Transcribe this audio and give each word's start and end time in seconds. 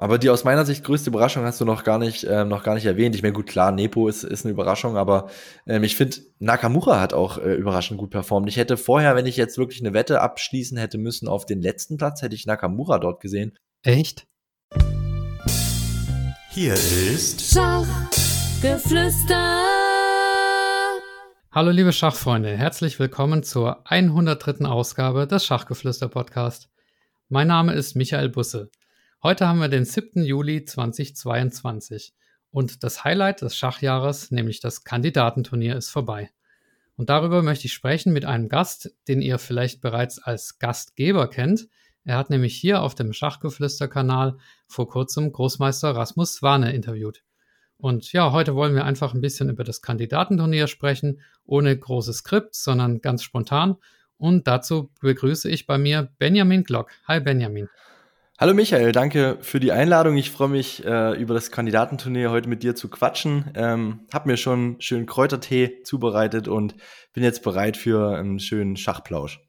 aber 0.00 0.18
die 0.18 0.30
aus 0.30 0.44
meiner 0.44 0.64
Sicht 0.64 0.84
größte 0.84 1.10
Überraschung 1.10 1.42
hast 1.42 1.60
du 1.60 1.64
noch 1.64 1.82
gar 1.82 1.98
nicht, 1.98 2.22
äh, 2.22 2.44
noch 2.44 2.62
gar 2.62 2.76
nicht 2.76 2.86
erwähnt. 2.86 3.16
Ich 3.16 3.22
meine, 3.22 3.34
gut, 3.34 3.48
klar, 3.48 3.72
Nepo 3.72 4.06
ist, 4.06 4.22
ist 4.22 4.44
eine 4.44 4.52
Überraschung, 4.52 4.96
aber 4.96 5.28
ähm, 5.66 5.82
ich 5.82 5.96
finde, 5.96 6.18
Nakamura 6.38 7.00
hat 7.00 7.12
auch 7.12 7.38
äh, 7.38 7.54
überraschend 7.54 7.98
gut 7.98 8.10
performt. 8.10 8.48
Ich 8.48 8.56
hätte 8.56 8.76
vorher, 8.76 9.16
wenn 9.16 9.26
ich 9.26 9.36
jetzt 9.36 9.58
wirklich 9.58 9.80
eine 9.80 9.94
Wette 9.94 10.20
abschließen 10.20 10.78
hätte 10.78 10.98
müssen 10.98 11.26
auf 11.26 11.46
den 11.46 11.60
letzten 11.60 11.96
Platz, 11.96 12.22
hätte 12.22 12.36
ich 12.36 12.46
Nakamura 12.46 13.00
dort 13.00 13.20
gesehen. 13.20 13.58
Echt? 13.82 14.28
Hier 16.50 16.74
ist 16.74 17.52
Schachgeflüster. 17.52 19.64
Hallo 21.50 21.72
liebe 21.72 21.92
Schachfreunde, 21.92 22.56
herzlich 22.56 23.00
willkommen 23.00 23.42
zur 23.42 23.90
103. 23.90 24.64
Ausgabe 24.64 25.26
des 25.26 25.44
Schachgeflüster 25.44 26.06
Podcast. 26.06 26.70
Mein 27.28 27.48
Name 27.48 27.72
ist 27.72 27.96
Michael 27.96 28.28
Busse. 28.28 28.70
Heute 29.20 29.48
haben 29.48 29.58
wir 29.58 29.66
den 29.66 29.84
7. 29.84 30.22
Juli 30.22 30.64
2022 30.64 32.14
und 32.52 32.84
das 32.84 33.02
Highlight 33.02 33.42
des 33.42 33.56
Schachjahres, 33.56 34.30
nämlich 34.30 34.60
das 34.60 34.84
Kandidatenturnier, 34.84 35.74
ist 35.74 35.90
vorbei. 35.90 36.30
Und 36.94 37.10
darüber 37.10 37.42
möchte 37.42 37.66
ich 37.66 37.72
sprechen 37.72 38.12
mit 38.12 38.24
einem 38.24 38.48
Gast, 38.48 38.94
den 39.08 39.20
ihr 39.20 39.40
vielleicht 39.40 39.80
bereits 39.80 40.20
als 40.22 40.60
Gastgeber 40.60 41.28
kennt. 41.28 41.66
Er 42.04 42.16
hat 42.16 42.30
nämlich 42.30 42.54
hier 42.54 42.80
auf 42.80 42.94
dem 42.94 43.12
Schachgeflüster-Kanal 43.12 44.38
vor 44.68 44.88
kurzem 44.88 45.32
Großmeister 45.32 45.96
Rasmus 45.96 46.36
Swane 46.36 46.72
interviewt. 46.72 47.24
Und 47.76 48.12
ja, 48.12 48.30
heute 48.30 48.54
wollen 48.54 48.76
wir 48.76 48.84
einfach 48.84 49.14
ein 49.14 49.20
bisschen 49.20 49.48
über 49.48 49.64
das 49.64 49.82
Kandidatenturnier 49.82 50.68
sprechen, 50.68 51.22
ohne 51.44 51.76
großes 51.76 52.18
Skript, 52.18 52.54
sondern 52.54 53.00
ganz 53.00 53.24
spontan. 53.24 53.78
Und 54.16 54.46
dazu 54.46 54.92
begrüße 55.00 55.50
ich 55.50 55.66
bei 55.66 55.76
mir 55.76 56.12
Benjamin 56.18 56.62
Glock. 56.62 56.92
Hi 57.08 57.18
Benjamin. 57.18 57.68
Hallo 58.40 58.54
Michael, 58.54 58.92
danke 58.92 59.36
für 59.40 59.58
die 59.58 59.72
Einladung. 59.72 60.16
Ich 60.16 60.30
freue 60.30 60.46
mich, 60.46 60.84
äh, 60.84 61.20
über 61.20 61.34
das 61.34 61.50
Kandidatenturnier 61.50 62.30
heute 62.30 62.48
mit 62.48 62.62
dir 62.62 62.76
zu 62.76 62.88
quatschen. 62.88 63.50
Ähm, 63.56 64.06
hab 64.12 64.26
mir 64.26 64.36
schon 64.36 64.80
schön 64.80 65.06
Kräutertee 65.06 65.82
zubereitet 65.82 66.46
und 66.46 66.76
bin 67.12 67.24
jetzt 67.24 67.42
bereit 67.42 67.76
für 67.76 68.16
einen 68.16 68.38
schönen 68.38 68.76
Schachplausch. 68.76 69.40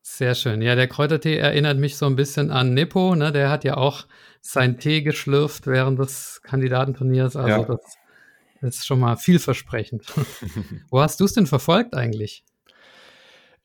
Sehr 0.00 0.34
schön. 0.34 0.62
Ja, 0.62 0.74
der 0.74 0.88
Kräutertee 0.88 1.36
erinnert 1.36 1.76
mich 1.76 1.98
so 1.98 2.06
ein 2.06 2.16
bisschen 2.16 2.50
an 2.50 2.72
Nippo. 2.72 3.14
Ne? 3.14 3.30
Der 3.30 3.50
hat 3.50 3.62
ja 3.62 3.76
auch 3.76 4.06
seinen 4.40 4.78
Tee 4.78 5.02
geschlürft 5.02 5.66
während 5.66 5.98
des 5.98 6.40
Kandidatenturniers. 6.42 7.36
Also 7.36 7.72
ja. 7.72 7.78
das 8.62 8.76
ist 8.76 8.86
schon 8.86 9.00
mal 9.00 9.16
vielversprechend. 9.16 10.06
Wo 10.88 11.02
hast 11.02 11.20
du 11.20 11.26
es 11.26 11.34
denn 11.34 11.46
verfolgt 11.46 11.94
eigentlich? 11.94 12.42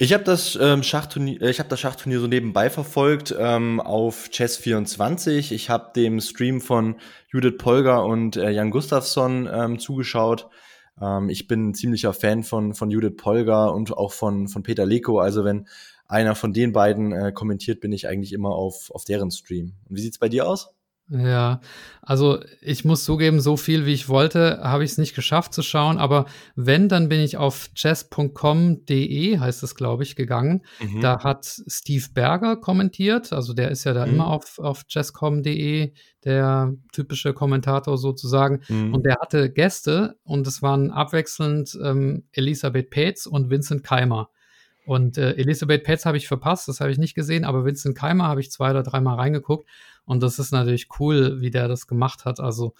Ich 0.01 0.13
habe 0.13 0.23
das 0.23 0.57
ähm, 0.61 0.81
Schachturnier, 0.81 1.41
äh, 1.41 1.49
ich 1.49 1.59
habe 1.59 1.67
das 1.67 1.81
Schachturnier 1.81 2.21
so 2.21 2.27
nebenbei 2.27 2.69
verfolgt 2.69 3.35
ähm, 3.37 3.81
auf 3.81 4.29
Chess24. 4.31 5.51
Ich 5.51 5.69
habe 5.69 5.91
dem 5.93 6.21
Stream 6.21 6.61
von 6.61 6.95
Judith 7.27 7.57
Polger 7.57 8.05
und 8.05 8.37
äh, 8.37 8.49
Jan 8.49 8.71
Gustafsson 8.71 9.49
ähm, 9.51 9.77
zugeschaut. 9.77 10.47
Ähm, 11.01 11.27
ich 11.27 11.47
bin 11.47 11.71
ein 11.71 11.73
ziemlicher 11.73 12.13
Fan 12.13 12.45
von 12.45 12.75
von 12.75 12.89
Judith 12.89 13.17
Polger 13.17 13.73
und 13.73 13.91
auch 13.91 14.13
von 14.13 14.47
von 14.47 14.63
Peter 14.63 14.85
Leko. 14.85 15.19
Also 15.19 15.43
wenn 15.43 15.67
einer 16.07 16.33
von 16.33 16.53
den 16.53 16.71
beiden 16.71 17.11
äh, 17.11 17.33
kommentiert, 17.33 17.81
bin 17.81 17.91
ich 17.91 18.07
eigentlich 18.07 18.31
immer 18.31 18.51
auf 18.51 18.91
auf 18.91 19.03
deren 19.03 19.31
Stream. 19.31 19.73
Und 19.89 19.97
wie 19.97 20.01
sieht's 20.01 20.17
bei 20.17 20.29
dir 20.29 20.47
aus? 20.47 20.73
Ja, 21.11 21.59
also 22.03 22.39
ich 22.61 22.85
muss 22.85 23.03
zugeben, 23.03 23.39
so 23.39 23.57
viel 23.57 23.87
wie 23.87 23.93
ich 23.93 24.09
wollte, 24.09 24.59
habe 24.61 24.83
ich 24.83 24.91
es 24.91 24.97
nicht 24.99 25.15
geschafft 25.15 25.55
zu 25.55 25.63
schauen. 25.63 25.97
Aber 25.97 26.25
wenn, 26.55 26.87
dann 26.87 27.09
bin 27.09 27.19
ich 27.19 27.37
auf 27.37 27.71
chess.com.de, 27.73 29.39
heißt 29.39 29.63
es, 29.63 29.73
glaube 29.73 30.03
ich, 30.03 30.15
gegangen. 30.15 30.61
Mhm. 30.79 31.01
Da 31.01 31.23
hat 31.23 31.45
Steve 31.67 32.05
Berger 32.13 32.57
kommentiert. 32.57 33.33
Also 33.33 33.53
der 33.53 33.71
ist 33.71 33.85
ja 33.85 33.93
da 33.93 34.05
mhm. 34.05 34.13
immer 34.13 34.27
auf, 34.27 34.59
auf 34.59 34.85
chess.com.de, 34.85 35.93
der 36.25 36.73
typische 36.91 37.33
Kommentator 37.33 37.97
sozusagen. 37.97 38.61
Mhm. 38.67 38.93
Und 38.93 39.05
der 39.07 39.17
hatte 39.19 39.49
Gäste 39.49 40.15
und 40.23 40.45
es 40.45 40.61
waren 40.61 40.91
abwechselnd 40.91 41.75
ähm, 41.83 42.25
Elisabeth 42.33 42.91
Petz 42.91 43.25
und 43.25 43.49
Vincent 43.49 43.83
Keimer. 43.83 44.29
Und 44.89 45.19
äh, 45.19 45.33
Elisabeth 45.33 45.83
Petz 45.83 46.05
habe 46.05 46.17
ich 46.17 46.27
verpasst, 46.27 46.67
das 46.67 46.79
habe 46.79 46.89
ich 46.89 46.97
nicht 46.97 47.13
gesehen, 47.13 47.45
aber 47.45 47.63
Vincent 47.63 47.95
Keimer 47.95 48.27
habe 48.27 48.41
ich 48.41 48.49
zwei 48.49 48.71
oder 48.71 48.81
dreimal 48.81 49.17
reingeguckt. 49.17 49.69
Und 50.03 50.23
das 50.23 50.39
ist 50.39 50.51
natürlich 50.51 50.87
cool, 50.99 51.41
wie 51.41 51.51
der 51.51 51.67
das 51.67 51.85
gemacht 51.85 52.25
hat. 52.25 52.39
Also 52.39 52.73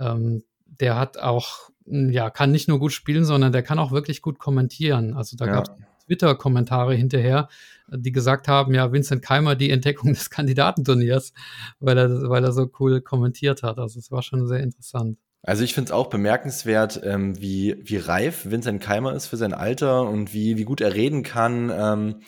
ähm, 0.00 0.42
der 0.66 0.98
hat 0.98 1.16
auch, 1.16 1.70
hm, 1.86 2.10
ja, 2.10 2.28
kann 2.28 2.50
nicht 2.50 2.66
nur 2.66 2.80
gut 2.80 2.90
spielen, 2.90 3.24
sondern 3.24 3.52
der 3.52 3.62
kann 3.62 3.78
auch 3.78 3.92
wirklich 3.92 4.20
gut 4.20 4.40
kommentieren. 4.40 5.14
Also 5.14 5.36
da 5.36 5.46
ja. 5.46 5.52
gab 5.52 5.68
es 5.68 6.06
Twitter-Kommentare 6.06 6.96
hinterher, 6.96 7.46
die 7.88 8.10
gesagt 8.10 8.48
haben, 8.48 8.74
ja, 8.74 8.90
Vincent 8.90 9.22
Keimer 9.22 9.54
die 9.54 9.70
Entdeckung 9.70 10.12
des 10.12 10.30
Kandidatenturniers, 10.30 11.34
weil 11.78 11.96
er, 11.96 12.28
weil 12.30 12.42
er 12.42 12.50
so 12.50 12.68
cool 12.80 13.00
kommentiert 13.00 13.62
hat. 13.62 13.78
Also 13.78 14.00
es 14.00 14.10
war 14.10 14.22
schon 14.22 14.48
sehr 14.48 14.58
interessant. 14.58 15.18
Also 15.46 15.62
ich 15.62 15.74
finde 15.74 15.88
es 15.88 15.92
auch 15.92 16.08
bemerkenswert, 16.08 17.00
ähm, 17.04 17.38
wie, 17.40 17.76
wie 17.82 17.98
reif 17.98 18.50
Vincent 18.50 18.82
Keimer 18.82 19.12
ist 19.12 19.26
für 19.26 19.36
sein 19.36 19.52
Alter 19.52 20.08
und 20.08 20.32
wie, 20.32 20.56
wie 20.56 20.64
gut 20.64 20.80
er 20.80 20.94
reden 20.94 21.22
kann. 21.22 21.70
Ähm, 21.70 22.20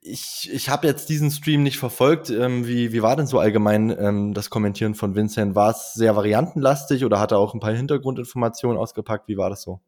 ich 0.00 0.48
ich 0.52 0.68
habe 0.68 0.86
jetzt 0.86 1.08
diesen 1.08 1.32
Stream 1.32 1.64
nicht 1.64 1.78
verfolgt. 1.78 2.30
Ähm, 2.30 2.64
wie, 2.64 2.92
wie 2.92 3.02
war 3.02 3.16
denn 3.16 3.26
so 3.26 3.40
allgemein 3.40 3.90
ähm, 3.98 4.34
das 4.34 4.50
Kommentieren 4.50 4.94
von 4.94 5.16
Vincent? 5.16 5.56
War 5.56 5.72
es 5.72 5.92
sehr 5.94 6.14
variantenlastig 6.14 7.04
oder 7.04 7.18
hat 7.18 7.32
er 7.32 7.38
auch 7.38 7.54
ein 7.54 7.60
paar 7.60 7.74
Hintergrundinformationen 7.74 8.78
ausgepackt? 8.78 9.26
Wie 9.26 9.36
war 9.36 9.50
das 9.50 9.62
so? 9.62 9.80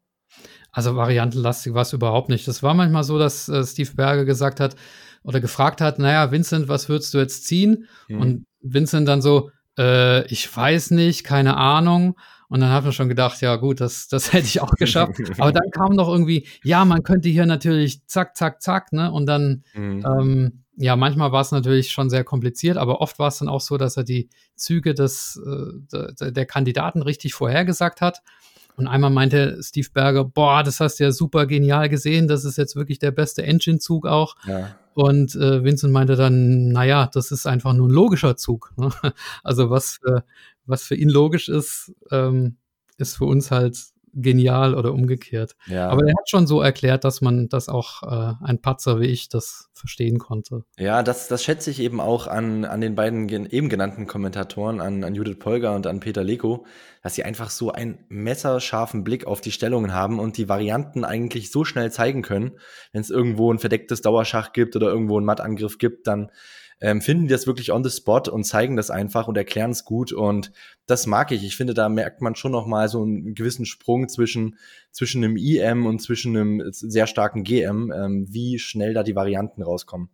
Also 0.71 0.97
variantenlastig 0.97 1.73
war 1.73 1.83
es 1.83 1.93
überhaupt 1.93 2.27
nicht. 2.27 2.47
Das 2.49 2.63
war 2.63 2.73
manchmal 2.73 3.05
so, 3.05 3.17
dass 3.17 3.47
äh, 3.47 3.63
Steve 3.63 3.91
Berger 3.95 4.25
gesagt 4.25 4.59
hat 4.59 4.75
oder 5.23 5.39
gefragt 5.39 5.79
hat, 5.79 5.99
naja, 5.99 6.31
Vincent, 6.31 6.67
was 6.67 6.89
würdest 6.89 7.13
du 7.13 7.19
jetzt 7.19 7.45
ziehen? 7.45 7.87
Hm. 8.07 8.19
Und 8.19 8.45
Vincent 8.61 9.07
dann 9.07 9.21
so, 9.21 9.51
äh, 9.77 10.25
ich 10.27 10.55
weiß 10.55 10.91
nicht, 10.91 11.23
keine 11.23 11.57
Ahnung. 11.57 12.15
Und 12.49 12.59
dann 12.59 12.69
hat 12.69 12.83
man 12.83 12.93
schon 12.93 13.09
gedacht, 13.09 13.41
ja 13.41 13.55
gut, 13.55 13.81
das, 13.81 14.07
das 14.07 14.31
hätte 14.33 14.45
ich 14.45 14.61
auch 14.61 14.73
geschafft. 14.73 15.15
Aber 15.39 15.51
dann 15.51 15.71
kam 15.71 15.93
noch 15.93 16.07
irgendwie, 16.07 16.47
ja, 16.63 16.85
man 16.85 17.03
könnte 17.03 17.29
hier 17.29 17.45
natürlich 17.45 18.05
zack, 18.05 18.37
zack, 18.37 18.61
zack, 18.61 18.93
ne? 18.93 19.11
Und 19.11 19.25
dann, 19.25 19.63
mhm. 19.73 20.05
ähm, 20.05 20.63
ja, 20.75 20.95
manchmal 20.95 21.31
war 21.31 21.41
es 21.41 21.51
natürlich 21.51 21.91
schon 21.91 22.09
sehr 22.09 22.23
kompliziert, 22.23 22.77
aber 22.77 22.99
oft 23.01 23.19
war 23.19 23.27
es 23.27 23.37
dann 23.37 23.47
auch 23.47 23.61
so, 23.61 23.77
dass 23.77 23.97
er 23.97 24.03
die 24.03 24.29
Züge 24.55 24.93
des, 24.93 25.39
äh, 25.45 26.31
der 26.31 26.45
Kandidaten 26.45 27.01
richtig 27.03 27.33
vorhergesagt 27.33 28.01
hat. 28.01 28.21
Und 28.75 28.87
einmal 28.87 29.11
meinte 29.11 29.59
Steve 29.61 29.89
Berger, 29.93 30.25
boah, 30.25 30.63
das 30.63 30.79
hast 30.79 30.99
du 30.99 31.03
ja 31.03 31.11
super 31.11 31.45
genial 31.45 31.89
gesehen, 31.89 32.27
das 32.27 32.43
ist 32.43 32.57
jetzt 32.57 32.75
wirklich 32.75 32.97
der 32.97 33.11
beste 33.11 33.43
Engine-Zug 33.43 34.07
auch. 34.07 34.35
Ja. 34.47 34.75
Und 34.93 35.35
äh, 35.35 35.63
Vincent 35.63 35.91
meinte 35.93 36.15
dann, 36.15 36.69
naja, 36.69 37.09
das 37.11 37.31
ist 37.31 37.47
einfach 37.47 37.73
nur 37.73 37.87
ein 37.87 37.91
logischer 37.93 38.35
Zug. 38.37 38.73
Ne? 38.77 38.89
Also 39.43 39.69
was 39.69 39.99
für, 40.01 40.23
was 40.65 40.83
für 40.83 40.95
ihn 40.95 41.09
logisch 41.09 41.49
ist, 41.49 41.93
ähm, 42.11 42.57
ist 42.97 43.17
für 43.17 43.25
uns 43.25 43.51
halt 43.51 43.77
genial 44.13 44.75
oder 44.75 44.93
umgekehrt. 44.93 45.55
Ja. 45.67 45.89
Aber 45.89 46.05
er 46.05 46.13
hat 46.17 46.29
schon 46.29 46.47
so 46.47 46.61
erklärt, 46.61 47.03
dass 47.03 47.21
man 47.21 47.49
das 47.49 47.69
auch 47.69 48.03
äh, 48.03 48.33
ein 48.43 48.61
Patzer 48.61 48.99
wie 48.99 49.07
ich 49.07 49.29
das 49.29 49.69
verstehen 49.73 50.19
konnte. 50.19 50.63
Ja, 50.77 51.03
das, 51.03 51.27
das 51.27 51.43
schätze 51.43 51.71
ich 51.71 51.79
eben 51.79 51.99
auch 51.99 52.27
an, 52.27 52.63
an 52.65 52.79
den 52.79 52.95
beiden 52.95 53.27
eben 53.29 53.69
genannten 53.69 54.07
Kommentatoren, 54.07 54.79
an, 54.79 55.03
an 55.03 55.15
Judith 55.15 55.39
Polger 55.39 55.75
und 55.75 55.87
an 55.87 55.99
Peter 55.99 56.23
Leko, 56.23 56.65
dass 57.01 57.15
sie 57.15 57.23
einfach 57.23 57.49
so 57.49 57.71
einen 57.71 57.99
messerscharfen 58.07 59.03
Blick 59.03 59.25
auf 59.25 59.41
die 59.41 59.51
Stellungen 59.51 59.93
haben 59.93 60.19
und 60.19 60.37
die 60.37 60.47
Varianten 60.47 61.03
eigentlich 61.03 61.51
so 61.51 61.65
schnell 61.65 61.91
zeigen 61.91 62.21
können. 62.21 62.51
Wenn 62.91 63.01
es 63.01 63.09
irgendwo 63.09 63.51
ein 63.51 63.59
verdecktes 63.59 64.01
Dauerschach 64.01 64.53
gibt 64.53 64.75
oder 64.75 64.87
irgendwo 64.87 65.17
einen 65.17 65.25
Mattangriff 65.25 65.77
gibt, 65.77 66.07
dann 66.07 66.29
ähm, 66.83 66.99
finden 66.99 67.23
die 67.23 67.31
das 67.31 67.47
wirklich 67.47 67.71
on 67.71 67.81
the 67.81 67.89
spot 67.89 68.23
und 68.29 68.43
zeigen 68.43 68.75
das 68.75 68.91
einfach 68.91 69.29
und 69.29 69.37
erklären 69.37 69.71
es 69.71 69.85
gut 69.85 70.11
und 70.11 70.51
das 70.85 71.07
mag 71.07 71.31
ich. 71.31 71.45
Ich 71.45 71.55
finde, 71.55 71.73
da 71.73 71.87
merkt 71.87 72.21
man 72.21 72.35
schon 72.35 72.51
noch 72.51 72.67
mal 72.67 72.89
so 72.89 73.01
einen 73.01 73.35
gewissen 73.35 73.65
Sprung 73.65 74.09
zwischen, 74.09 74.57
zwischen 74.91 75.23
einem 75.23 75.37
IM 75.37 75.85
und 75.85 76.01
zwischen 76.01 76.35
einem 76.35 76.61
sehr 76.71 77.07
starken 77.07 77.43
GM, 77.43 77.93
ähm, 77.95 78.25
wie 78.29 78.59
schnell 78.59 78.93
da 78.93 79.03
die 79.03 79.15
Varianten 79.15 79.63
rauskommen. 79.63 80.09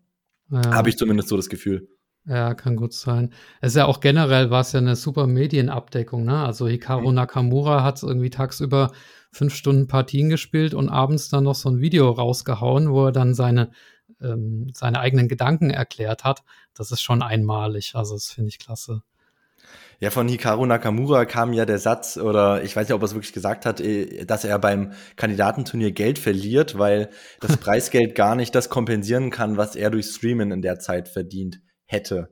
Ja. 0.52 0.62
Habe 0.72 0.90
ich 0.90 0.98
zumindest 0.98 1.30
so 1.30 1.38
das 1.38 1.50
Gefühl. 1.50 1.90
Ja, 2.26 2.54
kann 2.54 2.76
gut 2.76 2.94
sein. 2.94 3.34
Es 3.62 3.72
ist 3.72 3.78
ja 3.78 3.86
auch 3.86 4.00
generell 4.00 4.52
war 4.52 4.62
es 4.62 4.72
ja 4.72 4.80
eine 4.80 4.96
super 4.96 5.26
Medienabdeckung, 5.26 6.24
ne? 6.24 6.44
Also 6.44 6.68
Hikaru 6.68 7.10
mhm. 7.10 7.16
Nakamura 7.16 7.84
hat 7.84 8.04
irgendwie 8.04 8.30
tagsüber 8.30 8.92
fünf 9.32 9.56
Stunden 9.56 9.88
Partien 9.88 10.30
gespielt 10.30 10.76
und 10.76 10.90
abends 10.90 11.30
dann 11.30 11.46
noch 11.46 11.56
so 11.56 11.70
ein 11.70 11.82
Video 11.82 12.12
rausgehauen, 12.12 12.92
wo 12.92 13.08
er 13.08 13.12
dann 13.12 13.34
seine 13.34 13.72
ähm, 14.22 14.72
seine 14.74 15.00
eigenen 15.00 15.28
Gedanken 15.28 15.70
erklärt 15.70 16.24
hat, 16.24 16.44
das 16.76 16.92
ist 16.92 17.02
schon 17.02 17.22
einmalig. 17.22 17.96
Also 17.96 18.16
das 18.16 18.32
finde 18.32 18.50
ich 18.50 18.60
klasse. 18.60 19.02
Ja, 20.00 20.12
von 20.12 20.30
Hikaru 20.30 20.66
Nakamura 20.66 21.26
kam 21.26 21.52
ja 21.52 21.66
der 21.66 21.78
Satz, 21.78 22.18
oder 22.18 22.64
ich 22.64 22.74
weiß 22.74 22.88
nicht, 22.88 22.96
ob 22.96 23.02
er 23.02 23.06
es 23.06 23.14
wirklich 23.14 23.34
gesagt 23.34 23.66
hat, 23.66 23.82
äh, 23.82 24.26
dass 24.26 24.46
er 24.46 24.58
beim 24.58 24.94
Kandidatenturnier 25.18 25.92
Geld 25.92 26.20
verliert, 26.20 26.78
weil 26.78 27.10
das 27.42 27.58
Preisgeld 27.58 28.16
gar 28.16 28.36
nicht 28.36 28.56
das 28.56 28.70
kompensieren 28.70 29.30
kann, 29.30 29.58
was 29.58 29.76
er 29.76 29.90
durch 29.90 30.06
Streamen 30.06 30.52
in 30.52 30.62
der 30.62 30.80
Zeit 30.80 31.10
verdient 31.10 31.60
hätte. 31.86 32.30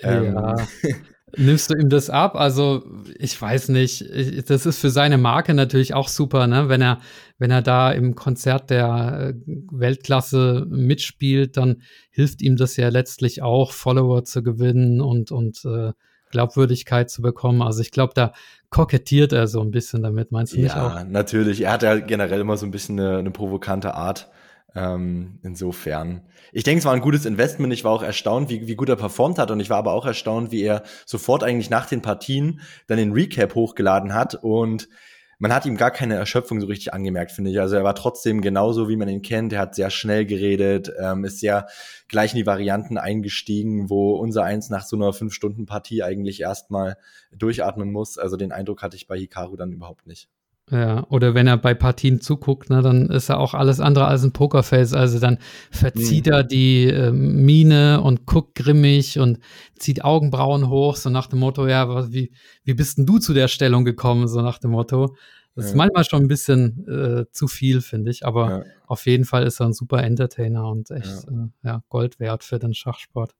Ja. 0.00 0.56
Ähm. 0.56 1.06
Nimmst 1.36 1.70
du 1.70 1.74
ihm 1.74 1.88
das 1.88 2.10
ab? 2.10 2.36
Also, 2.36 2.84
ich 3.18 3.40
weiß 3.40 3.70
nicht. 3.70 4.04
Das 4.48 4.66
ist 4.66 4.78
für 4.78 4.90
seine 4.90 5.18
Marke 5.18 5.54
natürlich 5.54 5.94
auch 5.94 6.08
super, 6.08 6.46
ne? 6.46 6.68
Wenn 6.68 6.82
er, 6.82 7.00
wenn 7.38 7.50
er 7.50 7.62
da 7.62 7.90
im 7.90 8.14
Konzert 8.14 8.70
der 8.70 9.34
äh, 9.34 9.52
Weltklasse 9.70 10.66
mitspielt, 10.68 11.56
dann 11.56 11.82
hilft 12.10 12.42
ihm 12.42 12.56
das 12.56 12.76
ja 12.76 12.88
letztlich 12.88 13.42
auch, 13.42 13.72
Follower 13.72 14.24
zu 14.24 14.42
gewinnen 14.42 15.00
und, 15.00 15.32
und 15.32 15.64
äh, 15.64 15.92
Glaubwürdigkeit 16.32 17.08
zu 17.10 17.22
bekommen. 17.22 17.62
Also 17.62 17.80
ich 17.80 17.92
glaube, 17.92 18.12
da 18.14 18.32
kokettiert 18.70 19.32
er 19.32 19.46
so 19.46 19.60
ein 19.60 19.70
bisschen 19.70 20.02
damit, 20.02 20.32
meinst 20.32 20.54
du 20.54 20.56
ja, 20.56 20.62
nicht 20.62 20.76
auch? 20.76 20.94
Ja, 20.96 21.04
natürlich. 21.04 21.60
Er 21.60 21.72
hat 21.72 21.84
ja 21.84 21.98
generell 21.98 22.40
immer 22.40 22.56
so 22.56 22.66
ein 22.66 22.72
bisschen 22.72 22.98
eine, 22.98 23.18
eine 23.18 23.30
provokante 23.30 23.94
Art. 23.94 24.30
Ähm, 24.74 25.38
insofern. 25.42 26.22
Ich 26.52 26.64
denke, 26.64 26.78
es 26.78 26.84
war 26.84 26.94
ein 26.94 27.00
gutes 27.00 27.26
Investment. 27.26 27.72
Ich 27.72 27.84
war 27.84 27.92
auch 27.92 28.02
erstaunt, 28.02 28.48
wie, 28.48 28.66
wie 28.66 28.74
gut 28.74 28.88
er 28.88 28.96
performt 28.96 29.38
hat. 29.38 29.50
Und 29.50 29.60
ich 29.60 29.70
war 29.70 29.78
aber 29.78 29.92
auch 29.92 30.06
erstaunt, 30.06 30.50
wie 30.50 30.62
er 30.62 30.82
sofort 31.04 31.44
eigentlich 31.44 31.70
nach 31.70 31.86
den 31.86 32.02
Partien 32.02 32.60
dann 32.86 32.98
den 32.98 33.12
Recap 33.12 33.54
hochgeladen 33.54 34.14
hat. 34.14 34.34
Und 34.34 34.88
man 35.38 35.52
hat 35.52 35.66
ihm 35.66 35.76
gar 35.76 35.90
keine 35.90 36.14
Erschöpfung 36.14 36.60
so 36.60 36.68
richtig 36.68 36.94
angemerkt, 36.94 37.32
finde 37.32 37.50
ich. 37.50 37.60
Also 37.60 37.74
er 37.74 37.84
war 37.84 37.96
trotzdem 37.96 38.40
genauso, 38.42 38.88
wie 38.88 38.96
man 38.96 39.08
ihn 39.08 39.22
kennt. 39.22 39.52
Er 39.52 39.58
hat 39.58 39.74
sehr 39.74 39.90
schnell 39.90 40.24
geredet, 40.24 40.92
ähm, 41.00 41.24
ist 41.24 41.40
sehr 41.40 41.66
gleich 42.06 42.32
in 42.32 42.38
die 42.38 42.46
Varianten 42.46 42.96
eingestiegen, 42.96 43.90
wo 43.90 44.14
unser 44.14 44.44
Eins 44.44 44.70
nach 44.70 44.84
so 44.84 44.94
einer 44.94 45.12
Fünf-Stunden-Partie 45.12 46.04
eigentlich 46.04 46.40
erstmal 46.40 46.96
durchatmen 47.36 47.90
muss. 47.90 48.18
Also 48.18 48.36
den 48.36 48.52
Eindruck 48.52 48.82
hatte 48.82 48.96
ich 48.96 49.08
bei 49.08 49.18
Hikaru 49.18 49.56
dann 49.56 49.72
überhaupt 49.72 50.06
nicht. 50.06 50.28
Ja, 50.72 51.06
oder 51.10 51.34
wenn 51.34 51.46
er 51.46 51.58
bei 51.58 51.74
Partien 51.74 52.22
zuguckt, 52.22 52.70
ne, 52.70 52.80
dann 52.80 53.10
ist 53.10 53.28
er 53.28 53.38
auch 53.38 53.52
alles 53.52 53.78
andere 53.78 54.06
als 54.06 54.22
ein 54.22 54.32
Pokerface. 54.32 54.94
Also 54.94 55.18
dann 55.18 55.36
verzieht 55.70 56.24
mhm. 56.24 56.32
er 56.32 56.44
die 56.44 56.86
äh, 56.86 57.12
Miene 57.12 58.00
und 58.00 58.24
guckt 58.24 58.54
grimmig 58.54 59.18
und 59.18 59.38
zieht 59.78 60.02
Augenbrauen 60.02 60.70
hoch, 60.70 60.96
so 60.96 61.10
nach 61.10 61.26
dem 61.26 61.40
Motto, 61.40 61.66
ja, 61.66 62.10
wie, 62.10 62.32
wie 62.64 62.72
bist 62.72 62.96
denn 62.96 63.04
du 63.04 63.18
zu 63.18 63.34
der 63.34 63.48
Stellung 63.48 63.84
gekommen, 63.84 64.28
so 64.28 64.40
nach 64.40 64.56
dem 64.56 64.70
Motto. 64.70 65.14
Das 65.54 65.66
ja. 65.66 65.70
ist 65.72 65.76
manchmal 65.76 66.04
schon 66.04 66.22
ein 66.22 66.28
bisschen 66.28 66.88
äh, 66.88 67.30
zu 67.32 67.48
viel, 67.48 67.82
finde 67.82 68.10
ich, 68.10 68.24
aber 68.24 68.50
ja. 68.50 68.64
auf 68.86 69.04
jeden 69.04 69.26
Fall 69.26 69.46
ist 69.46 69.60
er 69.60 69.66
ein 69.66 69.74
super 69.74 70.02
Entertainer 70.02 70.70
und 70.70 70.90
echt 70.90 71.26
ja. 71.30 71.32
Äh, 71.32 71.48
ja, 71.64 71.82
Gold 71.90 72.18
wert 72.18 72.44
für 72.44 72.58
den 72.58 72.72
Schachsport. 72.72 73.34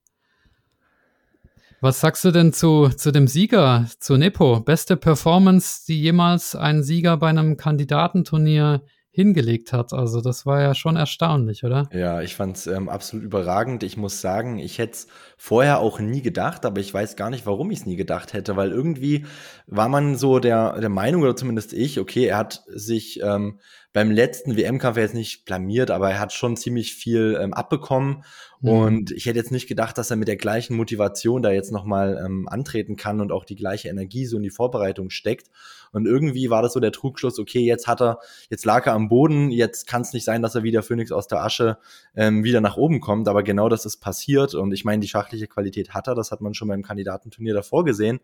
Was 1.83 1.99
sagst 1.99 2.25
du 2.25 2.31
denn 2.31 2.53
zu, 2.53 2.91
zu 2.91 3.11
dem 3.11 3.27
Sieger, 3.27 3.89
zu 3.99 4.17
Nepo? 4.17 4.61
Beste 4.61 4.97
Performance, 4.97 5.81
die 5.85 6.01
jemals 6.01 6.55
ein 6.55 6.85
Sieger 6.85 7.17
bei 7.17 7.29
einem 7.29 7.57
Kandidatenturnier 7.57 8.83
hingelegt 9.11 9.73
hat. 9.73 9.93
Also 9.93 10.21
das 10.21 10.47
war 10.47 10.63
ja 10.63 10.77
schon 10.77 10.95
erstaunlich, 10.95 11.65
oder? 11.65 11.89
Ja, 11.93 12.23
ich 12.23 12.37
fand 12.37 12.57
es 12.57 12.69
ähm, 12.69 12.89
absolut 12.89 13.25
überragend. 13.25 13.83
Ich 13.83 13.97
muss 13.97 14.21
sagen, 14.21 14.61
ich 14.61 14.79
hätte 14.79 14.93
es 14.93 15.07
vorher 15.37 15.81
auch 15.81 15.99
nie 15.99 16.23
gedacht, 16.23 16.65
aber 16.65 16.81
ich 16.81 16.95
weiß 16.95 17.17
gar 17.17 17.31
nicht, 17.31 17.47
warum 17.47 17.73
ich 17.73 17.81
es 17.81 17.87
nie 17.87 17.97
gedacht 17.97 18.33
hätte, 18.33 18.55
weil 18.55 18.71
irgendwie 18.71 19.27
war 19.67 19.89
man 19.89 20.17
so 20.17 20.39
der, 20.39 20.79
der 20.81 20.89
Meinung, 20.89 21.23
oder 21.23 21.35
zumindest 21.35 21.73
ich, 21.73 21.99
okay, 21.99 22.27
er 22.27 22.39
hat 22.39 22.63
sich 22.69 23.21
ähm, 23.23 23.59
beim 23.93 24.11
letzten 24.11 24.57
WM-Kampf 24.57 24.97
jetzt 24.97 25.15
nicht 25.15 25.45
blamiert, 25.45 25.91
aber 25.91 26.13
er 26.13 26.21
hat 26.21 26.33
schon 26.33 26.57
ziemlich 26.57 26.95
viel 26.95 27.39
ähm, 27.41 27.53
abbekommen. 27.53 28.25
Mhm. 28.63 28.71
Und 28.71 29.11
ich 29.11 29.27
hätte 29.27 29.39
jetzt 29.39 29.51
nicht 29.51 29.67
gedacht, 29.67 29.99
dass 29.99 30.11
er 30.11 30.17
mit 30.17 30.29
der 30.29 30.37
gleichen 30.37 30.77
Motivation 30.77 31.43
da 31.43 31.51
jetzt 31.51 31.73
nochmal 31.73 32.23
ähm, 32.25 32.49
antreten 32.49 32.97
kann 32.97 33.21
und 33.21 33.33
auch 33.33 33.45
die 33.45 33.57
gleiche 33.57 33.89
Energie 33.89 34.25
so 34.25 34.37
in 34.37 34.45
die 34.45 34.51
Vorbereitung 34.51 35.11
steckt. 35.11 35.51
Und 35.91 36.07
irgendwie 36.07 36.49
war 36.49 36.63
das 36.63 36.73
so 36.73 36.81
der 36.81 36.93
Trugschluss, 36.93 37.39
okay, 37.39 37.61
jetzt 37.61 37.87
hat 37.89 38.01
er, 38.01 38.21
jetzt 38.49 38.65
lag 38.65 38.87
er 38.87 38.95
am 38.95 39.09
Boden, 39.09 39.51
jetzt 39.51 39.87
kann 39.87 40.03
es 40.03 40.13
nicht 40.13 40.25
sein, 40.25 40.43
dass 40.43 40.55
er 40.55 40.63
wieder 40.63 40.83
Phoenix 40.83 41.11
aus 41.11 41.27
der 41.27 41.43
Asche 41.43 41.77
ähm, 42.15 42.45
wieder 42.45 42.61
nach 42.61 42.77
oben 42.77 43.01
kommt. 43.01 43.29
Aber 43.29 43.43
genau 43.43 43.69
das 43.69 43.85
ist 43.85 43.99
passiert. 43.99 44.55
Und 44.55 44.73
ich 44.73 44.85
meine, 44.85 45.01
die 45.01 45.09
schachliche 45.09 45.49
Qualität 45.49 45.91
hat 45.91 46.07
er, 46.07 46.15
das 46.15 46.31
hat 46.31 46.41
man 46.41 46.55
schon 46.55 46.69
beim 46.69 46.83
Kandidatenturnier 46.83 47.55
davor 47.55 47.85
gesehen. 47.85 48.21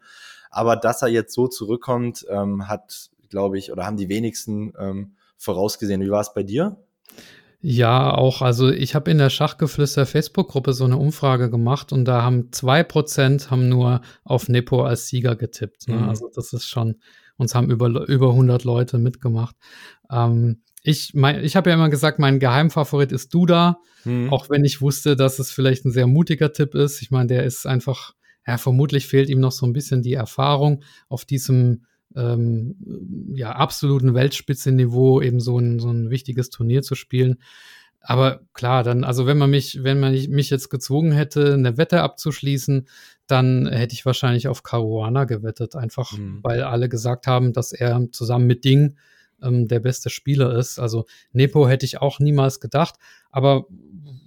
Aber 0.50 0.76
dass 0.76 1.02
er 1.02 1.08
jetzt 1.08 1.34
so 1.34 1.48
zurückkommt, 1.48 2.24
ähm, 2.30 2.68
hat, 2.68 3.10
glaube 3.28 3.58
ich, 3.58 3.72
oder 3.72 3.84
haben 3.84 3.96
die 3.96 4.08
wenigsten 4.08 4.72
ähm, 4.78 5.16
vorausgesehen. 5.36 6.00
Wie 6.00 6.10
war 6.10 6.20
es 6.20 6.32
bei 6.32 6.44
dir? 6.44 6.76
Ja, 7.60 8.14
auch. 8.14 8.40
Also 8.40 8.70
ich 8.70 8.94
habe 8.94 9.10
in 9.10 9.18
der 9.18 9.30
Schachgeflüster 9.30 10.06
Facebook-Gruppe 10.06 10.72
so 10.72 10.84
eine 10.84 10.96
Umfrage 10.96 11.50
gemacht 11.50 11.92
und 11.92 12.04
da 12.04 12.22
haben 12.22 12.52
zwei 12.52 12.84
Prozent 12.84 13.50
haben 13.50 13.68
nur 13.68 14.00
auf 14.22 14.48
Nepo 14.48 14.84
als 14.84 15.08
Sieger 15.08 15.34
getippt. 15.34 15.88
Ne? 15.88 15.96
Mhm. 15.96 16.08
Also 16.08 16.30
das 16.32 16.52
ist 16.52 16.68
schon, 16.68 17.00
uns 17.36 17.56
haben 17.56 17.70
über, 17.70 17.88
über 18.08 18.30
100 18.30 18.62
Leute 18.62 18.98
mitgemacht. 18.98 19.56
Ähm, 20.10 20.62
ich 20.84 21.14
mein, 21.14 21.42
ich 21.42 21.56
habe 21.56 21.70
ja 21.70 21.74
immer 21.74 21.88
gesagt, 21.88 22.20
mein 22.20 22.38
Geheimfavorit 22.38 23.10
ist 23.10 23.34
Duda, 23.34 23.80
mhm. 24.04 24.32
auch 24.32 24.48
wenn 24.50 24.64
ich 24.64 24.80
wusste, 24.80 25.16
dass 25.16 25.40
es 25.40 25.50
vielleicht 25.50 25.84
ein 25.84 25.90
sehr 25.90 26.06
mutiger 26.06 26.52
Tipp 26.52 26.76
ist. 26.76 27.02
Ich 27.02 27.10
meine, 27.10 27.26
der 27.26 27.42
ist 27.42 27.66
einfach, 27.66 28.14
ja, 28.46 28.56
vermutlich 28.56 29.08
fehlt 29.08 29.28
ihm 29.28 29.40
noch 29.40 29.52
so 29.52 29.66
ein 29.66 29.72
bisschen 29.72 30.02
die 30.02 30.14
Erfahrung 30.14 30.84
auf 31.08 31.24
diesem 31.24 31.86
ähm, 32.18 32.74
ja, 33.32 33.52
absoluten 33.52 34.14
Weltspitzenniveau 34.14 35.22
eben 35.22 35.40
so 35.40 35.58
ein, 35.58 35.78
so 35.78 35.90
ein 35.90 36.10
wichtiges 36.10 36.50
Turnier 36.50 36.82
zu 36.82 36.94
spielen. 36.94 37.36
Aber 38.00 38.40
klar, 38.54 38.82
dann, 38.82 39.04
also 39.04 39.26
wenn 39.26 39.38
man 39.38 39.50
mich, 39.50 39.82
wenn 39.82 40.00
man 40.00 40.12
mich 40.12 40.50
jetzt 40.50 40.70
gezwungen 40.70 41.12
hätte, 41.12 41.54
eine 41.54 41.76
Wette 41.76 42.02
abzuschließen, 42.02 42.88
dann 43.26 43.66
hätte 43.66 43.92
ich 43.92 44.06
wahrscheinlich 44.06 44.48
auf 44.48 44.62
Caruana 44.62 45.24
gewettet, 45.24 45.76
einfach 45.76 46.12
mhm. 46.12 46.40
weil 46.42 46.62
alle 46.62 46.88
gesagt 46.88 47.26
haben, 47.26 47.52
dass 47.52 47.72
er 47.72 48.08
zusammen 48.12 48.46
mit 48.46 48.64
Ding 48.64 48.96
ähm, 49.42 49.68
der 49.68 49.80
beste 49.80 50.10
Spieler 50.10 50.56
ist. 50.56 50.78
Also 50.78 51.04
Nepo 51.32 51.68
hätte 51.68 51.86
ich 51.86 52.00
auch 52.00 52.18
niemals 52.18 52.60
gedacht, 52.60 52.94
aber 53.30 53.66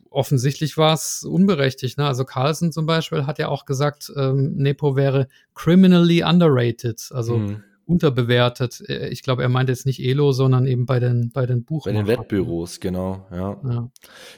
offensichtlich 0.09 0.77
war 0.77 0.93
es 0.93 1.23
unberechtigt. 1.23 1.97
Ne? 1.97 2.05
Also 2.05 2.25
Carlsen 2.25 2.71
zum 2.71 2.85
Beispiel 2.85 3.25
hat 3.25 3.39
ja 3.39 3.47
auch 3.47 3.65
gesagt, 3.65 4.11
ähm, 4.15 4.53
Nepo 4.57 4.95
wäre 4.95 5.27
criminally 5.55 6.23
underrated. 6.23 7.09
Also 7.11 7.38
mhm 7.38 7.63
unterbewertet. 7.86 8.83
Äh, 8.88 9.10
ich 9.10 9.24
glaube, 9.24 9.44
er 9.44 9.50
meint 9.50 9.69
jetzt 9.69 9.86
nicht 9.86 10.00
Elo, 10.00 10.31
sondern 10.31 10.66
eben 10.66 10.86
bei 10.86 11.00
den, 11.00 11.31
bei 11.31 11.45
den 11.45 11.63
Buchmachern. 11.63 12.06
Bei 12.06 12.12
den 12.13 12.19
Wettbüros, 12.19 12.80
genau, 12.80 13.25
ja. 13.31 13.60
ja. 13.63 13.92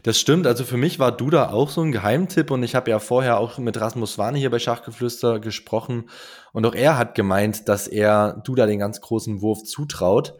Das 0.03 0.19
stimmt. 0.19 0.47
Also 0.47 0.63
für 0.63 0.77
mich 0.77 0.99
war 0.99 1.15
Duda 1.15 1.51
auch 1.51 1.69
so 1.69 1.81
ein 1.81 1.91
Geheimtipp 1.91 2.51
und 2.51 2.63
ich 2.63 2.75
habe 2.75 2.91
ja 2.91 2.99
vorher 2.99 3.39
auch 3.39 3.57
mit 3.57 3.79
Rasmus 3.79 4.17
Warne 4.17 4.37
hier 4.37 4.49
bei 4.49 4.59
Schachgeflüster 4.59 5.39
gesprochen 5.39 6.09
und 6.51 6.65
auch 6.65 6.75
er 6.75 6.97
hat 6.97 7.15
gemeint, 7.15 7.67
dass 7.69 7.87
er 7.87 8.41
Duda 8.43 8.65
den 8.65 8.79
ganz 8.79 9.01
großen 9.01 9.41
Wurf 9.41 9.63
zutraut. 9.63 10.35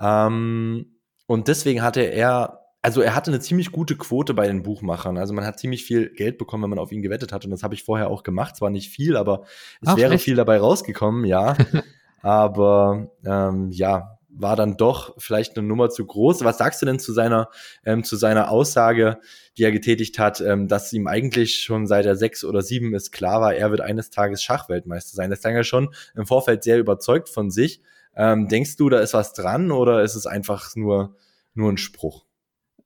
Ähm, 0.00 0.96
und 1.26 1.48
deswegen 1.48 1.82
hatte 1.82 2.00
er 2.00 2.62
also 2.82 3.00
er 3.00 3.14
hatte 3.14 3.30
eine 3.30 3.40
ziemlich 3.40 3.70
gute 3.70 3.96
Quote 3.96 4.34
bei 4.34 4.48
den 4.48 4.64
Buchmachern. 4.64 5.16
Also 5.16 5.32
man 5.32 5.46
hat 5.46 5.58
ziemlich 5.60 5.84
viel 5.84 6.12
Geld 6.12 6.36
bekommen, 6.36 6.64
wenn 6.64 6.70
man 6.70 6.80
auf 6.80 6.90
ihn 6.90 7.00
gewettet 7.00 7.32
hat. 7.32 7.44
Und 7.44 7.52
das 7.52 7.62
habe 7.62 7.74
ich 7.74 7.84
vorher 7.84 8.10
auch 8.10 8.24
gemacht. 8.24 8.56
Zwar 8.56 8.70
nicht 8.70 8.90
viel, 8.90 9.16
aber 9.16 9.44
es 9.80 9.88
Ach, 9.88 9.96
wäre 9.96 10.14
echt? 10.14 10.24
viel 10.24 10.34
dabei 10.34 10.58
rausgekommen, 10.58 11.24
ja. 11.24 11.56
aber 12.22 13.10
ähm, 13.24 13.70
ja, 13.70 14.18
war 14.34 14.56
dann 14.56 14.76
doch 14.76 15.14
vielleicht 15.18 15.56
eine 15.56 15.66
Nummer 15.66 15.90
zu 15.90 16.06
groß. 16.06 16.42
Was 16.44 16.58
sagst 16.58 16.80
du 16.80 16.86
denn 16.86 16.98
zu 16.98 17.12
seiner, 17.12 17.48
ähm, 17.84 18.02
zu 18.02 18.16
seiner 18.16 18.50
Aussage, 18.50 19.18
die 19.56 19.64
er 19.64 19.72
getätigt 19.72 20.18
hat, 20.18 20.40
ähm, 20.40 20.68
dass 20.68 20.92
ihm 20.92 21.06
eigentlich 21.06 21.56
schon 21.56 21.86
seit 21.86 22.06
er 22.06 22.16
sechs 22.16 22.44
oder 22.44 22.62
sieben 22.62 22.94
ist 22.94 23.12
klar 23.12 23.40
war, 23.40 23.54
er 23.54 23.70
wird 23.70 23.80
eines 23.80 24.10
Tages 24.10 24.42
Schachweltmeister 24.42 25.14
sein. 25.14 25.30
Das 25.30 25.40
ist 25.40 25.44
ja 25.44 25.64
schon 25.64 25.94
im 26.14 26.26
Vorfeld 26.26 26.64
sehr 26.64 26.78
überzeugt 26.78 27.28
von 27.28 27.50
sich. 27.50 27.82
Ähm, 28.16 28.48
denkst 28.48 28.76
du, 28.76 28.88
da 28.88 29.00
ist 29.00 29.14
was 29.14 29.32
dran 29.32 29.70
oder 29.70 30.02
ist 30.02 30.14
es 30.14 30.26
einfach 30.26 30.74
nur, 30.76 31.16
nur 31.54 31.70
ein 31.70 31.78
Spruch? 31.78 32.24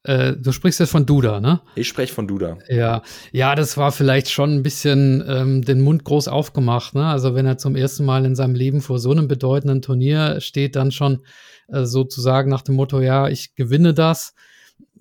Äh, 0.07 0.37
du 0.37 0.53
sprichst 0.53 0.79
jetzt 0.79 0.91
von 0.91 1.05
Duda, 1.05 1.41
ne? 1.41 1.61
Ich 1.75 1.89
spreche 1.89 2.15
von 2.15 2.29
Duda. 2.29 2.59
Ja, 2.69 3.03
ja, 3.33 3.57
das 3.57 3.77
war 3.77 3.91
vielleicht 3.91 4.31
schon 4.31 4.55
ein 4.55 4.63
bisschen 4.63 5.25
ähm, 5.27 5.63
den 5.63 5.81
Mund 5.81 6.05
groß 6.05 6.29
aufgemacht, 6.29 6.95
ne? 6.95 7.07
Also 7.07 7.35
wenn 7.35 7.45
er 7.45 7.59
zum 7.59 7.75
ersten 7.75 8.05
Mal 8.05 8.25
in 8.25 8.37
seinem 8.37 8.55
Leben 8.55 8.83
vor 8.83 9.01
so 9.01 9.11
einem 9.11 9.27
bedeutenden 9.27 9.83
Turnier 9.83 10.41
steht, 10.41 10.77
dann 10.77 10.93
schon 10.93 11.23
äh, 11.67 11.85
sozusagen 11.85 12.49
nach 12.49 12.63
dem 12.63 12.77
Motto, 12.77 13.01
ja, 13.01 13.29
ich 13.29 13.57
gewinne 13.57 13.95
das. 13.95 14.35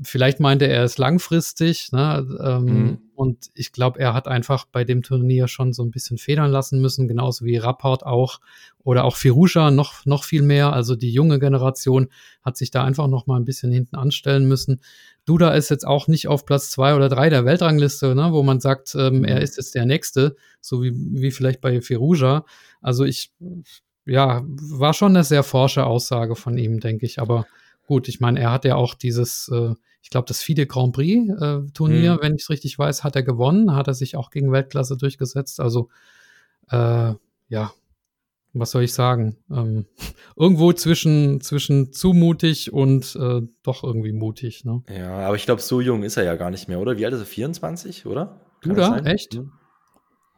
Vielleicht 0.01 0.39
meinte 0.39 0.65
er 0.65 0.83
es 0.83 0.97
langfristig, 0.97 1.91
ne? 1.91 2.25
Ähm, 2.43 2.65
mhm. 2.65 2.97
Und 3.15 3.49
ich 3.53 3.71
glaube, 3.71 3.99
er 3.99 4.13
hat 4.13 4.27
einfach 4.27 4.65
bei 4.65 4.83
dem 4.83 5.01
Turnier 5.01 5.47
schon 5.47 5.71
so 5.71 5.83
ein 5.83 5.91
bisschen 5.91 6.17
federn 6.17 6.51
lassen 6.51 6.81
müssen, 6.81 7.07
genauso 7.07 7.45
wie 7.45 7.55
Rapport 7.55 8.05
auch 8.05 8.41
oder 8.83 9.05
auch 9.05 9.15
Firusha 9.15 9.71
noch, 9.71 10.05
noch 10.05 10.25
viel 10.25 10.41
mehr. 10.41 10.73
Also 10.73 10.97
die 10.97 11.11
junge 11.11 11.39
Generation 11.39 12.09
hat 12.43 12.57
sich 12.57 12.71
da 12.71 12.83
einfach 12.83 13.07
noch 13.07 13.25
mal 13.25 13.37
ein 13.37 13.45
bisschen 13.45 13.71
hinten 13.71 13.95
anstellen 13.95 14.47
müssen. 14.47 14.81
Duda 15.23 15.53
ist 15.53 15.69
jetzt 15.69 15.87
auch 15.87 16.07
nicht 16.07 16.27
auf 16.27 16.45
Platz 16.45 16.69
zwei 16.71 16.93
oder 16.93 17.07
drei 17.07 17.29
der 17.29 17.45
Weltrangliste, 17.45 18.15
ne, 18.15 18.33
wo 18.33 18.43
man 18.43 18.59
sagt, 18.59 18.93
ähm, 18.95 19.23
er 19.23 19.37
mhm. 19.37 19.41
ist 19.41 19.55
jetzt 19.55 19.75
der 19.75 19.85
Nächste, 19.85 20.35
so 20.59 20.83
wie, 20.83 20.91
wie 20.93 21.31
vielleicht 21.31 21.61
bei 21.61 21.81
Firusha. 21.81 22.45
Also 22.81 23.05
ich, 23.05 23.31
ja, 24.05 24.43
war 24.45 24.93
schon 24.93 25.15
eine 25.15 25.23
sehr 25.23 25.43
forsche 25.43 25.85
Aussage 25.85 26.35
von 26.35 26.57
ihm, 26.57 26.81
denke 26.81 27.05
ich. 27.05 27.19
Aber 27.19 27.47
gut, 27.87 28.09
ich 28.09 28.19
meine, 28.19 28.41
er 28.41 28.51
hat 28.51 28.65
ja 28.65 28.75
auch 28.75 28.93
dieses 28.93 29.47
äh, 29.47 29.73
ich 30.05 30.11
glaube, 30.11 30.27
das 30.27 30.43
FIDE 30.43 30.67
Grand 30.67 30.93
Prix 30.93 31.27
äh, 31.41 31.61
Turnier, 31.73 32.13
mhm. 32.13 32.19
wenn 32.21 32.35
ich 32.35 32.43
es 32.43 32.49
richtig 32.51 32.77
weiß, 32.77 33.03
hat 33.03 33.15
er 33.15 33.23
gewonnen, 33.23 33.75
hat 33.75 33.87
er 33.87 33.95
sich 33.95 34.15
auch 34.15 34.29
gegen 34.29 34.51
Weltklasse 34.51 34.97
durchgesetzt. 34.97 35.59
Also 35.59 35.89
äh, 36.69 37.13
ja, 37.49 37.71
was 38.53 38.69
soll 38.69 38.83
ich 38.83 38.93
sagen? 38.93 39.35
Ähm, 39.49 39.87
irgendwo 40.35 40.71
zwischen, 40.73 41.41
zwischen 41.41 41.91
zu 41.91 42.13
mutig 42.13 42.71
und 42.71 43.15
äh, 43.15 43.41
doch 43.63 43.83
irgendwie 43.83 44.13
mutig. 44.13 44.63
Ne? 44.63 44.83
Ja, 44.95 45.25
aber 45.25 45.37
ich 45.37 45.45
glaube, 45.45 45.63
so 45.63 45.81
jung 45.81 46.03
ist 46.03 46.17
er 46.17 46.23
ja 46.23 46.35
gar 46.35 46.51
nicht 46.51 46.69
mehr, 46.69 46.79
oder? 46.79 46.99
Wie 46.99 47.05
alt 47.05 47.15
ist 47.15 47.21
er? 47.21 47.25
24, 47.25 48.05
oder? 48.05 48.39
Kann 48.61 48.75
da? 48.75 48.99
Echt? 48.99 49.33
Hm. 49.33 49.53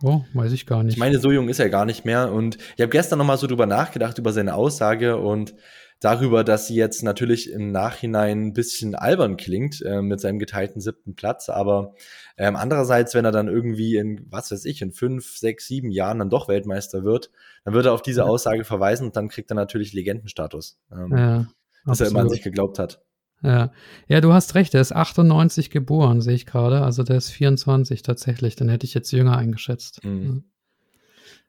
Oh, 0.02 0.22
weiß 0.34 0.54
ich 0.54 0.66
gar 0.66 0.82
nicht. 0.82 0.94
Ich 0.94 1.00
meine, 1.00 1.20
so 1.20 1.30
jung 1.30 1.50
ist 1.50 1.60
er 1.60 1.70
gar 1.70 1.84
nicht 1.84 2.06
mehr. 2.06 2.32
Und 2.32 2.58
ich 2.78 2.82
habe 2.82 2.90
gestern 2.90 3.20
noch 3.20 3.26
mal 3.26 3.38
so 3.38 3.48
drüber 3.48 3.66
nachgedacht, 3.66 4.18
über 4.18 4.32
seine 4.32 4.56
Aussage 4.56 5.18
und 5.18 5.56
darüber, 6.00 6.44
dass 6.44 6.68
sie 6.68 6.75
jetzt 6.75 7.04
natürlich 7.04 7.51
im 7.51 7.72
Nachhinein 7.72 8.48
ein 8.48 8.54
bisschen 8.54 8.96
albern 8.96 9.38
klingt 9.38 9.82
äh, 9.82 10.01
mit 10.01 10.20
seinem 10.20 10.39
geteilten 10.39 10.82
siebten 10.82 11.16
Platz. 11.16 11.50
Aber 11.50 11.96
ähm, 12.38 12.56
andererseits, 12.56 13.13
wenn 13.13 13.25
er 13.25 13.32
dann 13.32 13.48
irgendwie 13.48 13.96
in, 13.96 14.25
was 14.30 14.51
weiß 14.51 14.66
ich, 14.66 14.82
in 14.82 14.92
fünf, 14.92 15.38
sechs, 15.38 15.68
sieben 15.68 15.89
Jahren 15.92 16.20
dann 16.20 16.30
doch 16.30 16.48
Weltmeister 16.48 17.04
wird, 17.04 17.32
dann 17.63 17.74
wird 17.74 17.86
er 17.86 17.94
auf 17.94 18.01
diese 18.01 18.25
Aussage 18.25 18.63
verweisen 18.63 19.08
und 19.08 19.16
dann 19.16 19.30
kriegt 19.30 19.51
er 19.51 19.56
natürlich 19.56 19.94
Legendenstatus. 19.94 20.80
Ähm, 20.92 21.18
ja, 21.18 21.48
dass 21.86 22.01
er 22.01 22.08
immer 22.08 22.22
an 22.22 22.30
sich 22.30 22.44
geglaubt 22.44 22.80
hat. 22.80 23.01
Ja. 23.44 23.72
ja, 24.08 24.20
du 24.20 24.34
hast 24.34 24.56
recht, 24.56 24.74
er 24.74 24.82
ist 24.82 24.96
98 24.96 25.70
geboren, 25.70 26.22
sehe 26.22 26.34
ich 26.34 26.48
gerade. 26.48 26.82
Also 26.82 27.04
der 27.04 27.18
ist 27.18 27.30
24 27.30 28.01
tatsächlich. 28.01 28.56
Dann 28.56 28.68
hätte 28.68 28.86
ich 28.86 28.96
jetzt 28.96 29.12
jünger 29.12 29.38
eingeschätzt. 29.38 30.04
Mhm. 30.04 30.44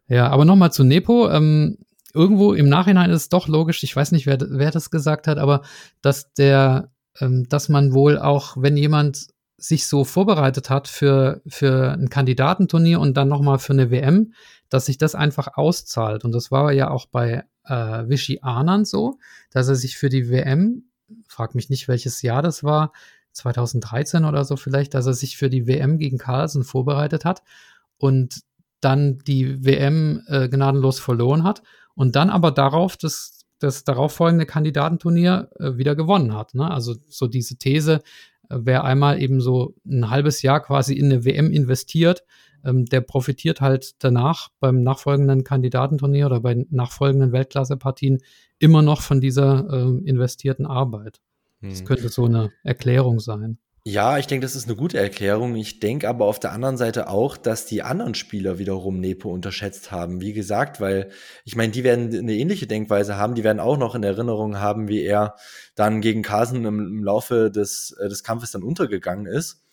Ja, 0.07 0.28
aber 0.28 0.45
nochmal 0.45 0.73
zu 0.73 0.85
Nepo. 0.85 1.31
Ähm, 1.31 1.78
irgendwo 2.19 2.53
im 2.53 2.69
Nachhinein 2.69 3.11
ist 3.11 3.23
es 3.23 3.29
doch 3.29 3.49
logisch, 3.49 3.83
ich 3.83 3.95
weiß 3.95 4.13
nicht, 4.13 4.27
wer, 4.27 4.39
wer 4.41 4.71
das 4.71 4.91
gesagt 4.91 5.27
hat, 5.27 5.39
aber 5.39 5.63
dass 6.03 6.33
der, 6.35 6.91
ähm, 7.21 7.49
dass 7.49 7.69
man 7.69 7.93
wohl 7.93 8.19
auch, 8.19 8.57
wenn 8.59 8.77
jemand 8.77 9.29
sich 9.57 9.87
so 9.87 10.05
vorbereitet 10.05 10.71
hat 10.71 10.87
für, 10.87 11.41
für 11.47 11.93
ein 11.93 12.11
Kandidatenturnier 12.11 13.01
und 13.01 13.17
dann 13.17 13.29
nochmal 13.29 13.59
für 13.59 13.73
eine 13.73 13.91
WM, 13.91 14.33
dass 14.69 14.87
sich 14.87 14.99
das 14.99 15.15
einfach 15.15 15.57
auszahlt. 15.57 16.25
Und 16.25 16.33
das 16.33 16.53
war 16.53 16.73
ja 16.73 16.91
auch 16.91 17.07
bei 17.07 17.45
äh, 17.65 18.09
Vichy 18.09 18.39
Anand 18.43 18.87
so, 18.87 19.19
dass 19.51 19.69
er 19.69 19.75
sich 19.75 19.97
für 19.97 20.11
die 20.11 20.31
WM 20.31 20.85
frag 21.29 21.55
mich 21.55 21.71
nicht, 21.71 21.89
welches 21.89 22.23
Jahr 22.23 22.43
das 22.43 22.63
war, 22.65 22.93
2013 23.33 24.25
oder 24.25 24.45
so 24.45 24.57
vielleicht, 24.57 24.95
dass 24.95 25.07
er 25.07 25.15
sich 25.15 25.37
für 25.37 25.51
die 25.51 25.67
WM 25.67 25.99
gegen 25.99 26.19
Carlsen 26.19 26.65
vorbereitet 26.65 27.25
hat 27.25 27.43
und 27.97 28.41
dann 28.81 29.19
die 29.19 29.65
WM 29.65 30.23
äh, 30.27 30.49
gnadenlos 30.49 30.99
verloren 30.99 31.45
hat 31.45 31.63
und 31.99 32.14
dann 32.14 32.31
aber 32.31 32.52
darauf 32.52 32.97
das, 32.97 33.45
das 33.59 33.83
darauffolgende 33.83 34.47
Kandidatenturnier 34.47 35.50
äh, 35.59 35.76
wieder 35.78 35.97
gewonnen 35.97 36.33
hat. 36.33 36.55
Ne? 36.55 36.71
Also 36.71 36.95
so 37.09 37.26
diese 37.26 37.59
These, 37.59 38.02
äh, 38.49 38.59
wer 38.61 38.85
einmal 38.85 39.21
eben 39.21 39.40
so 39.40 39.75
ein 39.85 40.09
halbes 40.09 40.43
Jahr 40.43 40.62
quasi 40.62 40.95
in 40.95 41.07
eine 41.07 41.25
WM 41.25 41.50
investiert, 41.50 42.23
ähm, 42.64 42.85
der 42.85 43.00
profitiert 43.00 43.61
halt 43.61 43.97
danach 43.99 44.50
beim 44.61 44.85
nachfolgenden 44.85 45.43
Kandidatenturnier 45.43 46.26
oder 46.26 46.38
bei 46.38 46.64
nachfolgenden 46.71 47.33
Weltklassepartien 47.33 48.19
immer 48.61 48.81
noch 48.81 49.00
von 49.00 49.21
dieser 49.21 49.69
ähm, 49.69 50.05
investierten 50.07 50.67
Arbeit. 50.67 51.21
Das 51.61 51.81
hm. 51.81 51.87
könnte 51.87 52.11
so 52.11 52.26
eine 52.26 52.52
Erklärung 52.62 53.19
sein. 53.19 53.59
Ja, 53.90 54.18
ich 54.18 54.26
denke, 54.26 54.45
das 54.45 54.54
ist 54.54 54.66
eine 54.66 54.76
gute 54.76 54.99
Erklärung. 54.99 55.57
Ich 55.57 55.80
denke 55.80 56.11
aber 56.11 56.26
auf 56.26 56.38
der 56.38 56.52
anderen 56.52 56.76
Seite 56.76 57.09
auch, 57.09 57.38
dass 57.38 57.64
die 57.64 57.83
anderen 57.83 58.14
Spieler 58.14 58.59
wiederum 58.59 59.00
Nepo 59.00 59.30
unterschätzt 59.33 59.90
haben. 59.90 60.21
Wie 60.21 60.35
gesagt, 60.35 60.78
weil 60.78 61.11
ich 61.47 61.57
meine, 61.57 61.73
die 61.73 61.85
werden 61.85 62.14
eine 62.14 62.35
ähnliche 62.35 62.66
Denkweise 62.66 63.16
haben. 63.16 63.35
Die 63.35 63.45
werden 63.45 63.61
auch 63.61 63.78
noch 63.78 63.95
in 63.95 64.02
Erinnerung 64.02 64.59
haben, 64.61 64.88
wie 64.88 65.02
er 65.02 65.37
dann 65.75 66.02
gegen 66.02 66.21
Carson 66.23 66.66
im, 66.66 66.80
im 66.80 67.02
Laufe 67.02 67.50
des, 67.50 67.97
äh, 67.99 68.11
des 68.11 68.23
Kampfes 68.23 68.50
dann 68.50 68.62
untergegangen 68.62 69.25
ist. 69.25 69.64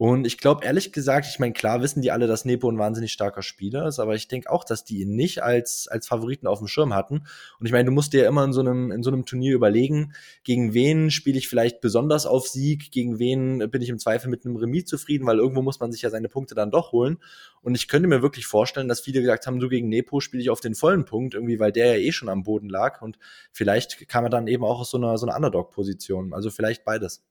Und 0.00 0.26
ich 0.26 0.38
glaube, 0.38 0.64
ehrlich 0.64 0.94
gesagt, 0.94 1.26
ich 1.28 1.38
meine, 1.38 1.52
klar 1.52 1.82
wissen 1.82 2.00
die 2.00 2.10
alle, 2.10 2.26
dass 2.26 2.46
Nepo 2.46 2.70
ein 2.70 2.78
wahnsinnig 2.78 3.12
starker 3.12 3.42
Spieler 3.42 3.86
ist, 3.86 3.98
aber 3.98 4.14
ich 4.14 4.28
denke 4.28 4.50
auch, 4.50 4.64
dass 4.64 4.82
die 4.82 5.02
ihn 5.02 5.14
nicht 5.14 5.42
als, 5.42 5.88
als 5.88 6.06
Favoriten 6.08 6.46
auf 6.46 6.58
dem 6.58 6.68
Schirm 6.68 6.94
hatten. 6.94 7.24
Und 7.58 7.66
ich 7.66 7.72
meine, 7.72 7.84
du 7.84 7.90
musst 7.90 8.14
dir 8.14 8.22
ja 8.22 8.28
immer 8.30 8.42
in 8.42 8.54
so 8.54 8.60
einem, 8.62 8.92
in 8.92 9.02
so 9.02 9.10
einem 9.10 9.26
Turnier 9.26 9.54
überlegen, 9.54 10.14
gegen 10.42 10.72
wen 10.72 11.10
spiele 11.10 11.36
ich 11.36 11.48
vielleicht 11.50 11.82
besonders 11.82 12.24
auf 12.24 12.48
Sieg, 12.48 12.90
gegen 12.92 13.18
wen 13.18 13.58
bin 13.70 13.82
ich 13.82 13.90
im 13.90 13.98
Zweifel 13.98 14.30
mit 14.30 14.46
einem 14.46 14.56
Remis 14.56 14.86
zufrieden, 14.86 15.26
weil 15.26 15.36
irgendwo 15.36 15.60
muss 15.60 15.80
man 15.80 15.92
sich 15.92 16.00
ja 16.00 16.08
seine 16.08 16.30
Punkte 16.30 16.54
dann 16.54 16.70
doch 16.70 16.92
holen. 16.92 17.18
Und 17.60 17.74
ich 17.74 17.86
könnte 17.86 18.08
mir 18.08 18.22
wirklich 18.22 18.46
vorstellen, 18.46 18.88
dass 18.88 19.00
viele 19.02 19.20
gesagt 19.20 19.46
haben, 19.46 19.60
du 19.60 19.68
gegen 19.68 19.90
Nepo 19.90 20.20
spiele 20.20 20.42
ich 20.42 20.48
auf 20.48 20.62
den 20.62 20.74
vollen 20.74 21.04
Punkt, 21.04 21.34
irgendwie, 21.34 21.60
weil 21.60 21.72
der 21.72 21.98
ja 21.98 22.00
eh 22.00 22.12
schon 22.12 22.30
am 22.30 22.42
Boden 22.42 22.70
lag. 22.70 23.02
Und 23.02 23.18
vielleicht 23.52 24.08
kam 24.08 24.24
er 24.24 24.30
dann 24.30 24.46
eben 24.46 24.64
auch 24.64 24.80
aus 24.80 24.90
so 24.92 24.96
einer, 24.96 25.18
so 25.18 25.26
einer 25.26 25.36
Underdog-Position. 25.36 26.32
Also 26.32 26.48
vielleicht 26.48 26.86
beides. 26.86 27.22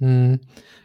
Hm. 0.00 0.40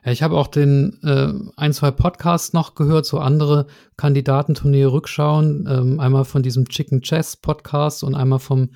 Ja, 0.06 0.12
ich 0.12 0.22
habe 0.22 0.38
auch 0.38 0.48
den 0.48 1.00
äh, 1.04 1.34
ein, 1.56 1.74
zwei 1.74 1.92
Podcasts 1.92 2.54
noch 2.54 2.76
gehört, 2.76 3.06
so 3.06 3.20
andere 3.20 3.66
Kandidatenturniere 3.98 4.92
rückschauen. 4.92 5.68
Ähm, 5.70 6.00
einmal 6.00 6.26
von 6.26 6.44
diesem 6.44 6.68
Chicken 6.68 7.02
Chess 7.02 7.38
Podcast 7.38 8.04
und 8.04 8.14
einmal 8.14 8.40
vom 8.40 8.70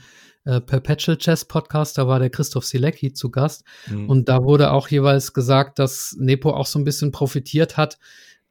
äh, 0.45 0.61
Perpetual 0.61 1.17
Chess 1.17 1.45
Podcast. 1.45 1.97
Da 1.97 2.07
war 2.07 2.19
der 2.19 2.29
Christoph 2.29 2.65
Silecki 2.65 3.13
zu 3.13 3.29
Gast. 3.29 3.63
Mhm. 3.87 4.09
Und 4.09 4.29
da 4.29 4.43
wurde 4.43 4.71
auch 4.71 4.87
jeweils 4.87 5.33
gesagt, 5.33 5.77
dass 5.77 6.15
Nepo 6.17 6.51
auch 6.51 6.65
so 6.65 6.79
ein 6.79 6.85
bisschen 6.85 7.11
profitiert 7.11 7.77
hat 7.77 7.99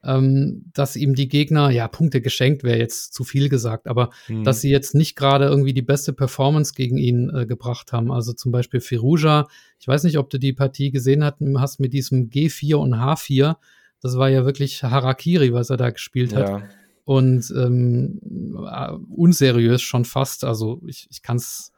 ähm, 0.03 0.65
dass 0.73 0.95
ihm 0.95 1.13
die 1.13 1.27
Gegner, 1.27 1.69
ja, 1.71 1.87
Punkte 1.87 2.21
geschenkt 2.21 2.63
wäre 2.63 2.77
jetzt 2.77 3.13
zu 3.13 3.23
viel 3.23 3.49
gesagt, 3.49 3.87
aber 3.87 4.11
mhm. 4.27 4.43
dass 4.43 4.61
sie 4.61 4.69
jetzt 4.69 4.95
nicht 4.95 5.15
gerade 5.15 5.45
irgendwie 5.45 5.73
die 5.73 5.81
beste 5.81 6.13
Performance 6.13 6.73
gegen 6.73 6.97
ihn 6.97 7.29
äh, 7.29 7.45
gebracht 7.45 7.91
haben. 7.91 8.11
Also 8.11 8.31
zum 8.33 8.51
Beispiel 8.51 8.79
Firuja, 8.79 9.47
ich 9.79 9.87
weiß 9.87 10.03
nicht, 10.05 10.17
ob 10.17 10.29
du 10.29 10.37
die 10.37 10.53
Partie 10.53 10.91
gesehen 10.91 11.23
hast 11.23 11.79
mit 11.79 11.93
diesem 11.93 12.29
G4 12.29 12.75
und 12.75 12.95
H4. 12.95 13.57
Das 14.01 14.17
war 14.17 14.29
ja 14.29 14.45
wirklich 14.45 14.83
Harakiri, 14.83 15.53
was 15.53 15.69
er 15.69 15.77
da 15.77 15.89
gespielt 15.89 16.33
hat. 16.33 16.47
Ja. 16.47 16.63
Und 17.03 17.51
ähm, 17.57 18.21
äh, 18.71 18.91
unseriös 19.09 19.81
schon 19.81 20.05
fast. 20.05 20.45
Also 20.45 20.81
ich, 20.85 21.07
ich 21.11 21.21
kann 21.21 21.37
es 21.37 21.73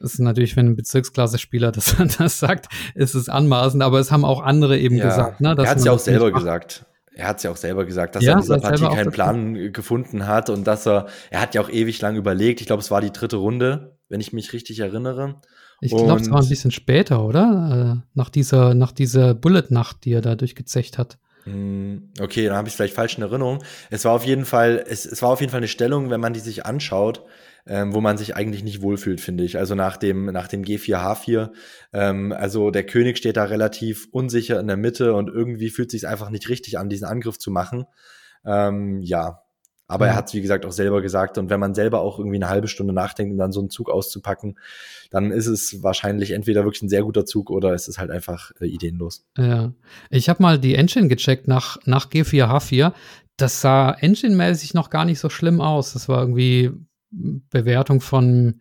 ist 0.00 0.20
natürlich, 0.20 0.54
wenn 0.54 0.66
ein 0.66 0.76
Bezirksklasse-Spieler 0.76 1.72
das, 1.72 1.96
das 2.18 2.38
sagt, 2.38 2.68
ist 2.94 3.16
es 3.16 3.28
anmaßend, 3.28 3.82
aber 3.82 3.98
es 3.98 4.12
haben 4.12 4.24
auch 4.24 4.42
andere 4.42 4.78
eben 4.78 4.96
ja, 4.96 5.08
gesagt. 5.08 5.40
Ne, 5.40 5.56
er 5.58 5.68
hat 5.68 5.78
es 5.78 5.84
ja 5.84 5.90
auch 5.90 5.98
selber 5.98 6.30
gesagt 6.30 6.86
er 7.18 7.26
hat 7.26 7.38
es 7.38 7.42
ja 7.42 7.50
auch 7.50 7.56
selber 7.56 7.84
gesagt, 7.84 8.14
dass 8.14 8.22
ja, 8.22 8.30
er 8.30 8.34
in 8.36 8.42
dieser 8.42 8.60
Partie 8.60 8.86
keinen 8.86 9.10
Plan 9.10 9.72
gefunden 9.72 10.28
hat 10.28 10.50
und 10.50 10.64
dass 10.66 10.86
er, 10.86 11.06
er 11.30 11.40
hat 11.40 11.52
ja 11.52 11.60
auch 11.60 11.68
ewig 11.68 12.00
lang 12.00 12.14
überlegt. 12.14 12.60
Ich 12.60 12.68
glaube, 12.68 12.80
es 12.80 12.92
war 12.92 13.00
die 13.00 13.10
dritte 13.10 13.36
Runde, 13.36 13.98
wenn 14.08 14.20
ich 14.20 14.32
mich 14.32 14.52
richtig 14.52 14.78
erinnere. 14.78 15.40
Ich 15.80 15.90
glaube, 15.90 16.20
es 16.20 16.30
war 16.30 16.40
ein 16.40 16.48
bisschen 16.48 16.70
später, 16.70 17.24
oder? 17.24 17.98
Äh, 17.98 18.08
nach 18.14 18.30
dieser, 18.30 18.74
nach 18.74 18.92
dieser 18.92 19.34
Bullet-Nacht, 19.34 20.04
die 20.04 20.12
er 20.12 20.20
da 20.20 20.36
durchgezecht 20.36 20.96
hat. 20.96 21.18
Hm, 21.42 22.12
okay, 22.20 22.46
dann 22.46 22.56
habe 22.56 22.68
ich 22.68 22.74
vielleicht 22.74 22.94
falsch 22.94 23.16
in 23.16 23.24
Erinnerung. 23.24 23.64
Es 23.90 24.04
war 24.04 24.12
auf 24.12 24.24
jeden 24.24 24.44
Fall, 24.44 24.84
es, 24.88 25.04
es 25.04 25.20
war 25.20 25.30
auf 25.30 25.40
jeden 25.40 25.50
Fall 25.50 25.58
eine 25.58 25.68
Stellung, 25.68 26.10
wenn 26.10 26.20
man 26.20 26.34
die 26.34 26.40
sich 26.40 26.66
anschaut, 26.66 27.24
ähm, 27.68 27.94
wo 27.94 28.00
man 28.00 28.16
sich 28.16 28.34
eigentlich 28.34 28.64
nicht 28.64 28.80
wohlfühlt, 28.80 29.20
finde 29.20 29.44
ich. 29.44 29.58
Also 29.58 29.74
nach 29.74 29.98
dem, 29.98 30.26
nach 30.26 30.48
dem 30.48 30.62
G4H4. 30.62 31.50
Ähm, 31.92 32.32
also 32.32 32.70
der 32.70 32.84
König 32.84 33.18
steht 33.18 33.36
da 33.36 33.44
relativ 33.44 34.08
unsicher 34.10 34.58
in 34.58 34.66
der 34.66 34.78
Mitte 34.78 35.12
und 35.14 35.28
irgendwie 35.28 35.68
fühlt 35.68 35.90
sich 35.90 36.08
einfach 36.08 36.30
nicht 36.30 36.48
richtig 36.48 36.78
an, 36.78 36.88
diesen 36.88 37.04
Angriff 37.04 37.38
zu 37.38 37.50
machen. 37.50 37.84
Ähm, 38.44 39.02
ja. 39.02 39.42
Aber 39.86 40.06
mhm. 40.06 40.10
er 40.10 40.16
hat 40.16 40.28
es, 40.28 40.34
wie 40.34 40.40
gesagt, 40.40 40.64
auch 40.64 40.72
selber 40.72 41.02
gesagt. 41.02 41.36
Und 41.36 41.50
wenn 41.50 41.60
man 41.60 41.74
selber 41.74 42.00
auch 42.00 42.18
irgendwie 42.18 42.36
eine 42.36 42.48
halbe 42.48 42.68
Stunde 42.68 42.94
nachdenkt, 42.94 43.32
um 43.32 43.38
dann 43.38 43.52
so 43.52 43.60
einen 43.60 43.70
Zug 43.70 43.90
auszupacken, 43.90 44.58
dann 45.10 45.30
ist 45.30 45.46
es 45.46 45.82
wahrscheinlich 45.82 46.30
entweder 46.30 46.64
wirklich 46.64 46.82
ein 46.82 46.88
sehr 46.88 47.02
guter 47.02 47.26
Zug 47.26 47.50
oder 47.50 47.74
es 47.74 47.86
ist 47.86 47.98
halt 47.98 48.10
einfach 48.10 48.50
äh, 48.60 48.66
ideenlos. 48.66 49.26
Ja. 49.36 49.72
Ich 50.10 50.30
habe 50.30 50.42
mal 50.42 50.58
die 50.58 50.74
Engine 50.74 51.08
gecheckt 51.08 51.48
nach, 51.48 51.78
nach 51.84 52.10
G4H4 52.10 52.92
das 53.38 53.60
sah 53.60 53.92
engine-mäßig 53.92 54.74
noch 54.74 54.90
gar 54.90 55.04
nicht 55.04 55.20
so 55.20 55.30
schlimm 55.30 55.60
aus. 55.60 55.92
Das 55.92 56.08
war 56.08 56.20
irgendwie 56.20 56.72
Bewertung 57.10 58.00
von 58.00 58.60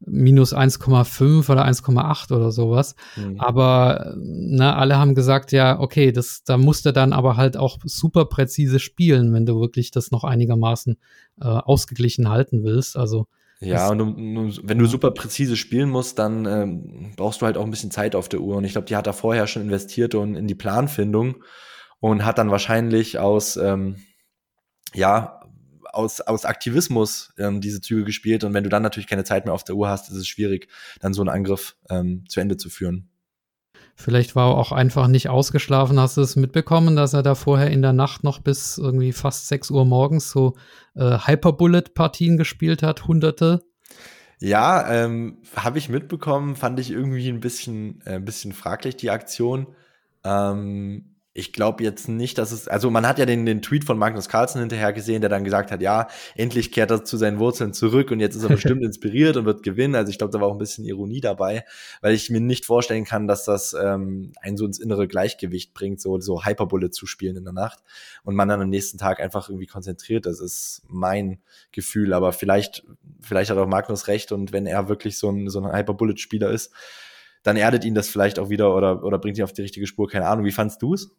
minus 0.00 0.54
1,5 0.54 1.50
oder 1.50 1.66
1,8 1.66 2.32
oder 2.32 2.52
sowas. 2.52 2.94
Mhm. 3.16 3.40
Aber 3.40 4.14
ne, 4.16 4.74
alle 4.76 4.98
haben 4.98 5.14
gesagt, 5.14 5.52
ja, 5.52 5.80
okay, 5.80 6.12
das, 6.12 6.44
da 6.44 6.56
musst 6.56 6.86
du 6.86 6.92
dann 6.92 7.12
aber 7.12 7.36
halt 7.36 7.56
auch 7.56 7.78
super 7.84 8.26
präzise 8.26 8.78
spielen, 8.78 9.32
wenn 9.32 9.46
du 9.46 9.60
wirklich 9.60 9.90
das 9.90 10.10
noch 10.10 10.24
einigermaßen 10.24 10.98
äh, 11.40 11.46
ausgeglichen 11.46 12.28
halten 12.28 12.62
willst. 12.62 12.96
Also 12.96 13.26
ja, 13.60 13.88
und 13.88 13.98
du, 13.98 14.52
wenn 14.62 14.78
du 14.78 14.86
super 14.86 15.10
präzise 15.10 15.56
spielen 15.56 15.90
musst, 15.90 16.18
dann 16.20 16.46
ähm, 16.46 17.12
brauchst 17.16 17.42
du 17.42 17.46
halt 17.46 17.56
auch 17.56 17.64
ein 17.64 17.72
bisschen 17.72 17.90
Zeit 17.90 18.14
auf 18.14 18.28
der 18.28 18.40
Uhr. 18.40 18.56
Und 18.56 18.64
ich 18.64 18.72
glaube, 18.72 18.86
die 18.86 18.94
hat 18.94 19.08
er 19.08 19.12
vorher 19.12 19.48
schon 19.48 19.62
investiert 19.62 20.14
und 20.14 20.36
in 20.36 20.46
die 20.46 20.54
Planfindung 20.54 21.42
und 21.98 22.24
hat 22.24 22.38
dann 22.38 22.52
wahrscheinlich 22.52 23.18
aus 23.18 23.56
ähm, 23.56 23.96
ja 24.94 25.37
aus, 25.98 26.20
aus 26.20 26.44
Aktivismus 26.44 27.34
ähm, 27.38 27.60
diese 27.60 27.80
Züge 27.80 28.04
gespielt. 28.04 28.44
Und 28.44 28.54
wenn 28.54 28.62
du 28.62 28.70
dann 28.70 28.84
natürlich 28.84 29.08
keine 29.08 29.24
Zeit 29.24 29.44
mehr 29.44 29.52
auf 29.52 29.64
der 29.64 29.74
Uhr 29.74 29.88
hast, 29.88 30.10
ist 30.10 30.16
es 30.16 30.28
schwierig, 30.28 30.68
dann 31.00 31.12
so 31.12 31.20
einen 31.22 31.28
Angriff 31.28 31.76
ähm, 31.90 32.24
zu 32.28 32.40
Ende 32.40 32.56
zu 32.56 32.70
führen. 32.70 33.10
Vielleicht 33.96 34.36
war 34.36 34.52
er 34.52 34.58
auch 34.58 34.70
einfach 34.70 35.08
nicht 35.08 35.28
ausgeschlafen. 35.28 35.98
Hast 35.98 36.16
du 36.16 36.20
es 36.20 36.36
mitbekommen, 36.36 36.94
dass 36.94 37.14
er 37.14 37.24
da 37.24 37.34
vorher 37.34 37.72
in 37.72 37.82
der 37.82 37.92
Nacht 37.92 38.22
noch 38.22 38.38
bis 38.38 38.78
irgendwie 38.78 39.12
fast 39.12 39.48
6 39.48 39.72
Uhr 39.72 39.84
morgens 39.84 40.30
so 40.30 40.54
äh, 40.94 41.18
Hyperbullet-Partien 41.18 42.36
gespielt 42.36 42.84
hat, 42.84 43.08
hunderte? 43.08 43.64
Ja, 44.38 44.88
ähm, 44.88 45.38
habe 45.56 45.78
ich 45.78 45.88
mitbekommen, 45.88 46.54
fand 46.54 46.78
ich 46.78 46.92
irgendwie 46.92 47.28
ein 47.28 47.40
bisschen, 47.40 48.02
äh, 48.06 48.14
ein 48.14 48.24
bisschen 48.24 48.52
fraglich, 48.52 48.96
die 48.96 49.10
Aktion. 49.10 49.66
Ähm, 50.22 51.16
ich 51.38 51.52
glaube 51.52 51.84
jetzt 51.84 52.08
nicht, 52.08 52.36
dass 52.36 52.50
es, 52.50 52.66
also 52.66 52.90
man 52.90 53.06
hat 53.06 53.20
ja 53.20 53.24
den, 53.24 53.46
den 53.46 53.62
Tweet 53.62 53.84
von 53.84 53.96
Magnus 53.96 54.28
Carlsen 54.28 54.58
hinterher 54.58 54.92
gesehen, 54.92 55.20
der 55.20 55.30
dann 55.30 55.44
gesagt 55.44 55.70
hat, 55.70 55.80
ja, 55.80 56.08
endlich 56.34 56.72
kehrt 56.72 56.90
er 56.90 57.04
zu 57.04 57.16
seinen 57.16 57.38
Wurzeln 57.38 57.72
zurück 57.72 58.10
und 58.10 58.18
jetzt 58.18 58.34
ist 58.34 58.42
er 58.42 58.48
bestimmt 58.48 58.82
inspiriert 58.84 59.36
und 59.36 59.44
wird 59.44 59.62
gewinnen. 59.62 59.94
Also 59.94 60.10
ich 60.10 60.18
glaube, 60.18 60.32
da 60.32 60.40
war 60.40 60.48
auch 60.48 60.52
ein 60.52 60.58
bisschen 60.58 60.84
Ironie 60.84 61.20
dabei, 61.20 61.64
weil 62.00 62.12
ich 62.12 62.28
mir 62.28 62.40
nicht 62.40 62.66
vorstellen 62.66 63.04
kann, 63.04 63.28
dass 63.28 63.44
das 63.44 63.72
ähm, 63.72 64.32
einen 64.40 64.56
so 64.56 64.66
ins 64.66 64.80
innere 64.80 65.06
Gleichgewicht 65.06 65.74
bringt, 65.74 66.00
so, 66.00 66.18
so 66.18 66.44
Hyperbullet 66.44 66.92
zu 66.92 67.06
spielen 67.06 67.36
in 67.36 67.44
der 67.44 67.52
Nacht 67.52 67.84
und 68.24 68.34
man 68.34 68.48
dann 68.48 68.60
am 68.60 68.68
nächsten 68.68 68.98
Tag 68.98 69.20
einfach 69.20 69.48
irgendwie 69.48 69.66
konzentriert. 69.66 70.26
Das 70.26 70.40
ist 70.40 70.82
mein 70.88 71.38
Gefühl, 71.70 72.14
aber 72.14 72.32
vielleicht, 72.32 72.84
vielleicht 73.20 73.50
hat 73.50 73.58
auch 73.58 73.68
Magnus 73.68 74.08
recht 74.08 74.32
und 74.32 74.52
wenn 74.52 74.66
er 74.66 74.88
wirklich 74.88 75.18
so 75.18 75.30
ein, 75.30 75.48
so 75.48 75.60
ein 75.60 75.72
Hyperbullet-Spieler 75.72 76.50
ist, 76.50 76.72
dann 77.44 77.56
erdet 77.56 77.84
ihn 77.84 77.94
das 77.94 78.08
vielleicht 78.08 78.40
auch 78.40 78.50
wieder 78.50 78.74
oder, 78.74 79.04
oder 79.04 79.18
bringt 79.18 79.38
ihn 79.38 79.44
auf 79.44 79.52
die 79.52 79.62
richtige 79.62 79.86
Spur. 79.86 80.08
Keine 80.08 80.26
Ahnung. 80.26 80.44
Wie 80.44 80.52
fandst 80.52 80.82
du 80.82 80.94
es? 80.94 81.16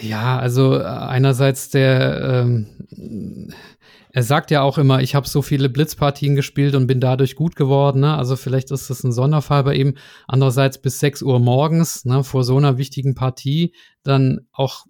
Ja, 0.00 0.38
also 0.38 0.78
äh, 0.78 0.84
einerseits 0.84 1.68
der, 1.70 2.44
ähm, 2.44 3.52
er 4.14 4.22
sagt 4.22 4.50
ja 4.50 4.62
auch 4.62 4.78
immer, 4.78 5.00
ich 5.00 5.14
habe 5.14 5.26
so 5.26 5.42
viele 5.42 5.68
Blitzpartien 5.68 6.36
gespielt 6.36 6.74
und 6.74 6.86
bin 6.86 7.00
dadurch 7.00 7.34
gut 7.34 7.56
geworden. 7.56 8.00
Ne? 8.00 8.14
Also 8.14 8.36
vielleicht 8.36 8.70
ist 8.70 8.90
das 8.90 9.04
ein 9.04 9.12
Sonderfall 9.12 9.64
bei 9.64 9.74
ihm. 9.74 9.96
Andererseits 10.28 10.78
bis 10.78 11.00
6 11.00 11.22
Uhr 11.22 11.40
morgens 11.40 12.04
ne, 12.04 12.22
vor 12.22 12.44
so 12.44 12.56
einer 12.56 12.78
wichtigen 12.78 13.14
Partie 13.14 13.74
dann 14.02 14.46
auch, 14.52 14.86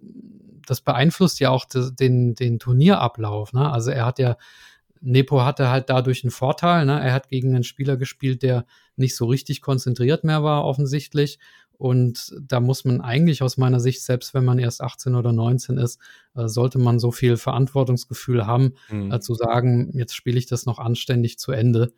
das 0.65 0.81
beeinflusst 0.81 1.39
ja 1.39 1.51
auch 1.51 1.65
den, 1.65 2.35
den 2.35 2.59
Turnierablauf. 2.59 3.53
Ne? 3.53 3.71
Also 3.71 3.91
er 3.91 4.05
hat 4.05 4.19
ja, 4.19 4.35
Nepo 4.99 5.41
hatte 5.43 5.69
halt 5.69 5.89
dadurch 5.89 6.23
einen 6.23 6.31
Vorteil. 6.31 6.85
Ne? 6.85 6.99
Er 7.01 7.13
hat 7.13 7.29
gegen 7.29 7.55
einen 7.55 7.63
Spieler 7.63 7.95
gespielt, 7.97 8.43
der 8.43 8.65
nicht 8.95 9.15
so 9.15 9.25
richtig 9.25 9.61
konzentriert 9.61 10.23
mehr 10.23 10.43
war, 10.43 10.65
offensichtlich. 10.65 11.39
Und 11.77 12.33
da 12.41 12.59
muss 12.59 12.85
man 12.85 13.01
eigentlich 13.01 13.41
aus 13.41 13.57
meiner 13.57 13.79
Sicht, 13.79 14.03
selbst 14.03 14.33
wenn 14.33 14.45
man 14.45 14.59
erst 14.59 14.81
18 14.81 15.15
oder 15.15 15.33
19 15.33 15.77
ist, 15.77 15.99
äh, 16.35 16.47
sollte 16.47 16.79
man 16.79 16.99
so 16.99 17.11
viel 17.11 17.37
Verantwortungsgefühl 17.37 18.45
haben, 18.45 18.73
mhm. 18.89 19.11
äh, 19.11 19.19
zu 19.19 19.33
sagen, 19.35 19.91
jetzt 19.93 20.15
spiele 20.15 20.37
ich 20.37 20.45
das 20.45 20.65
noch 20.65 20.79
anständig 20.79 21.39
zu 21.39 21.51
Ende. 21.51 21.93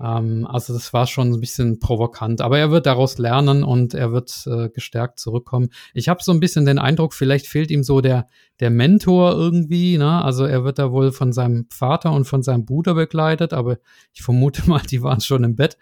Ähm, 0.00 0.46
also 0.48 0.72
das 0.72 0.92
war 0.92 1.06
schon 1.06 1.32
ein 1.32 1.40
bisschen 1.40 1.78
provokant, 1.78 2.40
aber 2.40 2.58
er 2.58 2.70
wird 2.70 2.86
daraus 2.86 3.18
lernen 3.18 3.62
und 3.62 3.94
er 3.94 4.12
wird 4.12 4.46
äh, 4.46 4.68
gestärkt 4.68 5.18
zurückkommen. 5.20 5.70
Ich 5.92 6.08
habe 6.08 6.22
so 6.22 6.32
ein 6.32 6.40
bisschen 6.40 6.66
den 6.66 6.78
Eindruck, 6.78 7.14
vielleicht 7.14 7.46
fehlt 7.46 7.70
ihm 7.70 7.84
so 7.84 8.00
der, 8.00 8.28
der 8.60 8.70
Mentor 8.70 9.32
irgendwie. 9.32 9.96
Ne? 9.98 10.22
Also 10.22 10.44
er 10.44 10.64
wird 10.64 10.78
da 10.78 10.90
wohl 10.90 11.12
von 11.12 11.32
seinem 11.32 11.66
Vater 11.70 12.12
und 12.12 12.24
von 12.24 12.42
seinem 12.42 12.64
Bruder 12.64 12.94
begleitet, 12.94 13.52
aber 13.52 13.78
ich 14.12 14.22
vermute 14.22 14.62
mal, 14.68 14.82
die 14.82 15.02
waren 15.02 15.20
schon 15.20 15.44
im 15.44 15.56
Bett. 15.56 15.78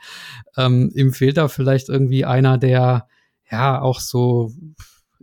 Ähm, 0.57 0.91
ihm 0.95 1.13
fehlt 1.13 1.39
da 1.39 1.49
vielleicht 1.49 1.89
irgendwie 1.89 2.25
einer, 2.25 2.59
der 2.59 3.09
ja 3.53 3.81
auch 3.81 4.01
so 4.01 4.51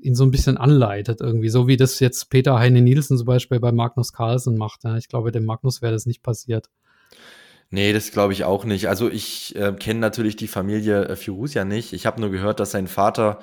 ihn 0.01 0.15
so 0.15 0.23
ein 0.23 0.31
bisschen 0.31 0.57
anleitet 0.57 1.19
irgendwie, 1.19 1.49
so 1.49 1.67
wie 1.67 1.75
das 1.75 1.99
jetzt 1.99 2.29
Peter 2.29 2.57
Heine 2.57 2.81
Nielsen 2.81 3.17
zum 3.17 3.25
Beispiel 3.25 3.59
bei 3.59 3.73
Magnus 3.73 4.13
Carlsen 4.13 4.57
macht. 4.57 4.85
Ja. 4.85 4.95
Ich 4.95 5.09
glaube, 5.09 5.31
dem 5.31 5.43
Magnus 5.43 5.81
wäre 5.81 5.91
das 5.91 6.05
nicht 6.05 6.23
passiert. 6.23 6.69
Nee, 7.71 7.93
das 7.93 8.11
glaube 8.11 8.33
ich 8.33 8.45
auch 8.45 8.65
nicht. 8.65 8.87
Also 8.87 9.09
ich 9.09 9.55
äh, 9.55 9.73
kenne 9.73 9.99
natürlich 9.99 10.35
die 10.35 10.47
Familie 10.47 11.05
äh, 11.05 11.15
Firusia 11.15 11.65
nicht. 11.65 11.93
Ich 11.93 12.05
habe 12.05 12.19
nur 12.19 12.31
gehört, 12.31 12.59
dass 12.59 12.71
sein 12.71 12.87
Vater 12.87 13.39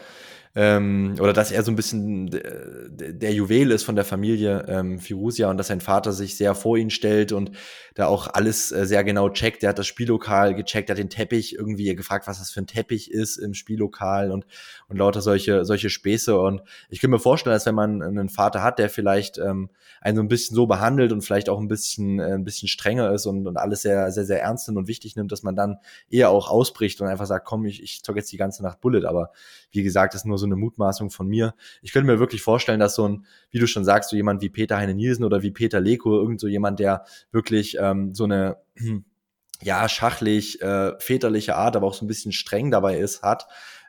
ähm, 0.59 1.17
oder 1.21 1.35
dass 1.35 1.53
er 1.53 1.63
so 1.63 1.71
ein 1.71 1.77
bisschen 1.77 2.31
der 2.31 3.33
Juwel 3.33 3.71
ist 3.71 3.83
von 3.83 3.95
der 3.95 4.07
Familie 4.07 4.65
ähm, 4.69 4.99
Firusia 4.99 5.51
und 5.51 5.59
dass 5.59 5.67
sein 5.67 5.83
Vater 5.83 6.13
sich 6.13 6.37
sehr 6.37 6.55
vor 6.55 6.79
ihn 6.79 6.89
stellt 6.89 7.33
und 7.33 7.51
da 7.95 8.07
auch 8.07 8.27
alles 8.33 8.73
äh, 8.73 8.87
sehr 8.87 9.05
genau 9.05 9.29
checkt. 9.29 9.63
Er 9.63 9.69
hat 9.71 9.79
das 9.79 9.87
Spiellokal 9.87 10.55
gecheckt, 10.55 10.89
hat 10.89 10.97
den 10.97 11.11
Teppich 11.11 11.55
irgendwie 11.55 11.95
gefragt, 11.95 12.27
was 12.27 12.39
das 12.39 12.51
für 12.51 12.61
ein 12.61 12.67
Teppich 12.67 13.11
ist 13.11 13.37
im 13.37 13.53
Spiellokal 13.53 14.31
und, 14.31 14.47
und 14.89 14.97
lauter 14.97 15.21
solche, 15.21 15.67
solche 15.67 15.91
Späße. 15.91 16.39
Und 16.39 16.63
ich 16.89 17.01
kann 17.01 17.11
mir 17.11 17.19
vorstellen, 17.19 17.55
dass 17.55 17.67
wenn 17.67 17.75
man 17.75 18.03
einen 18.03 18.31
Vater 18.31 18.63
hat, 18.63 18.79
der 18.79 18.89
vielleicht 18.89 19.37
ähm, 19.37 19.69
einen 20.01 20.17
so 20.17 20.23
ein 20.23 20.29
bisschen 20.29 20.55
so 20.55 20.67
behandelt 20.67 21.13
und 21.13 21.23
vielleicht 21.23 21.49
auch 21.49 21.59
ein 21.59 21.69
bisschen, 21.69 22.19
äh, 22.19 22.33
ein 22.33 22.45
bisschen 22.45 22.69
strenger 22.69 23.13
ist 23.13 23.27
und, 23.27 23.47
und 23.47 23.59
alles 23.59 23.83
sehr, 23.83 24.11
sehr, 24.11 24.25
sehr 24.25 24.43
ernst 24.43 24.69
nimmt 24.69 24.79
und 24.79 24.89
wichtig 24.89 25.17
nimmt, 25.17 25.33
dass 25.33 25.43
man 25.43 25.57
dann 25.57 25.79
eher 26.09 26.31
auch 26.31 26.49
ausbricht 26.49 27.01
und 27.01 27.09
einfach 27.09 27.27
sagt, 27.27 27.47
komm, 27.47 27.67
ich, 27.67 27.83
ich 27.83 28.03
zock 28.03 28.17
jetzt 28.17 28.33
die 28.33 28.37
ganze 28.37 28.63
Nacht 28.63 28.81
Bullet. 28.81 29.05
Aber 29.07 29.33
wie 29.77 29.83
gesagt, 29.83 30.15
ist 30.15 30.27
nur 30.27 30.39
so 30.39 30.47
eine 30.47 30.57
Mutmaßung 30.57 31.11
von 31.11 31.29
mir. 31.29 31.55
Ich 31.83 31.93
könnte 31.93 32.11
mir 32.11 32.19
wirklich 32.19 32.43
vorstellen, 32.43 32.81
dass 32.81 32.95
so 32.95 33.07
ein, 33.07 33.27
wie 33.51 33.59
du 33.59 33.67
schon 33.67 33.85
sagst, 33.85 34.11
so 34.11 34.17
jemand 34.17 34.43
wie 34.43 34.49
Peter 34.49 34.77
Heine 34.77 34.95
Nielsen 34.95 35.25
oder 35.25 35.43
wie 35.43 35.51
Peter 35.51 35.81
Leko, 35.81 36.19
irgend 36.19 36.41
so 36.41 36.49
jemand, 36.49 36.81
der 36.81 37.05
wirklich 37.31 37.77
ähm, 37.81 38.15
so 38.15 38.25
eine 38.25 38.57
ja 39.63 39.89
schachlich 39.89 40.61
äh, 40.61 40.99
väterliche 40.99 41.57
Art, 41.57 41.77
aber 41.77 41.87
auch 41.87 41.95
so 41.95 42.05
ein 42.05 42.09
bisschen 42.09 42.33
streng 42.33 42.71
dabei 42.71 42.99
ist, 42.99 43.23
hat, 43.23 43.47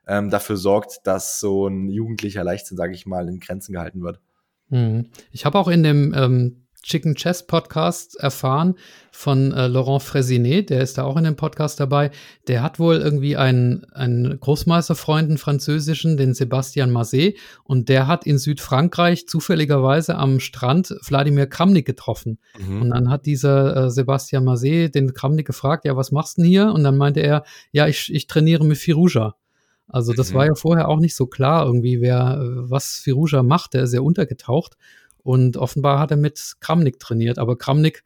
ähm, 0.07 0.29
dafür 0.29 0.57
sorgt, 0.57 1.05
dass 1.05 1.39
so 1.39 1.67
ein 1.67 1.89
jugendlicher 1.89 2.43
Leichtsinn, 2.43 2.77
sage 2.77 2.93
ich 2.93 3.05
mal, 3.05 3.27
in 3.27 3.39
Grenzen 3.39 3.73
gehalten 3.73 4.01
wird. 4.01 4.19
Mhm. 4.69 5.09
Ich 5.31 5.45
habe 5.45 5.57
auch 5.57 5.67
in 5.67 5.83
dem 5.83 6.13
ähm, 6.15 6.66
Chicken 6.83 7.15
Chess 7.15 7.45
Podcast 7.45 8.15
erfahren 8.17 8.75
von 9.11 9.51
äh, 9.51 9.67
Laurent 9.67 10.03
Fresinet, 10.03 10.69
der 10.69 10.81
ist 10.81 10.97
da 10.97 11.03
auch 11.03 11.17
in 11.17 11.23
dem 11.23 11.35
Podcast 11.35 11.79
dabei. 11.79 12.11
Der 12.47 12.63
hat 12.63 12.79
wohl 12.79 12.97
irgendwie 12.97 13.35
einen, 13.35 13.85
einen 13.91 14.39
Großmeisterfreund, 14.39 15.27
einen 15.27 15.37
französischen, 15.37 16.17
den 16.17 16.33
Sebastian 16.33 16.91
Mazet, 16.91 17.37
und 17.63 17.89
der 17.89 18.07
hat 18.07 18.25
in 18.25 18.37
Südfrankreich 18.37 19.27
zufälligerweise 19.27 20.15
am 20.15 20.39
Strand 20.39 20.95
Wladimir 21.01 21.47
Kramnik 21.47 21.85
getroffen. 21.85 22.39
Mhm. 22.57 22.83
Und 22.83 22.89
dann 22.91 23.09
hat 23.09 23.25
dieser 23.25 23.85
äh, 23.85 23.89
Sebastian 23.89 24.45
Mazet 24.45 24.95
den 24.95 25.13
Kramnik 25.13 25.47
gefragt, 25.47 25.83
ja, 25.85 25.97
was 25.97 26.11
machst 26.11 26.37
du 26.37 26.43
denn 26.43 26.49
hier? 26.49 26.71
Und 26.71 26.83
dann 26.83 26.95
meinte 26.95 27.19
er, 27.19 27.43
ja, 27.71 27.87
ich, 27.87 28.13
ich 28.13 28.27
trainiere 28.27 28.63
mit 28.63 28.77
Firuja. 28.77 29.35
Also 29.87 30.13
das 30.13 30.31
mhm. 30.31 30.35
war 30.35 30.45
ja 30.45 30.55
vorher 30.55 30.89
auch 30.89 30.99
nicht 30.99 31.15
so 31.15 31.27
klar 31.27 31.65
irgendwie, 31.65 32.01
wer 32.01 32.39
was 32.41 32.97
Firuja 32.97 33.41
macht, 33.41 33.73
der 33.73 33.83
ist 33.83 33.93
ja 33.93 34.01
untergetaucht. 34.01 34.77
Und 35.27 35.57
offenbar 35.57 35.99
hat 35.99 36.11
er 36.11 36.15
mit 36.15 36.53
Kramnik 36.61 37.01
trainiert. 37.01 37.37
Aber 37.37 37.57
Kramnik 37.57 38.05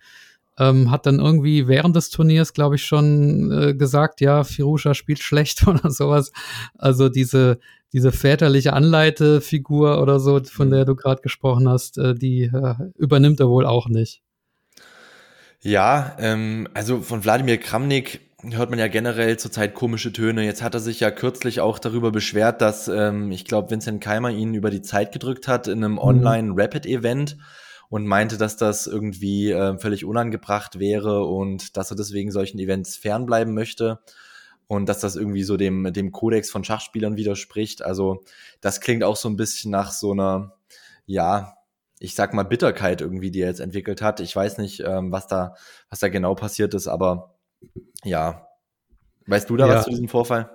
ähm, 0.58 0.90
hat 0.90 1.06
dann 1.06 1.20
irgendwie 1.20 1.68
während 1.68 1.96
des 1.96 2.10
Turniers, 2.10 2.54
glaube 2.54 2.78
ich, 2.78 2.84
schon 2.84 3.52
äh, 3.52 3.74
gesagt, 3.76 4.22
ja, 4.22 4.44
Firusha 4.44 4.96
spielt 4.96 5.20
schlecht 5.20 5.68
oder 5.68 5.92
sowas. 5.92 6.32
Also 6.80 7.10
diese, 7.10 7.60
diese 7.94 8.12
väterliche 8.12 8.74
Anleitefigur 8.74 10.02
oder 10.02 10.20
so, 10.20 10.44
von 10.44 10.70
mhm. 10.70 10.72
der 10.72 10.86
du 10.86 10.96
gerade 10.96 11.22
gesprochen 11.22 11.70
hast, 11.70 12.00
äh, 12.00 12.16
die 12.16 12.46
äh, 12.46 12.74
übernimmt 12.98 13.40
er 13.40 13.50
wohl 13.50 13.68
auch 13.68 13.88
nicht. 13.88 14.24
Ja, 15.62 16.16
ähm, 16.18 16.68
also 16.74 17.02
von 17.02 17.24
Wladimir 17.24 17.60
Kramnik 17.60 18.31
hört 18.50 18.70
man 18.70 18.80
ja 18.80 18.88
generell 18.88 19.38
zurzeit 19.38 19.74
komische 19.74 20.12
Töne. 20.12 20.44
Jetzt 20.44 20.62
hat 20.62 20.74
er 20.74 20.80
sich 20.80 21.00
ja 21.00 21.12
kürzlich 21.12 21.62
auch 21.62 21.80
darüber 21.80 22.12
beschwert, 22.12 22.62
dass 22.62 22.88
ähm, 22.88 23.32
ich 23.32 23.46
glaube, 23.46 23.70
Vincent 23.70 24.02
Keimer 24.02 24.32
ihn 24.32 24.54
über 24.54 24.70
die 24.70 24.82
Zeit 24.82 25.12
gedrückt 25.12 25.48
hat 25.48 25.68
in 25.68 25.84
einem 25.84 25.94
mhm. 25.94 26.00
Online-Rapid-Event 26.00 27.38
und 27.90 28.06
meinte, 28.06 28.38
dass 28.38 28.58
das 28.58 28.88
irgendwie 28.88 29.52
äh, 29.52 29.78
völlig 29.78 30.06
unangebracht 30.06 30.80
wäre 30.80 31.26
und 31.26 31.78
dass 31.78 31.92
er 31.92 31.98
deswegen 31.98 32.32
solchen 32.32 32.58
Events 32.60 32.96
fernbleiben 32.96 33.54
möchte 33.54 34.00
und 34.68 34.88
dass 34.88 35.00
das 35.00 35.18
irgendwie 35.18 35.44
so 35.44 35.58
dem, 35.58 35.92
dem 35.92 36.12
Kodex 36.12 36.50
von 36.50 36.64
Schachspielern 36.64 37.18
widerspricht. 37.18 37.84
Also 37.84 38.24
das 38.62 38.80
klingt 38.80 39.04
auch 39.04 39.18
so 39.18 39.30
ein 39.30 39.36
bisschen 39.36 39.72
nach 39.72 39.92
so 39.92 40.14
einer, 40.14 40.54
ja, 41.06 41.58
ich 42.00 42.16
sag 42.16 42.34
mal 42.34 42.44
Bitterkeit 42.44 43.02
irgendwie, 43.02 43.30
die 43.30 43.42
er 43.42 43.50
jetzt 43.50 43.60
entwickelt 43.60 44.02
hat. 44.02 44.22
Ich 44.22 44.36
weiß 44.36 44.58
nicht, 44.58 44.80
ähm, 44.80 45.12
was 45.12 45.28
da, 45.28 45.56
was 45.90 46.00
da 46.00 46.08
genau 46.08 46.34
passiert 46.34 46.74
ist, 46.74 46.88
aber 46.88 47.31
ja. 48.04 48.48
Weißt 49.28 49.50
du 49.50 49.58
da 49.58 49.68
ja. 49.68 49.76
was 49.76 49.86
zu 49.86 49.92
diesem 49.92 50.08
Vorfall? 50.08 50.50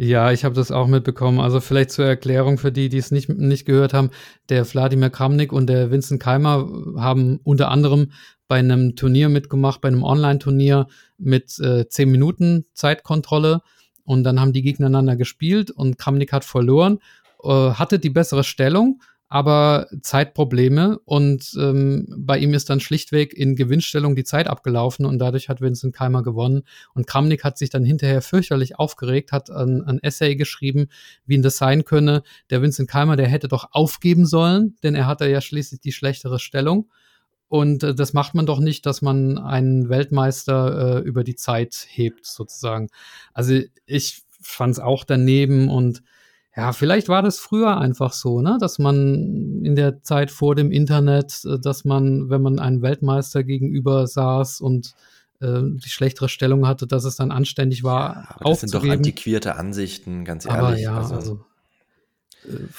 Ja, 0.00 0.30
ich 0.30 0.44
habe 0.44 0.54
das 0.54 0.70
auch 0.70 0.86
mitbekommen. 0.86 1.40
Also 1.40 1.60
vielleicht 1.60 1.90
zur 1.90 2.04
Erklärung 2.04 2.56
für 2.58 2.70
die, 2.70 2.88
die 2.88 2.98
es 2.98 3.10
nicht, 3.10 3.28
nicht 3.28 3.64
gehört 3.64 3.94
haben. 3.94 4.10
Der 4.48 4.64
Wladimir 4.72 5.10
Kramnik 5.10 5.52
und 5.52 5.66
der 5.66 5.90
Vincent 5.90 6.22
Keimer 6.22 6.68
haben 6.96 7.40
unter 7.42 7.70
anderem 7.70 8.12
bei 8.46 8.60
einem 8.60 8.94
Turnier 8.94 9.28
mitgemacht, 9.28 9.80
bei 9.80 9.88
einem 9.88 10.04
Online-Turnier 10.04 10.86
mit 11.18 11.58
äh, 11.58 11.88
10 11.88 12.10
Minuten 12.10 12.66
Zeitkontrolle. 12.74 13.60
Und 14.04 14.22
dann 14.22 14.40
haben 14.40 14.52
die 14.52 14.62
gegeneinander 14.62 15.16
gespielt 15.16 15.72
und 15.72 15.98
Kramnik 15.98 16.32
hat 16.32 16.44
verloren, 16.44 17.00
äh, 17.42 17.48
hatte 17.72 17.98
die 17.98 18.10
bessere 18.10 18.44
Stellung, 18.44 19.02
aber 19.28 19.88
Zeitprobleme 20.00 20.98
und 21.04 21.54
ähm, 21.58 22.06
bei 22.16 22.38
ihm 22.38 22.54
ist 22.54 22.70
dann 22.70 22.80
schlichtweg 22.80 23.34
in 23.34 23.56
Gewinnstellung 23.56 24.16
die 24.16 24.24
Zeit 24.24 24.48
abgelaufen 24.48 25.04
und 25.04 25.18
dadurch 25.18 25.50
hat 25.50 25.60
Vincent 25.60 25.94
Keimer 25.94 26.22
gewonnen 26.22 26.62
und 26.94 27.06
Kramnik 27.06 27.44
hat 27.44 27.58
sich 27.58 27.68
dann 27.68 27.84
hinterher 27.84 28.22
fürchterlich 28.22 28.78
aufgeregt, 28.78 29.32
hat 29.32 29.50
ein, 29.50 29.82
ein 29.84 30.02
Essay 30.02 30.34
geschrieben, 30.34 30.88
wie 31.26 31.34
ihn 31.34 31.42
das 31.42 31.58
sein 31.58 31.84
könne. 31.84 32.22
Der 32.48 32.62
Vincent 32.62 32.88
Keimer, 32.88 33.16
der 33.16 33.28
hätte 33.28 33.48
doch 33.48 33.68
aufgeben 33.72 34.24
sollen, 34.24 34.76
denn 34.82 34.94
er 34.94 35.06
hatte 35.06 35.28
ja 35.28 35.42
schließlich 35.42 35.80
die 35.80 35.92
schlechtere 35.92 36.38
Stellung. 36.38 36.90
Und 37.48 37.82
äh, 37.82 37.94
das 37.94 38.14
macht 38.14 38.34
man 38.34 38.46
doch 38.46 38.60
nicht, 38.60 38.86
dass 38.86 39.02
man 39.02 39.36
einen 39.36 39.90
Weltmeister 39.90 40.98
äh, 40.98 41.00
über 41.00 41.22
die 41.22 41.36
Zeit 41.36 41.86
hebt, 41.90 42.24
sozusagen. 42.24 42.88
Also 43.34 43.60
ich 43.84 44.22
fand 44.40 44.72
es 44.72 44.80
auch 44.80 45.04
daneben 45.04 45.68
und 45.68 46.02
ja, 46.58 46.72
vielleicht 46.72 47.08
war 47.08 47.22
das 47.22 47.38
früher 47.38 47.78
einfach 47.78 48.12
so, 48.12 48.40
ne, 48.40 48.58
dass 48.60 48.80
man 48.80 49.62
in 49.62 49.76
der 49.76 50.02
Zeit 50.02 50.32
vor 50.32 50.56
dem 50.56 50.72
Internet, 50.72 51.44
äh, 51.44 51.60
dass 51.60 51.84
man, 51.84 52.30
wenn 52.30 52.42
man 52.42 52.58
einen 52.58 52.82
Weltmeister 52.82 53.44
gegenüber 53.44 54.08
saß 54.08 54.60
und 54.60 54.96
äh, 55.38 55.60
die 55.62 55.88
schlechtere 55.88 56.28
Stellung 56.28 56.66
hatte, 56.66 56.88
dass 56.88 57.04
es 57.04 57.14
dann 57.14 57.30
anständig 57.30 57.84
war. 57.84 58.00
Ja, 58.00 58.26
aber 58.30 58.50
das 58.50 58.60
sind 58.62 58.74
doch 58.74 58.82
antiquierte 58.84 59.54
Ansichten, 59.54 60.24
ganz 60.24 60.46
ehrlich. 60.46 60.60
Aber 60.60 60.76
ja, 60.76 60.98
also, 60.98 61.14
also 61.14 61.40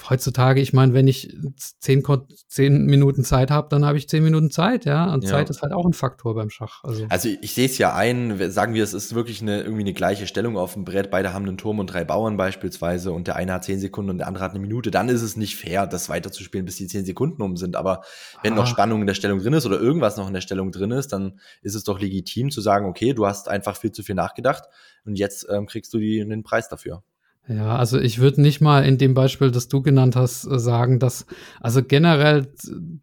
heutzutage, 0.10 0.62
ich 0.62 0.74
meine, 0.74 0.94
wenn 0.94 1.08
ich 1.08 1.36
zehn, 1.80 2.04
zehn 2.48 2.86
Minuten 2.86 3.24
Zeit 3.24 3.52
habe, 3.52 3.68
dann 3.70 3.86
habe 3.86 3.98
ich 3.98 4.08
zehn 4.08 4.24
Minuten 4.24 4.52
Zeit, 4.52 4.86
ja. 4.86 5.14
Und 5.14 5.24
ja. 5.24 5.30
Zeit 5.30 5.50
ist 5.50 5.62
halt 5.62 5.74
auch 5.74 5.86
ein 5.86 5.94
Faktor 5.94 6.34
beim 6.34 6.50
Schach. 6.50 6.84
Also, 6.84 7.06
also 7.10 7.30
ich 7.42 7.54
sehe 7.54 7.66
es 7.66 7.78
ja 7.78 7.94
ein, 7.94 8.52
sagen 8.52 8.74
wir, 8.74 8.84
es 8.84 8.94
ist 8.94 9.14
wirklich 9.16 9.42
eine, 9.42 9.62
irgendwie 9.62 9.82
eine 9.82 9.94
gleiche 9.94 10.28
Stellung 10.28 10.58
auf 10.58 10.74
dem 10.74 10.86
Brett. 10.86 11.12
Beide 11.12 11.34
haben 11.34 11.46
einen 11.46 11.58
Turm 11.58 11.80
und 11.80 11.88
drei 11.88 12.04
Bauern 12.04 12.38
beispielsweise 12.38 13.12
und 13.12 13.28
der 13.28 13.36
eine 13.36 13.54
hat 13.54 13.66
zehn 13.66 13.80
Sekunden 13.80 14.12
und 14.12 14.18
der 14.20 14.28
andere 14.28 14.44
hat 14.44 14.52
eine 14.52 14.60
Minute. 14.60 14.92
Dann 14.92 15.10
ist 15.10 15.22
es 15.22 15.36
nicht 15.36 15.58
fair, 15.58 15.88
das 15.88 16.10
weiterzuspielen, 16.10 16.66
bis 16.66 16.78
die 16.78 16.88
zehn 16.88 17.06
Sekunden 17.06 17.42
um 17.42 17.58
sind. 17.58 17.76
Aber 17.76 18.02
wenn 18.44 18.54
ah. 18.54 18.58
noch 18.58 18.68
Spannung 18.68 19.02
in 19.02 19.08
der 19.08 19.14
Stellung 19.14 19.40
drin 19.40 19.54
ist 19.54 19.66
oder 19.66 19.80
irgendwas 19.80 20.18
noch 20.18 20.28
in 20.28 20.34
der 20.34 20.42
Stellung 20.42 20.72
drin 20.72 20.92
ist, 20.92 21.10
dann 21.10 21.40
ist 21.62 21.76
es 21.76 21.84
doch 21.84 22.00
legitim 22.00 22.50
zu 22.50 22.62
sagen, 22.62 22.86
okay, 22.86 23.14
du 23.14 23.26
hast 23.26 23.50
einfach 23.50 23.76
viel 23.76 23.92
zu 23.92 24.04
viel 24.04 24.16
nachgedacht 24.16 24.64
und 25.06 25.18
jetzt 25.18 25.48
ähm, 25.50 25.68
kriegst 25.68 25.94
du 25.94 26.00
die, 26.00 26.20
den 26.28 26.44
Preis 26.44 26.70
dafür. 26.70 27.04
Ja, 27.50 27.78
also 27.78 28.00
ich 28.00 28.20
würde 28.20 28.42
nicht 28.42 28.62
mal 28.62 28.86
in 28.86 29.00
dem 29.00 29.16
Beispiel, 29.16 29.50
das 29.50 29.68
du 29.68 29.82
genannt 29.82 30.16
hast, 30.16 30.46
äh, 30.46 30.60
sagen, 30.60 31.00
dass, 31.00 31.26
also 31.60 31.84
generell 31.84 32.54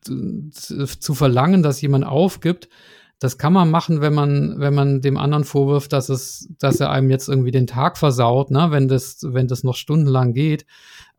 zu 0.01 1.15
verlangen, 1.15 1.65
dass 1.65 1.81
jemand 1.81 2.07
aufgibt, 2.07 2.69
das 3.19 3.39
kann 3.39 3.53
man 3.53 3.71
machen, 3.71 4.01
wenn 4.03 4.15
man, 4.15 4.61
wenn 4.61 4.75
man 4.75 5.01
dem 5.01 5.17
anderen 5.17 5.45
vorwirft, 5.45 5.93
dass 5.93 6.11
es, 6.11 6.49
dass 6.59 6.81
er 6.81 6.91
einem 6.91 7.11
jetzt 7.11 7.29
irgendwie 7.29 7.51
den 7.51 7.67
Tag 7.67 7.99
versaut, 7.99 8.51
ne, 8.51 8.69
wenn 8.71 8.89
das, 8.89 9.19
wenn 9.23 9.49
das 9.49 9.65
noch 9.65 9.75
stundenlang 9.75 10.33
geht. 10.33 10.65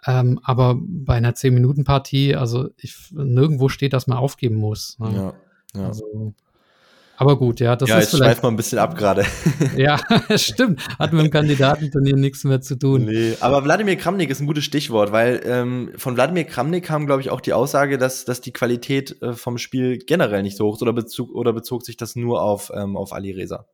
Ähm, 0.06 0.40
aber 0.44 0.78
bei 0.80 1.16
einer 1.16 1.34
10-Minuten-Partie, 1.34 2.36
also 2.36 2.70
ich, 2.78 2.96
nirgendwo 3.12 3.68
steht, 3.68 3.94
dass 3.94 4.08
man 4.08 4.20
aufgeben 4.20 4.56
muss. 4.56 4.98
Ne? 5.00 5.12
Ja, 5.14 5.34
ja. 5.82 5.88
Also, 5.88 6.34
aber 7.18 7.36
gut, 7.36 7.60
ja, 7.60 7.76
das 7.76 7.90
ja, 7.90 7.98
ist 7.98 8.12
jetzt 8.14 8.22
vielleicht. 8.22 8.44
mal 8.44 8.50
ein 8.50 8.56
bisschen 8.56 8.78
ab 8.78 8.96
gerade. 8.96 9.26
ja, 9.76 10.00
stimmt. 10.38 10.80
Hat 11.00 11.14
mit 11.14 11.26
dem 11.26 11.32
Kandidatenturnier 11.32 12.16
nichts 12.16 12.44
mehr 12.44 12.62
zu 12.62 12.78
tun. 12.78 13.06
Nee, 13.06 13.36
aber 13.40 13.64
Wladimir 13.64 13.96
Kramnik 13.96 14.30
ist 14.30 14.40
ein 14.40 14.46
gutes 14.46 14.64
Stichwort, 14.64 15.12
weil 15.12 15.42
ähm, 15.46 15.92
von 15.98 16.16
Wladimir 16.16 16.44
Kramnik 16.44 16.86
kam, 16.86 17.08
glaube 17.08 17.22
ich, 17.22 17.32
auch 17.32 17.42
die 17.42 17.54
Aussage, 17.54 17.98
dass, 17.98 18.24
dass 18.24 18.40
die 18.40 18.54
Qualität 18.54 19.20
äh, 19.24 19.34
vom 19.34 19.58
Spiel 19.58 19.98
generell 19.98 20.44
nicht 20.44 20.58
so 20.58 20.68
hoch 20.68 20.76
ist 20.76 20.84
oder, 20.84 20.94
bezog, 20.94 21.34
oder 21.34 21.54
bezog 21.54 21.84
sich 21.84 21.98
das 21.98 22.16
nur 22.16 22.44
auf, 22.44 22.72
ähm, 22.76 22.96
auf 22.96 23.14
Ali 23.14 23.32
Reza? 23.32 23.66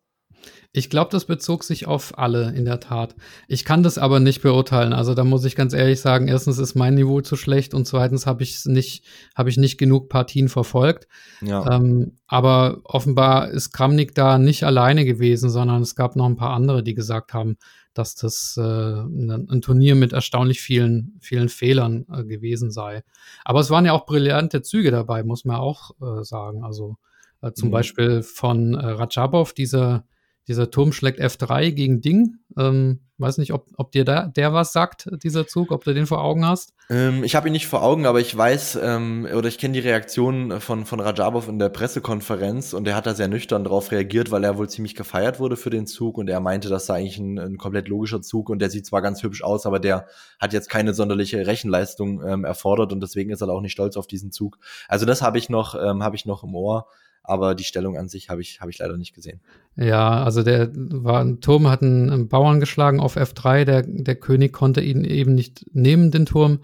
Ich 0.75 0.89
glaube, 0.89 1.11
das 1.11 1.25
bezog 1.25 1.63
sich 1.63 1.85
auf 1.85 2.17
alle 2.17 2.51
in 2.51 2.65
der 2.65 2.79
Tat. 2.79 3.15
Ich 3.47 3.63
kann 3.63 3.83
das 3.83 3.99
aber 3.99 4.19
nicht 4.19 4.41
beurteilen. 4.41 4.91
Also 4.91 5.13
da 5.13 5.23
muss 5.23 5.45
ich 5.45 5.55
ganz 5.55 5.71
ehrlich 5.71 6.01
sagen, 6.01 6.27
erstens 6.27 6.57
ist 6.57 6.73
mein 6.73 6.95
Niveau 6.95 7.21
zu 7.21 7.35
schlecht 7.35 7.75
und 7.75 7.85
zweitens 7.85 8.25
habe 8.25 8.41
ich 8.41 8.65
nicht, 8.65 9.05
habe 9.35 9.51
ich 9.51 9.57
nicht 9.57 9.77
genug 9.77 10.09
Partien 10.09 10.49
verfolgt. 10.49 11.07
Ja. 11.41 11.75
Ähm, 11.75 12.17
aber 12.25 12.81
offenbar 12.85 13.51
ist 13.51 13.71
Kramnik 13.71 14.15
da 14.15 14.39
nicht 14.39 14.63
alleine 14.63 15.05
gewesen, 15.05 15.51
sondern 15.51 15.83
es 15.83 15.93
gab 15.95 16.15
noch 16.15 16.25
ein 16.25 16.37
paar 16.37 16.55
andere, 16.55 16.81
die 16.81 16.95
gesagt 16.95 17.35
haben, 17.35 17.57
dass 17.93 18.15
das 18.15 18.57
äh, 18.57 18.61
ein 18.61 19.61
Turnier 19.61 19.93
mit 19.93 20.11
erstaunlich 20.11 20.59
vielen, 20.59 21.19
vielen 21.21 21.49
Fehlern 21.49 22.07
äh, 22.11 22.23
gewesen 22.23 22.71
sei. 22.71 23.03
Aber 23.45 23.59
es 23.59 23.69
waren 23.69 23.85
ja 23.85 23.93
auch 23.93 24.07
brillante 24.07 24.63
Züge 24.63 24.89
dabei, 24.89 25.23
muss 25.23 25.45
man 25.45 25.57
auch 25.57 25.91
äh, 26.01 26.23
sagen. 26.23 26.63
Also 26.63 26.97
äh, 27.43 27.51
zum 27.51 27.69
mhm. 27.69 27.73
Beispiel 27.73 28.23
von 28.23 28.73
äh, 28.73 28.83
Rajabov, 28.87 29.53
dieser 29.53 30.05
dieser 30.47 30.69
Turm 30.71 30.91
schlägt 30.91 31.19
F3 31.19 31.71
gegen 31.71 32.01
Ding. 32.01 32.37
Ähm, 32.57 32.99
weiß 33.17 33.37
nicht, 33.37 33.53
ob, 33.53 33.67
ob 33.77 33.91
dir 33.91 34.05
da, 34.05 34.27
der 34.27 34.53
was 34.53 34.73
sagt, 34.73 35.09
dieser 35.23 35.47
Zug, 35.47 35.71
ob 35.71 35.83
du 35.83 35.93
den 35.93 36.05
vor 36.05 36.21
Augen 36.21 36.45
hast. 36.45 36.73
Ähm, 36.89 37.23
ich 37.23 37.35
habe 37.35 37.47
ihn 37.47 37.53
nicht 37.53 37.67
vor 37.67 37.81
Augen, 37.81 38.05
aber 38.05 38.19
ich 38.19 38.35
weiß 38.35 38.79
ähm, 38.81 39.27
oder 39.33 39.47
ich 39.47 39.57
kenne 39.57 39.73
die 39.73 39.79
Reaktion 39.79 40.59
von, 40.59 40.85
von 40.85 40.99
Rajabov 40.99 41.47
in 41.47 41.59
der 41.59 41.69
Pressekonferenz 41.69 42.73
und 42.73 42.87
er 42.87 42.95
hat 42.95 43.05
da 43.05 43.13
sehr 43.13 43.27
nüchtern 43.27 43.63
darauf 43.63 43.91
reagiert, 43.91 44.31
weil 44.31 44.43
er 44.43 44.57
wohl 44.57 44.69
ziemlich 44.69 44.95
gefeiert 44.95 45.39
wurde 45.39 45.55
für 45.55 45.69
den 45.69 45.87
Zug 45.87 46.17
und 46.17 46.29
er 46.29 46.39
meinte, 46.39 46.69
das 46.69 46.87
sei 46.87 46.99
eigentlich 46.99 47.17
ein, 47.17 47.39
ein 47.39 47.57
komplett 47.57 47.87
logischer 47.87 48.21
Zug 48.21 48.49
und 48.49 48.59
der 48.59 48.69
sieht 48.69 48.85
zwar 48.85 49.01
ganz 49.01 49.23
hübsch 49.23 49.43
aus, 49.43 49.65
aber 49.65 49.79
der 49.79 50.07
hat 50.39 50.51
jetzt 50.51 50.69
keine 50.69 50.93
sonderliche 50.93 51.47
Rechenleistung 51.47 52.21
ähm, 52.25 52.43
erfordert 52.43 52.91
und 52.91 53.01
deswegen 53.01 53.31
ist 53.31 53.41
er 53.41 53.49
auch 53.49 53.61
nicht 53.61 53.71
stolz 53.71 53.95
auf 53.95 54.07
diesen 54.07 54.31
Zug. 54.31 54.57
Also 54.87 55.05
das 55.05 55.21
habe 55.21 55.37
ich 55.37 55.49
noch, 55.49 55.75
ähm, 55.75 56.03
habe 56.03 56.15
ich 56.15 56.25
noch 56.25 56.43
im 56.43 56.55
Ohr 56.55 56.87
aber 57.23 57.55
die 57.55 57.63
Stellung 57.63 57.97
an 57.97 58.09
sich 58.09 58.29
habe 58.29 58.41
ich, 58.41 58.59
hab 58.59 58.69
ich 58.69 58.77
leider 58.79 58.97
nicht 58.97 59.15
gesehen. 59.15 59.39
Ja, 59.75 60.23
also 60.23 60.43
der 60.43 60.69
war, 60.73 61.21
ein 61.21 61.39
Turm 61.39 61.69
hat 61.69 61.81
einen, 61.81 62.27
Bauern 62.27 62.59
geschlagen 62.59 62.99
auf 62.99 63.15
F3, 63.15 63.63
der, 63.63 63.83
der 63.83 64.15
König 64.15 64.51
konnte 64.51 64.81
ihn 64.81 65.05
eben 65.05 65.33
nicht 65.33 65.65
nehmen, 65.73 66.11
den 66.11 66.25
Turm, 66.25 66.59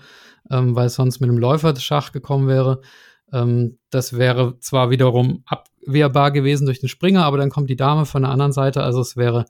ähm, 0.52 0.76
weil 0.76 0.88
es 0.88 0.96
sonst 0.96 1.22
mit 1.22 1.30
dem 1.30 1.38
Läufer 1.38 1.74
Schach 1.78 2.12
gekommen 2.12 2.48
wäre. 2.48 2.82
Ähm, 3.32 3.78
das 3.90 4.18
wäre 4.18 4.60
zwar 4.60 4.90
wiederum 4.90 5.44
abwehrbar 5.46 6.32
gewesen 6.32 6.66
durch 6.66 6.82
den 6.82 6.90
Springer, 6.90 7.24
aber 7.24 7.38
dann 7.38 7.50
kommt 7.50 7.70
die 7.70 7.78
Dame 7.78 8.06
von 8.06 8.24
der 8.24 8.32
anderen 8.32 8.52
Seite, 8.52 8.84
also 8.84 9.00
es 9.00 9.16
wäre 9.16 9.46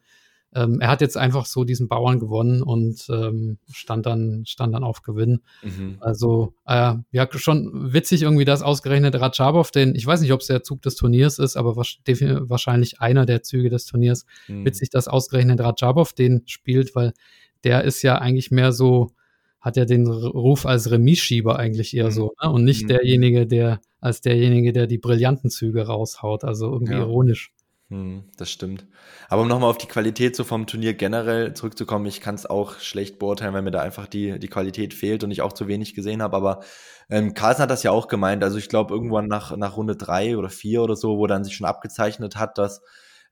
ähm, 0.56 0.82
er 0.82 0.90
hat 0.90 1.02
jetzt 1.02 1.18
einfach 1.18 1.46
so 1.46 1.64
diesen 1.64 1.88
Bauern 1.88 2.20
gewonnen 2.20 2.64
und 2.64 3.08
ähm, 3.10 3.60
stand 3.72 4.06
dann 4.06 4.44
stand 4.46 4.74
dann 4.74 4.84
auf 4.84 5.04
Gewinn. 5.04 5.42
Mhm. 5.62 5.98
Also 6.00 6.54
äh, 6.66 6.96
ja 7.12 7.28
schon 7.32 7.94
witzig 7.94 8.24
irgendwie, 8.24 8.46
dass 8.46 8.64
ausgerechnet 8.64 9.20
Ratschabov, 9.20 9.72
den 9.72 9.94
ich 9.96 10.06
weiß 10.06 10.22
nicht, 10.22 10.34
ob 10.34 10.42
es 10.42 10.48
der 10.48 10.64
Zug 10.64 10.82
des 10.82 10.96
Turniers 10.96 11.38
ist, 11.38 11.56
aber 11.56 11.76
wahrscheinlich 11.76 13.00
einer 13.00 13.26
der 13.26 13.44
Züge 13.44 13.70
des 13.70 13.86
Turniers. 13.86 14.26
Mhm. 14.48 14.66
Witzig, 14.66 14.90
dass 14.90 15.08
ausgerechnet 15.08 15.60
Ratschabov 15.62 16.14
den 16.14 16.42
spielt, 16.46 16.96
weil 16.96 17.14
der 17.64 17.84
ist 17.84 18.02
ja 18.02 18.18
eigentlich 18.18 18.50
mehr 18.50 18.72
so 18.72 19.12
hat 19.60 19.76
ja 19.76 19.86
den 19.86 20.08
Ruf 20.08 20.66
als 20.66 20.90
Remisschieber 20.90 21.60
eigentlich 21.60 21.96
eher 21.96 22.06
mhm. 22.06 22.12
so 22.12 22.34
ne? 22.42 22.50
und 22.50 22.64
nicht 22.64 22.84
mhm. 22.84 22.88
derjenige, 22.88 23.46
der 23.46 23.82
als 24.00 24.22
derjenige, 24.22 24.72
der 24.72 24.88
die 24.88 24.98
brillanten 24.98 25.50
Züge 25.50 25.86
raushaut. 25.86 26.44
Also 26.44 26.72
irgendwie 26.72 26.94
ja. 26.94 27.00
ironisch. 27.00 27.52
Hm, 27.91 28.25
das 28.38 28.52
stimmt. 28.52 28.86
Aber 29.30 29.41
um 29.41 29.47
nochmal 29.47 29.69
auf 29.71 29.80
die 29.80 29.88
Qualität 29.88 30.36
so 30.36 30.43
vom 30.43 30.67
Turnier 30.67 30.93
generell 30.93 31.56
zurückzukommen, 31.56 32.06
ich 32.06 32.21
kann 32.21 32.36
es 32.36 32.45
auch 32.45 32.78
schlecht 32.78 33.17
beurteilen, 33.17 33.54
weil 33.56 33.63
mir 33.63 33.71
da 33.71 33.82
einfach 33.82 34.06
die, 34.06 34.38
die 34.38 34.47
Qualität 34.47 34.93
fehlt 34.93 35.23
und 35.23 35.32
ich 35.32 35.41
auch 35.41 35.54
zu 35.54 35.67
wenig 35.67 35.95
gesehen 35.95 36.21
habe. 36.21 36.36
Aber 36.38 36.60
ähm, 37.10 37.34
Carlsen 37.34 37.63
hat 37.63 37.71
das 37.71 37.82
ja 37.82 37.89
auch 37.89 38.08
gemeint. 38.08 38.43
Also 38.43 38.60
ich 38.60 38.69
glaube, 38.69 38.93
irgendwann 38.93 39.28
nach, 39.28 39.58
nach 39.58 39.75
Runde 39.75 39.95
drei 39.95 40.38
oder 40.38 40.49
vier 40.49 40.84
oder 40.84 40.95
so, 40.95 41.17
wo 41.17 41.25
dann 41.25 41.43
sich 41.43 41.56
schon 41.56 41.65
abgezeichnet 41.65 42.36
hat, 42.36 42.60
dass 42.60 42.82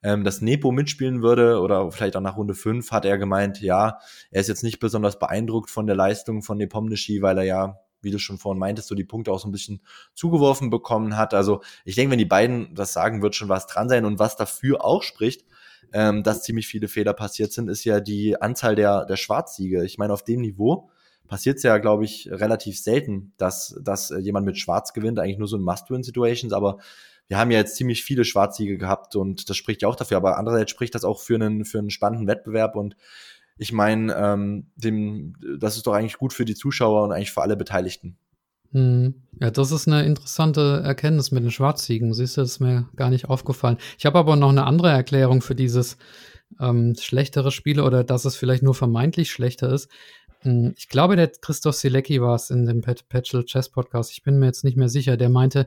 ähm, 0.02 0.22
dass 0.24 0.40
Nepo 0.40 0.70
mitspielen 0.70 1.22
würde 1.22 1.60
oder 1.60 1.90
vielleicht 1.90 2.16
auch 2.16 2.20
nach 2.20 2.36
Runde 2.36 2.54
fünf, 2.54 2.92
hat 2.92 3.04
er 3.04 3.18
gemeint, 3.18 3.60
ja, 3.60 3.98
er 4.30 4.40
ist 4.40 4.48
jetzt 4.48 4.62
nicht 4.62 4.78
besonders 4.78 5.18
beeindruckt 5.18 5.70
von 5.70 5.86
der 5.88 5.96
Leistung 5.96 6.42
von 6.42 6.56
Nepomniachtchi, 6.58 7.20
weil 7.20 7.38
er 7.38 7.44
ja 7.44 7.80
wie 8.00 8.10
du 8.10 8.18
schon 8.18 8.38
vorhin 8.38 8.58
meintest, 8.58 8.88
so 8.88 8.94
die 8.94 9.04
Punkte 9.04 9.32
auch 9.32 9.40
so 9.40 9.48
ein 9.48 9.52
bisschen 9.52 9.80
zugeworfen 10.14 10.70
bekommen 10.70 11.16
hat. 11.16 11.34
Also 11.34 11.62
ich 11.84 11.94
denke, 11.94 12.12
wenn 12.12 12.18
die 12.18 12.24
beiden 12.24 12.74
das 12.74 12.92
sagen, 12.92 13.22
wird 13.22 13.34
schon 13.34 13.48
was 13.48 13.66
dran 13.66 13.88
sein. 13.88 14.04
Und 14.04 14.18
was 14.18 14.36
dafür 14.36 14.84
auch 14.84 15.02
spricht, 15.02 15.44
ähm, 15.92 16.22
dass 16.22 16.42
ziemlich 16.42 16.66
viele 16.66 16.88
Fehler 16.88 17.14
passiert 17.14 17.52
sind, 17.52 17.68
ist 17.68 17.84
ja 17.84 18.00
die 18.00 18.40
Anzahl 18.40 18.74
der, 18.74 19.04
der 19.06 19.16
Schwarzsiege. 19.16 19.84
Ich 19.84 19.98
meine, 19.98 20.12
auf 20.12 20.24
dem 20.24 20.40
Niveau 20.40 20.90
passiert 21.28 21.58
es 21.58 21.62
ja, 21.62 21.78
glaube 21.78 22.04
ich, 22.04 22.28
relativ 22.30 22.80
selten, 22.80 23.32
dass, 23.36 23.78
dass 23.82 24.12
jemand 24.20 24.46
mit 24.46 24.58
Schwarz 24.58 24.92
gewinnt, 24.92 25.18
eigentlich 25.18 25.38
nur 25.38 25.48
so 25.48 25.56
in 25.56 25.62
Must-Win-Situations, 25.62 26.52
aber 26.52 26.78
wir 27.28 27.38
haben 27.38 27.50
ja 27.50 27.58
jetzt 27.58 27.76
ziemlich 27.76 28.02
viele 28.02 28.24
Schwarzsiege 28.24 28.78
gehabt 28.78 29.14
und 29.14 29.50
das 29.50 29.56
spricht 29.56 29.82
ja 29.82 29.88
auch 29.88 29.96
dafür, 29.96 30.16
aber 30.16 30.38
andererseits 30.38 30.70
spricht 30.70 30.94
das 30.94 31.04
auch 31.04 31.20
für 31.20 31.34
einen, 31.34 31.66
für 31.66 31.78
einen 31.78 31.90
spannenden 31.90 32.26
Wettbewerb 32.26 32.74
und 32.74 32.96
ich 33.58 33.72
meine, 33.72 34.14
ähm, 34.14 34.66
dem, 34.76 35.34
das 35.58 35.76
ist 35.76 35.86
doch 35.86 35.92
eigentlich 35.92 36.18
gut 36.18 36.32
für 36.32 36.44
die 36.44 36.54
Zuschauer 36.54 37.02
und 37.04 37.12
eigentlich 37.12 37.32
für 37.32 37.42
alle 37.42 37.56
Beteiligten. 37.56 38.16
Hm. 38.72 39.14
Ja, 39.40 39.50
das 39.50 39.72
ist 39.72 39.88
eine 39.88 40.04
interessante 40.04 40.82
Erkenntnis 40.84 41.30
mit 41.32 41.42
den 41.42 41.50
Schwarziegen. 41.50 42.12
Siehst 42.12 42.36
du, 42.36 42.42
das 42.42 42.52
ist 42.52 42.60
mir 42.60 42.88
gar 42.96 43.10
nicht 43.10 43.28
aufgefallen. 43.28 43.78
Ich 43.98 44.06
habe 44.06 44.18
aber 44.18 44.36
noch 44.36 44.50
eine 44.50 44.64
andere 44.64 44.90
Erklärung 44.90 45.40
für 45.40 45.54
dieses 45.54 45.96
ähm, 46.60 46.94
schlechtere 46.98 47.50
Spiele 47.50 47.84
oder 47.84 48.04
dass 48.04 48.24
es 48.24 48.36
vielleicht 48.36 48.62
nur 48.62 48.74
vermeintlich 48.74 49.30
schlechter 49.30 49.72
ist. 49.72 49.88
Hm, 50.40 50.74
ich 50.76 50.88
glaube, 50.88 51.16
der 51.16 51.28
Christoph 51.28 51.76
Selecki 51.76 52.20
war 52.20 52.34
es 52.34 52.50
in 52.50 52.66
dem 52.66 52.82
Patchel 52.82 53.44
Chess 53.44 53.70
Podcast. 53.70 54.12
Ich 54.12 54.22
bin 54.22 54.38
mir 54.38 54.46
jetzt 54.46 54.64
nicht 54.64 54.76
mehr 54.76 54.88
sicher. 54.88 55.16
Der 55.16 55.30
meinte, 55.30 55.66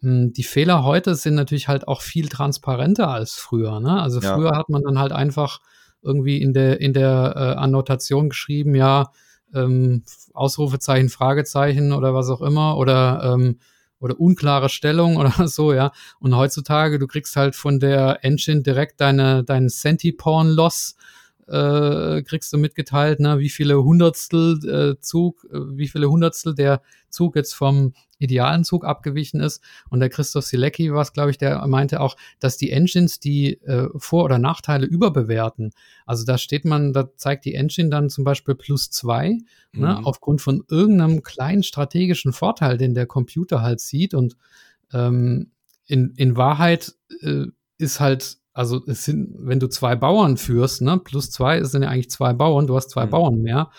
hm, 0.00 0.32
die 0.32 0.44
Fehler 0.44 0.84
heute 0.84 1.14
sind 1.14 1.34
natürlich 1.34 1.68
halt 1.68 1.88
auch 1.88 2.02
viel 2.02 2.28
transparenter 2.28 3.08
als 3.08 3.32
früher. 3.32 3.80
Ne? 3.80 4.00
Also 4.00 4.20
ja. 4.20 4.34
früher 4.34 4.56
hat 4.56 4.68
man 4.68 4.82
dann 4.82 4.98
halt 4.98 5.12
einfach 5.12 5.60
irgendwie 6.02 6.42
in 6.42 6.52
der, 6.52 6.80
in 6.80 6.92
der 6.92 7.34
äh, 7.36 7.40
Annotation 7.58 8.28
geschrieben, 8.28 8.74
ja, 8.74 9.10
ähm, 9.54 10.02
Ausrufezeichen, 10.32 11.08
Fragezeichen 11.08 11.92
oder 11.92 12.14
was 12.14 12.28
auch 12.28 12.42
immer 12.42 12.76
oder, 12.76 13.34
ähm, 13.34 13.58
oder 14.00 14.18
unklare 14.18 14.68
Stellung 14.68 15.16
oder 15.18 15.46
so, 15.48 15.72
ja. 15.72 15.92
Und 16.18 16.36
heutzutage, 16.36 16.98
du 16.98 17.06
kriegst 17.06 17.36
halt 17.36 17.54
von 17.54 17.80
der 17.80 18.24
Engine 18.24 18.62
direkt 18.62 19.00
deine, 19.00 19.44
deinen 19.44 19.68
Centiporn-Loss 19.68 20.96
äh, 21.48 22.22
kriegst 22.22 22.52
du 22.52 22.58
mitgeteilt, 22.58 23.20
ne, 23.20 23.38
wie 23.38 23.50
viele 23.50 23.82
Hundertstel 23.82 24.94
äh, 24.96 25.00
Zug, 25.00 25.44
äh, 25.52 25.58
wie 25.76 25.88
viele 25.88 26.08
Hundertstel 26.08 26.54
der 26.54 26.82
Zug 27.10 27.36
jetzt 27.36 27.54
vom 27.54 27.94
idealen 28.22 28.64
Zug 28.64 28.84
abgewichen 28.84 29.40
ist. 29.40 29.62
Und 29.90 30.00
der 30.00 30.08
Christoph 30.08 30.44
Silecki 30.44 30.92
war 30.92 31.02
es, 31.02 31.12
glaube 31.12 31.30
ich, 31.30 31.38
der 31.38 31.66
meinte 31.66 32.00
auch, 32.00 32.16
dass 32.40 32.56
die 32.56 32.70
Engines 32.70 33.20
die 33.20 33.60
äh, 33.62 33.88
Vor- 33.96 34.24
oder 34.24 34.38
Nachteile 34.38 34.86
überbewerten. 34.86 35.72
Also 36.06 36.24
da 36.24 36.38
steht 36.38 36.64
man, 36.64 36.92
da 36.92 37.08
zeigt 37.16 37.44
die 37.44 37.54
Engine 37.54 37.90
dann 37.90 38.10
zum 38.10 38.24
Beispiel 38.24 38.54
plus 38.54 38.90
zwei, 38.90 39.28
ne, 39.28 39.42
mhm. 39.72 39.80
ne, 39.82 40.00
aufgrund 40.04 40.40
von 40.40 40.64
irgendeinem 40.68 41.22
kleinen 41.22 41.62
strategischen 41.62 42.32
Vorteil, 42.32 42.78
den 42.78 42.94
der 42.94 43.06
Computer 43.06 43.62
halt 43.62 43.80
sieht. 43.80 44.14
Und 44.14 44.36
ähm, 44.92 45.50
in, 45.86 46.14
in 46.16 46.36
Wahrheit 46.36 46.94
äh, 47.20 47.46
ist 47.78 48.00
halt 48.00 48.38
also 48.54 48.82
es 48.86 49.04
sind, 49.04 49.34
wenn 49.38 49.60
du 49.60 49.68
zwei 49.68 49.96
Bauern 49.96 50.36
führst, 50.36 50.82
ne, 50.82 50.98
plus 50.98 51.30
zwei, 51.30 51.62
sind 51.64 51.82
ja 51.82 51.88
eigentlich 51.88 52.10
zwei 52.10 52.32
Bauern, 52.32 52.66
du 52.66 52.76
hast 52.76 52.90
zwei 52.90 53.06
mhm. 53.06 53.10
Bauern 53.10 53.38
mehr. 53.40 53.70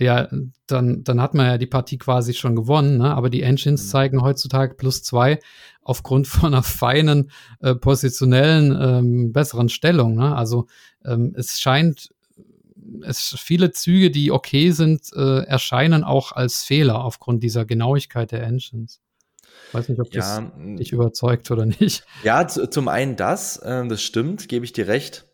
Ja, 0.00 0.28
dann, 0.66 1.04
dann 1.04 1.20
hat 1.20 1.34
man 1.34 1.46
ja 1.46 1.58
die 1.58 1.66
Partie 1.66 1.98
quasi 1.98 2.34
schon 2.34 2.56
gewonnen, 2.56 2.98
ne? 2.98 3.14
aber 3.14 3.30
die 3.30 3.42
Engines 3.42 3.84
mhm. 3.84 3.88
zeigen 3.88 4.22
heutzutage 4.22 4.74
plus 4.74 5.02
zwei 5.02 5.38
aufgrund 5.82 6.26
von 6.28 6.54
einer 6.54 6.62
feinen 6.62 7.30
äh, 7.60 7.74
positionellen 7.74 8.76
ähm, 8.80 9.32
besseren 9.32 9.68
Stellung. 9.68 10.14
Ne? 10.14 10.34
Also 10.34 10.66
ähm, 11.04 11.34
es 11.36 11.60
scheint, 11.60 12.10
es 13.02 13.34
viele 13.38 13.72
Züge, 13.72 14.10
die 14.10 14.32
okay 14.32 14.70
sind, 14.70 15.12
äh, 15.14 15.44
erscheinen 15.44 16.04
auch 16.04 16.32
als 16.32 16.62
Fehler 16.62 17.04
aufgrund 17.04 17.42
dieser 17.42 17.64
Genauigkeit 17.64 18.32
der 18.32 18.42
Engines. 18.42 19.00
Weiß 19.72 19.88
nicht, 19.88 20.00
ob 20.00 20.12
ja, 20.12 20.20
das 20.20 20.42
dich 20.78 20.92
überzeugt 20.92 21.50
oder 21.50 21.64
nicht. 21.66 22.04
Ja, 22.24 22.46
zum 22.48 22.88
einen 22.88 23.16
das, 23.16 23.56
äh, 23.58 23.86
das 23.86 24.02
stimmt, 24.02 24.48
gebe 24.48 24.64
ich 24.64 24.72
dir 24.72 24.88
recht. 24.88 25.26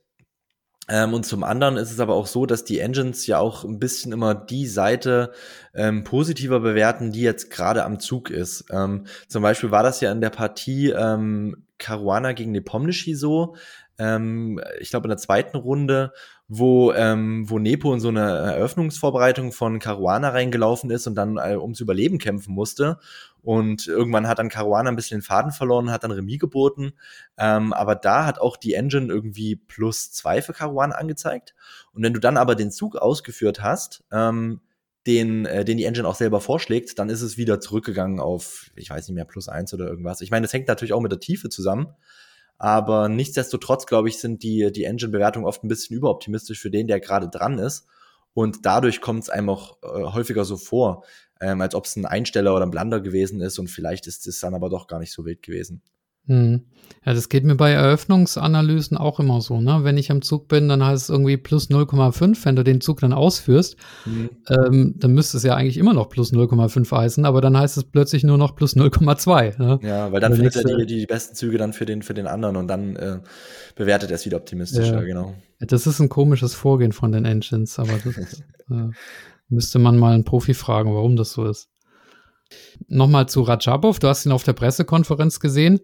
Ähm, 0.88 1.14
und 1.14 1.26
zum 1.26 1.42
anderen 1.42 1.76
ist 1.76 1.90
es 1.90 2.00
aber 2.00 2.14
auch 2.14 2.26
so, 2.26 2.46
dass 2.46 2.64
die 2.64 2.78
Engines 2.78 3.26
ja 3.26 3.38
auch 3.38 3.64
ein 3.64 3.78
bisschen 3.78 4.12
immer 4.12 4.34
die 4.34 4.66
Seite 4.66 5.32
ähm, 5.74 6.04
positiver 6.04 6.60
bewerten, 6.60 7.12
die 7.12 7.22
jetzt 7.22 7.50
gerade 7.50 7.84
am 7.84 7.98
Zug 7.98 8.30
ist. 8.30 8.66
Ähm, 8.70 9.06
zum 9.28 9.42
Beispiel 9.42 9.70
war 9.70 9.82
das 9.82 10.00
ja 10.00 10.12
in 10.12 10.20
der 10.20 10.30
Partie 10.30 10.90
ähm, 10.90 11.64
Caruana 11.78 12.32
gegen 12.32 12.52
Nepomniachtchi 12.52 13.14
so. 13.14 13.56
Ähm, 13.98 14.60
ich 14.78 14.90
glaube 14.90 15.06
in 15.06 15.10
der 15.10 15.18
zweiten 15.18 15.56
Runde, 15.56 16.12
wo, 16.48 16.92
ähm, 16.92 17.48
wo 17.48 17.58
Nepo 17.58 17.92
in 17.92 18.00
so 18.00 18.08
eine 18.08 18.20
Eröffnungsvorbereitung 18.20 19.52
von 19.52 19.78
Caruana 19.78 20.28
reingelaufen 20.28 20.90
ist 20.90 21.06
und 21.06 21.14
dann 21.16 21.38
äh, 21.38 21.56
ums 21.56 21.80
Überleben 21.80 22.18
kämpfen 22.18 22.54
musste. 22.54 22.98
Und 23.46 23.86
irgendwann 23.86 24.26
hat 24.26 24.40
dann 24.40 24.48
Caruana 24.48 24.90
ein 24.90 24.96
bisschen 24.96 25.20
den 25.20 25.22
Faden 25.22 25.52
verloren, 25.52 25.92
hat 25.92 26.02
dann 26.02 26.10
Remis 26.10 26.40
geboten. 26.40 26.94
Ähm, 27.38 27.72
aber 27.72 27.94
da 27.94 28.26
hat 28.26 28.40
auch 28.40 28.56
die 28.56 28.74
Engine 28.74 29.06
irgendwie 29.06 29.54
plus 29.54 30.10
zwei 30.10 30.42
für 30.42 30.52
Caruana 30.52 30.96
angezeigt. 30.96 31.54
Und 31.92 32.02
wenn 32.02 32.12
du 32.12 32.18
dann 32.18 32.38
aber 32.38 32.56
den 32.56 32.72
Zug 32.72 32.96
ausgeführt 32.96 33.62
hast, 33.62 34.02
ähm, 34.10 34.62
den, 35.06 35.46
äh, 35.46 35.64
den 35.64 35.76
die 35.76 35.84
Engine 35.84 36.08
auch 36.08 36.16
selber 36.16 36.40
vorschlägt, 36.40 36.98
dann 36.98 37.08
ist 37.08 37.22
es 37.22 37.36
wieder 37.36 37.60
zurückgegangen 37.60 38.18
auf, 38.18 38.72
ich 38.74 38.90
weiß 38.90 39.06
nicht 39.06 39.14
mehr, 39.14 39.24
plus 39.24 39.48
eins 39.48 39.72
oder 39.72 39.86
irgendwas. 39.86 40.22
Ich 40.22 40.32
meine, 40.32 40.44
das 40.44 40.52
hängt 40.52 40.66
natürlich 40.66 40.92
auch 40.92 41.00
mit 41.00 41.12
der 41.12 41.20
Tiefe 41.20 41.48
zusammen. 41.48 41.94
Aber 42.58 43.08
nichtsdestotrotz, 43.08 43.86
glaube 43.86 44.08
ich, 44.08 44.18
sind 44.18 44.42
die, 44.42 44.72
die 44.72 44.82
Engine-Bewertungen 44.82 45.46
oft 45.46 45.62
ein 45.62 45.68
bisschen 45.68 45.96
überoptimistisch 45.96 46.58
für 46.58 46.72
den, 46.72 46.88
der 46.88 46.98
gerade 46.98 47.28
dran 47.28 47.60
ist. 47.60 47.86
Und 48.34 48.66
dadurch 48.66 49.00
kommt 49.00 49.22
es 49.22 49.30
einem 49.30 49.50
auch 49.50 49.78
äh, 49.84 50.02
häufiger 50.02 50.44
so 50.44 50.56
vor, 50.56 51.04
ähm, 51.40 51.60
als 51.60 51.74
ob 51.74 51.84
es 51.84 51.96
ein 51.96 52.06
Einsteller 52.06 52.54
oder 52.54 52.66
ein 52.66 52.70
Blunder 52.70 53.00
gewesen 53.00 53.40
ist 53.40 53.58
und 53.58 53.68
vielleicht 53.68 54.06
ist 54.06 54.26
es 54.26 54.40
dann 54.40 54.54
aber 54.54 54.70
doch 54.70 54.86
gar 54.86 54.98
nicht 54.98 55.12
so 55.12 55.24
wild 55.24 55.42
gewesen. 55.42 55.82
Hm. 56.26 56.62
Ja, 57.04 57.14
das 57.14 57.28
geht 57.28 57.44
mir 57.44 57.54
bei 57.54 57.70
Eröffnungsanalysen 57.70 58.96
auch 58.96 59.20
immer 59.20 59.40
so. 59.40 59.60
Ne? 59.60 59.80
Wenn 59.82 59.96
ich 59.96 60.10
am 60.10 60.22
Zug 60.22 60.48
bin, 60.48 60.68
dann 60.68 60.84
heißt 60.84 61.04
es 61.04 61.08
irgendwie 61.08 61.36
plus 61.36 61.70
0,5. 61.70 62.44
Wenn 62.44 62.56
du 62.56 62.64
den 62.64 62.80
Zug 62.80 63.00
dann 63.00 63.12
ausführst, 63.12 63.76
mhm. 64.04 64.30
ähm, 64.48 64.94
dann 64.96 65.12
müsste 65.12 65.36
es 65.36 65.44
ja 65.44 65.54
eigentlich 65.54 65.78
immer 65.78 65.94
noch 65.94 66.08
plus 66.08 66.32
0,5 66.32 66.90
heißen, 66.90 67.24
aber 67.24 67.40
dann 67.40 67.56
heißt 67.56 67.76
es 67.76 67.84
plötzlich 67.84 68.24
nur 68.24 68.38
noch 68.38 68.56
plus 68.56 68.76
0,2. 68.76 69.58
Ne? 69.58 69.78
Ja, 69.82 70.10
weil 70.10 70.20
dann 70.20 70.34
findet 70.34 70.56
er 70.56 70.76
die, 70.78 70.86
die, 70.86 71.06
besten 71.06 71.36
Züge 71.36 71.58
dann 71.58 71.72
für 71.72 71.86
den, 71.86 72.02
für 72.02 72.14
den 72.14 72.26
anderen 72.26 72.56
und 72.56 72.66
dann 72.68 72.96
äh, 72.96 73.18
bewertet 73.76 74.10
er 74.10 74.16
es 74.16 74.26
wieder 74.26 74.36
optimistischer, 74.36 75.00
ja. 75.00 75.02
genau. 75.02 75.34
Das 75.60 75.86
ist 75.86 76.00
ein 76.00 76.08
komisches 76.08 76.54
Vorgehen 76.54 76.92
von 76.92 77.12
den 77.12 77.24
Engines, 77.24 77.78
aber 77.78 77.92
das 78.04 78.16
äh, 78.70 78.90
müsste 79.48 79.78
man 79.78 79.98
mal 79.98 80.14
einen 80.14 80.24
Profi 80.24 80.54
fragen, 80.54 80.94
warum 80.94 81.16
das 81.16 81.32
so 81.32 81.44
ist. 81.44 81.68
Nochmal 82.88 83.28
zu 83.28 83.42
Rajabov, 83.42 83.98
du 83.98 84.08
hast 84.08 84.26
ihn 84.26 84.32
auf 84.32 84.44
der 84.44 84.52
Pressekonferenz 84.52 85.40
gesehen. 85.40 85.80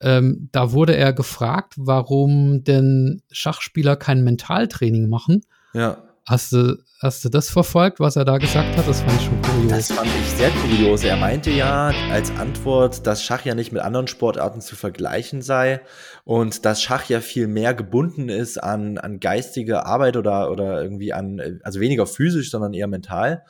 Ähm, 0.00 0.48
da 0.52 0.72
wurde 0.72 0.96
er 0.96 1.12
gefragt, 1.12 1.74
warum 1.76 2.64
denn 2.64 3.22
Schachspieler 3.30 3.96
kein 3.96 4.22
Mentaltraining 4.22 5.08
machen. 5.08 5.42
Ja. 5.72 6.03
Hast 6.26 6.52
du, 6.52 6.78
hast 7.00 7.22
du 7.22 7.28
das 7.28 7.50
verfolgt, 7.50 8.00
was 8.00 8.16
er 8.16 8.24
da 8.24 8.38
gesagt 8.38 8.74
hat? 8.78 8.88
Das 8.88 9.02
fand 9.02 9.20
ich 9.20 9.26
schon 9.26 9.42
kurios. 9.42 9.68
Das 9.68 9.92
fand 9.92 10.08
ich 10.08 10.30
sehr 10.30 10.48
kurios. 10.48 11.04
Er 11.04 11.18
meinte 11.18 11.50
ja 11.50 11.92
als 12.10 12.30
Antwort, 12.30 13.06
dass 13.06 13.22
Schach 13.22 13.44
ja 13.44 13.54
nicht 13.54 13.72
mit 13.72 13.82
anderen 13.82 14.06
Sportarten 14.06 14.62
zu 14.62 14.74
vergleichen 14.74 15.42
sei 15.42 15.82
und 16.24 16.64
dass 16.64 16.82
Schach 16.82 17.10
ja 17.10 17.20
viel 17.20 17.46
mehr 17.46 17.74
gebunden 17.74 18.30
ist 18.30 18.56
an, 18.56 18.96
an 18.96 19.20
geistige 19.20 19.84
Arbeit 19.84 20.16
oder, 20.16 20.50
oder 20.50 20.80
irgendwie 20.82 21.12
an, 21.12 21.60
also 21.62 21.78
weniger 21.78 22.06
physisch, 22.06 22.50
sondern 22.50 22.72
eher 22.72 22.88
mental. 22.88 23.44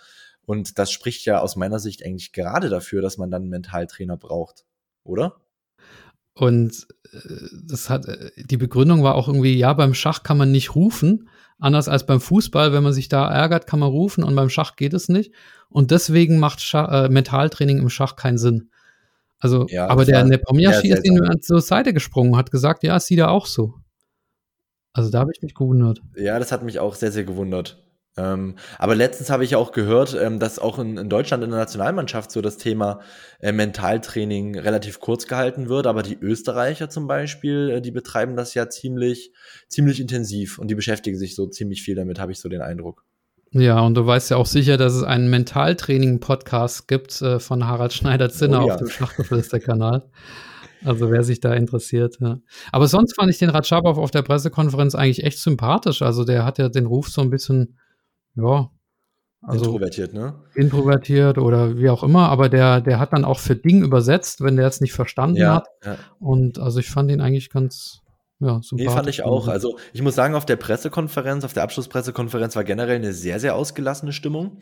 Und 0.45 0.77
das 0.77 0.91
spricht 0.91 1.25
ja 1.27 1.39
aus 1.39 1.55
meiner 1.55 1.79
Sicht 1.79 2.05
eigentlich 2.05 2.33
gerade 2.33 2.71
dafür, 2.71 3.03
dass 3.03 3.19
man 3.19 3.31
dann 3.31 3.43
einen 3.43 3.51
Mentaltrainer 3.51 4.17
braucht, 4.17 4.65
oder? 5.05 5.37
Und 6.35 6.89
äh, 7.13 7.19
das 7.69 7.89
hat, 7.89 8.07
äh, 8.07 8.33
die 8.37 8.57
Begründung 8.57 9.05
war 9.05 9.15
auch 9.15 9.29
irgendwie, 9.29 9.57
ja, 9.57 9.73
beim 9.75 9.95
Schach 9.95 10.25
kann 10.25 10.39
man 10.39 10.51
nicht 10.51 10.75
rufen. 10.75 11.29
Anders 11.59 11.88
als 11.88 12.05
beim 12.05 12.21
Fußball, 12.21 12.73
wenn 12.73 12.83
man 12.83 12.93
sich 12.93 13.09
da 13.09 13.31
ärgert, 13.31 13.67
kann 13.67 13.79
man 13.79 13.88
rufen 13.88 14.25
und 14.25 14.35
beim 14.35 14.51
Schach 14.51 14.77
geht 14.77 14.93
es 14.93 15.09
nicht. 15.09 15.33
Und 15.69 15.90
deswegen 15.90 16.38
macht 16.38 16.61
Schach, 16.61 17.07
äh, 17.07 17.09
Mentaltraining 17.09 17.79
im 17.79 17.90
Schach 17.90 18.17
keinen 18.17 18.38
Sinn. 18.38 18.71
Also, 19.38 19.67
ja, 19.69 19.87
aber 19.88 20.05
der 20.05 20.25
Nepomniachtchi 20.25 20.90
ist 20.90 21.05
ihm 21.05 21.21
zur 21.40 21.61
Seite 21.61 21.93
gesprungen, 21.93 22.37
hat 22.37 22.51
gesagt, 22.51 22.83
ja, 22.83 22.97
es 22.97 23.07
sieht 23.07 23.19
er 23.19 23.31
auch 23.31 23.47
so. 23.47 23.75
Also 24.95 25.11
da 25.11 25.19
habe 25.19 25.33
ich 25.35 25.43
mich 25.43 25.55
gewundert. 25.55 26.01
Ja, 26.17 26.38
das 26.38 26.53
hat 26.53 26.62
mich 26.62 26.79
auch 26.79 26.95
sehr, 26.95 27.12
sehr 27.12 27.25
gewundert. 27.25 27.84
Ähm, 28.16 28.55
aber 28.79 28.94
letztens 28.94 29.31
habe 29.31 29.44
ich 29.44 29.57
auch 29.57 29.72
gehört, 29.72 30.16
ähm, 30.20 30.38
dass 30.38 30.61
auch 30.61 30.79
in, 30.79 30.96
in, 30.96 31.09
Deutschland 31.09 31.42
in 31.42 31.50
der 31.50 31.59
Nationalmannschaft 31.59 32.31
so 32.31 32.40
das 32.40 32.59
Thema 32.59 33.00
äh, 33.40 33.50
Mentaltraining 33.50 34.57
relativ 34.59 35.00
kurz 35.00 35.27
gehalten 35.27 35.68
wird. 35.68 35.87
Aber 35.87 36.03
die 36.03 36.16
Österreicher 36.20 36.88
zum 36.88 37.09
Beispiel, 37.09 37.70
äh, 37.70 37.81
die 37.81 37.90
betreiben 37.90 38.37
das 38.37 38.55
ja 38.55 38.68
ziemlich, 38.68 39.33
ziemlich 39.68 40.00
intensiv 40.00 40.59
und 40.59 40.68
die 40.68 40.77
beschäftigen 40.77 41.18
sich 41.18 41.35
so 41.35 41.46
ziemlich 41.48 41.83
viel 41.83 41.96
damit, 41.96 42.20
habe 42.20 42.31
ich 42.31 42.38
so 42.38 42.48
den 42.48 42.62
Eindruck. 42.62 43.05
Ja, 43.50 43.81
und 43.81 43.94
du 43.94 44.05
weißt 44.05 44.31
ja 44.31 44.37
auch 44.37 44.46
sicher, 44.46 44.77
dass 44.77 44.94
es 44.94 45.05
einen 45.05 45.31
Mentaltraining-Podcast 45.31 46.88
gibt 46.88 47.20
äh, 47.22 47.38
von 47.38 47.66
Harald 47.66 47.92
Schneider-Zinner 47.92 48.64
oh, 48.64 48.68
ja. 48.68 48.74
auf 48.74 48.81
dem 48.81 48.88
Schachgeflüster-Kanal. 48.88 50.11
Also 50.85 51.11
wer 51.11 51.22
sich 51.22 51.40
da 51.40 51.55
interessiert, 51.55 52.18
ja. 52.20 52.38
Aber 52.70 52.88
sonst 52.88 53.14
fand 53.14 53.31
ich 53.31 53.38
den 53.38 53.50
Ratschabov 53.50 53.96
auf 53.96 54.11
der 54.11 54.22
Pressekonferenz 54.22 54.94
eigentlich 54.94 55.24
echt 55.24 55.38
sympathisch. 55.38 56.03
Also 56.03 56.24
der 56.24 56.44
hat 56.44 56.59
ja 56.59 56.68
den 56.68 56.87
Ruf 56.87 57.09
so 57.09 57.22
ein 57.22 57.31
bisschen 57.31 57.79
ja. 58.37 58.70
Also 59.47 59.66
introvertiert, 59.66 60.14
ne? 60.14 60.42
Introvertiert 60.55 61.37
oder 61.37 61.77
wie 61.77 61.90
auch 61.90 62.03
immer, 62.03 62.31
aber 62.31 62.49
der, 62.49 62.81
der 62.81 62.99
hat 62.99 63.12
dann 63.12 63.27
auch 63.27 63.38
für 63.38 63.55
Ding 63.55 63.83
übersetzt, 63.85 64.42
wenn 64.42 64.57
der 64.57 64.66
es 64.66 64.81
nicht 64.81 64.94
verstanden 64.94 65.37
ja, 65.37 65.57
hat. 65.57 65.68
Ja. 65.85 65.99
Und 66.18 66.59
also 66.59 66.81
ich 66.81 66.88
fand 66.88 67.11
ihn 67.11 67.20
eigentlich 67.20 67.51
ganz, 67.51 68.01
ja, 68.40 68.61
sympathisch. 68.62 68.87
Nee, 68.87 68.88
fand 68.88 69.09
ich 69.09 69.23
auch. 69.23 69.49
Also 69.49 69.79
ich 69.92 70.01
muss 70.01 70.14
sagen, 70.14 70.35
auf 70.35 70.47
der 70.47 70.57
Pressekonferenz, 70.57 71.44
auf 71.44 71.53
der 71.53 71.62
Abschlusspressekonferenz 71.62 72.57
war 72.57 72.64
generell 72.64 72.97
eine 72.97 73.12
sehr, 73.12 73.38
sehr 73.38 73.55
ausgelassene 73.55 74.12
Stimmung. 74.12 74.61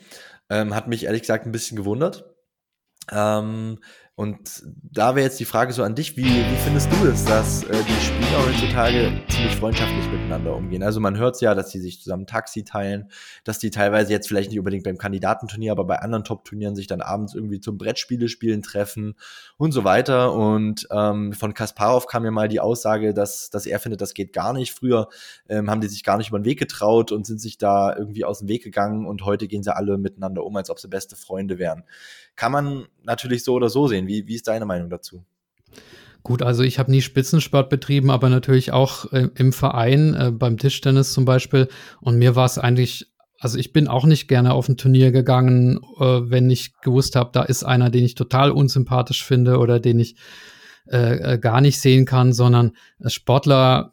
Ähm, 0.51 0.75
hat 0.75 0.89
mich 0.89 1.05
ehrlich 1.05 1.23
gesagt 1.23 1.47
ein 1.47 1.53
bisschen 1.53 1.77
gewundert. 1.77 2.25
Ähm, 3.11 3.79
und 4.15 4.63
da 4.65 5.15
wäre 5.17 5.25
jetzt 5.25 5.41
die 5.41 5.47
Frage 5.47 5.73
so 5.73 5.83
an 5.83 5.95
dich, 5.95 6.19
wie, 6.19 6.25
wie 6.25 6.57
findest 6.63 6.93
du 6.93 7.07
es, 7.07 7.25
dass 7.25 7.65
äh, 7.65 7.73
die 7.73 8.05
Spieler 8.05 8.47
heutzutage 8.47 9.11
ziemlich 9.31 9.57
freundschaftlich 9.57 10.07
miteinander 10.13 10.55
umgehen? 10.55 10.83
Also 10.83 11.01
man 11.01 11.17
hört 11.17 11.41
ja, 11.41 11.55
dass 11.55 11.71
sie 11.71 11.81
sich 11.81 12.03
zusammen 12.03 12.27
Taxi 12.27 12.63
teilen, 12.63 13.11
dass 13.45 13.59
die 13.59 13.71
teilweise 13.71 14.13
jetzt 14.13 14.29
vielleicht 14.29 14.51
nicht 14.51 14.59
unbedingt 14.59 14.85
beim 14.85 14.99
Kandidatenturnier, 14.99 15.73
aber 15.73 15.87
bei 15.87 15.97
anderen 16.01 16.25
Top-Turnieren 16.25 16.77
sich 16.77 16.87
dann 16.87 17.01
abends 17.01 17.35
irgendwie 17.35 17.61
zum 17.61 17.79
Brettspiele 17.79 18.29
spielen 18.29 18.63
treffen 18.63 19.15
und 19.57 19.73
so 19.73 19.83
weiter. 19.83 20.35
Und 20.35 20.87
ähm, 20.91 21.33
von 21.33 21.55
Kasparov 21.55 22.07
kam 22.07 22.27
ja 22.27 22.31
mal 22.31 22.49
die 22.49 22.61
Aussage, 22.61 23.15
dass, 23.15 23.49
dass 23.49 23.65
er 23.65 23.81
findet, 23.81 24.03
das 24.03 24.13
geht 24.13 24.35
gar 24.35 24.53
nicht. 24.53 24.75
Früher 24.75 25.09
ähm, 25.49 25.71
haben 25.71 25.81
die 25.81 25.89
sich 25.89 26.05
gar 26.05 26.19
nicht 26.19 26.29
über 26.29 26.39
den 26.39 26.45
Weg 26.45 26.59
getraut 26.59 27.13
und 27.13 27.27
sind 27.27 27.41
sich 27.41 27.57
da 27.57 27.97
irgendwie 27.97 28.27
aus 28.27 28.41
dem 28.41 28.49
Weg 28.49 28.63
gegangen 28.63 29.07
und 29.07 29.25
heute 29.25 29.49
gehen 29.49 29.63
sie 29.63 29.75
alle 29.75 29.97
miteinander 29.97 30.45
um, 30.45 30.55
als 30.55 30.69
ob 30.69 30.79
sie 30.79 30.89
beste 30.89 31.17
Freunde 31.17 31.59
wären. 31.59 31.85
Kann 32.37 32.53
man 32.53 32.87
natürlich 33.03 33.45
so 33.45 33.55
oder 33.55 33.69
so 33.69 33.89
sehen. 33.89 34.07
Wie, 34.07 34.27
wie 34.27 34.35
ist 34.35 34.49
deine 34.49 34.67
Meinung 34.67 34.91
dazu? 34.91 35.25
Gut, 36.23 36.43
also 36.43 36.63
ich 36.63 36.79
habe 36.79 36.91
nie 36.91 37.03
Spitzensport 37.03 37.69
betrieben, 37.69 38.11
aber 38.11 38.29
natürlich 38.29 38.73
auch 38.73 39.13
äh, 39.13 39.29
im 39.35 39.53
Verein, 39.53 40.15
äh, 40.15 40.31
beim 40.31 40.57
Tischtennis 40.57 41.13
zum 41.13 41.25
Beispiel. 41.25 41.69
Und 42.01 42.17
mir 42.17 42.37
war 42.37 42.47
es 42.47 42.59
eigentlich, 42.59 43.13
also 43.41 43.59
ich 43.59 43.73
bin 43.73 43.89
auch 43.89 44.05
nicht 44.05 44.29
gerne 44.29 44.55
auf 44.55 44.69
ein 44.69 44.77
Turnier 44.77 45.11
gegangen, 45.11 45.81
äh, 45.99 46.31
wenn 46.31 46.49
ich 46.49 46.79
gewusst 46.81 47.17
habe, 47.17 47.31
da 47.33 47.43
ist 47.43 47.65
einer, 47.65 47.91
den 47.91 48.05
ich 48.05 48.15
total 48.15 48.53
unsympathisch 48.53 49.25
finde 49.25 49.59
oder 49.59 49.81
den 49.81 49.99
ich 49.99 50.17
äh, 50.89 51.35
äh, 51.35 51.39
gar 51.39 51.61
nicht 51.61 51.81
sehen 51.81 52.07
kann, 52.07 52.33
sondern 52.33 52.73
Sportler, 53.07 53.93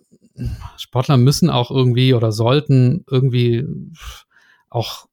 Sportler 0.78 1.18
müssen 1.18 1.50
auch 1.50 1.72
irgendwie 1.72 2.14
oder 2.14 2.32
sollten 2.32 3.06
irgendwie 3.10 3.66
auch 4.70 5.09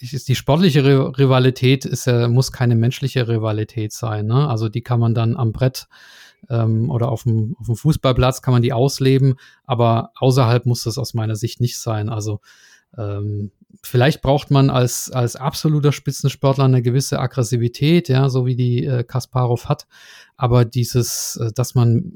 ist 0.00 0.28
die 0.28 0.34
sportliche 0.34 0.84
Rivalität 1.18 1.84
ist, 1.84 2.06
äh, 2.06 2.28
muss 2.28 2.52
keine 2.52 2.74
menschliche 2.74 3.28
Rivalität 3.28 3.92
sein. 3.92 4.26
Ne? 4.26 4.48
Also 4.48 4.68
die 4.68 4.82
kann 4.82 5.00
man 5.00 5.14
dann 5.14 5.36
am 5.36 5.52
Brett 5.52 5.88
ähm, 6.48 6.90
oder 6.90 7.10
auf 7.10 7.24
dem, 7.24 7.56
auf 7.58 7.66
dem 7.66 7.76
Fußballplatz 7.76 8.42
kann 8.42 8.52
man 8.52 8.62
die 8.62 8.72
ausleben, 8.72 9.34
aber 9.64 10.12
außerhalb 10.16 10.66
muss 10.66 10.84
das 10.84 10.98
aus 10.98 11.14
meiner 11.14 11.36
Sicht 11.36 11.60
nicht 11.60 11.78
sein. 11.78 12.08
Also 12.08 12.40
ähm, 12.96 13.50
vielleicht 13.82 14.22
braucht 14.22 14.50
man 14.50 14.70
als, 14.70 15.10
als 15.10 15.36
absoluter 15.36 15.92
Spitzensportler 15.92 16.64
eine 16.64 16.82
gewisse 16.82 17.20
Aggressivität, 17.20 18.08
ja, 18.08 18.28
so 18.28 18.46
wie 18.46 18.56
die 18.56 18.84
äh, 18.84 19.04
Kasparov 19.04 19.68
hat. 19.68 19.86
Aber 20.42 20.64
dieses, 20.64 21.36
äh, 21.36 21.52
dass 21.54 21.74
man, 21.74 22.10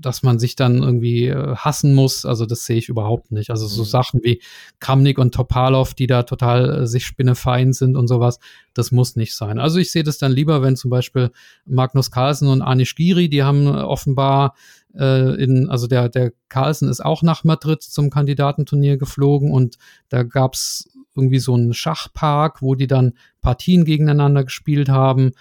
dass 0.00 0.22
man 0.22 0.38
sich 0.38 0.54
dann 0.54 0.80
irgendwie 0.80 1.26
äh, 1.26 1.56
hassen 1.56 1.92
muss, 1.92 2.24
also 2.24 2.46
das 2.46 2.66
sehe 2.66 2.76
ich 2.76 2.88
überhaupt 2.88 3.32
nicht. 3.32 3.50
Also 3.50 3.66
so 3.66 3.82
mhm. 3.82 3.86
Sachen 3.86 4.20
wie 4.22 4.40
Kramnik 4.78 5.18
und 5.18 5.34
Topalov, 5.34 5.92
die 5.92 6.06
da 6.06 6.22
total 6.22 6.82
äh, 6.82 6.86
sich 6.86 7.04
spinnefein 7.04 7.72
sind 7.72 7.96
und 7.96 8.06
sowas, 8.06 8.38
das 8.74 8.92
muss 8.92 9.16
nicht 9.16 9.34
sein. 9.34 9.58
Also 9.58 9.80
ich 9.80 9.90
sehe 9.90 10.04
das 10.04 10.18
dann 10.18 10.30
lieber, 10.30 10.62
wenn 10.62 10.76
zum 10.76 10.88
Beispiel 10.88 11.32
Magnus 11.66 12.12
Carlsen 12.12 12.46
und 12.46 12.62
Anish 12.62 12.94
Giri, 12.94 13.28
die 13.28 13.42
haben 13.42 13.66
offenbar 13.66 14.54
äh, 14.96 15.34
in, 15.42 15.68
also 15.68 15.88
der, 15.88 16.08
der 16.08 16.32
Carlsen 16.48 16.88
ist 16.88 17.04
auch 17.04 17.22
nach 17.22 17.42
Madrid 17.42 17.82
zum 17.82 18.08
Kandidatenturnier 18.08 18.98
geflogen 18.98 19.50
und 19.50 19.78
da 20.10 20.22
gab's 20.22 20.88
irgendwie 21.16 21.40
so 21.40 21.54
einen 21.54 21.74
Schachpark, 21.74 22.62
wo 22.62 22.76
die 22.76 22.86
dann 22.86 23.14
Partien 23.40 23.84
gegeneinander 23.84 24.44
gespielt 24.44 24.88
haben. 24.88 25.32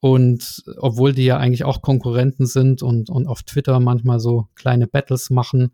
Und 0.00 0.62
obwohl 0.76 1.12
die 1.12 1.24
ja 1.24 1.38
eigentlich 1.38 1.64
auch 1.64 1.82
Konkurrenten 1.82 2.46
sind 2.46 2.82
und, 2.82 3.10
und 3.10 3.26
auf 3.26 3.42
Twitter 3.42 3.80
manchmal 3.80 4.20
so 4.20 4.48
kleine 4.54 4.86
Battles 4.86 5.30
machen. 5.30 5.72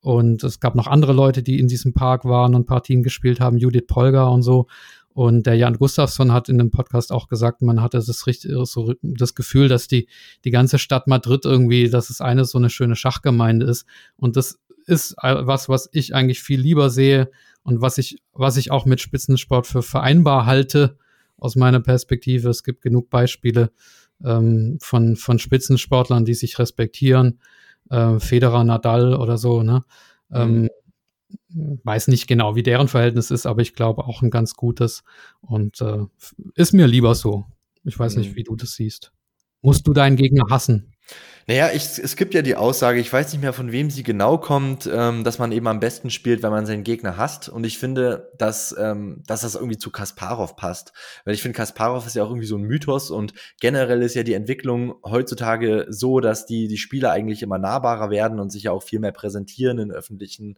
Und 0.00 0.42
es 0.42 0.60
gab 0.60 0.74
noch 0.74 0.86
andere 0.86 1.12
Leute, 1.12 1.42
die 1.42 1.60
in 1.60 1.68
diesem 1.68 1.92
Park 1.92 2.24
waren 2.24 2.54
und 2.54 2.66
Partien 2.66 3.02
gespielt 3.02 3.38
haben, 3.38 3.58
Judith 3.58 3.86
Polger 3.86 4.30
und 4.30 4.42
so. 4.42 4.66
Und 5.12 5.46
der 5.46 5.54
Jan 5.54 5.76
Gustafsson 5.76 6.32
hat 6.32 6.48
in 6.48 6.58
dem 6.58 6.70
Podcast 6.70 7.12
auch 7.12 7.28
gesagt, 7.28 7.62
man 7.62 7.82
hatte 7.82 7.98
das 7.98 8.26
richtig, 8.26 8.52
so 8.64 8.94
das 9.02 9.34
Gefühl, 9.34 9.68
dass 9.68 9.88
die, 9.88 10.08
die 10.44 10.50
ganze 10.50 10.78
Stadt 10.78 11.06
Madrid 11.08 11.44
irgendwie, 11.44 11.90
dass 11.90 12.10
es 12.10 12.20
eine 12.20 12.44
so 12.44 12.58
eine 12.58 12.70
schöne 12.70 12.96
Schachgemeinde 12.96 13.66
ist. 13.66 13.86
Und 14.16 14.36
das 14.36 14.58
ist 14.86 15.16
was, 15.20 15.68
was 15.68 15.88
ich 15.92 16.14
eigentlich 16.14 16.40
viel 16.40 16.60
lieber 16.60 16.90
sehe 16.90 17.30
und 17.62 17.80
was 17.80 17.98
ich, 17.98 18.22
was 18.32 18.56
ich 18.56 18.70
auch 18.70 18.86
mit 18.86 19.00
Spitzensport 19.00 19.66
für 19.66 19.82
vereinbar 19.82 20.46
halte, 20.46 20.96
aus 21.40 21.56
meiner 21.56 21.80
Perspektive. 21.80 22.48
Es 22.48 22.62
gibt 22.62 22.82
genug 22.82 23.10
Beispiele 23.10 23.70
ähm, 24.24 24.78
von, 24.80 25.16
von 25.16 25.38
Spitzensportlern, 25.38 26.24
die 26.24 26.34
sich 26.34 26.58
respektieren. 26.58 27.40
Äh, 27.90 28.20
Federer, 28.20 28.64
Nadal 28.64 29.14
oder 29.14 29.38
so, 29.38 29.62
ne? 29.62 29.82
Ähm, 30.32 30.68
mhm. 31.48 31.80
weiß 31.82 32.08
nicht 32.08 32.28
genau, 32.28 32.54
wie 32.54 32.62
deren 32.62 32.88
Verhältnis 32.88 33.30
ist, 33.30 33.46
aber 33.46 33.62
ich 33.62 33.74
glaube 33.74 34.04
auch 34.04 34.22
ein 34.22 34.30
ganz 34.30 34.54
gutes 34.54 35.02
und 35.40 35.80
äh, 35.80 36.04
ist 36.54 36.72
mir 36.72 36.86
lieber 36.86 37.14
so. 37.14 37.46
Ich 37.84 37.98
weiß 37.98 38.14
mhm. 38.14 38.22
nicht, 38.22 38.36
wie 38.36 38.44
du 38.44 38.54
das 38.54 38.74
siehst. 38.74 39.12
Musst 39.62 39.86
du 39.86 39.92
deinen 39.92 40.16
Gegner 40.16 40.44
hassen? 40.50 40.89
Naja, 41.50 41.70
ich, 41.74 41.98
es 41.98 42.14
gibt 42.14 42.34
ja 42.34 42.42
die 42.42 42.54
Aussage, 42.54 43.00
ich 43.00 43.12
weiß 43.12 43.32
nicht 43.32 43.42
mehr, 43.42 43.52
von 43.52 43.72
wem 43.72 43.90
sie 43.90 44.04
genau 44.04 44.38
kommt, 44.38 44.88
ähm, 44.92 45.24
dass 45.24 45.40
man 45.40 45.50
eben 45.50 45.66
am 45.66 45.80
besten 45.80 46.10
spielt, 46.10 46.44
wenn 46.44 46.52
man 46.52 46.64
seinen 46.64 46.84
Gegner 46.84 47.16
hasst. 47.16 47.48
Und 47.48 47.64
ich 47.64 47.76
finde, 47.76 48.30
dass, 48.38 48.72
ähm, 48.78 49.24
dass 49.26 49.40
das 49.40 49.56
irgendwie 49.56 49.76
zu 49.76 49.90
Kasparov 49.90 50.54
passt. 50.54 50.92
Weil 51.24 51.34
ich 51.34 51.42
finde, 51.42 51.56
Kasparov 51.56 52.06
ist 52.06 52.14
ja 52.14 52.22
auch 52.22 52.28
irgendwie 52.28 52.46
so 52.46 52.56
ein 52.56 52.62
Mythos 52.62 53.10
und 53.10 53.34
generell 53.60 54.00
ist 54.02 54.14
ja 54.14 54.22
die 54.22 54.34
Entwicklung 54.34 54.94
heutzutage 55.04 55.86
so, 55.88 56.20
dass 56.20 56.46
die, 56.46 56.68
die 56.68 56.76
Spieler 56.76 57.10
eigentlich 57.10 57.42
immer 57.42 57.58
nahbarer 57.58 58.10
werden 58.10 58.38
und 58.38 58.50
sich 58.50 58.62
ja 58.62 58.70
auch 58.70 58.84
viel 58.84 59.00
mehr 59.00 59.10
präsentieren 59.10 59.80
in 59.80 59.90
öffentlichen 59.90 60.56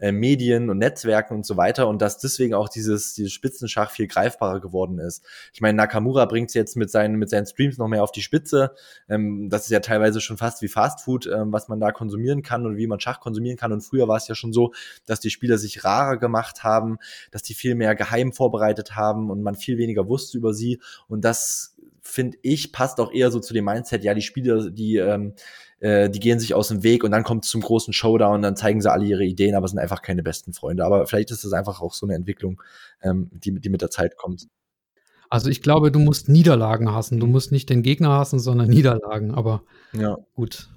äh, 0.00 0.10
Medien 0.10 0.70
und 0.70 0.78
Netzwerken 0.78 1.36
und 1.36 1.46
so 1.46 1.56
weiter 1.56 1.86
und 1.86 2.02
dass 2.02 2.18
deswegen 2.18 2.54
auch 2.54 2.68
dieses, 2.68 3.14
dieses 3.14 3.32
Spitzenschach 3.32 3.92
viel 3.92 4.08
greifbarer 4.08 4.60
geworden 4.60 4.98
ist. 4.98 5.24
Ich 5.52 5.60
meine, 5.60 5.76
Nakamura 5.76 6.24
bringt 6.24 6.48
es 6.48 6.54
jetzt 6.54 6.76
mit 6.76 6.90
seinen, 6.90 7.14
mit 7.14 7.30
seinen 7.30 7.46
Streams 7.46 7.78
noch 7.78 7.86
mehr 7.86 8.02
auf 8.02 8.10
die 8.10 8.22
Spitze. 8.22 8.74
Ähm, 9.08 9.48
das 9.48 9.66
ist 9.66 9.70
ja 9.70 9.78
teilweise 9.78 9.91
schon 10.20 10.36
fast 10.36 10.62
wie 10.62 10.68
Fastfood, 10.68 11.26
ähm, 11.26 11.52
was 11.52 11.68
man 11.68 11.80
da 11.80 11.92
konsumieren 11.92 12.42
kann 12.42 12.66
und 12.66 12.76
wie 12.76 12.86
man 12.86 13.00
Schach 13.00 13.20
konsumieren 13.20 13.56
kann. 13.56 13.72
Und 13.72 13.82
früher 13.82 14.08
war 14.08 14.16
es 14.16 14.28
ja 14.28 14.34
schon 14.34 14.52
so, 14.52 14.72
dass 15.06 15.20
die 15.20 15.30
Spieler 15.30 15.58
sich 15.58 15.84
rarer 15.84 16.16
gemacht 16.16 16.64
haben, 16.64 16.98
dass 17.30 17.42
die 17.42 17.54
viel 17.54 17.74
mehr 17.74 17.94
geheim 17.94 18.32
vorbereitet 18.32 18.96
haben 18.96 19.30
und 19.30 19.42
man 19.42 19.54
viel 19.54 19.78
weniger 19.78 20.08
wusste 20.08 20.38
über 20.38 20.54
sie. 20.54 20.80
Und 21.08 21.24
das 21.24 21.76
finde 22.00 22.38
ich, 22.42 22.72
passt 22.72 23.00
auch 23.00 23.12
eher 23.12 23.30
so 23.30 23.40
zu 23.40 23.54
dem 23.54 23.64
Mindset, 23.64 24.04
ja, 24.04 24.12
die 24.12 24.22
Spieler, 24.22 24.70
die, 24.70 24.96
ähm, 24.96 25.34
äh, 25.80 26.10
die 26.10 26.20
gehen 26.20 26.40
sich 26.40 26.54
aus 26.54 26.68
dem 26.68 26.82
Weg 26.82 27.04
und 27.04 27.12
dann 27.12 27.22
kommt 27.24 27.44
es 27.44 27.50
zum 27.50 27.60
großen 27.60 27.92
Showdown, 27.92 28.42
dann 28.42 28.56
zeigen 28.56 28.80
sie 28.80 28.90
alle 28.90 29.04
ihre 29.04 29.24
Ideen, 29.24 29.54
aber 29.54 29.68
sind 29.68 29.78
einfach 29.78 30.02
keine 30.02 30.22
besten 30.22 30.52
Freunde. 30.52 30.84
Aber 30.84 31.06
vielleicht 31.06 31.30
ist 31.30 31.44
das 31.44 31.52
einfach 31.52 31.80
auch 31.80 31.94
so 31.94 32.06
eine 32.06 32.14
Entwicklung, 32.14 32.60
ähm, 33.02 33.30
die, 33.32 33.58
die 33.60 33.68
mit 33.68 33.82
der 33.82 33.90
Zeit 33.90 34.16
kommt. 34.16 34.48
Also 35.32 35.48
ich 35.48 35.62
glaube, 35.62 35.90
du 35.90 35.98
musst 35.98 36.28
Niederlagen 36.28 36.92
hassen. 36.92 37.18
Du 37.18 37.26
musst 37.26 37.52
nicht 37.52 37.70
den 37.70 37.82
Gegner 37.82 38.10
hassen, 38.10 38.38
sondern 38.38 38.68
Niederlagen. 38.68 39.32
Aber 39.32 39.62
ja. 39.94 40.18
gut, 40.34 40.68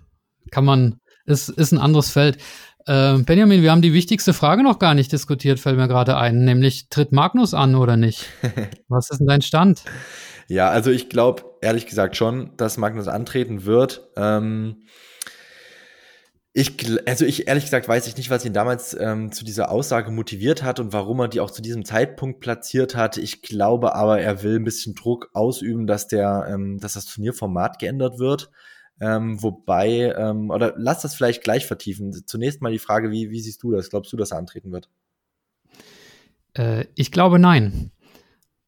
kann 0.49 0.63
man, 0.63 1.01
ist, 1.25 1.49
ist 1.49 1.73
ein 1.73 1.77
anderes 1.77 2.09
Feld. 2.09 2.37
Äh, 2.85 3.17
Benjamin, 3.17 3.63
wir 3.63 3.71
haben 3.71 3.81
die 3.81 3.91
wichtigste 3.91 4.31
Frage 4.31 4.63
noch 4.63 4.79
gar 4.79 4.93
nicht 4.93 5.11
diskutiert, 5.11 5.59
fällt 5.59 5.75
mir 5.75 5.89
gerade 5.89 6.15
ein, 6.15 6.45
nämlich 6.45 6.87
tritt 6.87 7.11
Magnus 7.11 7.53
an 7.53 7.75
oder 7.75 7.97
nicht? 7.97 8.27
Was 8.87 9.09
ist 9.09 9.17
denn 9.17 9.27
dein 9.27 9.41
Stand? 9.41 9.83
Ja, 10.47 10.69
also 10.69 10.89
ich 10.89 11.09
glaube 11.09 11.43
ehrlich 11.61 11.85
gesagt 11.85 12.15
schon, 12.15 12.51
dass 12.55 12.77
Magnus 12.77 13.09
antreten 13.09 13.65
wird. 13.65 14.07
Ähm, 14.15 14.83
ich, 16.57 17.05
also 17.05 17.25
ich 17.25 17.49
ehrlich 17.49 17.65
gesagt 17.65 17.89
weiß 17.89 18.07
ich 18.07 18.15
nicht, 18.15 18.29
was 18.29 18.45
ihn 18.45 18.53
damals 18.53 18.95
ähm, 18.97 19.33
zu 19.33 19.43
dieser 19.43 19.69
Aussage 19.69 20.09
motiviert 20.09 20.63
hat 20.63 20.79
und 20.79 20.93
warum 20.93 21.19
er 21.19 21.27
die 21.27 21.41
auch 21.41 21.51
zu 21.51 21.61
diesem 21.61 21.83
Zeitpunkt 21.83 22.39
platziert 22.39 22.95
hat. 22.95 23.17
Ich 23.17 23.41
glaube 23.41 23.93
aber, 23.93 24.21
er 24.21 24.41
will 24.41 24.55
ein 24.55 24.63
bisschen 24.63 24.95
Druck 24.95 25.29
ausüben, 25.33 25.85
dass 25.85 26.07
der, 26.07 26.47
ähm, 26.49 26.79
dass 26.79 26.93
das 26.93 27.07
Turnierformat 27.07 27.77
geändert 27.77 28.19
wird. 28.19 28.51
Ähm, 29.01 29.43
wobei, 29.43 30.15
ähm, 30.17 30.49
oder 30.49 30.73
lass 30.77 31.01
das 31.01 31.13
vielleicht 31.13 31.43
gleich 31.43 31.65
vertiefen. 31.65 32.13
Zunächst 32.25 32.61
mal 32.61 32.71
die 32.71 32.79
Frage, 32.79 33.11
wie, 33.11 33.31
wie 33.31 33.41
siehst 33.41 33.61
du 33.61 33.71
das? 33.73 33.89
Glaubst 33.89 34.13
du, 34.13 34.17
dass 34.17 34.31
er 34.31 34.37
antreten 34.37 34.71
wird? 34.71 34.89
Äh, 36.53 36.85
ich 36.95 37.11
glaube 37.11 37.37
nein. 37.37 37.91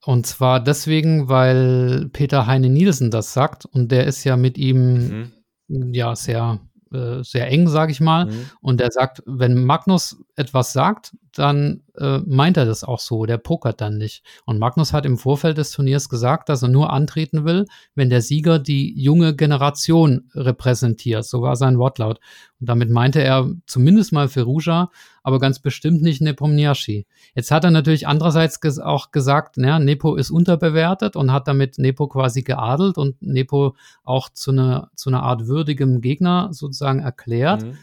Und 0.03 0.27
zwar 0.27 0.61
deswegen, 0.61 1.29
weil 1.29 2.09
Peter 2.11 2.47
Heine 2.47 2.69
Nielsen 2.69 3.11
das 3.11 3.31
sagt 3.31 3.63
und 3.63 3.93
der 3.93 4.07
ist 4.07 4.25
ja 4.25 4.35
mit 4.35 4.57
ihm 4.57 5.31
mhm. 5.69 5.93
ja 5.93 6.13
sehr 6.17 6.59
äh, 6.93 7.23
sehr 7.23 7.47
eng, 7.47 7.67
sage 7.67 7.91
ich 7.91 7.99
mal. 7.99 8.25
Mhm. 8.25 8.49
Und 8.61 8.81
er 8.81 8.91
sagt, 8.91 9.23
wenn 9.25 9.63
Magnus 9.65 10.17
etwas 10.35 10.73
sagt, 10.73 11.15
dann 11.33 11.83
äh, 11.97 12.19
meint 12.25 12.57
er 12.57 12.65
das 12.65 12.83
auch 12.83 12.99
so. 12.99 13.25
Der 13.25 13.37
pokert 13.37 13.81
dann 13.81 13.97
nicht. 13.97 14.23
Und 14.45 14.59
Magnus 14.59 14.93
hat 14.93 15.05
im 15.05 15.17
Vorfeld 15.17 15.57
des 15.57 15.71
Turniers 15.71 16.09
gesagt, 16.09 16.49
dass 16.49 16.63
er 16.63 16.69
nur 16.69 16.91
antreten 16.91 17.45
will, 17.45 17.65
wenn 17.95 18.09
der 18.09 18.21
Sieger 18.21 18.59
die 18.59 18.93
junge 18.99 19.35
Generation 19.35 20.29
repräsentiert. 20.33 21.25
So 21.25 21.41
war 21.41 21.55
sein 21.55 21.77
Wortlaut. 21.77 22.19
Und 22.59 22.69
damit 22.69 22.89
meinte 22.89 23.21
er 23.21 23.49
zumindest 23.65 24.13
mal 24.13 24.27
Ferruja, 24.29 24.89
aber 25.23 25.39
ganz 25.39 25.59
bestimmt 25.59 26.01
nicht 26.01 26.21
Nepomniachtchi. 26.21 27.05
Jetzt 27.35 27.51
hat 27.51 27.63
er 27.63 27.71
natürlich 27.71 28.07
andererseits 28.07 28.61
ges 28.61 28.79
auch 28.79 29.11
gesagt, 29.11 29.57
naja, 29.57 29.79
Nepo 29.79 30.15
ist 30.15 30.31
unterbewertet 30.31 31.15
und 31.15 31.31
hat 31.31 31.47
damit 31.47 31.77
Nepo 31.77 32.07
quasi 32.07 32.41
geadelt 32.41 32.97
und 32.97 33.21
Nepo 33.21 33.75
auch 34.03 34.29
zu 34.29 34.51
einer 34.51 34.89
zu 34.95 35.09
einer 35.09 35.23
Art 35.23 35.47
würdigem 35.47 36.01
Gegner 36.01 36.49
sozusagen 36.51 36.99
erklärt. 36.99 37.63
Mhm. 37.63 37.77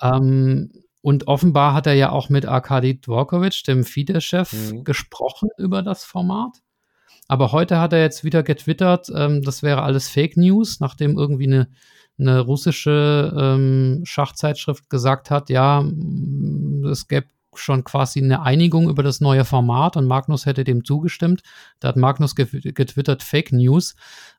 Ähm, 0.00 0.70
und 1.06 1.28
offenbar 1.28 1.72
hat 1.72 1.86
er 1.86 1.92
ja 1.92 2.10
auch 2.10 2.30
mit 2.30 2.46
Arkadi 2.46 3.00
Dvorkovic, 3.00 3.62
dem 3.62 3.84
FIDE-Chef, 3.84 4.52
mhm. 4.52 4.82
gesprochen 4.82 5.50
über 5.56 5.82
das 5.82 6.04
Format. 6.04 6.58
Aber 7.28 7.52
heute 7.52 7.78
hat 7.78 7.92
er 7.92 8.00
jetzt 8.00 8.24
wieder 8.24 8.42
getwittert, 8.42 9.08
ähm, 9.14 9.40
das 9.42 9.62
wäre 9.62 9.82
alles 9.82 10.08
Fake 10.08 10.36
News, 10.36 10.80
nachdem 10.80 11.16
irgendwie 11.16 11.46
eine, 11.46 11.68
eine 12.18 12.40
russische 12.40 13.32
ähm, 13.38 14.00
Schachzeitschrift 14.02 14.90
gesagt 14.90 15.30
hat, 15.30 15.48
ja, 15.48 15.88
es 16.90 17.06
gäbe 17.06 17.28
schon 17.54 17.84
quasi 17.84 18.20
eine 18.20 18.42
Einigung 18.42 18.90
über 18.90 19.04
das 19.04 19.20
neue 19.20 19.44
Format 19.44 19.96
und 19.96 20.08
Magnus 20.08 20.44
hätte 20.44 20.64
dem 20.64 20.84
zugestimmt. 20.84 21.44
Da 21.78 21.86
hat 21.86 21.96
Magnus 21.96 22.34
getwittert 22.34 23.22
Fake 23.22 23.52
News. 23.52 23.94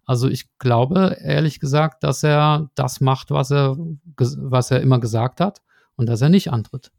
Also 0.06 0.28
ich 0.28 0.50
glaube, 0.60 1.16
ehrlich 1.22 1.62
gesagt, 1.62 2.04
dass 2.04 2.24
er 2.24 2.70
das 2.76 3.00
macht, 3.00 3.32
was 3.32 3.52
er, 3.52 3.78
was 4.18 4.70
er 4.70 4.82
immer 4.82 5.00
gesagt 5.00 5.40
hat 5.40 5.62
und 5.98 6.08
dass 6.08 6.22
er 6.22 6.30
nicht 6.30 6.52
antritt. 6.52 6.92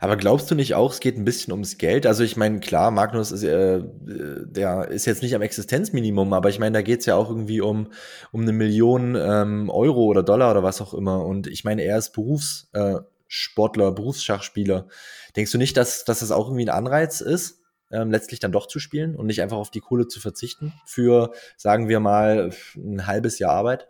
Aber 0.00 0.16
glaubst 0.16 0.50
du 0.50 0.54
nicht 0.54 0.74
auch, 0.74 0.92
es 0.92 1.00
geht 1.00 1.16
ein 1.16 1.24
bisschen 1.24 1.52
ums 1.52 1.78
Geld? 1.78 2.06
Also 2.06 2.24
ich 2.24 2.36
meine, 2.36 2.60
klar, 2.60 2.90
Magnus 2.90 3.32
ist, 3.32 3.42
äh, 3.42 3.82
der 4.04 4.88
ist 4.88 5.06
jetzt 5.06 5.22
nicht 5.22 5.34
am 5.34 5.42
Existenzminimum, 5.42 6.32
aber 6.32 6.50
ich 6.50 6.58
meine, 6.58 6.74
da 6.74 6.82
geht 6.82 7.00
es 7.00 7.06
ja 7.06 7.16
auch 7.16 7.28
irgendwie 7.28 7.60
um, 7.60 7.88
um 8.30 8.42
eine 8.42 8.52
Million 8.52 9.16
ähm, 9.16 9.70
Euro 9.70 10.04
oder 10.04 10.22
Dollar 10.22 10.50
oder 10.50 10.62
was 10.62 10.80
auch 10.80 10.94
immer. 10.94 11.24
Und 11.24 11.46
ich 11.46 11.64
meine, 11.64 11.82
er 11.82 11.98
ist 11.98 12.12
Berufssportler, 12.12 13.88
äh, 13.88 13.92
Berufsschachspieler. 13.92 14.86
Denkst 15.36 15.52
du 15.52 15.58
nicht, 15.58 15.76
dass, 15.76 16.04
dass 16.04 16.20
das 16.20 16.30
auch 16.30 16.46
irgendwie 16.48 16.66
ein 16.66 16.74
Anreiz 16.74 17.20
ist, 17.20 17.60
ähm, 17.90 18.10
letztlich 18.10 18.40
dann 18.40 18.52
doch 18.52 18.66
zu 18.66 18.78
spielen 18.78 19.16
und 19.16 19.26
nicht 19.26 19.42
einfach 19.42 19.58
auf 19.58 19.70
die 19.70 19.80
Kohle 19.80 20.08
zu 20.08 20.20
verzichten 20.20 20.72
für, 20.86 21.32
sagen 21.56 21.88
wir 21.88 22.00
mal, 22.00 22.50
ein 22.76 23.06
halbes 23.06 23.38
Jahr 23.38 23.52
Arbeit? 23.52 23.88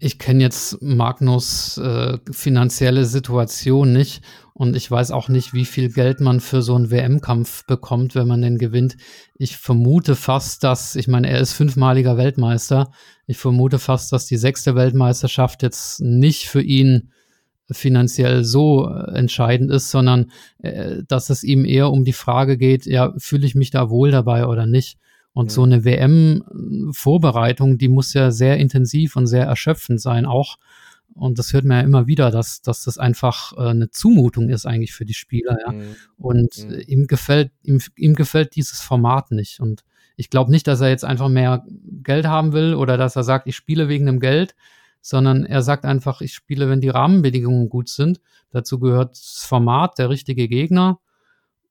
Ich 0.00 0.18
kenne 0.18 0.42
jetzt 0.42 0.82
Magnus 0.82 1.78
äh, 1.78 2.18
finanzielle 2.32 3.04
Situation 3.04 3.92
nicht 3.92 4.22
und 4.54 4.74
ich 4.74 4.90
weiß 4.90 5.12
auch 5.12 5.28
nicht, 5.28 5.54
wie 5.54 5.64
viel 5.64 5.88
Geld 5.92 6.18
man 6.18 6.40
für 6.40 6.62
so 6.62 6.74
einen 6.74 6.90
WM-Kampf 6.90 7.64
bekommt, 7.64 8.16
wenn 8.16 8.26
man 8.26 8.42
den 8.42 8.58
gewinnt. 8.58 8.96
Ich 9.36 9.56
vermute 9.56 10.16
fast, 10.16 10.64
dass, 10.64 10.96
ich 10.96 11.06
meine, 11.06 11.30
er 11.30 11.40
ist 11.40 11.52
fünfmaliger 11.52 12.16
Weltmeister. 12.16 12.90
Ich 13.28 13.38
vermute 13.38 13.78
fast, 13.78 14.12
dass 14.12 14.26
die 14.26 14.36
sechste 14.36 14.74
Weltmeisterschaft 14.74 15.62
jetzt 15.62 16.00
nicht 16.00 16.48
für 16.48 16.62
ihn 16.62 17.12
finanziell 17.70 18.42
so 18.42 18.88
äh, 18.88 19.16
entscheidend 19.16 19.70
ist, 19.70 19.92
sondern 19.92 20.32
äh, 20.58 21.02
dass 21.06 21.30
es 21.30 21.44
ihm 21.44 21.64
eher 21.64 21.92
um 21.92 22.04
die 22.04 22.12
Frage 22.12 22.56
geht, 22.58 22.84
ja, 22.86 23.14
fühle 23.18 23.46
ich 23.46 23.54
mich 23.54 23.70
da 23.70 23.90
wohl 23.90 24.10
dabei 24.10 24.46
oder 24.46 24.66
nicht? 24.66 24.98
Und 25.36 25.52
so 25.52 25.64
eine 25.64 25.84
WM-Vorbereitung, 25.84 27.76
die 27.76 27.88
muss 27.88 28.14
ja 28.14 28.30
sehr 28.30 28.56
intensiv 28.56 29.16
und 29.16 29.26
sehr 29.26 29.44
erschöpfend 29.44 30.00
sein, 30.00 30.24
auch. 30.24 30.56
Und 31.12 31.38
das 31.38 31.52
hört 31.52 31.66
man 31.66 31.76
ja 31.76 31.84
immer 31.84 32.06
wieder, 32.06 32.30
dass, 32.30 32.62
dass 32.62 32.84
das 32.84 32.96
einfach 32.96 33.52
äh, 33.58 33.68
eine 33.68 33.90
Zumutung 33.90 34.48
ist 34.48 34.64
eigentlich 34.64 34.94
für 34.94 35.04
die 35.04 35.12
Spieler, 35.12 35.58
ja. 35.66 35.72
Mhm. 35.72 35.96
Und 36.16 36.66
mhm. 36.66 36.82
ihm 36.86 37.06
gefällt, 37.06 37.50
ihm, 37.62 37.82
ihm 37.96 38.14
gefällt 38.14 38.56
dieses 38.56 38.80
Format 38.80 39.30
nicht. 39.30 39.60
Und 39.60 39.84
ich 40.16 40.30
glaube 40.30 40.50
nicht, 40.50 40.66
dass 40.66 40.80
er 40.80 40.88
jetzt 40.88 41.04
einfach 41.04 41.28
mehr 41.28 41.66
Geld 42.02 42.26
haben 42.26 42.54
will 42.54 42.72
oder 42.72 42.96
dass 42.96 43.14
er 43.14 43.22
sagt, 43.22 43.46
ich 43.46 43.56
spiele 43.56 43.90
wegen 43.90 44.06
dem 44.06 44.20
Geld, 44.20 44.54
sondern 45.02 45.44
er 45.44 45.60
sagt 45.60 45.84
einfach, 45.84 46.22
ich 46.22 46.32
spiele, 46.32 46.70
wenn 46.70 46.80
die 46.80 46.88
Rahmenbedingungen 46.88 47.68
gut 47.68 47.90
sind. 47.90 48.22
Dazu 48.52 48.78
gehört 48.78 49.10
das 49.10 49.44
Format, 49.46 49.98
der 49.98 50.08
richtige 50.08 50.48
Gegner. 50.48 50.98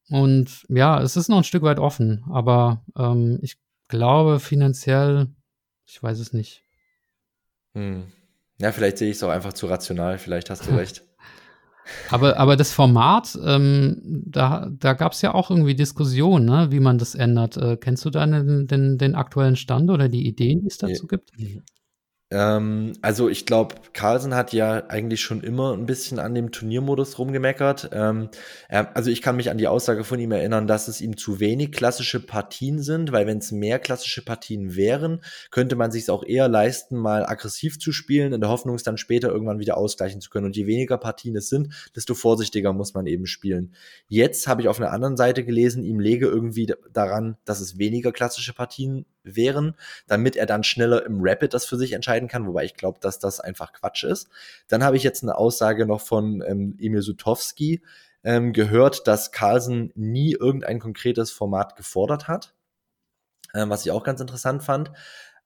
Und 0.10 0.66
ja, 0.70 1.02
es 1.02 1.18
ist 1.18 1.30
noch 1.30 1.38
ein 1.38 1.44
Stück 1.44 1.64
weit 1.64 1.80
offen, 1.80 2.24
aber 2.30 2.84
ähm, 2.98 3.40
ich 3.42 3.58
glaube 3.88 4.40
finanziell, 4.40 5.28
ich 5.86 6.02
weiß 6.02 6.20
es 6.20 6.34
nicht. 6.34 6.64
Hm. 7.74 8.06
Ja, 8.60 8.72
vielleicht 8.72 8.98
sehe 8.98 9.10
ich 9.10 9.18
es 9.18 9.24
auch 9.24 9.30
einfach 9.30 9.54
zu 9.54 9.68
rational, 9.68 10.18
vielleicht 10.18 10.50
hast 10.50 10.68
du 10.68 10.72
recht. 10.78 11.04
aber, 12.10 12.38
aber 12.38 12.56
das 12.56 12.72
Format, 12.72 13.38
ähm, 13.44 14.24
da, 14.26 14.70
da 14.72 14.94
gab 14.94 15.14
es 15.14 15.22
ja 15.22 15.34
auch 15.34 15.50
irgendwie 15.50 15.76
Diskussionen, 15.76 16.46
ne, 16.46 16.68
wie 16.72 16.80
man 16.80 16.98
das 16.98 17.16
ändert. 17.16 17.58
Äh, 17.58 17.78
kennst 17.78 18.06
du 18.06 18.10
da 18.10 18.26
den, 18.26 18.68
den, 18.68 18.98
den 18.98 19.16
aktuellen 19.16 19.56
Stand 19.56 19.90
oder 19.90 20.08
die 20.08 20.28
Ideen, 20.28 20.62
die 20.62 20.68
es 20.68 20.78
dazu 20.78 21.08
gibt? 21.08 21.32
Ähm, 22.32 22.94
also 23.04 23.30
ich 23.30 23.46
glaube, 23.46 23.76
Carlsen 23.94 24.34
hat 24.34 24.52
ja 24.52 24.88
eigentlich 24.88 25.22
schon 25.22 25.42
immer 25.42 25.74
ein 25.74 25.86
bisschen 25.86 26.18
an 26.18 26.34
dem 26.34 26.52
Turniermodus 26.52 27.20
rumgemeckert. 27.20 27.90
Ähm, 27.94 28.30
er, 28.68 28.96
also 28.98 29.12
ich 29.12 29.22
kann 29.22 29.36
mich 29.36 29.52
an 29.52 29.60
die 29.60 29.68
Aussage 29.68 30.04
von 30.04 30.20
ihm 30.20 30.32
erinnern, 30.32 30.66
dass 30.66 30.88
es 30.88 31.02
ihm 31.02 31.18
zu 31.18 31.40
wenig 31.40 31.72
klassische 31.72 32.20
Partien 32.20 32.82
sind, 32.82 33.12
weil 33.12 33.28
wenn 33.28 33.38
es 33.38 33.52
mehr 33.52 33.78
klassische 33.78 34.26
Partien 34.26 34.76
wären, 34.76 35.22
könnte 35.52 35.76
man 35.76 35.92
sich 35.92 36.10
auch 36.10 36.24
eher 36.24 36.48
leisten, 36.48 36.98
mal 36.98 37.26
aggressiv 37.28 37.78
zu 37.80 37.92
spielen, 37.92 38.34
in 38.34 38.42
der 38.42 38.50
Hoffnung, 38.50 38.76
es 38.76 38.84
dann 38.84 38.98
später 38.98 39.30
irgendwann 39.30 39.60
wieder 39.60 39.78
ausgleichen 39.78 40.20
zu 40.20 40.32
können. 40.32 40.48
Und 40.48 40.56
je 40.56 40.66
weniger 40.66 40.98
Partien 40.98 41.36
es 41.36 41.50
sind, 41.50 41.74
desto 41.96 42.16
vorsichtiger 42.16 42.74
muss 42.74 42.96
man 42.96 43.06
eben 43.06 43.28
spielen. 43.28 43.76
Jetzt 44.08 44.48
habe 44.48 44.62
ich 44.62 44.68
auf 44.68 44.80
einer 44.80 44.92
anderen 44.92 45.16
Seite 45.16 45.46
gelesen, 45.46 45.84
ihm 45.84 46.00
lege 46.00 46.26
irgendwie 46.26 46.74
daran, 46.92 47.38
dass 47.46 47.60
es 47.60 47.78
weniger 47.78 48.12
klassische 48.12 48.54
Partien 48.54 49.06
wären, 49.26 49.76
damit 50.08 50.36
er 50.36 50.46
dann 50.46 50.64
schneller 50.64 51.06
im 51.06 51.20
Rapid 51.22 51.54
das 51.54 51.66
für 51.66 51.78
sich 51.78 51.94
entscheiden 51.94 52.28
kann, 52.28 52.48
wobei 52.48 52.66
ich 52.66 52.76
glaube, 52.76 53.00
dass 53.00 53.20
das 53.20 53.40
einfach 53.40 53.74
Quatsch 53.74 54.04
ist. 54.04 54.30
Dann 54.68 54.84
habe 54.84 54.98
ich 54.98 55.04
jetzt 55.04 55.24
eine 55.24 55.38
Aussage 55.38 55.86
noch 55.86 56.02
von 56.02 56.44
ähm, 56.46 56.78
Emil 56.80 57.02
Sutowski 57.02 57.82
ähm, 58.24 58.54
gehört, 58.54 59.08
dass 59.08 59.32
Carlsen 59.32 59.92
nie 59.96 60.34
irgendein 60.34 60.80
konkretes 60.80 61.32
Format 61.32 61.76
gefordert 61.76 62.28
hat, 62.28 62.54
ähm, 63.54 63.70
was 63.70 63.86
ich 63.86 63.92
auch 63.92 64.04
ganz 64.04 64.20
interessant 64.20 64.64
fand. 64.64 64.92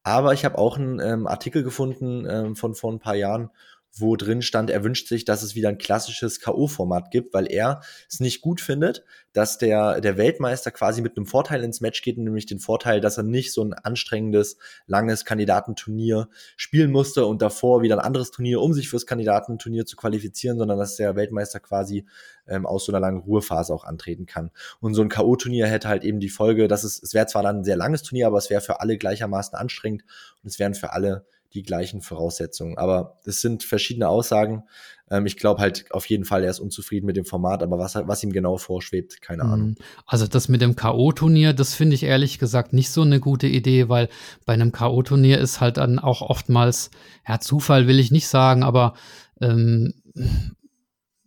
Aber 0.04 0.34
ich 0.34 0.46
habe 0.46 0.58
auch 0.58 0.78
einen 0.78 1.00
ähm, 1.00 1.28
Artikel 1.28 1.62
gefunden 1.62 2.26
ähm, 2.28 2.56
von 2.56 2.74
vor 2.74 2.92
ein 2.92 3.00
paar 3.00 3.16
Jahren, 3.16 3.52
wo 3.96 4.16
drin 4.16 4.42
stand, 4.42 4.70
er 4.70 4.84
wünscht 4.84 5.08
sich, 5.08 5.26
dass 5.26 5.44
es 5.44 5.56
wieder 5.56 5.70
ein 5.70 5.78
klassisches 5.78 6.40
K.O.-Format 6.40 7.10
gibt, 7.12 7.34
weil 7.34 7.52
er 7.52 7.82
es 8.08 8.20
nicht 8.20 8.42
gut 8.42 8.62
findet, 8.62 9.04
dass 9.34 9.58
der, 9.58 10.02
der 10.02 10.18
Weltmeister 10.18 10.72
quasi 10.72 11.02
mit 11.02 11.18
einem 11.18 11.26
Vorteil 11.26 11.64
ins 11.64 11.82
Match 11.82 12.02
geht, 12.02 12.18
nämlich 12.18 12.46
den 12.46 12.60
Vorteil, 12.60 13.02
dass 13.02 13.18
er 13.18 13.24
nicht 13.24 13.54
so 13.54 13.64
ein 13.64 13.74
anstrengendes, 13.74 14.58
langes 14.88 15.26
Kandidatenturnier 15.26 16.30
spielen 16.56 16.92
musste 16.92 17.26
und 17.26 17.42
davor 17.42 17.82
wieder 17.82 17.96
ein 17.96 18.06
anderes 18.06 18.32
Turnier, 18.32 18.62
um 18.62 18.74
sich 18.74 18.90
fürs 18.90 19.06
Kandidatenturnier 19.06 19.86
zu 19.86 19.96
qualifizieren, 19.96 20.58
sondern 20.58 20.78
dass 20.78 20.96
der 20.96 21.16
Weltmeister 21.16 21.60
quasi 21.60 22.06
ähm, 22.48 22.66
aus 22.66 22.86
so 22.86 22.92
einer 22.92 23.00
langen 23.00 23.22
Ruhephase 23.22 23.74
auch 23.74 23.84
antreten 23.84 24.26
kann. 24.26 24.52
Und 24.80 24.94
so 24.94 25.02
ein 25.02 25.10
K.O.-Turnier 25.10 25.66
hätte 25.66 25.88
halt 25.88 26.04
eben 26.04 26.20
die 26.20 26.30
Folge, 26.30 26.68
dass 26.68 26.84
es, 26.84 27.02
es 27.02 27.14
wäre 27.14 27.28
zwar 27.28 27.44
dann 27.44 27.60
ein 27.60 27.64
sehr 27.64 27.78
langes 27.78 28.04
Turnier, 28.04 28.28
aber 28.28 28.38
es 28.38 28.50
wäre 28.50 28.62
für 28.62 28.82
alle 28.82 28.98
gleichermaßen 28.98 29.58
anstrengend 29.58 30.04
und 30.44 30.50
es 30.50 30.60
wären 30.60 30.74
für 30.74 30.94
alle 30.94 31.26
die 31.54 31.64
gleichen 31.64 32.02
Voraussetzungen. 32.02 32.78
Aber 32.78 33.18
das 33.26 33.42
sind 33.42 33.64
verschiedene 33.64 34.08
Aussagen. 34.08 34.64
Ähm, 35.10 35.26
ich 35.26 35.38
glaube 35.38 35.62
halt 35.62 35.86
auf 35.92 36.06
jeden 36.06 36.26
Fall, 36.26 36.44
er 36.44 36.52
ist 36.52 36.60
unzufrieden 36.60 37.06
mit 37.06 37.18
dem 37.18 37.26
Format, 37.26 37.64
aber 37.64 37.80
was, 37.80 37.96
was 37.96 38.24
ihm 38.24 38.32
genau 38.32 38.58
vorschwebt, 38.58 39.22
keine 39.22 39.44
mhm. 39.44 39.50
Ahnung. 39.52 39.76
Also 40.06 40.28
das 40.28 40.48
mit 40.48 40.62
dem 40.62 40.76
K.O.-Turnier, 40.76 41.54
das 41.54 41.74
finde 41.74 41.96
ich 41.96 42.04
ehrlich 42.04 42.40
gesagt 42.40 42.74
nicht 42.74 42.92
so 42.92 43.02
eine 43.02 43.20
gute 43.20 43.48
Idee, 43.48 43.90
weil 43.90 44.10
bei 44.46 44.54
einem 44.54 44.72
K.O.-Turnier 44.72 45.38
ist 45.38 45.62
halt 45.62 45.78
dann 45.78 46.00
auch 46.00 46.22
oftmals, 46.22 46.92
ja, 47.28 47.40
Zufall 47.40 47.88
will 47.88 48.00
ich 48.00 48.12
nicht 48.12 48.28
sagen, 48.28 48.64
aber 48.64 48.94
ähm, 49.42 49.94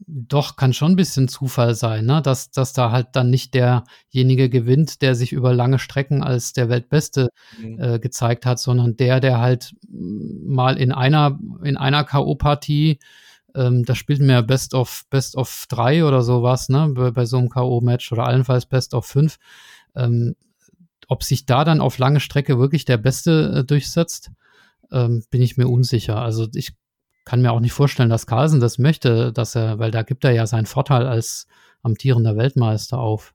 doch, 0.07 0.57
kann 0.57 0.72
schon 0.72 0.92
ein 0.92 0.96
bisschen 0.96 1.28
Zufall 1.28 1.74
sein, 1.74 2.07
ne? 2.07 2.22
dass, 2.22 2.50
dass 2.50 2.72
da 2.72 2.90
halt 2.90 3.09
dann 3.12 3.30
nicht 3.30 3.55
derjenige 3.55 4.48
gewinnt, 4.48 5.03
der 5.03 5.14
sich 5.14 5.32
über 5.32 5.55
lange 5.55 5.78
Strecken 5.78 6.22
als 6.22 6.53
der 6.53 6.68
Weltbeste 6.68 7.28
mhm. 7.61 7.80
äh, 7.80 7.98
gezeigt 7.98 8.46
hat, 8.46 8.59
sondern 8.59 8.96
der, 8.96 9.20
der 9.20 9.38
halt 9.38 9.74
mal 9.88 10.76
in 10.76 10.92
einer, 10.92 11.38
in 11.62 11.76
einer 11.76 12.05
K.O.-Partie, 12.05 12.98
ähm, 13.55 13.84
da 13.84 13.94
spielt 13.94 14.20
mir 14.20 14.42
Best 14.42 14.74
of, 14.74 15.05
Best 15.11 15.36
of 15.36 15.66
drei 15.68 16.05
oder 16.05 16.22
sowas, 16.22 16.68
ne, 16.68 16.90
bei, 16.94 17.11
bei 17.11 17.26
so 17.26 17.38
einem 17.38 17.48
K.O.-Match 17.48 18.12
oder 18.12 18.24
allenfalls 18.24 18.66
Best 18.66 18.94
of 18.94 19.07
fünf. 19.07 19.38
Ähm, 19.94 20.34
ob 21.09 21.22
sich 21.22 21.46
da 21.46 21.64
dann 21.64 21.80
auf 21.80 21.98
lange 21.98 22.20
Strecke 22.20 22.59
wirklich 22.59 22.84
der 22.84 22.96
Beste 22.96 23.57
äh, 23.57 23.64
durchsetzt, 23.64 24.30
ähm, 24.90 25.22
bin 25.30 25.42
ich 25.42 25.57
mir 25.57 25.68
unsicher. 25.68 26.20
Also 26.20 26.48
ich 26.55 26.74
kann 27.25 27.43
mir 27.43 27.53
auch 27.53 27.61
nicht 27.61 27.73
vorstellen, 27.73 28.11
dass 28.11 28.27
Carlsen 28.27 28.61
das 28.61 28.79
möchte, 28.79 29.33
dass 29.33 29.55
er, 29.55 29.79
weil 29.79 29.91
da 29.91 30.03
gibt 30.03 30.25
er 30.25 30.33
ja 30.33 30.47
seinen 30.47 30.66
Vorteil 30.66 31.07
als 31.07 31.47
amtierender 31.83 32.37
Weltmeister 32.37 32.99
auf. 32.99 33.35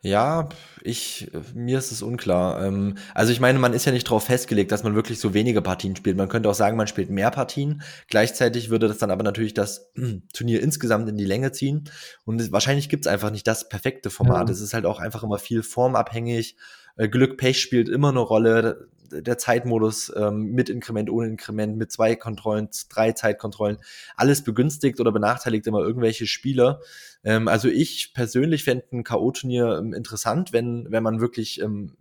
Ja, 0.00 0.48
ich, 0.82 1.28
mir 1.54 1.76
ist 1.76 1.90
es 1.90 2.02
unklar. 2.02 2.64
Ähm, 2.64 2.96
also 3.14 3.32
ich 3.32 3.40
meine, 3.40 3.58
man 3.58 3.72
ist 3.72 3.84
ja 3.84 3.90
nicht 3.90 4.06
darauf 4.06 4.24
festgelegt, 4.24 4.70
dass 4.70 4.84
man 4.84 4.94
wirklich 4.94 5.18
so 5.18 5.34
wenige 5.34 5.60
Partien 5.60 5.96
spielt. 5.96 6.16
Man 6.16 6.28
könnte 6.28 6.48
auch 6.48 6.54
sagen, 6.54 6.76
man 6.76 6.86
spielt 6.86 7.10
mehr 7.10 7.32
Partien. 7.32 7.82
Gleichzeitig 8.08 8.70
würde 8.70 8.86
das 8.86 8.98
dann 8.98 9.10
aber 9.10 9.24
natürlich 9.24 9.54
das 9.54 9.90
Turnier 10.32 10.62
insgesamt 10.62 11.08
in 11.08 11.16
die 11.16 11.24
Länge 11.24 11.50
ziehen. 11.50 11.90
Und 12.24 12.52
wahrscheinlich 12.52 12.88
gibt 12.88 13.06
es 13.06 13.12
einfach 13.12 13.32
nicht 13.32 13.48
das 13.48 13.68
perfekte 13.68 14.08
Format. 14.08 14.48
Ja. 14.48 14.52
Es 14.52 14.60
ist 14.60 14.72
halt 14.72 14.86
auch 14.86 15.00
einfach 15.00 15.24
immer 15.24 15.38
viel 15.38 15.64
formabhängig. 15.64 16.56
Äh, 16.96 17.08
Glück, 17.08 17.36
Pech 17.36 17.60
spielt 17.60 17.88
immer 17.88 18.10
eine 18.10 18.20
Rolle 18.20 18.88
der 19.10 19.38
Zeitmodus 19.38 20.12
ähm, 20.16 20.52
mit 20.52 20.68
Inkrement, 20.68 21.10
ohne 21.10 21.28
Inkrement, 21.28 21.76
mit 21.76 21.92
zwei 21.92 22.16
Kontrollen, 22.16 22.68
drei 22.88 23.12
Zeitkontrollen, 23.12 23.78
alles 24.16 24.42
begünstigt 24.42 25.00
oder 25.00 25.12
benachteiligt 25.12 25.66
immer 25.66 25.80
irgendwelche 25.80 26.26
Spieler. 26.26 26.80
Ähm, 27.24 27.48
also 27.48 27.68
ich 27.68 28.12
persönlich 28.14 28.64
fände 28.64 28.84
ein 28.92 29.04
K.O.-Turnier 29.04 29.78
ähm, 29.78 29.94
interessant, 29.94 30.52
wenn, 30.52 30.86
wenn 30.90 31.02
man 31.02 31.20
wirklich 31.20 31.60
ähm, 31.60 31.96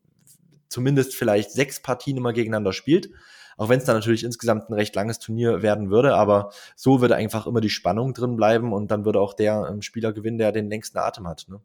zumindest 0.69 1.15
vielleicht 1.15 1.51
sechs 1.51 1.81
Partien 1.81 2.17
immer 2.17 2.33
gegeneinander 2.33 2.73
spielt. 2.73 3.09
Auch 3.57 3.69
wenn 3.69 3.79
es 3.79 3.85
dann 3.85 3.95
natürlich 3.95 4.23
insgesamt 4.23 4.69
ein 4.69 4.73
recht 4.73 4.95
langes 4.95 5.17
Turnier 5.17 5.63
werden 5.63 5.89
würde, 5.89 6.15
aber 6.15 6.51
so 6.75 7.01
würde 7.01 7.15
einfach 7.15 7.47
immer 7.47 7.61
die 7.61 7.71
Spannung 7.71 8.13
drin 8.13 8.35
bleiben 8.35 8.71
und 8.71 8.91
dann 8.91 9.03
würde 9.03 9.19
auch 9.19 9.33
der 9.33 9.67
ähm, 9.71 9.81
Spieler 9.81 10.13
gewinnen, 10.13 10.37
der 10.37 10.51
den 10.51 10.69
längsten 10.69 10.99
Atem 10.99 11.27
hat. 11.27 11.47
Ne? 11.49 11.59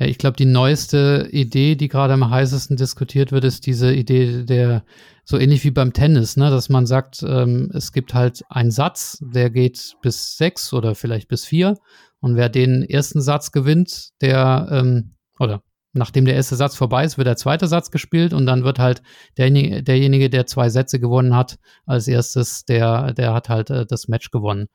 Ja, 0.00 0.06
ich 0.06 0.16
glaube, 0.16 0.36
die 0.36 0.46
neueste 0.46 1.28
Idee, 1.30 1.76
die 1.76 1.88
gerade 1.88 2.14
am 2.14 2.30
heißesten 2.30 2.78
diskutiert 2.78 3.32
wird, 3.32 3.44
ist 3.44 3.66
diese 3.66 3.92
Idee 3.92 4.44
der, 4.44 4.82
so 5.24 5.38
ähnlich 5.38 5.62
wie 5.62 5.70
beim 5.70 5.92
Tennis, 5.92 6.38
ne, 6.38 6.48
dass 6.48 6.70
man 6.70 6.86
sagt, 6.86 7.22
ähm, 7.22 7.70
es 7.74 7.92
gibt 7.92 8.14
halt 8.14 8.42
einen 8.48 8.70
Satz, 8.70 9.18
der 9.20 9.50
geht 9.50 9.96
bis 10.00 10.38
sechs 10.38 10.72
oder 10.72 10.94
vielleicht 10.94 11.28
bis 11.28 11.44
vier. 11.44 11.76
Und 12.18 12.36
wer 12.36 12.48
den 12.48 12.82
ersten 12.82 13.20
Satz 13.20 13.52
gewinnt, 13.52 14.12
der, 14.22 14.68
ähm, 14.70 15.16
oder 15.38 15.62
nachdem 15.92 16.24
der 16.24 16.34
erste 16.34 16.56
Satz 16.56 16.76
vorbei 16.76 17.04
ist, 17.04 17.18
wird 17.18 17.26
der 17.26 17.36
zweite 17.36 17.68
Satz 17.68 17.90
gespielt 17.90 18.32
und 18.32 18.46
dann 18.46 18.64
wird 18.64 18.78
halt 18.78 19.02
derjenige, 19.36 19.82
derjenige 19.82 20.30
der 20.30 20.46
zwei 20.46 20.70
Sätze 20.70 20.98
gewonnen 20.98 21.36
hat, 21.36 21.58
als 21.84 22.08
erstes, 22.08 22.64
der, 22.64 23.12
der 23.12 23.34
hat 23.34 23.50
halt 23.50 23.68
äh, 23.68 23.84
das 23.84 24.08
Match 24.08 24.30
gewonnen. 24.30 24.68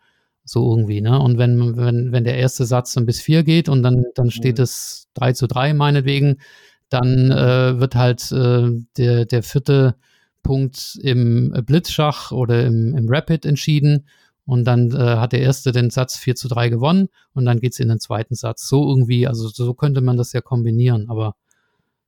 So 0.45 0.69
irgendwie, 0.69 1.01
ne? 1.01 1.19
Und 1.19 1.37
wenn, 1.37 1.75
wenn, 1.75 2.11
wenn 2.11 2.23
der 2.23 2.37
erste 2.37 2.65
Satz 2.65 2.93
dann 2.93 3.05
bis 3.05 3.19
vier 3.19 3.43
geht 3.43 3.67
und 3.67 3.81
dann, 3.83 4.05
dann 4.13 4.29
steht 4.29 4.59
es 4.59 5.07
drei 5.15 5.33
zu 5.33 5.47
drei 5.47 5.73
meinetwegen, 5.73 6.37
dann 6.89 7.31
äh, 7.31 7.79
wird 7.79 7.95
halt 7.95 8.31
äh, 8.31 8.69
der, 8.97 9.25
der 9.25 9.43
vierte 9.43 9.95
Punkt 10.43 10.99
im 11.01 11.51
Blitzschach 11.65 12.31
oder 12.31 12.63
im, 12.65 12.95
im 12.95 13.09
Rapid 13.09 13.45
entschieden. 13.45 14.05
Und 14.45 14.65
dann 14.65 14.91
äh, 14.91 15.17
hat 15.17 15.33
der 15.33 15.41
erste 15.41 15.71
den 15.71 15.89
Satz 15.89 16.17
4 16.17 16.35
zu 16.35 16.47
3 16.47 16.69
gewonnen 16.69 17.09
und 17.33 17.45
dann 17.45 17.59
geht's 17.59 17.79
in 17.79 17.89
den 17.89 17.99
zweiten 17.99 18.35
Satz. 18.35 18.67
So 18.69 18.87
irgendwie, 18.87 19.25
also 19.25 19.47
so 19.47 19.73
könnte 19.73 20.01
man 20.01 20.17
das 20.17 20.33
ja 20.33 20.41
kombinieren, 20.41 21.09
aber 21.09 21.35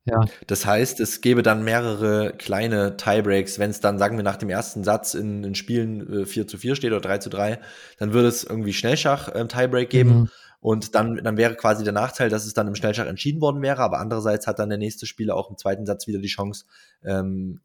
ja. 0.04 0.20
Das 0.46 0.64
heißt, 0.64 1.00
es 1.00 1.20
gäbe 1.20 1.42
dann 1.42 1.64
mehrere 1.64 2.32
kleine 2.36 2.96
Tiebreaks, 2.96 3.58
wenn 3.58 3.70
es 3.70 3.80
dann, 3.80 3.98
sagen 3.98 4.16
wir, 4.16 4.24
nach 4.24 4.36
dem 4.36 4.48
ersten 4.48 4.84
Satz 4.84 5.14
in, 5.14 5.44
in 5.44 5.54
Spielen 5.54 6.22
äh, 6.22 6.26
4 6.26 6.46
zu 6.46 6.58
4 6.58 6.76
steht 6.76 6.92
oder 6.92 7.00
3 7.00 7.18
zu 7.18 7.30
3, 7.30 7.60
dann 7.98 8.12
würde 8.12 8.28
es 8.28 8.44
irgendwie 8.44 8.72
Schnellschach-Tiebreak 8.72 9.92
ähm, 9.92 9.98
geben. 9.98 10.18
Mhm. 10.20 10.28
Und 10.60 10.94
dann, 10.94 11.20
dann 11.22 11.36
wäre 11.36 11.54
quasi 11.54 11.84
der 11.84 11.92
Nachteil, 11.92 12.30
dass 12.30 12.44
es 12.44 12.52
dann 12.52 12.66
im 12.66 12.74
Schnellschach 12.74 13.06
entschieden 13.06 13.40
worden 13.40 13.62
wäre, 13.62 13.80
aber 13.80 14.00
andererseits 14.00 14.46
hat 14.46 14.58
dann 14.58 14.70
der 14.70 14.78
nächste 14.78 15.06
Spieler 15.06 15.36
auch 15.36 15.50
im 15.50 15.56
zweiten 15.56 15.86
Satz 15.86 16.06
wieder 16.08 16.18
die 16.18 16.28
Chance. 16.28 16.64
Ähm, 17.04 17.60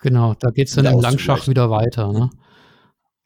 genau, 0.00 0.34
da 0.38 0.50
geht 0.50 0.68
es 0.68 0.74
dann 0.74 0.86
im 0.86 1.00
Langschach 1.00 1.48
wieder 1.48 1.70
weiter. 1.70 2.12
Ne? 2.12 2.30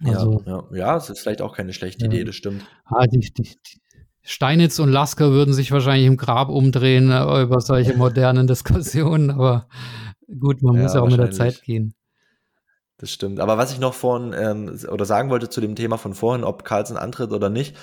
Also, 0.02 0.42
ja, 0.46 0.64
ja, 0.70 0.76
ja, 0.76 0.96
es 0.96 1.11
ist 1.11 1.20
vielleicht 1.20 1.42
auch 1.42 1.54
keine 1.54 1.74
schlechte 1.74 2.06
ja. 2.06 2.11
Idee, 2.11 2.24
das 2.24 2.34
stimmt. 2.34 2.64
Ah, 2.86 3.04
die, 3.06 3.20
die, 3.20 3.42
die 3.42 3.80
Steinitz 4.23 4.79
und 4.79 4.91
Lasker 4.91 5.31
würden 5.31 5.55
sich 5.55 5.73
wahrscheinlich 5.73 6.07
im 6.07 6.16
Grab 6.16 6.49
umdrehen 6.49 7.11
äh, 7.11 7.43
über 7.43 7.61
solche 7.61 7.95
modernen 7.97 8.47
Diskussionen, 8.47 9.31
aber 9.31 9.66
gut, 10.39 10.62
man 10.62 10.77
ja, 10.77 10.83
muss 10.83 10.95
ja 10.95 11.01
auch 11.01 11.11
mit 11.11 11.18
der 11.18 11.31
Zeit 11.31 11.62
gehen. 11.62 11.95
Das 12.99 13.11
stimmt. 13.11 13.41
Aber 13.41 13.57
was 13.57 13.73
ich 13.73 13.79
noch 13.79 13.95
vorhin 13.95 14.35
ähm, 14.39 14.79
oder 14.91 15.07
sagen 15.07 15.31
wollte 15.31 15.49
zu 15.49 15.62
dem 15.62 15.75
Thema 15.75 15.97
von 15.97 16.12
vorhin, 16.12 16.45
ob 16.45 16.64
Carlsen 16.64 16.99
antritt 16.99 17.33
oder 17.33 17.49
nicht, 17.49 17.75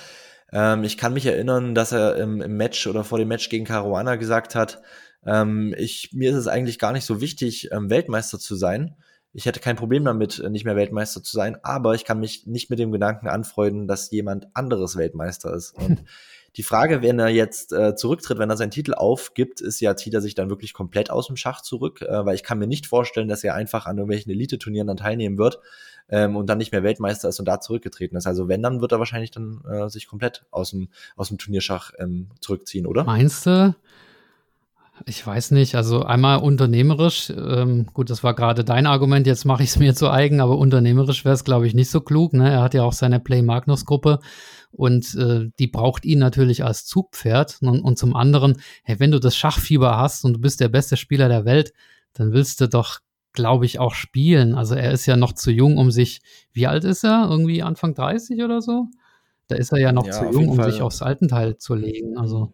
ähm, 0.53 0.83
ich 0.83 0.97
kann 0.97 1.13
mich 1.13 1.25
erinnern, 1.25 1.73
dass 1.73 1.91
er 1.91 2.17
im, 2.17 2.41
im, 2.41 2.55
Match 2.55 2.85
oder 2.85 3.03
vor 3.03 3.17
dem 3.17 3.27
Match 3.27 3.49
gegen 3.49 3.65
Caruana 3.65 4.15
gesagt 4.15 4.53
hat, 4.53 4.81
ähm, 5.25 5.73
ich, 5.77 6.11
mir 6.13 6.29
ist 6.29 6.37
es 6.37 6.47
eigentlich 6.47 6.77
gar 6.77 6.93
nicht 6.93 7.05
so 7.05 7.19
wichtig, 7.19 7.69
ähm, 7.71 7.89
Weltmeister 7.89 8.39
zu 8.39 8.55
sein. 8.55 8.95
Ich 9.37 9.45
hätte 9.45 9.59
kein 9.59 9.75
Problem 9.75 10.03
damit, 10.03 10.43
nicht 10.49 10.65
mehr 10.65 10.75
Weltmeister 10.75 11.21
zu 11.21 11.31
sein, 11.37 11.59
aber 11.61 11.93
ich 11.93 12.05
kann 12.05 12.19
mich 12.19 12.47
nicht 12.47 12.71
mit 12.71 12.79
dem 12.79 12.91
Gedanken 12.91 13.27
anfreunden, 13.27 13.87
dass 13.87 14.09
jemand 14.09 14.47
anderes 14.55 14.97
Weltmeister 14.97 15.53
ist. 15.53 15.77
Und 15.77 16.03
die 16.55 16.63
Frage, 16.63 17.03
wenn 17.03 17.19
er 17.19 17.27
jetzt 17.27 17.71
äh, 17.71 17.95
zurücktritt, 17.95 18.39
wenn 18.39 18.49
er 18.49 18.57
seinen 18.57 18.71
Titel 18.71 18.95
aufgibt, 18.95 19.61
ist 19.61 19.79
ja, 19.79 19.95
zieht 19.95 20.15
er 20.15 20.21
sich 20.21 20.33
dann 20.33 20.49
wirklich 20.49 20.73
komplett 20.73 21.11
aus 21.11 21.27
dem 21.27 21.35
Schach 21.35 21.61
zurück, 21.61 22.01
äh, 22.01 22.25
weil 22.25 22.33
ich 22.33 22.41
kann 22.41 22.57
mir 22.57 22.65
nicht 22.65 22.87
vorstellen, 22.87 23.27
dass 23.27 23.43
er 23.43 23.53
einfach 23.53 23.85
an 23.85 23.99
irgendwelchen 23.99 24.31
Elite-Turnieren 24.31 24.87
dann 24.87 24.97
teilnehmen 24.97 25.37
wird 25.37 25.59
ähm, 26.09 26.35
und 26.35 26.47
dann 26.47 26.57
nicht 26.57 26.71
mehr 26.71 26.81
Weltmeister 26.81 27.29
ist 27.29 27.39
und 27.39 27.45
da 27.45 27.59
zurückgetreten 27.59 28.17
ist. 28.17 28.25
Also 28.25 28.47
wenn, 28.47 28.63
dann 28.63 28.81
wird 28.81 28.91
er 28.91 28.97
wahrscheinlich 28.97 29.29
dann 29.29 29.61
äh, 29.69 29.87
sich 29.87 30.07
komplett 30.07 30.45
aus 30.49 30.71
dem, 30.71 30.89
aus 31.15 31.27
dem 31.27 31.37
Turnierschach 31.37 31.91
ähm, 31.99 32.31
zurückziehen, 32.41 32.87
oder? 32.87 33.03
Meinst 33.03 33.45
du? 33.45 33.75
Ich 35.05 35.25
weiß 35.25 35.51
nicht, 35.51 35.75
also 35.75 36.03
einmal 36.03 36.39
unternehmerisch, 36.39 37.29
ähm, 37.29 37.85
gut, 37.93 38.09
das 38.09 38.23
war 38.23 38.33
gerade 38.33 38.63
dein 38.63 38.87
Argument, 38.87 39.27
jetzt 39.27 39.45
mache 39.45 39.63
ich 39.63 39.69
es 39.69 39.79
mir 39.79 39.93
zu 39.93 40.09
eigen, 40.09 40.41
aber 40.41 40.57
unternehmerisch 40.57 41.23
wäre 41.23 41.35
es, 41.35 41.43
glaube 41.43 41.67
ich, 41.67 41.73
nicht 41.73 41.89
so 41.89 42.01
klug. 42.01 42.33
Ne? 42.33 42.49
Er 42.49 42.61
hat 42.61 42.73
ja 42.73 42.83
auch 42.83 42.93
seine 42.93 43.19
Play 43.19 43.41
Magnus-Gruppe 43.41 44.19
und 44.71 45.15
äh, 45.15 45.49
die 45.59 45.67
braucht 45.67 46.05
ihn 46.05 46.19
natürlich 46.19 46.63
als 46.63 46.85
Zugpferd. 46.85 47.59
Und, 47.61 47.81
und 47.81 47.97
zum 47.97 48.15
anderen, 48.15 48.59
hey, 48.83 48.99
wenn 48.99 49.11
du 49.11 49.19
das 49.19 49.35
Schachfieber 49.35 49.97
hast 49.97 50.25
und 50.25 50.33
du 50.33 50.39
bist 50.39 50.59
der 50.59 50.69
beste 50.69 50.97
Spieler 50.97 51.29
der 51.29 51.45
Welt, 51.45 51.73
dann 52.13 52.33
willst 52.33 52.59
du 52.61 52.67
doch 52.67 52.99
glaube 53.33 53.67
ich, 53.67 53.77
auch 53.77 53.93
spielen. 53.93 54.55
Also 54.55 54.73
er 54.73 54.91
ist 54.91 55.05
ja 55.05 55.15
noch 55.15 55.31
zu 55.31 55.51
jung, 55.51 55.77
um 55.77 55.91
sich, 55.91 56.21
wie 56.53 56.65
alt 56.65 56.83
ist 56.83 57.03
er? 57.03 57.27
Irgendwie 57.29 57.61
Anfang 57.61 57.93
30 57.93 58.41
oder 58.41 58.61
so? 58.61 58.87
Da 59.47 59.55
ist 59.57 59.71
er 59.71 59.77
ja 59.77 59.91
noch 59.91 60.07
ja, 60.07 60.11
zu 60.11 60.25
jung, 60.31 60.49
um 60.49 60.63
sich 60.63 60.81
aufs 60.81 61.03
Altenteil 61.03 61.57
zu 61.57 61.75
legen. 61.75 62.17
Also. 62.17 62.51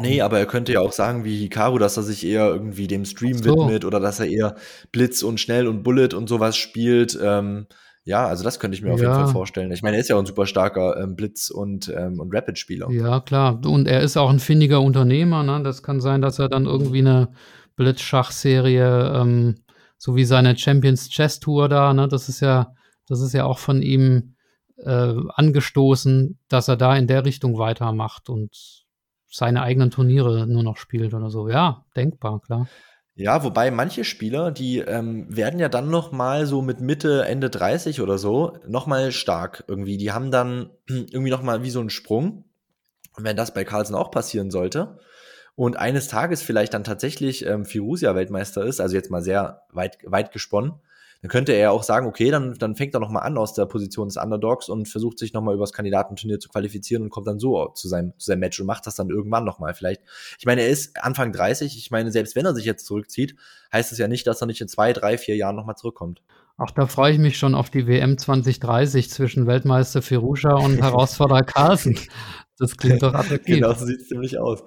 Nee, 0.00 0.20
aber 0.20 0.38
er 0.38 0.46
könnte 0.46 0.72
ja 0.72 0.80
auch 0.80 0.92
sagen, 0.92 1.24
wie 1.24 1.38
Hikaru, 1.38 1.78
dass 1.78 1.96
er 1.96 2.02
sich 2.02 2.26
eher 2.26 2.46
irgendwie 2.46 2.86
dem 2.86 3.04
Stream 3.04 3.38
so. 3.38 3.44
widmet 3.44 3.84
oder 3.84 4.00
dass 4.00 4.18
er 4.18 4.26
eher 4.26 4.56
Blitz 4.90 5.22
und 5.22 5.38
Schnell 5.38 5.68
und 5.68 5.82
Bullet 5.82 6.08
und 6.14 6.28
sowas 6.28 6.56
spielt. 6.56 7.18
Ähm, 7.22 7.66
ja, 8.04 8.26
also 8.26 8.44
das 8.44 8.58
könnte 8.58 8.76
ich 8.76 8.82
mir 8.82 8.92
auf 8.92 9.00
ja. 9.00 9.10
jeden 9.10 9.24
Fall 9.24 9.32
vorstellen. 9.32 9.70
Ich 9.72 9.82
meine, 9.82 9.96
er 9.96 10.00
ist 10.00 10.08
ja 10.08 10.16
auch 10.16 10.20
ein 10.20 10.26
super 10.26 10.46
starker 10.46 11.00
ähm, 11.00 11.16
Blitz- 11.16 11.50
und, 11.50 11.92
ähm, 11.96 12.20
und 12.20 12.34
Rapid-Spieler. 12.34 12.90
Ja, 12.90 13.20
klar. 13.20 13.60
Und 13.64 13.86
er 13.86 14.00
ist 14.00 14.16
auch 14.16 14.30
ein 14.30 14.40
findiger 14.40 14.80
Unternehmer. 14.80 15.42
Ne? 15.42 15.62
Das 15.62 15.82
kann 15.82 16.00
sein, 16.00 16.20
dass 16.20 16.38
er 16.38 16.48
dann 16.48 16.66
irgendwie 16.66 17.00
eine 17.00 17.28
Blitzschachserie 17.76 19.12
ähm, 19.14 19.56
so 19.98 20.16
wie 20.16 20.24
seine 20.24 20.56
Champions 20.56 21.08
Chess 21.08 21.40
Tour 21.40 21.68
da, 21.68 21.92
ne, 21.92 22.08
das 22.08 22.28
ist 22.28 22.40
ja, 22.40 22.74
das 23.08 23.20
ist 23.20 23.32
ja 23.32 23.44
auch 23.44 23.58
von 23.58 23.82
ihm 23.82 24.34
äh, 24.78 25.14
angestoßen, 25.34 26.38
dass 26.48 26.68
er 26.68 26.76
da 26.76 26.96
in 26.96 27.06
der 27.06 27.24
Richtung 27.24 27.58
weitermacht 27.58 28.28
und 28.28 28.84
seine 29.36 29.62
eigenen 29.62 29.90
Turniere 29.90 30.46
nur 30.46 30.62
noch 30.62 30.76
spielt 30.76 31.14
oder 31.14 31.30
so. 31.30 31.48
Ja, 31.48 31.84
denkbar, 31.96 32.40
klar. 32.40 32.68
Ja, 33.14 33.42
wobei 33.44 33.70
manche 33.70 34.04
Spieler, 34.04 34.50
die 34.50 34.78
ähm, 34.78 35.34
werden 35.34 35.58
ja 35.58 35.70
dann 35.70 35.88
noch 35.88 36.12
mal 36.12 36.46
so 36.46 36.60
mit 36.60 36.80
Mitte, 36.80 37.24
Ende 37.24 37.48
30 37.48 38.02
oder 38.02 38.18
so 38.18 38.58
noch 38.68 38.86
mal 38.86 39.10
stark 39.10 39.64
irgendwie. 39.68 39.96
Die 39.96 40.12
haben 40.12 40.30
dann 40.30 40.70
irgendwie 40.86 41.30
noch 41.30 41.42
mal 41.42 41.62
wie 41.62 41.70
so 41.70 41.80
einen 41.80 41.90
Sprung. 41.90 42.44
Und 43.16 43.24
wenn 43.24 43.36
das 43.36 43.54
bei 43.54 43.64
Carlsen 43.64 43.94
auch 43.94 44.10
passieren 44.10 44.50
sollte, 44.50 44.98
und 45.56 45.78
eines 45.78 46.08
Tages 46.08 46.42
vielleicht 46.42 46.74
dann 46.74 46.84
tatsächlich 46.84 47.46
ähm, 47.46 47.64
Firusia 47.64 48.14
Weltmeister 48.14 48.62
ist, 48.64 48.78
also 48.78 48.94
jetzt 48.94 49.10
mal 49.10 49.22
sehr 49.22 49.62
weit, 49.72 49.96
weit 50.04 50.30
gesponnen, 50.30 50.74
dann 51.22 51.30
könnte 51.30 51.52
er 51.52 51.58
ja 51.58 51.70
auch 51.70 51.82
sagen, 51.82 52.06
okay, 52.06 52.30
dann, 52.30 52.54
dann 52.54 52.76
fängt 52.76 52.94
er 52.94 53.00
nochmal 53.00 53.22
an 53.22 53.38
aus 53.38 53.54
der 53.54 53.66
Position 53.66 54.08
des 54.08 54.16
Underdogs 54.16 54.68
und 54.68 54.88
versucht 54.88 55.18
sich 55.18 55.32
nochmal 55.32 55.54
übers 55.54 55.72
Kandidatenturnier 55.72 56.38
zu 56.38 56.48
qualifizieren 56.48 57.02
und 57.02 57.10
kommt 57.10 57.26
dann 57.26 57.38
so 57.38 57.68
zu 57.74 57.88
seinem, 57.88 58.12
zu 58.18 58.26
seinem 58.26 58.40
Match 58.40 58.60
und 58.60 58.66
macht 58.66 58.86
das 58.86 58.96
dann 58.96 59.10
irgendwann 59.10 59.44
nochmal 59.44 59.74
vielleicht. 59.74 60.02
Ich 60.38 60.46
meine, 60.46 60.62
er 60.62 60.68
ist 60.68 61.02
Anfang 61.02 61.32
30, 61.32 61.76
ich 61.76 61.90
meine, 61.90 62.12
selbst 62.12 62.36
wenn 62.36 62.44
er 62.44 62.54
sich 62.54 62.64
jetzt 62.64 62.86
zurückzieht, 62.86 63.36
heißt 63.72 63.92
es 63.92 63.98
ja 63.98 64.08
nicht, 64.08 64.26
dass 64.26 64.40
er 64.40 64.46
nicht 64.46 64.60
in 64.60 64.68
zwei, 64.68 64.92
drei, 64.92 65.18
vier 65.18 65.36
Jahren 65.36 65.56
nochmal 65.56 65.76
zurückkommt. 65.76 66.22
Ach, 66.58 66.70
da 66.70 66.86
freue 66.86 67.12
ich 67.12 67.18
mich 67.18 67.36
schon 67.36 67.54
auf 67.54 67.68
die 67.68 67.86
WM 67.86 68.16
2030 68.16 69.10
zwischen 69.10 69.46
Weltmeister 69.46 70.00
Firusha 70.00 70.54
und 70.54 70.78
Herausforderer 70.82 71.42
Carlsen. 71.42 71.98
Das 72.58 72.76
klingt 72.76 73.02
doch 73.02 73.12
attraktiv. 73.14 73.56
genau, 73.56 73.74
so 73.74 73.84
sieht 73.84 74.00
es 74.00 74.08
ziemlich 74.08 74.38
aus. 74.38 74.62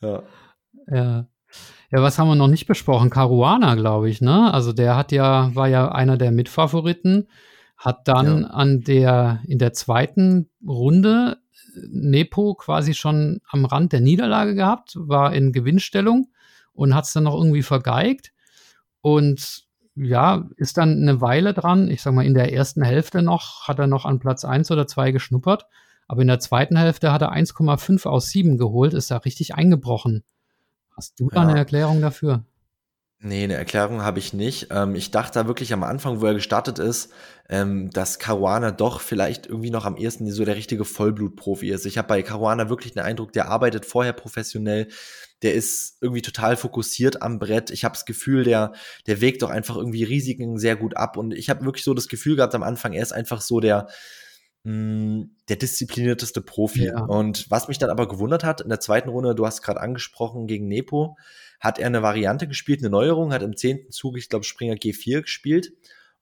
Ja. 0.00 0.22
Ja. 0.90 1.28
Ja, 1.90 2.02
was 2.02 2.18
haben 2.18 2.28
wir 2.28 2.34
noch 2.34 2.48
nicht 2.48 2.66
besprochen? 2.66 3.08
Caruana, 3.08 3.74
glaube 3.74 4.10
ich, 4.10 4.20
ne? 4.20 4.52
Also 4.52 4.72
der 4.72 4.96
hat 4.96 5.10
ja, 5.10 5.54
war 5.54 5.68
ja 5.68 5.90
einer 5.90 6.18
der 6.18 6.32
Mitfavoriten, 6.32 7.28
hat 7.78 8.06
dann 8.08 8.42
ja. 8.42 8.48
an 8.48 8.82
der, 8.82 9.40
in 9.46 9.58
der 9.58 9.72
zweiten 9.72 10.50
Runde 10.66 11.38
Nepo 11.90 12.54
quasi 12.54 12.92
schon 12.94 13.40
am 13.48 13.64
Rand 13.64 13.92
der 13.92 14.00
Niederlage 14.00 14.54
gehabt, 14.54 14.96
war 14.96 15.32
in 15.32 15.52
Gewinnstellung 15.52 16.28
und 16.72 16.94
hat 16.94 17.04
es 17.04 17.12
dann 17.12 17.24
noch 17.24 17.34
irgendwie 17.34 17.62
vergeigt. 17.62 18.32
Und 19.00 19.64
ja, 19.94 20.48
ist 20.56 20.76
dann 20.76 21.02
eine 21.02 21.20
Weile 21.20 21.54
dran. 21.54 21.90
Ich 21.90 22.02
sag 22.02 22.14
mal, 22.14 22.26
in 22.26 22.34
der 22.34 22.52
ersten 22.52 22.82
Hälfte 22.82 23.22
noch 23.22 23.66
hat 23.66 23.78
er 23.78 23.86
noch 23.86 24.04
an 24.04 24.18
Platz 24.18 24.44
1 24.44 24.70
oder 24.70 24.86
2 24.86 25.12
geschnuppert. 25.12 25.66
Aber 26.06 26.22
in 26.22 26.28
der 26.28 26.40
zweiten 26.40 26.76
Hälfte 26.76 27.12
hat 27.12 27.22
er 27.22 27.32
1,5 27.32 28.06
aus 28.06 28.30
7 28.30 28.58
geholt, 28.58 28.94
ist 28.94 29.10
da 29.10 29.18
richtig 29.18 29.54
eingebrochen. 29.54 30.24
Hast 30.98 31.20
du 31.20 31.30
da 31.30 31.42
ja. 31.42 31.48
eine 31.48 31.56
Erklärung 31.56 32.00
dafür? 32.00 32.44
Nee, 33.20 33.44
eine 33.44 33.54
Erklärung 33.54 34.02
habe 34.02 34.18
ich 34.18 34.32
nicht. 34.32 34.68
Ähm, 34.70 34.96
ich 34.96 35.12
dachte 35.12 35.38
da 35.38 35.46
wirklich 35.46 35.72
am 35.72 35.84
Anfang, 35.84 36.20
wo 36.20 36.26
er 36.26 36.34
gestartet 36.34 36.80
ist, 36.80 37.12
ähm, 37.48 37.90
dass 37.90 38.18
Caruana 38.18 38.72
doch 38.72 39.00
vielleicht 39.00 39.46
irgendwie 39.46 39.70
noch 39.70 39.84
am 39.84 39.96
ehesten 39.96 40.28
so 40.32 40.44
der 40.44 40.56
richtige 40.56 40.84
Vollblutprofi 40.84 41.70
ist. 41.70 41.86
Ich 41.86 41.98
habe 41.98 42.08
bei 42.08 42.22
Caruana 42.22 42.68
wirklich 42.68 42.94
den 42.94 43.02
Eindruck, 43.02 43.32
der 43.32 43.48
arbeitet 43.48 43.86
vorher 43.86 44.12
professionell, 44.12 44.88
der 45.42 45.54
ist 45.54 45.98
irgendwie 46.00 46.22
total 46.22 46.56
fokussiert 46.56 47.22
am 47.22 47.38
Brett. 47.38 47.70
Ich 47.70 47.84
habe 47.84 47.94
das 47.94 48.04
Gefühl, 48.04 48.42
der, 48.42 48.72
der 49.06 49.20
wägt 49.20 49.42
doch 49.42 49.50
einfach 49.50 49.76
irgendwie 49.76 50.02
Risiken 50.02 50.58
sehr 50.58 50.74
gut 50.74 50.96
ab. 50.96 51.16
Und 51.16 51.32
ich 51.32 51.48
habe 51.48 51.64
wirklich 51.64 51.84
so 51.84 51.94
das 51.94 52.08
Gefühl 52.08 52.34
gehabt 52.34 52.56
am 52.56 52.64
Anfang, 52.64 52.92
er 52.92 53.04
ist 53.04 53.12
einfach 53.12 53.40
so 53.40 53.60
der, 53.60 53.86
hm, 54.64 55.36
der 55.48 55.56
disziplinierteste 55.56 56.40
Profi. 56.40 56.86
Ja. 56.86 57.04
Und 57.04 57.50
was 57.50 57.68
mich 57.68 57.78
dann 57.78 57.90
aber 57.90 58.08
gewundert 58.08 58.44
hat, 58.44 58.60
in 58.60 58.68
der 58.68 58.80
zweiten 58.80 59.08
Runde, 59.08 59.34
du 59.34 59.46
hast 59.46 59.62
gerade 59.62 59.80
angesprochen, 59.80 60.46
gegen 60.46 60.68
Nepo, 60.68 61.16
hat 61.60 61.78
er 61.78 61.86
eine 61.86 62.02
Variante 62.02 62.46
gespielt, 62.46 62.80
eine 62.80 62.90
Neuerung, 62.90 63.32
hat 63.32 63.42
im 63.42 63.56
zehnten 63.56 63.90
Zug, 63.90 64.16
ich 64.16 64.28
glaube, 64.28 64.44
Springer 64.44 64.74
G4 64.74 65.22
gespielt 65.22 65.72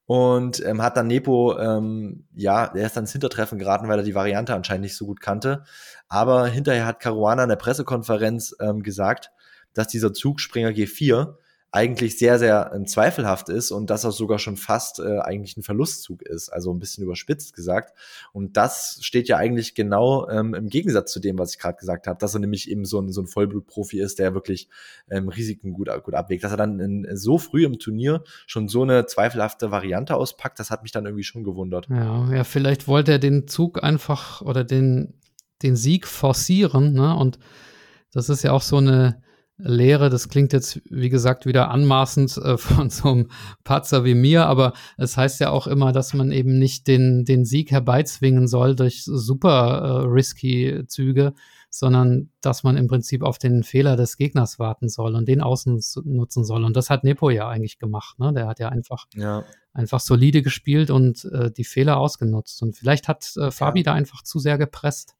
und 0.06 0.64
ähm, 0.64 0.80
hat 0.82 0.96
dann 0.96 1.08
Nepo, 1.08 1.58
ähm, 1.58 2.26
ja, 2.34 2.64
er 2.66 2.86
ist 2.86 2.96
dann 2.96 3.04
ins 3.04 3.12
Hintertreffen 3.12 3.58
geraten, 3.58 3.88
weil 3.88 3.98
er 3.98 4.04
die 4.04 4.14
Variante 4.14 4.54
anscheinend 4.54 4.82
nicht 4.82 4.96
so 4.96 5.04
gut 5.04 5.20
kannte. 5.20 5.64
Aber 6.08 6.46
hinterher 6.46 6.86
hat 6.86 7.00
Caruana 7.00 7.42
in 7.42 7.48
der 7.48 7.56
Pressekonferenz 7.56 8.54
ähm, 8.60 8.82
gesagt, 8.82 9.32
dass 9.74 9.88
dieser 9.88 10.12
Zug 10.12 10.40
Springer 10.40 10.70
G4 10.70 11.34
eigentlich 11.76 12.18
sehr, 12.18 12.38
sehr 12.38 12.72
äh, 12.72 12.84
zweifelhaft 12.84 13.50
ist 13.50 13.70
und 13.70 13.90
dass 13.90 14.04
er 14.04 14.10
sogar 14.10 14.38
schon 14.38 14.56
fast 14.56 14.98
äh, 14.98 15.18
eigentlich 15.18 15.58
ein 15.58 15.62
Verlustzug 15.62 16.22
ist, 16.22 16.48
also 16.48 16.72
ein 16.72 16.78
bisschen 16.78 17.04
überspitzt 17.04 17.54
gesagt. 17.54 17.92
Und 18.32 18.56
das 18.56 18.98
steht 19.02 19.28
ja 19.28 19.36
eigentlich 19.36 19.74
genau 19.74 20.26
ähm, 20.30 20.54
im 20.54 20.70
Gegensatz 20.70 21.12
zu 21.12 21.20
dem, 21.20 21.38
was 21.38 21.52
ich 21.52 21.58
gerade 21.58 21.76
gesagt 21.76 22.06
habe, 22.06 22.18
dass 22.18 22.34
er 22.34 22.40
nämlich 22.40 22.70
eben 22.70 22.86
so 22.86 22.98
ein, 22.98 23.12
so 23.12 23.20
ein 23.20 23.26
Vollblutprofi 23.26 24.00
ist, 24.00 24.18
der 24.18 24.32
wirklich 24.32 24.70
ähm, 25.10 25.28
Risiken 25.28 25.74
gut, 25.74 25.90
gut 26.02 26.14
abwägt. 26.14 26.44
Dass 26.44 26.52
er 26.52 26.56
dann 26.56 26.80
in, 26.80 27.06
so 27.14 27.36
früh 27.36 27.66
im 27.66 27.78
Turnier 27.78 28.24
schon 28.46 28.68
so 28.68 28.82
eine 28.82 29.04
zweifelhafte 29.04 29.70
Variante 29.70 30.16
auspackt, 30.16 30.58
das 30.58 30.70
hat 30.70 30.82
mich 30.82 30.92
dann 30.92 31.04
irgendwie 31.04 31.24
schon 31.24 31.44
gewundert. 31.44 31.88
Ja, 31.90 32.32
ja, 32.32 32.44
vielleicht 32.44 32.88
wollte 32.88 33.12
er 33.12 33.18
den 33.18 33.48
Zug 33.48 33.84
einfach 33.84 34.40
oder 34.40 34.64
den, 34.64 35.12
den 35.62 35.76
Sieg 35.76 36.06
forcieren, 36.06 36.94
ne? 36.94 37.14
Und 37.14 37.38
das 38.12 38.30
ist 38.30 38.42
ja 38.42 38.52
auch 38.52 38.62
so 38.62 38.78
eine 38.78 39.20
Lehre. 39.58 40.10
Das 40.10 40.28
klingt 40.28 40.52
jetzt, 40.52 40.80
wie 40.90 41.08
gesagt, 41.08 41.46
wieder 41.46 41.70
anmaßend 41.70 42.36
äh, 42.38 42.58
von 42.58 42.90
so 42.90 43.10
einem 43.10 43.30
Patzer 43.64 44.04
wie 44.04 44.14
mir, 44.14 44.46
aber 44.46 44.72
es 44.96 45.16
heißt 45.16 45.40
ja 45.40 45.50
auch 45.50 45.66
immer, 45.66 45.92
dass 45.92 46.14
man 46.14 46.30
eben 46.32 46.58
nicht 46.58 46.86
den, 46.86 47.24
den 47.24 47.44
Sieg 47.44 47.70
herbeizwingen 47.70 48.48
soll 48.48 48.76
durch 48.76 49.02
super 49.04 50.02
äh, 50.04 50.06
risky 50.06 50.84
Züge, 50.86 51.34
sondern 51.70 52.30
dass 52.40 52.62
man 52.62 52.76
im 52.76 52.86
Prinzip 52.86 53.22
auf 53.22 53.38
den 53.38 53.62
Fehler 53.62 53.96
des 53.96 54.16
Gegners 54.16 54.58
warten 54.58 54.88
soll 54.88 55.14
und 55.14 55.28
den 55.28 55.40
außen 55.40 55.80
nutzen 56.04 56.44
soll. 56.44 56.64
Und 56.64 56.76
das 56.76 56.90
hat 56.90 57.04
Nepo 57.04 57.30
ja 57.30 57.48
eigentlich 57.48 57.78
gemacht. 57.78 58.18
Ne? 58.18 58.32
Der 58.32 58.46
hat 58.46 58.58
ja 58.60 58.68
einfach, 58.68 59.06
ja. 59.14 59.44
einfach 59.72 60.00
solide 60.00 60.42
gespielt 60.42 60.90
und 60.90 61.24
äh, 61.26 61.50
die 61.50 61.64
Fehler 61.64 61.98
ausgenutzt. 61.98 62.62
Und 62.62 62.76
vielleicht 62.76 63.08
hat 63.08 63.30
äh, 63.36 63.50
Fabi 63.50 63.80
ja. 63.80 63.84
da 63.84 63.92
einfach 63.94 64.22
zu 64.22 64.38
sehr 64.38 64.58
gepresst. 64.58 65.15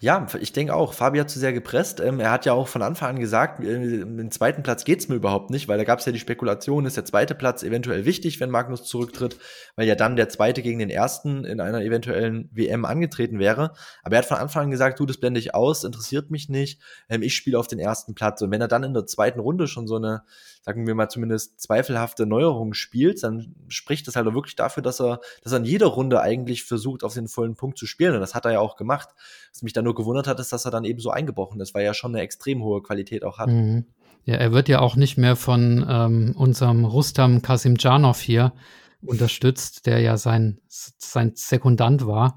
Ja, 0.00 0.26
ich 0.40 0.52
denke 0.52 0.74
auch. 0.74 0.92
Fabi 0.92 1.18
hat 1.18 1.30
zu 1.30 1.38
sehr 1.38 1.52
gepresst. 1.52 2.00
Ähm, 2.00 2.20
er 2.20 2.30
hat 2.30 2.46
ja 2.46 2.52
auch 2.52 2.68
von 2.68 2.82
Anfang 2.82 3.10
an 3.10 3.20
gesagt, 3.20 3.60
äh, 3.60 3.64
den 4.04 4.30
zweiten 4.30 4.62
Platz 4.62 4.84
geht's 4.84 5.08
mir 5.08 5.16
überhaupt 5.16 5.50
nicht, 5.50 5.66
weil 5.68 5.78
da 5.78 5.84
gab 5.84 5.98
es 5.98 6.06
ja 6.06 6.12
die 6.12 6.20
Spekulation, 6.20 6.86
ist 6.86 6.96
der 6.96 7.04
zweite 7.04 7.34
Platz 7.34 7.62
eventuell 7.62 8.04
wichtig, 8.04 8.38
wenn 8.40 8.50
Magnus 8.50 8.84
zurücktritt, 8.84 9.38
weil 9.76 9.88
ja 9.88 9.94
dann 9.94 10.16
der 10.16 10.28
zweite 10.28 10.62
gegen 10.62 10.78
den 10.78 10.90
ersten 10.90 11.44
in 11.44 11.60
einer 11.60 11.82
eventuellen 11.82 12.48
WM 12.52 12.84
angetreten 12.84 13.38
wäre. 13.38 13.72
Aber 14.02 14.16
er 14.16 14.18
hat 14.18 14.26
von 14.26 14.36
Anfang 14.36 14.64
an 14.64 14.70
gesagt, 14.70 15.00
du, 15.00 15.06
das 15.06 15.18
blende 15.18 15.40
ich 15.40 15.54
aus, 15.54 15.84
interessiert 15.84 16.30
mich 16.30 16.48
nicht. 16.48 16.80
Ähm, 17.08 17.22
ich 17.22 17.34
spiele 17.34 17.58
auf 17.58 17.66
den 17.66 17.78
ersten 17.78 18.14
Platz. 18.14 18.40
Und 18.42 18.50
wenn 18.50 18.60
er 18.60 18.68
dann 18.68 18.84
in 18.84 18.94
der 18.94 19.06
zweiten 19.06 19.40
Runde 19.40 19.66
schon 19.66 19.86
so 19.86 19.96
eine, 19.96 20.22
sagen 20.68 20.86
wir 20.86 20.94
mal 20.94 21.08
zumindest 21.08 21.62
zweifelhafte 21.62 22.26
Neuerung 22.26 22.74
spielt, 22.74 23.22
dann 23.22 23.54
spricht 23.68 24.06
das 24.06 24.16
halt 24.16 24.26
auch 24.26 24.34
wirklich 24.34 24.54
dafür, 24.54 24.82
dass 24.82 25.00
er, 25.00 25.20
dass 25.42 25.52
er 25.52 25.60
in 25.60 25.64
jeder 25.64 25.86
Runde 25.86 26.20
eigentlich 26.20 26.64
versucht, 26.64 27.04
auf 27.04 27.14
den 27.14 27.26
vollen 27.26 27.56
Punkt 27.56 27.78
zu 27.78 27.86
spielen. 27.86 28.12
Und 28.12 28.20
das 28.20 28.34
hat 28.34 28.44
er 28.44 28.52
ja 28.52 28.60
auch 28.60 28.76
gemacht. 28.76 29.08
Was 29.50 29.62
mich 29.62 29.72
dann 29.72 29.84
nur 29.84 29.94
gewundert 29.94 30.26
hat, 30.26 30.38
ist, 30.40 30.52
dass 30.52 30.66
er 30.66 30.70
dann 30.70 30.84
eben 30.84 31.00
so 31.00 31.08
eingebrochen 31.08 31.58
ist, 31.62 31.72
weil 31.72 31.84
er 31.84 31.86
ja 31.86 31.94
schon 31.94 32.14
eine 32.14 32.22
extrem 32.22 32.62
hohe 32.62 32.82
Qualität 32.82 33.24
auch 33.24 33.38
hat. 33.38 33.48
Mhm. 33.48 33.86
Ja, 34.26 34.34
er 34.34 34.52
wird 34.52 34.68
ja 34.68 34.80
auch 34.80 34.94
nicht 34.94 35.16
mehr 35.16 35.36
von 35.36 35.86
ähm, 35.88 36.34
unserem 36.36 36.84
Rustam 36.84 37.40
Kasimjanov 37.40 38.20
hier 38.20 38.52
unterstützt, 39.00 39.86
der 39.86 40.00
ja 40.00 40.18
sein, 40.18 40.60
sein 40.68 41.32
Sekundant 41.34 42.06
war. 42.06 42.36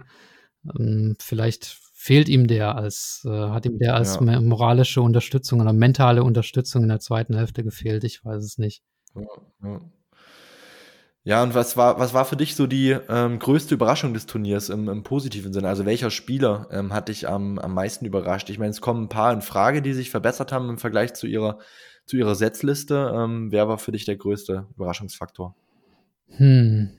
Ähm, 0.73 1.17
vielleicht 1.19 1.80
fehlt 2.01 2.29
ihm 2.29 2.47
der 2.47 2.75
als, 2.75 3.21
äh, 3.25 3.29
hat 3.29 3.67
ihm 3.67 3.77
der 3.77 3.93
als 3.93 4.15
ja. 4.19 4.41
moralische 4.41 5.03
Unterstützung 5.03 5.61
oder 5.61 5.71
mentale 5.71 6.23
Unterstützung 6.23 6.81
in 6.81 6.89
der 6.89 6.99
zweiten 6.99 7.35
Hälfte 7.35 7.63
gefehlt. 7.63 8.03
Ich 8.03 8.25
weiß 8.25 8.43
es 8.43 8.57
nicht. 8.57 8.81
Ja, 9.13 9.21
ja. 9.63 9.79
Ja, 11.23 11.43
und 11.43 11.53
was 11.53 11.77
war, 11.77 11.99
was 11.99 12.15
war 12.15 12.25
für 12.25 12.35
dich 12.35 12.55
so 12.55 12.65
die 12.65 12.97
ähm, 13.07 13.37
größte 13.37 13.75
Überraschung 13.75 14.15
des 14.15 14.25
Turniers 14.25 14.69
im, 14.69 14.89
im 14.89 15.03
positiven 15.03 15.53
Sinne? 15.53 15.67
Also 15.67 15.85
welcher 15.85 16.09
Spieler 16.09 16.67
ähm, 16.71 16.91
hat 16.91 17.09
dich 17.09 17.29
am, 17.29 17.59
am 17.59 17.75
meisten 17.75 18.05
überrascht? 18.05 18.49
Ich 18.49 18.57
meine, 18.57 18.71
es 18.71 18.81
kommen 18.81 19.03
ein 19.03 19.09
paar 19.09 19.31
in 19.31 19.43
Frage, 19.43 19.83
die 19.83 19.93
sich 19.93 20.09
verbessert 20.09 20.51
haben 20.51 20.69
im 20.69 20.79
Vergleich 20.79 21.13
zu 21.13 21.27
ihrer, 21.27 21.59
zu 22.07 22.17
ihrer 22.17 22.33
Setzliste. 22.33 23.13
Ähm, 23.13 23.51
wer 23.51 23.67
war 23.67 23.77
für 23.77 23.91
dich 23.91 24.05
der 24.05 24.15
größte 24.15 24.65
Überraschungsfaktor? 24.75 25.55
Hm. 26.29 26.89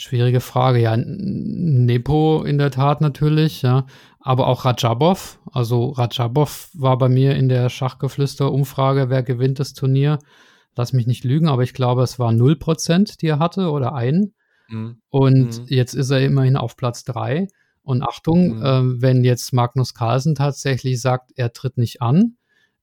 Schwierige 0.00 0.40
Frage. 0.40 0.80
Ja, 0.80 0.96
Nepo 0.96 2.42
in 2.42 2.58
der 2.58 2.70
Tat 2.70 3.00
natürlich, 3.00 3.62
ja. 3.62 3.86
Aber 4.18 4.48
auch 4.48 4.64
Rajabov. 4.64 5.38
Also 5.50 5.90
Rajabov 5.90 6.70
war 6.74 6.98
bei 6.98 7.08
mir 7.08 7.34
in 7.36 7.48
der 7.48 7.68
Schachgeflüster-Umfrage, 7.68 9.10
wer 9.10 9.22
gewinnt 9.22 9.58
das 9.58 9.72
Turnier 9.72 10.18
lass 10.76 10.92
mich 10.92 11.06
nicht 11.06 11.24
lügen, 11.24 11.48
aber 11.48 11.62
ich 11.62 11.74
glaube, 11.74 12.02
es 12.02 12.18
war 12.18 12.30
0%, 12.30 13.18
die 13.18 13.26
er 13.26 13.38
hatte 13.38 13.70
oder 13.70 13.94
ein. 13.94 14.32
Mhm. 14.68 15.00
Und 15.08 15.58
mhm. 15.60 15.66
jetzt 15.68 15.94
ist 15.94 16.10
er 16.10 16.20
immerhin 16.20 16.56
auf 16.56 16.76
Platz 16.76 17.04
3. 17.04 17.48
Und 17.82 18.02
Achtung, 18.02 18.56
mhm. 18.56 18.62
äh, 18.62 19.02
wenn 19.02 19.24
jetzt 19.24 19.52
Magnus 19.52 19.94
Carlsen 19.94 20.34
tatsächlich 20.34 21.00
sagt, 21.00 21.32
er 21.36 21.52
tritt 21.52 21.76
nicht 21.76 22.02
an, 22.02 22.36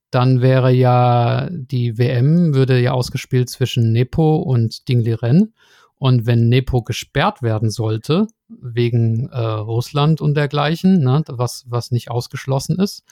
dann 0.10 0.42
wäre 0.42 0.72
ja 0.72 1.50
die 1.52 1.98
WM, 1.98 2.54
würde 2.54 2.80
ja 2.80 2.92
ausgespielt 2.92 3.50
zwischen 3.50 3.92
Nepo 3.92 4.38
und 4.38 4.88
Ding 4.88 5.02
Liren. 5.02 5.54
Und 6.00 6.26
wenn 6.26 6.48
Nepo 6.50 6.84
gesperrt 6.84 7.42
werden 7.42 7.70
sollte, 7.70 8.28
wegen 8.48 9.30
äh, 9.30 9.40
Russland 9.40 10.22
und 10.22 10.36
dergleichen, 10.36 11.00
ne, 11.00 11.24
was, 11.28 11.66
was 11.68 11.92
nicht 11.92 12.12
ausgeschlossen 12.12 12.80
ist, 12.80 13.04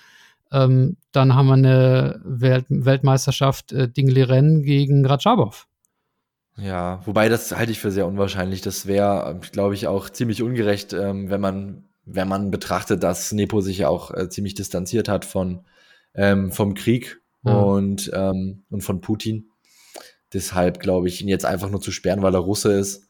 ähm, 0.51 0.97
dann 1.11 1.35
haben 1.35 1.47
wir 1.47 1.53
eine 1.53 2.21
Welt 2.23 2.65
Weltmeisterschaft 2.69 3.71
äh, 3.71 3.89
Dingliren 3.89 4.61
gegen 4.61 5.05
Rajabov. 5.05 5.67
Ja, 6.57 7.01
wobei 7.05 7.27
das 7.27 7.55
halte 7.55 7.71
ich 7.71 7.79
für 7.79 7.91
sehr 7.91 8.07
unwahrscheinlich. 8.07 8.61
Das 8.61 8.85
wäre, 8.85 9.39
glaube 9.51 9.73
ich, 9.73 9.87
auch 9.87 10.09
ziemlich 10.09 10.41
ungerecht, 10.41 10.93
ähm, 10.93 11.29
wenn 11.29 11.41
man, 11.41 11.85
wenn 12.05 12.27
man 12.27 12.51
betrachtet, 12.51 13.03
dass 13.03 13.31
Nepo 13.33 13.59
sich 13.61 13.79
ja 13.79 13.89
auch 13.89 14.11
äh, 14.11 14.29
ziemlich 14.29 14.53
distanziert 14.53 15.09
hat 15.09 15.25
von 15.25 15.65
ähm, 16.13 16.51
vom 16.51 16.75
Krieg 16.75 17.21
mhm. 17.43 17.51
und, 17.51 18.11
ähm, 18.13 18.63
und 18.69 18.81
von 18.81 19.01
Putin. 19.01 19.49
Deshalb 20.33 20.79
glaube 20.79 21.07
ich, 21.07 21.21
ihn 21.21 21.27
jetzt 21.27 21.45
einfach 21.45 21.69
nur 21.69 21.81
zu 21.81 21.91
sperren, 21.91 22.21
weil 22.21 22.35
er 22.35 22.39
Russe 22.39 22.73
ist, 22.73 23.07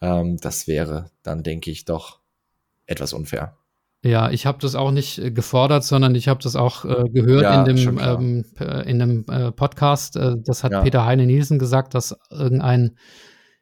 ähm, 0.00 0.36
das 0.38 0.66
wäre 0.66 1.10
dann, 1.22 1.42
denke 1.42 1.70
ich, 1.70 1.84
doch 1.84 2.20
etwas 2.86 3.12
unfair. 3.12 3.56
Ja, 4.04 4.30
ich 4.30 4.46
habe 4.46 4.58
das 4.60 4.76
auch 4.76 4.92
nicht 4.92 5.18
äh, 5.18 5.30
gefordert, 5.32 5.82
sondern 5.82 6.14
ich 6.14 6.28
habe 6.28 6.40
das 6.42 6.54
auch 6.54 6.84
äh, 6.84 7.08
gehört 7.10 7.42
ja, 7.42 7.64
in 7.64 7.76
dem, 7.76 7.98
ähm, 8.00 8.44
in 8.86 8.98
dem 9.00 9.24
äh, 9.28 9.50
Podcast. 9.50 10.16
Äh, 10.16 10.36
das 10.38 10.62
hat 10.62 10.72
ja. 10.72 10.82
Peter 10.82 11.04
Heine 11.04 11.26
Nielsen 11.26 11.58
gesagt, 11.58 11.94
dass 11.94 12.16
irgendein, 12.30 12.96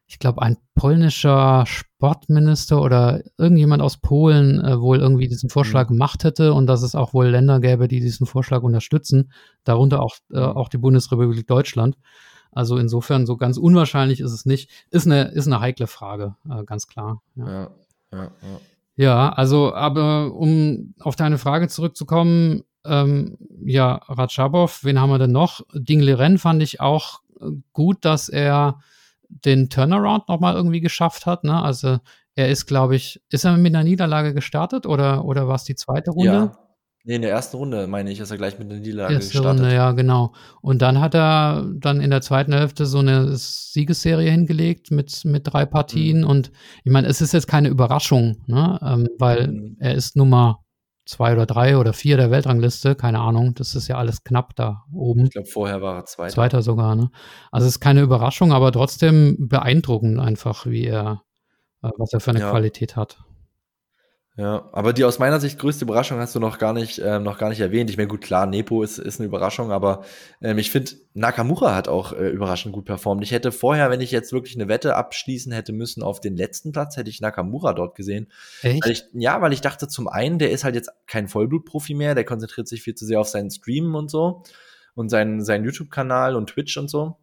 ich 0.07 0.19
glaube, 0.19 0.43
ein 0.43 0.59
polnischer 0.75 1.65
Sportminister 1.67 2.83
oder 2.83 3.23
irgendjemand 3.39 3.81
aus 3.81 3.97
Polen 3.97 4.63
äh, 4.63 4.79
wohl 4.79 4.99
irgendwie 4.99 5.27
diesen 5.27 5.49
Vorschlag 5.49 5.89
mhm. 5.89 5.95
gemacht 5.95 6.23
hätte 6.23 6.53
und 6.53 6.67
dass 6.67 6.83
es 6.83 6.95
auch 6.95 7.15
wohl 7.15 7.29
Länder 7.29 7.59
gäbe, 7.59 7.89
die 7.89 8.01
diesen 8.01 8.27
Vorschlag 8.27 8.63
unterstützen, 8.63 9.33
darunter 9.65 10.03
auch, 10.03 10.17
äh, 10.31 10.39
mhm. 10.39 10.45
auch 10.45 10.69
die 10.69 10.79
Bundesrepublik 10.79 11.47
Deutschland. 11.47 11.97
Also 12.57 12.79
insofern 12.79 13.27
so 13.27 13.37
ganz 13.37 13.57
unwahrscheinlich 13.59 14.21
ist 14.21 14.33
es 14.33 14.47
nicht. 14.47 14.71
Ist 14.91 15.07
eine, 15.07 15.25
ist 15.29 15.47
eine 15.47 15.61
heikle 15.61 15.87
Frage, 15.87 16.37
ganz 16.67 16.87
klar. 16.87 17.23
ja, 17.37 17.47
ja. 17.53 17.71
ja. 18.13 18.31
Ja, 18.99 19.29
also, 19.29 19.75
aber 19.75 20.33
um 20.35 20.95
auf 21.01 21.17
deine 21.17 21.37
Frage 21.37 21.69
zurückzukommen, 21.69 22.63
ähm, 22.87 23.37
ja, 23.65 24.01
Ratschabov, 24.09 24.85
wen 24.85 24.99
haben 24.99 25.11
wir 25.11 25.19
denn 25.19 25.33
noch? 25.33 25.61
Ding 25.75 26.01
Liren 26.01 26.39
fand 26.39 26.63
ich 26.63 26.81
auch 26.81 27.21
äh, 27.41 27.51
gut, 27.73 28.05
dass 28.07 28.31
er 28.31 28.81
den 29.29 29.69
Turnaround 29.69 30.29
nochmal 30.29 30.55
irgendwie 30.55 30.81
geschafft 30.81 31.27
hat. 31.27 31.45
Ne? 31.45 31.61
Also 31.61 31.99
er 32.37 32.49
ist, 32.49 32.67
glaube 32.67 32.97
ich, 32.97 33.21
ist 33.29 33.45
er 33.45 33.57
mit 33.59 33.75
einer 33.75 33.85
Niederlage 33.85 34.33
gestartet 34.33 34.87
oder, 34.87 35.25
oder 35.25 35.47
war 35.47 35.57
es 35.57 35.65
die 35.65 35.75
zweite 35.75 36.13
Runde? 36.13 36.33
Ja, 36.33 36.59
Nee, 37.09 37.15
in 37.15 37.23
der 37.23 37.31
ersten 37.31 37.57
Runde, 37.57 37.87
meine 37.87 38.11
ich, 38.11 38.19
ist 38.19 38.33
er 38.33 38.37
gleich 38.37 38.59
mit 38.59 38.69
einer 38.69 38.81
Niederlage 38.81 39.15
Erste 39.15 39.31
gestartet. 39.31 39.63
Runde, 39.63 39.75
ja, 39.77 39.93
genau. 39.93 40.33
Und 40.61 40.83
dann 40.83 41.01
hat 41.01 41.15
er 41.15 41.65
dann 41.77 42.01
in 42.01 42.11
der 42.11 42.21
zweiten 42.21 42.53
Hälfte 42.53 42.85
so 42.85 42.99
eine 42.99 43.37
Siegesserie 43.37 44.29
hingelegt 44.29 44.91
mit, 44.91 45.25
mit 45.25 45.43
drei 45.47 45.67
Partien. 45.67 46.23
Mhm. 46.23 46.27
Und 46.27 46.53
ich 46.83 46.91
meine, 46.91 47.07
es 47.07 47.21
ist 47.21 47.33
jetzt 47.33 47.47
keine 47.47 47.69
Überraschung, 47.69 48.43
ne? 48.47 48.81
Ähm, 48.83 49.09
weil 49.19 49.47
mhm. 49.47 49.77
er 49.79 49.95
ist 49.95 50.17
Nummer 50.17 50.65
zwei 51.05 51.33
oder 51.33 51.47
drei 51.47 51.79
oder 51.79 51.93
vier 51.93 52.17
der 52.17 52.33
Weltrangliste, 52.33 52.97
keine 52.97 53.21
Ahnung. 53.21 53.55
Das 53.55 53.77
ist 53.77 53.87
ja 53.87 53.99
alles 53.99 54.25
knapp 54.25 54.57
da 54.57 54.83
oben. 54.93 55.27
Ich 55.27 55.31
glaube, 55.31 55.47
vorher 55.47 55.81
war 55.83 55.99
er 55.99 56.07
Zweiter. 56.07 56.35
Zweiter 56.35 56.63
sogar, 56.63 56.97
ne? 56.97 57.11
Also 57.53 57.69
es 57.69 57.75
ist 57.75 57.81
keine 57.81 58.01
Überraschung, 58.01 58.51
aber 58.51 58.73
trotzdem 58.73 59.49
beeindruckend 59.49 60.19
einfach, 60.19 60.67
wie 60.67 60.87
er, 60.87 61.23
äh, 61.83 61.91
was 61.99 62.13
er 62.13 62.19
für 62.19 62.31
eine 62.31 62.41
ja. 62.41 62.51
Qualität 62.51 62.97
hat. 62.97 63.19
Ja, 64.39 64.69
aber 64.73 64.93
die 64.93 65.05
aus 65.05 65.19
meiner 65.19 65.41
Sicht 65.41 65.59
größte 65.59 65.87
Überraschung 65.87 66.19
hast 66.19 66.35
du 66.35 66.41
noch 66.41 66.59
gar 66.59 66.75
nicht, 66.75 67.01
ähm, 67.03 67.23
noch 67.23 67.39
gar 67.39 67.49
nicht 67.49 67.61
erwähnt. 67.61 67.89
Ich 67.89 67.97
meine, 67.97 68.09
gut, 68.09 68.21
klar, 68.21 68.45
Nepo 68.45 68.83
ist, 68.83 68.99
ist 68.99 69.19
eine 69.19 69.27
Überraschung, 69.29 69.73
aber 69.73 70.05
ähm, 70.43 70.59
ich 70.59 70.71
finde, 70.71 70.93
Nakamura 71.15 71.75
hat 71.75 71.89
auch 71.89 72.13
äh, 72.13 72.29
überraschend 72.29 72.75
gut 72.75 72.85
performt. 72.85 73.23
Ich 73.23 73.33
hätte 73.33 73.51
vorher, 73.51 73.89
wenn 73.91 74.03
ich 74.03 74.11
jetzt 74.11 74.35
wirklich 74.35 74.55
eine 74.55 74.69
Wette 74.69 74.95
abschließen 74.95 75.53
hätte 75.53 75.73
müssen 75.73 76.03
auf 76.03 76.21
den 76.21 76.37
letzten 76.37 76.73
Platz, 76.73 76.99
hätte 76.99 77.09
ich 77.09 77.23
Nakamura 77.23 77.73
dort 77.73 77.95
gesehen. 77.95 78.31
Echt? 78.61 78.85
Weil 78.85 78.93
ich, 78.93 79.05
ja, 79.15 79.41
weil 79.41 79.55
ich 79.55 79.63
dachte, 79.63 79.89
zum 79.89 80.07
einen, 80.07 80.39
der 80.39 80.51
ist 80.51 80.65
halt 80.65 80.75
jetzt 80.75 80.91
kein 81.07 81.29
Vollblutprofi 81.29 81.95
mehr, 81.95 82.15
der 82.15 82.25
konzentriert 82.25 82.69
sich 82.69 82.83
viel 82.83 82.95
zu 82.95 83.07
sehr 83.07 83.21
auf 83.21 83.29
seinen 83.29 83.51
Streamen 83.51 83.95
und 83.95 84.11
so 84.11 84.43
und 84.95 85.09
seinen, 85.09 85.43
seinen 85.43 85.65
YouTube-Kanal 85.65 86.37
und 86.37 86.51
Twitch 86.51 86.77
und 86.77 86.91
so. 86.91 87.17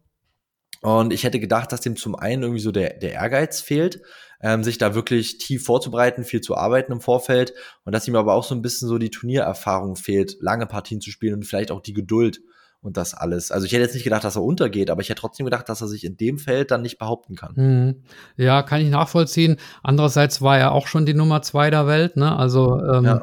Und 0.84 1.12
ich 1.12 1.24
hätte 1.24 1.40
gedacht, 1.40 1.72
dass 1.72 1.80
dem 1.80 1.96
zum 1.96 2.14
einen 2.14 2.42
irgendwie 2.42 2.60
so 2.62 2.70
der, 2.70 2.94
der 2.98 3.12
Ehrgeiz 3.12 3.60
fehlt 3.60 4.00
ähm, 4.44 4.62
sich 4.62 4.76
da 4.76 4.94
wirklich 4.94 5.38
tief 5.38 5.64
vorzubereiten, 5.64 6.22
viel 6.22 6.42
zu 6.42 6.54
arbeiten 6.54 6.92
im 6.92 7.00
Vorfeld 7.00 7.54
und 7.84 7.92
dass 7.92 8.06
ihm 8.06 8.14
aber 8.14 8.34
auch 8.34 8.44
so 8.44 8.54
ein 8.54 8.60
bisschen 8.60 8.88
so 8.88 8.98
die 8.98 9.10
Turniererfahrung 9.10 9.96
fehlt, 9.96 10.36
lange 10.40 10.66
Partien 10.66 11.00
zu 11.00 11.10
spielen 11.10 11.34
und 11.34 11.44
vielleicht 11.44 11.70
auch 11.70 11.80
die 11.80 11.94
Geduld 11.94 12.40
und 12.82 12.98
das 12.98 13.14
alles. 13.14 13.50
Also 13.50 13.64
ich 13.64 13.72
hätte 13.72 13.82
jetzt 13.82 13.94
nicht 13.94 14.04
gedacht, 14.04 14.22
dass 14.22 14.36
er 14.36 14.42
untergeht, 14.42 14.90
aber 14.90 15.00
ich 15.00 15.08
hätte 15.08 15.22
trotzdem 15.22 15.46
gedacht, 15.46 15.70
dass 15.70 15.80
er 15.80 15.88
sich 15.88 16.04
in 16.04 16.18
dem 16.18 16.38
Feld 16.38 16.70
dann 16.70 16.82
nicht 16.82 16.98
behaupten 16.98 17.36
kann. 17.36 17.54
Mhm. 17.56 18.02
Ja, 18.36 18.62
kann 18.62 18.82
ich 18.82 18.90
nachvollziehen. 18.90 19.56
Andererseits 19.82 20.42
war 20.42 20.58
er 20.58 20.72
auch 20.72 20.86
schon 20.86 21.06
die 21.06 21.14
Nummer 21.14 21.40
zwei 21.40 21.70
der 21.70 21.86
Welt, 21.86 22.18
ne? 22.18 22.36
Also 22.36 22.78
ähm, 22.84 23.04
ja. 23.04 23.22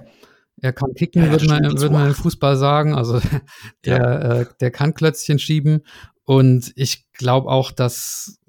er 0.59 0.73
kann 0.73 0.95
kicken, 0.95 1.25
ja, 1.25 1.29
würde 1.29 1.45
man, 1.45 1.79
würd 1.79 1.91
man 1.91 2.07
im 2.07 2.15
Fußball 2.15 2.57
sagen. 2.57 2.95
Also 2.95 3.21
der, 3.85 3.97
ja. 3.97 4.39
äh, 4.39 4.45
der 4.59 4.71
kann 4.71 4.95
Klötzchen 4.95 5.37
schieben. 5.37 5.83
Und 6.25 6.71
ich 6.75 7.11
glaube 7.13 7.49
auch, 7.49 7.71
dass 7.71 8.39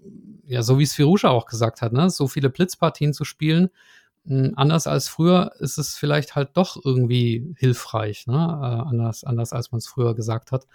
ja, 0.47 0.63
so 0.63 0.79
wie 0.79 0.83
es 0.83 0.95
Firusha 0.95 1.31
auch 1.31 1.47
gesagt 1.47 1.83
hat, 1.83 1.93
ne, 1.93 2.11
so 2.11 2.29
viele 2.29 2.51
Blitzpartien 2.51 3.13
zu 3.13 3.25
spielen, 3.25 3.71
mh, 4.25 4.49
hm, 4.49 4.53
anders 4.57 4.87
als 4.87 5.09
früher 5.09 5.53
ist 5.61 5.79
es 5.79 5.97
vielleicht 5.97 6.35
halt 6.35 6.51
doch 6.55 6.77
irgendwie 6.85 7.55
hilfreich, 7.57 8.27
ne? 8.27 8.35
Äh, 8.35 8.89
anders, 8.89 9.25
anders 9.25 9.53
als 9.53 9.73
man 9.73 9.79
es 9.79 9.89
früher 9.89 10.15
gesagt 10.15 10.53
hat. 10.53 10.67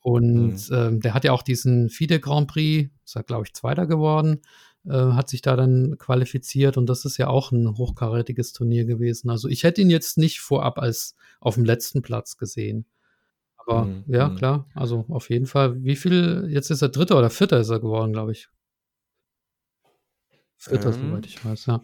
Und 0.00 0.70
mhm. 0.70 0.76
ähm, 0.76 1.00
der 1.00 1.14
hat 1.14 1.24
ja 1.24 1.32
auch 1.32 1.42
diesen 1.42 1.88
FIDE 1.88 2.20
Grand 2.20 2.48
Prix, 2.48 2.90
ist 3.04 3.16
er, 3.16 3.24
glaube 3.24 3.46
ich, 3.46 3.54
Zweiter 3.54 3.86
geworden, 3.86 4.40
äh, 4.86 4.92
hat 4.92 5.28
sich 5.28 5.42
da 5.42 5.56
dann 5.56 5.96
qualifiziert 5.98 6.76
und 6.76 6.86
das 6.86 7.04
ist 7.04 7.16
ja 7.16 7.26
auch 7.26 7.50
ein 7.50 7.76
hochkarätiges 7.76 8.52
Turnier 8.52 8.84
gewesen. 8.84 9.30
Also 9.30 9.48
ich 9.48 9.64
hätte 9.64 9.80
ihn 9.80 9.90
jetzt 9.90 10.16
nicht 10.16 10.40
vorab 10.40 10.78
als 10.78 11.16
auf 11.40 11.56
dem 11.56 11.64
letzten 11.64 12.02
Platz 12.02 12.36
gesehen. 12.36 12.86
Aber 13.68 13.84
mhm. 13.84 14.04
ja, 14.06 14.28
mhm. 14.28 14.36
klar, 14.36 14.66
also 14.74 15.04
auf 15.10 15.28
jeden 15.28 15.44
Fall. 15.44 15.82
Wie 15.82 15.96
viel, 15.96 16.48
jetzt 16.50 16.70
ist 16.70 16.80
er 16.80 16.88
Dritter 16.88 17.18
oder 17.18 17.28
Vierter 17.28 17.60
ist 17.60 17.68
er 17.68 17.80
geworden, 17.80 18.12
glaube 18.14 18.32
ich. 18.32 18.48
Vierter, 20.56 20.94
ähm, 20.94 21.10
soweit 21.10 21.26
ich 21.26 21.44
weiß, 21.44 21.66
ja. 21.66 21.80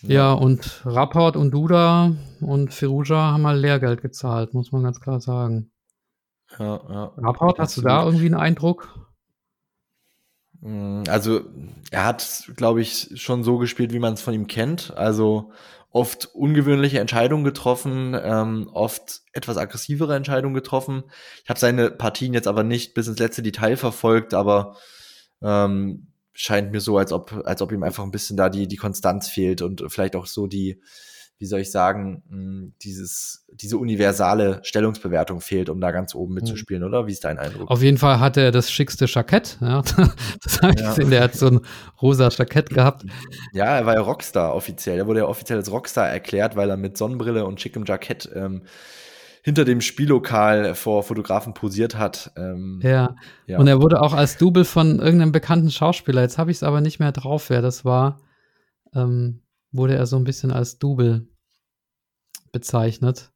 Ja, 0.00 0.08
ja 0.08 0.32
und 0.32 0.82
Rapport 0.86 1.36
und 1.36 1.50
Duda 1.50 2.16
und 2.40 2.72
Firuja 2.72 3.32
haben 3.32 3.42
mal 3.42 3.58
Lehrgeld 3.58 4.00
gezahlt, 4.00 4.54
muss 4.54 4.72
man 4.72 4.82
ganz 4.82 4.98
klar 5.00 5.20
sagen. 5.20 5.70
Ja, 6.58 6.80
ja. 6.88 7.04
Rapport, 7.18 7.58
hast 7.58 7.76
du 7.76 7.82
da 7.82 8.04
irgendwie 8.04 8.26
einen 8.26 8.34
Eindruck? 8.34 8.88
Mm, 10.62 11.02
also, 11.08 11.42
er 11.90 12.06
hat, 12.06 12.50
glaube 12.56 12.80
ich, 12.80 13.10
schon 13.14 13.44
so 13.44 13.58
gespielt, 13.58 13.92
wie 13.92 13.98
man 13.98 14.14
es 14.14 14.22
von 14.22 14.32
ihm 14.32 14.46
kennt. 14.46 14.96
Also 14.96 15.52
oft 15.90 16.26
ungewöhnliche 16.34 17.00
Entscheidungen 17.00 17.44
getroffen, 17.44 18.16
ähm, 18.22 18.70
oft 18.72 19.22
etwas 19.32 19.56
aggressivere 19.56 20.14
Entscheidungen 20.14 20.54
getroffen. 20.54 21.04
Ich 21.42 21.50
habe 21.50 21.58
seine 21.58 21.90
Partien 21.90 22.32
jetzt 22.32 22.46
aber 22.46 22.62
nicht 22.62 22.94
bis 22.94 23.08
ins 23.08 23.18
letzte 23.18 23.42
Detail 23.42 23.76
verfolgt, 23.76 24.32
aber 24.34 24.76
ähm, 25.42 26.06
scheint 26.32 26.70
mir 26.70 26.80
so, 26.80 26.96
als 26.96 27.12
ob, 27.12 27.42
als 27.44 27.60
ob 27.60 27.72
ihm 27.72 27.82
einfach 27.82 28.04
ein 28.04 28.12
bisschen 28.12 28.36
da 28.36 28.48
die, 28.48 28.68
die 28.68 28.76
Konstanz 28.76 29.28
fehlt 29.28 29.62
und 29.62 29.82
vielleicht 29.88 30.14
auch 30.14 30.26
so 30.26 30.46
die, 30.46 30.80
wie 31.40 31.46
soll 31.46 31.60
ich 31.60 31.70
sagen, 31.70 32.22
hm, 32.28 32.74
dieses, 32.82 33.46
diese 33.50 33.78
universale 33.78 34.60
Stellungsbewertung 34.62 35.40
fehlt, 35.40 35.70
um 35.70 35.80
da 35.80 35.90
ganz 35.90 36.14
oben 36.14 36.34
mitzuspielen, 36.34 36.84
oder? 36.84 37.06
Wie 37.06 37.12
ist 37.12 37.24
dein 37.24 37.38
Eindruck? 37.38 37.70
Auf 37.70 37.82
jeden 37.82 37.96
Fall 37.96 38.20
hat 38.20 38.36
er 38.36 38.52
das 38.52 38.70
schickste 38.70 39.06
Jackett. 39.06 39.56
Ja. 39.60 39.82
Das 40.42 40.60
habe 40.60 40.74
ich 40.74 40.80
ja. 40.80 40.90
gesehen, 40.90 41.10
der 41.10 41.22
hat 41.22 41.34
so 41.34 41.46
ein 41.46 41.60
rosa 42.00 42.28
Jackett 42.28 42.70
gehabt. 42.74 43.04
Ja, 43.52 43.76
er 43.76 43.86
war 43.86 43.94
ja 43.94 44.00
Rockstar 44.00 44.54
offiziell. 44.54 44.98
Er 44.98 45.06
wurde 45.06 45.20
ja 45.20 45.26
offiziell 45.26 45.58
als 45.58 45.70
Rockstar 45.70 46.08
erklärt, 46.08 46.56
weil 46.56 46.68
er 46.68 46.76
mit 46.76 46.98
Sonnenbrille 46.98 47.46
und 47.46 47.60
schickem 47.60 47.84
Jackett 47.86 48.28
ähm, 48.34 48.62
hinter 49.42 49.64
dem 49.64 49.80
Spiellokal 49.80 50.74
vor 50.74 51.02
Fotografen 51.02 51.54
posiert 51.54 51.96
hat. 51.96 52.32
Ähm, 52.36 52.80
ja. 52.82 53.16
ja. 53.46 53.58
Und 53.58 53.66
er 53.66 53.80
wurde 53.80 54.02
auch 54.02 54.12
als 54.12 54.36
Double 54.36 54.66
von 54.66 54.98
irgendeinem 54.98 55.32
bekannten 55.32 55.70
Schauspieler, 55.70 56.20
jetzt 56.20 56.36
habe 56.36 56.50
ich 56.50 56.58
es 56.58 56.62
aber 56.62 56.82
nicht 56.82 56.98
mehr 57.00 57.12
drauf, 57.12 57.48
wer 57.48 57.62
das 57.62 57.86
war, 57.86 58.20
ähm, 58.94 59.40
wurde 59.72 59.94
er 59.94 60.04
so 60.06 60.16
ein 60.16 60.24
bisschen 60.24 60.50
als 60.50 60.78
Double 60.78 61.29
bezeichnet. 62.52 63.30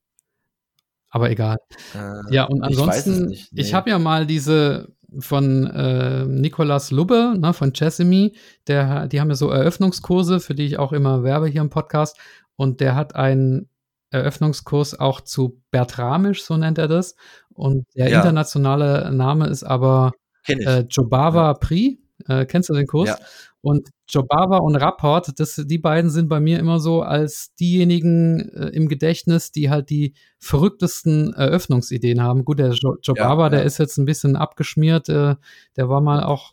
Aber 1.11 1.31
egal. 1.31 1.59
Äh, 1.95 2.35
ja, 2.35 2.45
und 2.45 2.63
ansonsten, 2.63 3.31
ich, 3.31 3.53
nee. 3.53 3.61
ich 3.61 3.75
habe 3.75 3.91
ja 3.91 3.99
mal 3.99 4.27
diese 4.27 4.89
von 5.21 5.67
äh, 5.69 6.25
Nicolas 6.25 6.91
Lubbe 6.91 7.35
ne, 7.39 7.53
von 7.53 7.73
Chessemy, 7.73 8.37
der, 8.67 9.07
die 9.07 9.21
haben 9.21 9.29
ja 9.29 9.37
so 9.37 9.49
Eröffnungskurse, 9.51 10.41
für 10.41 10.55
die 10.55 10.65
ich 10.65 10.79
auch 10.79 10.93
immer 10.93 11.23
werbe 11.23 11.47
hier 11.47 11.61
im 11.61 11.71
Podcast. 11.71 12.19
Und 12.57 12.81
der 12.81 12.97
hat 12.97 13.15
einen 13.15 13.69
Eröffnungskurs 14.11 14.99
auch 14.99 15.21
zu 15.21 15.61
Bertramisch, 15.71 16.45
so 16.45 16.57
nennt 16.57 16.79
er 16.79 16.89
das. 16.89 17.17
Und 17.53 17.87
der 17.95 18.09
ja. 18.09 18.19
internationale 18.19 19.13
Name 19.13 19.47
ist 19.47 19.65
aber 19.65 20.13
äh, 20.47 20.81
Jobava 20.89 21.49
ja. 21.49 21.55
Pri. 21.55 22.01
Äh, 22.29 22.47
kennst 22.47 22.69
du 22.69 22.75
den 22.75 22.87
Kurs? 22.87 23.09
Ja. 23.09 23.19
Und 23.65 23.89
Jobava 24.07 24.59
und 24.59 24.77
Rapport, 24.77 25.41
das, 25.41 25.55
die 25.55 25.79
beiden 25.79 26.11
sind 26.11 26.29
bei 26.29 26.39
mir 26.39 26.59
immer 26.59 26.81
so 26.81 27.01
als 27.01 27.55
diejenigen 27.55 28.51
äh, 28.51 28.69
im 28.69 28.89
Gedächtnis, 28.89 29.53
die 29.53 29.71
halt 29.71 29.89
die 29.89 30.13
verrücktesten 30.39 31.33
Eröffnungsideen 31.33 32.21
haben. 32.21 32.45
Gut, 32.45 32.59
der 32.59 32.73
jo 32.73 32.97
Jobava, 33.03 33.45
ja, 33.45 33.49
der 33.49 33.63
ist 33.63 33.79
jetzt 33.79 33.97
ein 33.97 34.05
bisschen 34.05 34.37
abgeschmiert. 34.37 35.09
Äh, 35.09 35.37
der 35.79 35.89
war 35.89 36.03
mal 36.03 36.23
auch, 36.23 36.53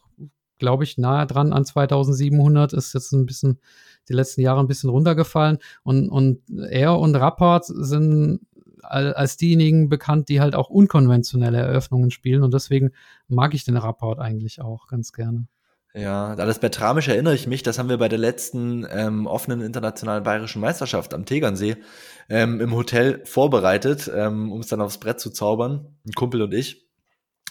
glaube 0.57 0.86
ich, 0.86 0.97
nahe 0.97 1.28
dran 1.28 1.51
an 1.51 1.66
2700, 1.66 2.72
ist 2.72 2.93
jetzt 2.93 3.12
ein 3.12 3.26
bisschen 3.26 3.59
die 4.07 4.14
letzten 4.14 4.39
Jahre 4.39 4.62
ein 4.62 4.68
bisschen 4.68 4.89
runtergefallen. 4.89 5.57
Und, 5.84 6.07
und 6.07 6.39
er 6.70 6.97
und 6.97 7.18
Rapport 7.18 7.66
sind 7.66 8.39
als 8.84 9.36
diejenigen 9.36 9.89
bekannt, 9.89 10.30
die 10.30 10.39
halt 10.39 10.55
auch 10.55 10.70
unkonventionelle 10.70 11.57
Eröffnungen 11.57 12.09
spielen. 12.09 12.41
Und 12.41 12.53
deswegen 12.53 12.91
mag 13.28 13.53
ich 13.53 13.66
den 13.66 13.76
Rapport 13.76 14.20
eigentlich 14.20 14.62
auch 14.62 14.88
ganz 14.88 15.12
gerne. 15.12 15.47
Ja, 15.93 16.31
an 16.31 16.37
das 16.37 16.59
Bertramisch 16.59 17.09
erinnere 17.09 17.35
ich 17.35 17.47
mich, 17.47 17.63
das 17.63 17.77
haben 17.77 17.89
wir 17.89 17.97
bei 17.97 18.07
der 18.07 18.19
letzten 18.19 18.87
ähm, 18.89 19.27
offenen 19.27 19.61
internationalen 19.61 20.23
bayerischen 20.23 20.61
Meisterschaft 20.61 21.13
am 21.13 21.25
Tegernsee 21.25 21.75
ähm, 22.29 22.61
im 22.61 22.73
Hotel 22.73 23.21
vorbereitet, 23.25 24.09
ähm, 24.13 24.51
um 24.51 24.61
es 24.61 24.67
dann 24.67 24.79
aufs 24.79 24.99
Brett 24.99 25.19
zu 25.19 25.31
zaubern, 25.31 25.97
ein 26.05 26.13
Kumpel 26.13 26.41
und 26.41 26.53
ich. 26.53 26.87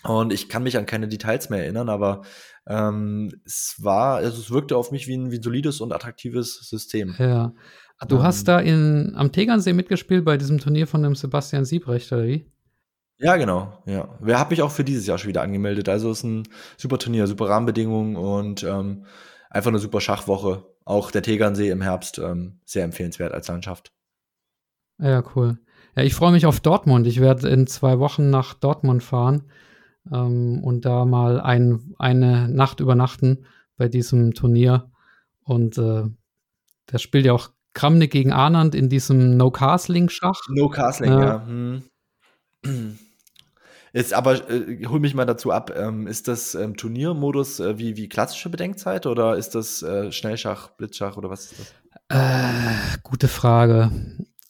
Und 0.02 0.32
ich 0.32 0.48
kann 0.48 0.62
mich 0.62 0.78
an 0.78 0.86
keine 0.86 1.08
Details 1.08 1.50
mehr 1.50 1.62
erinnern, 1.62 1.90
aber 1.90 2.22
ähm, 2.66 3.30
es 3.44 3.76
war, 3.78 4.16
also 4.16 4.40
es 4.40 4.50
wirkte 4.50 4.76
auf 4.76 4.90
mich 4.90 5.06
wie 5.06 5.16
ein, 5.16 5.30
wie 5.30 5.36
ein 5.36 5.42
solides 5.42 5.82
und 5.82 5.92
attraktives 5.92 6.66
System. 6.66 7.14
Ja. 7.18 7.52
Du 8.08 8.16
ähm, 8.16 8.22
hast 8.22 8.48
da 8.48 8.58
in, 8.58 9.12
am 9.16 9.32
Tegernsee 9.32 9.74
mitgespielt 9.74 10.24
bei 10.24 10.38
diesem 10.38 10.58
Turnier 10.58 10.86
von 10.86 11.02
dem 11.02 11.14
Sebastian 11.14 11.66
Siebrecht, 11.66 12.10
oder 12.12 12.26
wie? 12.26 12.50
Ja, 13.20 13.36
genau. 13.36 13.82
Ja. 13.84 14.08
Wer 14.20 14.40
hat 14.40 14.50
mich 14.50 14.62
auch 14.62 14.70
für 14.70 14.84
dieses 14.84 15.06
Jahr 15.06 15.18
schon 15.18 15.28
wieder 15.28 15.42
angemeldet. 15.42 15.88
Also 15.88 16.10
es 16.10 16.18
ist 16.18 16.24
ein 16.24 16.48
super 16.78 16.98
Turnier, 16.98 17.26
super 17.26 17.50
Rahmenbedingungen 17.50 18.16
und 18.16 18.62
ähm, 18.62 19.04
einfach 19.50 19.68
eine 19.68 19.78
super 19.78 20.00
Schachwoche. 20.00 20.64
Auch 20.86 21.10
der 21.10 21.22
Tegernsee 21.22 21.68
im 21.68 21.82
Herbst 21.82 22.18
ähm, 22.18 22.60
sehr 22.64 22.84
empfehlenswert 22.84 23.32
als 23.32 23.48
Landschaft. 23.48 23.92
Ja, 24.98 25.22
cool. 25.34 25.58
Ja, 25.96 26.02
ich 26.02 26.14
freue 26.14 26.32
mich 26.32 26.46
auf 26.46 26.60
Dortmund. 26.60 27.06
Ich 27.06 27.20
werde 27.20 27.48
in 27.50 27.66
zwei 27.66 27.98
Wochen 27.98 28.30
nach 28.30 28.54
Dortmund 28.54 29.02
fahren 29.02 29.50
ähm, 30.10 30.62
und 30.64 30.86
da 30.86 31.04
mal 31.04 31.40
ein, 31.40 31.94
eine 31.98 32.48
Nacht 32.48 32.80
übernachten 32.80 33.44
bei 33.76 33.88
diesem 33.88 34.32
Turnier. 34.32 34.90
Und 35.44 35.76
äh, 35.76 36.04
da 36.86 36.98
spielt 36.98 37.26
ja 37.26 37.34
auch 37.34 37.50
Kramnik 37.74 38.12
gegen 38.12 38.32
Arnand 38.32 38.74
in 38.74 38.88
diesem 38.88 39.36
No-Castling-Schach. 39.36 40.40
No-Castling, 40.48 41.12
ja. 41.12 41.20
ja. 41.22 41.46
Hm. 41.46 41.82
Ist 43.92 44.14
aber, 44.14 44.48
äh, 44.50 44.86
hol 44.86 45.00
mich 45.00 45.14
mal 45.14 45.26
dazu 45.26 45.50
ab, 45.50 45.72
ähm, 45.76 46.06
ist 46.06 46.28
das 46.28 46.54
ähm, 46.54 46.76
Turniermodus 46.76 47.60
äh, 47.60 47.78
wie, 47.78 47.96
wie 47.96 48.08
klassische 48.08 48.48
Bedenkzeit 48.48 49.06
oder 49.06 49.36
ist 49.36 49.54
das 49.54 49.82
äh, 49.82 50.12
Schnellschach, 50.12 50.70
Blitzschach 50.70 51.16
oder 51.16 51.28
was 51.28 51.50
ist 51.50 51.54
das? 51.58 51.74
Äh, 52.08 52.98
gute 53.02 53.28
Frage. 53.28 53.90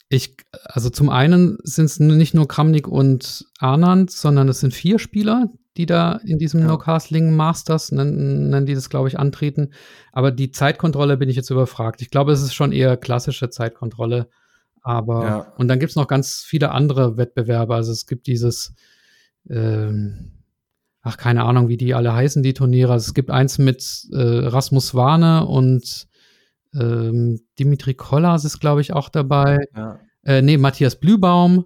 Ich, 0.09 0.37
also 0.65 0.91
zum 0.91 1.09
einen 1.09 1.59
sind 1.63 1.87
es 1.87 2.01
nicht 2.01 2.35
nur 2.35 2.49
Kramnik 2.49 2.89
und 2.89 3.47
Arnand, 3.59 4.11
sondern 4.11 4.49
es 4.49 4.61
sind 4.61 4.75
vier 4.75 4.99
Spieler, 4.99 5.49
die 5.77 5.87
da 5.87 6.17
in 6.25 6.39
diesem 6.39 6.61
ja. 6.61 6.67
No-Castling 6.67 7.35
Masters, 7.35 7.93
nennen, 7.93 8.51
nennen 8.51 8.67
die 8.67 8.75
das, 8.75 8.91
glaube 8.91 9.09
ich, 9.09 9.19
antreten. 9.19 9.73
Aber 10.13 10.33
die 10.33 10.51
Zeitkontrolle 10.51 11.17
bin 11.17 11.29
ich 11.29 11.37
jetzt 11.37 11.51
überfragt. 11.51 12.03
Ich 12.03 12.11
glaube, 12.11 12.33
es 12.33 12.43
ist 12.43 12.55
schon 12.55 12.73
eher 12.73 12.97
klassische 12.97 13.51
Zeitkontrolle. 13.51 14.29
Aber, 14.83 15.25
ja. 15.25 15.53
und 15.57 15.69
dann 15.69 15.79
gibt 15.79 15.91
es 15.91 15.97
noch 15.97 16.09
ganz 16.09 16.43
viele 16.43 16.73
andere 16.73 17.17
Wettbewerbe. 17.17 17.75
Also 17.75 17.93
es 17.93 18.07
gibt 18.07 18.27
dieses 18.27 18.75
ähm, 19.49 20.43
ach, 21.03 21.17
keine 21.17 21.45
Ahnung, 21.45 21.69
wie 21.69 21.77
die 21.77 21.95
alle 21.95 22.13
heißen, 22.13 22.43
die 22.43 22.55
Turniere. 22.55 22.93
Also 22.93 23.09
es 23.09 23.15
gibt 23.15 23.31
eins 23.31 23.59
mit 23.59 24.09
äh, 24.13 24.19
Rasmus 24.19 24.95
Warne 24.95 25.47
und 25.47 26.07
ähm, 26.75 27.41
Dimitri 27.59 27.95
Kollas 27.95 28.45
ist, 28.45 28.61
glaube 28.61 28.81
ich, 28.81 28.93
auch 28.93 29.09
dabei. 29.09 29.67
Ja. 29.75 29.99
Äh, 30.25 30.43
nee, 30.43 30.59
Matthias 30.59 30.97
Blübaum, 30.97 31.65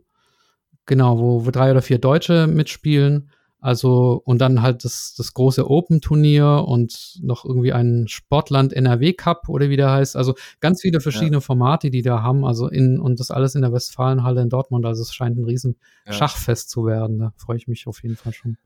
genau, 0.86 1.18
wo, 1.18 1.46
wo 1.46 1.50
drei 1.50 1.70
oder 1.70 1.82
vier 1.82 1.98
Deutsche 1.98 2.46
mitspielen. 2.46 3.30
Also, 3.64 4.20
und 4.26 4.42
dann 4.42 4.60
halt 4.60 4.84
das, 4.84 5.14
das 5.16 5.32
große 5.32 5.66
Open-Turnier 5.66 6.66
und 6.68 7.18
noch 7.22 7.46
irgendwie 7.46 7.72
ein 7.72 8.08
Sportland 8.08 8.74
NRW 8.74 9.14
Cup 9.14 9.48
oder 9.48 9.70
wie 9.70 9.78
der 9.78 9.90
heißt. 9.90 10.16
Also 10.16 10.34
ganz 10.60 10.82
viele 10.82 11.00
verschiedene 11.00 11.38
ja. 11.38 11.40
Formate, 11.40 11.88
die 11.88 12.02
da 12.02 12.22
haben. 12.22 12.44
Also 12.44 12.68
in, 12.68 13.00
und 13.00 13.20
das 13.20 13.30
alles 13.30 13.54
in 13.54 13.62
der 13.62 13.72
Westfalenhalle 13.72 14.42
in 14.42 14.50
Dortmund. 14.50 14.84
Also 14.84 15.00
es 15.00 15.14
scheint 15.14 15.38
ein 15.38 15.46
riesen 15.46 15.76
ja. 16.04 16.12
Schachfest 16.12 16.68
zu 16.68 16.84
werden. 16.84 17.18
Da 17.18 17.32
freue 17.38 17.56
ich 17.56 17.66
mich 17.66 17.86
auf 17.86 18.02
jeden 18.02 18.16
Fall 18.16 18.34
schon. 18.34 18.58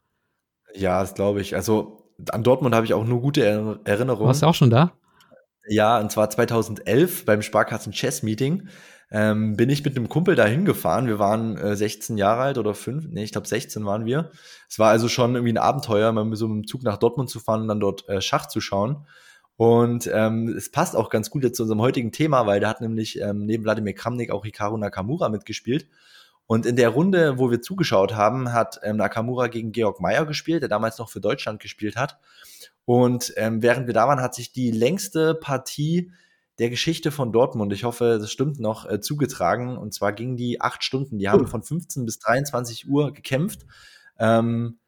Ja, 0.74 1.00
das 1.00 1.14
glaube 1.14 1.42
ich. 1.42 1.54
Also 1.54 2.10
an 2.32 2.42
Dortmund 2.42 2.74
habe 2.74 2.84
ich 2.84 2.92
auch 2.92 3.04
nur 3.04 3.20
gute 3.20 3.44
Erinnerungen. 3.44 4.26
Warst 4.26 4.42
du 4.42 4.46
auch 4.46 4.54
schon 4.56 4.70
da? 4.70 4.94
Ja, 5.68 6.00
und 6.00 6.10
zwar 6.10 6.28
2011 6.28 7.24
beim 7.24 7.42
Sparkassen 7.42 7.92
Chess 7.92 8.24
Meeting 8.24 8.68
ähm, 9.10 9.56
bin 9.56 9.70
ich 9.70 9.84
mit 9.84 9.96
einem 9.96 10.08
Kumpel 10.08 10.34
da 10.34 10.44
hingefahren. 10.44 11.06
Wir 11.06 11.18
waren 11.18 11.56
äh, 11.56 11.76
16 11.76 12.18
Jahre 12.18 12.42
alt 12.42 12.58
oder 12.58 12.74
5, 12.74 13.06
nee, 13.08 13.24
ich 13.24 13.32
glaube 13.32 13.48
16 13.48 13.84
waren 13.86 14.04
wir. 14.04 14.30
Es 14.68 14.78
war 14.78 14.90
also 14.90 15.08
schon 15.08 15.34
irgendwie 15.34 15.52
ein 15.52 15.58
Abenteuer, 15.58 16.12
mal 16.12 16.24
mit 16.24 16.38
so 16.38 16.46
einem 16.46 16.66
Zug 16.66 16.82
nach 16.82 16.98
Dortmund 16.98 17.30
zu 17.30 17.40
fahren 17.40 17.62
und 17.62 17.68
dann 17.68 17.80
dort 17.80 18.08
äh, 18.08 18.20
Schach 18.20 18.46
zu 18.46 18.60
schauen. 18.60 19.06
Und 19.56 20.08
ähm, 20.12 20.54
es 20.56 20.70
passt 20.70 20.94
auch 20.94 21.10
ganz 21.10 21.30
gut 21.30 21.42
jetzt 21.42 21.56
zu 21.56 21.64
unserem 21.64 21.80
heutigen 21.80 22.12
Thema, 22.12 22.46
weil 22.46 22.60
da 22.60 22.68
hat 22.68 22.80
nämlich 22.80 23.20
ähm, 23.20 23.44
neben 23.44 23.64
Wladimir 23.64 23.94
Kramnik 23.94 24.30
auch 24.30 24.44
Hikaru 24.44 24.76
Nakamura 24.76 25.30
mitgespielt. 25.30 25.88
Und 26.46 26.64
in 26.64 26.76
der 26.76 26.90
Runde, 26.90 27.38
wo 27.38 27.50
wir 27.50 27.60
zugeschaut 27.60 28.14
haben, 28.14 28.52
hat 28.52 28.78
ähm, 28.82 28.96
Nakamura 28.96 29.48
gegen 29.48 29.72
Georg 29.72 30.00
Meyer 30.00 30.26
gespielt, 30.26 30.62
der 30.62 30.68
damals 30.68 30.98
noch 30.98 31.10
für 31.10 31.20
Deutschland 31.20 31.60
gespielt 31.60 31.96
hat. 31.96 32.18
Und 32.84 33.34
ähm, 33.36 33.60
während 33.62 33.86
wir 33.86 33.94
da 33.94 34.06
waren, 34.06 34.22
hat 34.22 34.34
sich 34.34 34.52
die 34.52 34.70
längste 34.70 35.34
Partie 35.34 36.12
der 36.58 36.70
Geschichte 36.70 37.10
von 37.10 37.32
Dortmund, 37.32 37.72
ich 37.72 37.84
hoffe, 37.84 38.18
das 38.20 38.32
stimmt 38.32 38.58
noch, 38.58 38.88
äh, 38.88 39.00
zugetragen. 39.00 39.76
Und 39.76 39.94
zwar 39.94 40.12
gingen 40.12 40.36
die 40.36 40.60
acht 40.60 40.82
Stunden. 40.82 41.18
Die 41.18 41.28
haben 41.28 41.46
von 41.46 41.62
15 41.62 42.04
bis 42.04 42.18
23 42.18 42.88
Uhr 42.88 43.12
gekämpft. 43.12 43.64
Ähm, 44.18 44.78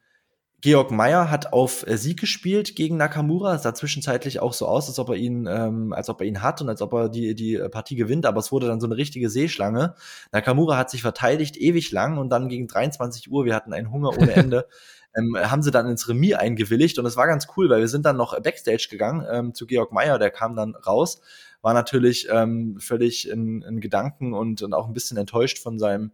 Georg 0.62 0.90
Meyer 0.90 1.30
hat 1.30 1.54
auf 1.54 1.86
äh, 1.86 1.96
Sieg 1.96 2.20
gespielt 2.20 2.76
gegen 2.76 2.98
Nakamura. 2.98 3.54
Es 3.54 3.62
sah 3.62 3.72
zwischenzeitlich 3.72 4.40
auch 4.40 4.52
so 4.52 4.66
aus, 4.66 4.88
als 4.88 4.98
ob 4.98 5.08
er 5.08 5.16
ihn, 5.16 5.46
ähm, 5.48 5.94
als 5.94 6.10
ob 6.10 6.20
er 6.20 6.26
ihn 6.26 6.42
hat 6.42 6.60
und 6.60 6.68
als 6.68 6.82
ob 6.82 6.92
er 6.92 7.08
die, 7.08 7.34
die 7.34 7.56
Partie 7.70 7.96
gewinnt, 7.96 8.26
aber 8.26 8.40
es 8.40 8.52
wurde 8.52 8.66
dann 8.66 8.80
so 8.80 8.86
eine 8.86 8.96
richtige 8.96 9.30
Seeschlange. 9.30 9.94
Nakamura 10.32 10.76
hat 10.76 10.90
sich 10.90 11.00
verteidigt 11.00 11.56
ewig 11.56 11.92
lang 11.92 12.18
und 12.18 12.28
dann 12.28 12.48
gegen 12.48 12.66
23 12.66 13.30
Uhr, 13.30 13.46
wir 13.46 13.54
hatten 13.54 13.72
einen 13.72 13.90
Hunger 13.90 14.10
ohne 14.18 14.32
Ende, 14.32 14.66
ähm, 15.16 15.34
haben 15.38 15.62
sie 15.62 15.70
dann 15.70 15.88
ins 15.88 16.08
Remis 16.08 16.34
eingewilligt 16.34 16.98
und 16.98 17.06
es 17.06 17.16
war 17.16 17.26
ganz 17.26 17.46
cool, 17.56 17.70
weil 17.70 17.80
wir 17.80 17.88
sind 17.88 18.04
dann 18.04 18.18
noch 18.18 18.38
Backstage 18.38 18.88
gegangen 18.90 19.26
ähm, 19.30 19.54
zu 19.54 19.66
Georg 19.66 19.92
Meyer, 19.92 20.18
der 20.18 20.30
kam 20.30 20.56
dann 20.56 20.74
raus, 20.74 21.22
war 21.62 21.74
natürlich 21.74 22.28
ähm, 22.30 22.78
völlig 22.80 23.28
in, 23.28 23.62
in 23.62 23.80
Gedanken 23.80 24.32
und, 24.32 24.62
und 24.62 24.74
auch 24.74 24.86
ein 24.86 24.92
bisschen 24.92 25.16
enttäuscht 25.16 25.58
von 25.58 25.78
seinem 25.78 26.12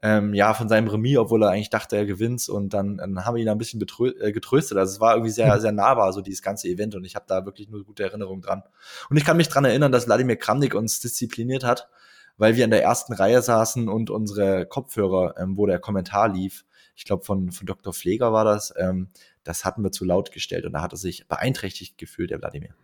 ähm, 0.00 0.32
ja, 0.32 0.54
von 0.54 0.68
seinem 0.68 0.86
Remis, 0.86 1.18
obwohl 1.18 1.42
er 1.42 1.50
eigentlich 1.50 1.70
dachte, 1.70 1.96
er 1.96 2.06
gewinnt. 2.06 2.48
Und 2.48 2.72
dann, 2.72 2.98
dann 2.98 3.24
haben 3.24 3.34
wir 3.34 3.42
ihn 3.42 3.48
ein 3.48 3.58
bisschen 3.58 3.80
äh, 3.80 4.32
getröstet. 4.32 4.78
Also 4.78 4.92
es 4.92 5.00
war 5.00 5.14
irgendwie 5.14 5.32
sehr, 5.32 5.60
sehr 5.60 5.72
nahbar, 5.72 6.12
so 6.12 6.20
dieses 6.20 6.42
ganze 6.42 6.68
Event. 6.68 6.94
Und 6.94 7.04
ich 7.04 7.16
habe 7.16 7.24
da 7.26 7.44
wirklich 7.44 7.68
nur 7.68 7.84
gute 7.84 8.04
Erinnerungen 8.04 8.42
dran. 8.42 8.62
Und 9.10 9.16
ich 9.16 9.24
kann 9.24 9.36
mich 9.36 9.48
dran 9.48 9.64
erinnern, 9.64 9.90
dass 9.90 10.06
Wladimir 10.06 10.36
Kramnik 10.36 10.74
uns 10.74 11.00
diszipliniert 11.00 11.64
hat, 11.64 11.88
weil 12.36 12.54
wir 12.54 12.64
in 12.64 12.70
der 12.70 12.82
ersten 12.82 13.12
Reihe 13.12 13.42
saßen 13.42 13.88
und 13.88 14.10
unsere 14.10 14.66
Kopfhörer, 14.66 15.34
ähm, 15.36 15.56
wo 15.56 15.66
der 15.66 15.80
Kommentar 15.80 16.28
lief, 16.28 16.64
ich 16.94 17.04
glaube 17.04 17.24
von, 17.24 17.52
von 17.52 17.66
Dr. 17.66 17.92
Pfleger 17.92 18.32
war 18.32 18.44
das, 18.44 18.74
ähm, 18.76 19.08
das 19.44 19.64
hatten 19.64 19.82
wir 19.82 19.92
zu 19.92 20.04
laut 20.04 20.32
gestellt 20.32 20.64
und 20.64 20.72
da 20.72 20.82
hat 20.82 20.92
er 20.92 20.96
sich 20.96 21.28
beeinträchtigt 21.28 21.96
gefühlt, 21.96 22.30
der 22.30 22.40
Wladimir. 22.40 22.74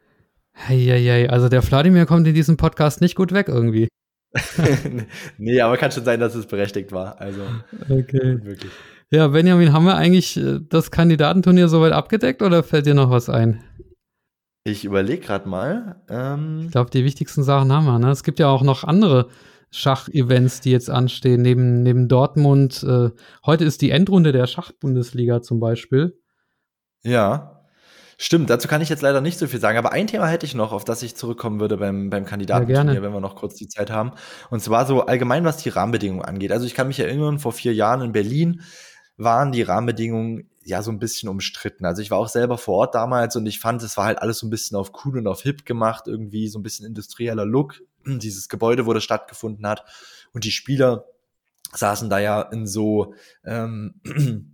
Hey, 0.55 1.29
also 1.29 1.49
der 1.49 1.69
Wladimir 1.69 2.07
kommt 2.07 2.27
in 2.27 2.35
diesem 2.35 2.57
Podcast 2.57 3.01
nicht 3.01 3.17
gut 3.17 3.33
weg 3.33 3.49
irgendwie. 3.49 3.89
nee, 5.39 5.61
aber 5.61 5.77
kann 5.77 5.93
schon 5.93 6.05
sein, 6.05 6.21
dass 6.21 6.35
es 6.35 6.47
berechtigt 6.47 6.93
war. 6.93 7.21
Also 7.21 7.43
okay. 7.89 8.39
wirklich. 8.43 8.73
Ja, 9.11 9.29
Benjamin, 9.29 9.73
haben 9.73 9.85
wir 9.85 9.97
eigentlich 9.97 10.37
äh, 10.37 10.61
das 10.69 10.91
Kandidatenturnier 10.91 11.69
soweit 11.69 11.93
abgedeckt 11.93 12.43
oder 12.43 12.63
fällt 12.63 12.87
dir 12.87 12.95
noch 12.95 13.11
was 13.11 13.29
ein? 13.29 13.63
Ich 14.65 14.85
überlege 14.85 15.25
gerade 15.25 15.49
mal. 15.49 16.03
Ähm 16.09 16.63
ich 16.65 16.73
glaube, 16.73 16.91
die 16.91 17.05
wichtigsten 17.05 17.43
Sachen 17.43 17.71
haben 17.71 17.85
wir. 17.85 17.99
Ne? 17.99 18.11
Es 18.11 18.25
gibt 18.25 18.39
ja 18.39 18.49
auch 18.49 18.63
noch 18.63 18.83
andere 18.83 19.29
Schachevents, 19.71 20.61
die 20.61 20.71
jetzt 20.71 20.89
anstehen, 20.89 21.43
neben, 21.43 21.83
neben 21.83 22.09
Dortmund. 22.09 22.83
Äh, 22.83 23.11
heute 23.45 23.65
ist 23.65 23.83
die 23.83 23.91
Endrunde 23.91 24.33
der 24.33 24.47
Schachbundesliga 24.47 25.43
zum 25.43 25.61
Beispiel. 25.61 26.19
Ja. 27.03 27.54
Stimmt, 28.25 28.49
dazu 28.49 28.69
kann 28.69 28.81
ich 28.81 28.89
jetzt 28.89 29.03
leider 29.03 29.21
nicht 29.21 29.39
so 29.39 29.47
viel 29.47 29.61
sagen, 29.61 29.77
aber 29.77 29.93
ein 29.93 30.07
Thema 30.07 30.27
hätte 30.29 30.47
ich 30.47 30.55
noch, 30.55 30.73
auf 30.73 30.83
das 30.83 31.03
ich 31.03 31.15
zurückkommen 31.15 31.61
würde 31.61 31.77
beim, 31.77 32.09
beim 32.09 32.25
Kandidatenturnier, 32.25 32.95
ja, 32.95 33.03
wenn 33.03 33.13
wir 33.13 33.21
noch 33.21 33.37
kurz 33.37 33.55
die 33.57 33.69
Zeit 33.69 33.91
haben. 33.91 34.13
Und 34.49 34.63
zwar 34.63 34.87
so 34.87 35.03
allgemein, 35.03 35.45
was 35.45 35.59
die 35.59 35.69
Rahmenbedingungen 35.69 36.25
angeht. 36.25 36.51
Also 36.51 36.65
ich 36.65 36.73
kann 36.73 36.87
mich 36.87 36.99
erinnern, 36.99 37.39
vor 37.39 37.53
vier 37.53 37.75
Jahren 37.75 38.01
in 38.01 38.13
Berlin 38.13 38.63
waren 39.19 39.53
die 39.53 39.61
Rahmenbedingungen 39.61 40.49
ja 40.65 40.81
so 40.81 40.91
ein 40.91 40.99
bisschen 40.99 41.29
umstritten. 41.29 41.85
Also 41.85 42.01
ich 42.01 42.11
war 42.11 42.17
auch 42.17 42.31
selber 42.31 42.57
vor 42.57 42.79
Ort 42.79 42.95
damals 42.95 43.37
und 43.37 43.45
ich 43.45 43.61
fand, 43.61 43.83
es 43.83 43.99
war 43.99 44.07
halt 44.07 44.21
alles 44.21 44.39
so 44.39 44.47
ein 44.47 44.51
bisschen 44.51 44.79
auf 44.79 44.93
cool 45.05 45.19
und 45.19 45.27
auf 45.27 45.43
hip 45.43 45.67
gemacht, 45.67 46.05
irgendwie 46.07 46.49
so 46.49 46.59
ein 46.59 46.63
bisschen 46.63 46.87
industrieller 46.87 47.45
Look, 47.45 47.83
dieses 48.07 48.49
Gebäude, 48.49 48.87
wo 48.87 48.95
das 48.95 49.05
stattgefunden 49.05 49.67
hat. 49.67 49.85
Und 50.33 50.45
die 50.45 50.51
Spieler 50.51 51.05
saßen 51.75 52.09
da 52.09 52.21
ja 52.21 52.41
in 52.41 52.67
so 52.67 53.13
ähm, 53.45 54.01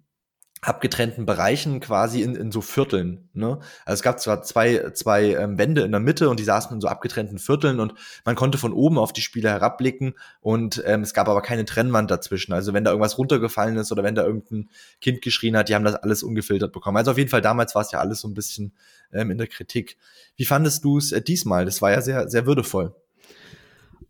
abgetrennten 0.62 1.24
Bereichen 1.24 1.80
quasi 1.80 2.20
in, 2.20 2.34
in 2.34 2.52
so 2.52 2.60
Vierteln. 2.60 3.30
Ne? 3.32 3.60
Also 3.86 3.94
es 3.94 4.02
gab 4.02 4.20
zwar 4.20 4.42
zwei, 4.42 4.90
zwei 4.90 5.34
ähm, 5.34 5.56
Wände 5.56 5.80
in 5.82 5.90
der 5.90 6.00
Mitte 6.00 6.28
und 6.28 6.38
die 6.38 6.44
saßen 6.44 6.74
in 6.74 6.82
so 6.82 6.88
abgetrennten 6.88 7.38
Vierteln 7.38 7.80
und 7.80 7.94
man 8.26 8.36
konnte 8.36 8.58
von 8.58 8.74
oben 8.74 8.98
auf 8.98 9.14
die 9.14 9.22
Spieler 9.22 9.50
herabblicken 9.50 10.14
und 10.40 10.82
ähm, 10.84 11.00
es 11.00 11.14
gab 11.14 11.28
aber 11.28 11.40
keine 11.40 11.64
Trennwand 11.64 12.10
dazwischen. 12.10 12.52
Also 12.52 12.74
wenn 12.74 12.84
da 12.84 12.90
irgendwas 12.90 13.16
runtergefallen 13.16 13.78
ist 13.78 13.90
oder 13.90 14.02
wenn 14.02 14.14
da 14.14 14.24
irgendein 14.24 14.68
Kind 15.00 15.22
geschrien 15.22 15.56
hat, 15.56 15.70
die 15.70 15.74
haben 15.74 15.84
das 15.84 15.94
alles 15.94 16.22
ungefiltert 16.22 16.72
bekommen. 16.72 16.98
Also 16.98 17.12
auf 17.12 17.18
jeden 17.18 17.30
Fall 17.30 17.40
damals 17.40 17.74
war 17.74 17.82
es 17.82 17.92
ja 17.92 18.00
alles 18.00 18.20
so 18.20 18.28
ein 18.28 18.34
bisschen 18.34 18.74
ähm, 19.14 19.30
in 19.30 19.38
der 19.38 19.46
Kritik. 19.46 19.96
Wie 20.36 20.44
fandest 20.44 20.84
du 20.84 20.98
es 20.98 21.12
äh, 21.12 21.22
diesmal? 21.22 21.64
Das 21.64 21.80
war 21.80 21.90
ja 21.90 22.02
sehr, 22.02 22.28
sehr 22.28 22.44
würdevoll. 22.44 22.94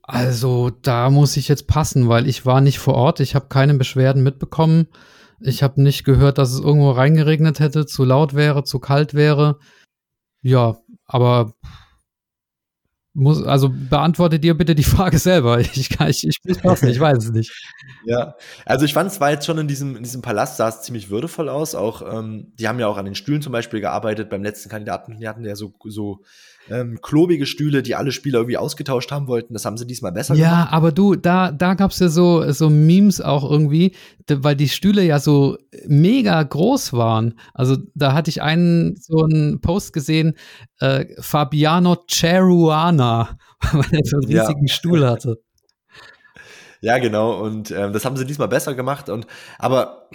Also 0.03 0.71
da 0.83 1.11
muss 1.11 1.37
ich 1.37 1.47
jetzt 1.47 1.69
passen, 1.69 2.09
weil 2.09 2.27
ich 2.27 2.45
war 2.45 2.61
nicht 2.61 2.81
vor 2.81 2.95
Ort, 2.95 3.21
ich 3.21 3.37
habe 3.37 3.47
keine 3.49 3.75
Beschwerden 3.75 4.25
mitbekommen. 4.25 4.89
Ich 5.41 5.63
habe 5.63 5.83
nicht 5.83 6.05
gehört, 6.05 6.39
dass 6.39 6.53
es 6.53 6.61
irgendwo 6.61 6.91
reingeregnet 6.91 7.61
hätte, 7.61 7.87
zu 7.87 8.05
laut 8.05 8.35
wäre, 8.35 8.65
zu 8.65 8.79
kalt 8.79 9.15
wäre. 9.15 9.59
Ja, 10.43 10.79
aber 11.07 11.55
muss, 13.13 13.43
also 13.43 13.71
beantworte 13.71 14.39
dir 14.39 14.57
bitte 14.57 14.75
die 14.75 14.85
Frage 14.97 15.19
selber. 15.19 15.59
Ich 15.59 15.77
ich, 15.77 15.91
ich, 16.01 16.39
ich, 16.45 16.65
weiß 16.65 16.83
ich 16.85 17.01
weiß 17.01 17.25
es 17.25 17.31
nicht. 17.33 17.53
Ja, 18.05 18.37
also 18.65 18.85
ich 18.85 18.95
fand 18.95 19.11
es 19.11 19.21
war 19.21 19.31
jetzt 19.31 19.47
schon 19.47 19.59
in 19.59 19.69
diesem, 19.69 19.97
in 19.97 20.03
diesem 20.03 20.23
Palast 20.23 20.57
sah 20.57 20.69
es 20.69 20.83
ziemlich 20.83 21.11
würdevoll 21.11 21.49
aus. 21.49 21.75
Auch, 21.75 22.03
ähm, 22.03 22.53
die 22.59 22.69
haben 22.69 22.79
ja 22.79 22.87
auch 22.87 22.97
an 22.97 23.05
den 23.05 23.15
Stühlen 23.17 23.43
zum 23.43 23.53
Beispiel 23.53 23.81
gearbeitet. 23.81 24.31
Beim 24.31 24.43
letzten 24.43 24.69
Kandidaten, 24.69 25.19
die 25.19 25.29
hatten 25.29 25.45
ja 25.45 25.57
so, 25.57 25.75
so 25.85 26.23
ähm, 26.69 26.99
klobige 27.01 27.47
Stühle, 27.47 27.83
die 27.83 27.95
alle 27.95 28.13
Spieler 28.13 28.41
irgendwie 28.41 28.57
ausgetauscht 28.57 29.11
haben 29.11 29.27
wollten. 29.27 29.55
Das 29.55 29.65
haben 29.65 29.77
sie 29.77 29.87
diesmal 29.87 30.13
besser 30.13 30.35
ja, 30.35 30.51
gemacht. 30.51 30.69
Ja, 30.71 30.77
aber 30.77 30.93
du, 30.93 31.17
da, 31.17 31.51
da 31.51 31.75
gab 31.75 31.91
es 31.91 31.99
ja 31.99 32.09
so, 32.09 32.51
so 32.53 32.69
Memes 32.69 33.21
auch 33.21 33.49
irgendwie, 33.51 33.95
weil 34.29 34.57
die 34.57 34.69
Stühle 34.69 35.03
ja 35.03 35.19
so 35.19 35.57
mega 35.87 36.43
groß 36.43 36.93
waren. 36.93 37.35
Also 37.55 37.77
da 37.95 38.13
hatte 38.13 38.31
ich 38.31 38.43
einen, 38.43 38.97
so 38.97 39.25
einen 39.25 39.61
Post 39.61 39.93
gesehen, 39.93 40.35
äh, 40.81 41.07
Fabiano 41.21 41.97
Ceruana, 42.09 43.39
weil 43.73 43.87
er 43.93 44.05
so 44.05 44.17
einen 44.19 44.27
riesigen 44.27 44.67
ja. 44.67 44.75
Stuhl 44.75 45.07
hatte. 45.07 45.41
Ja, 46.83 46.99
genau. 46.99 47.43
Und 47.43 47.71
ähm, 47.71 47.93
das 47.93 48.05
haben 48.05 48.17
sie 48.17 48.25
diesmal 48.25 48.49
besser 48.49 48.75
gemacht. 48.75 49.09
Und 49.09 49.27
aber 49.59 50.09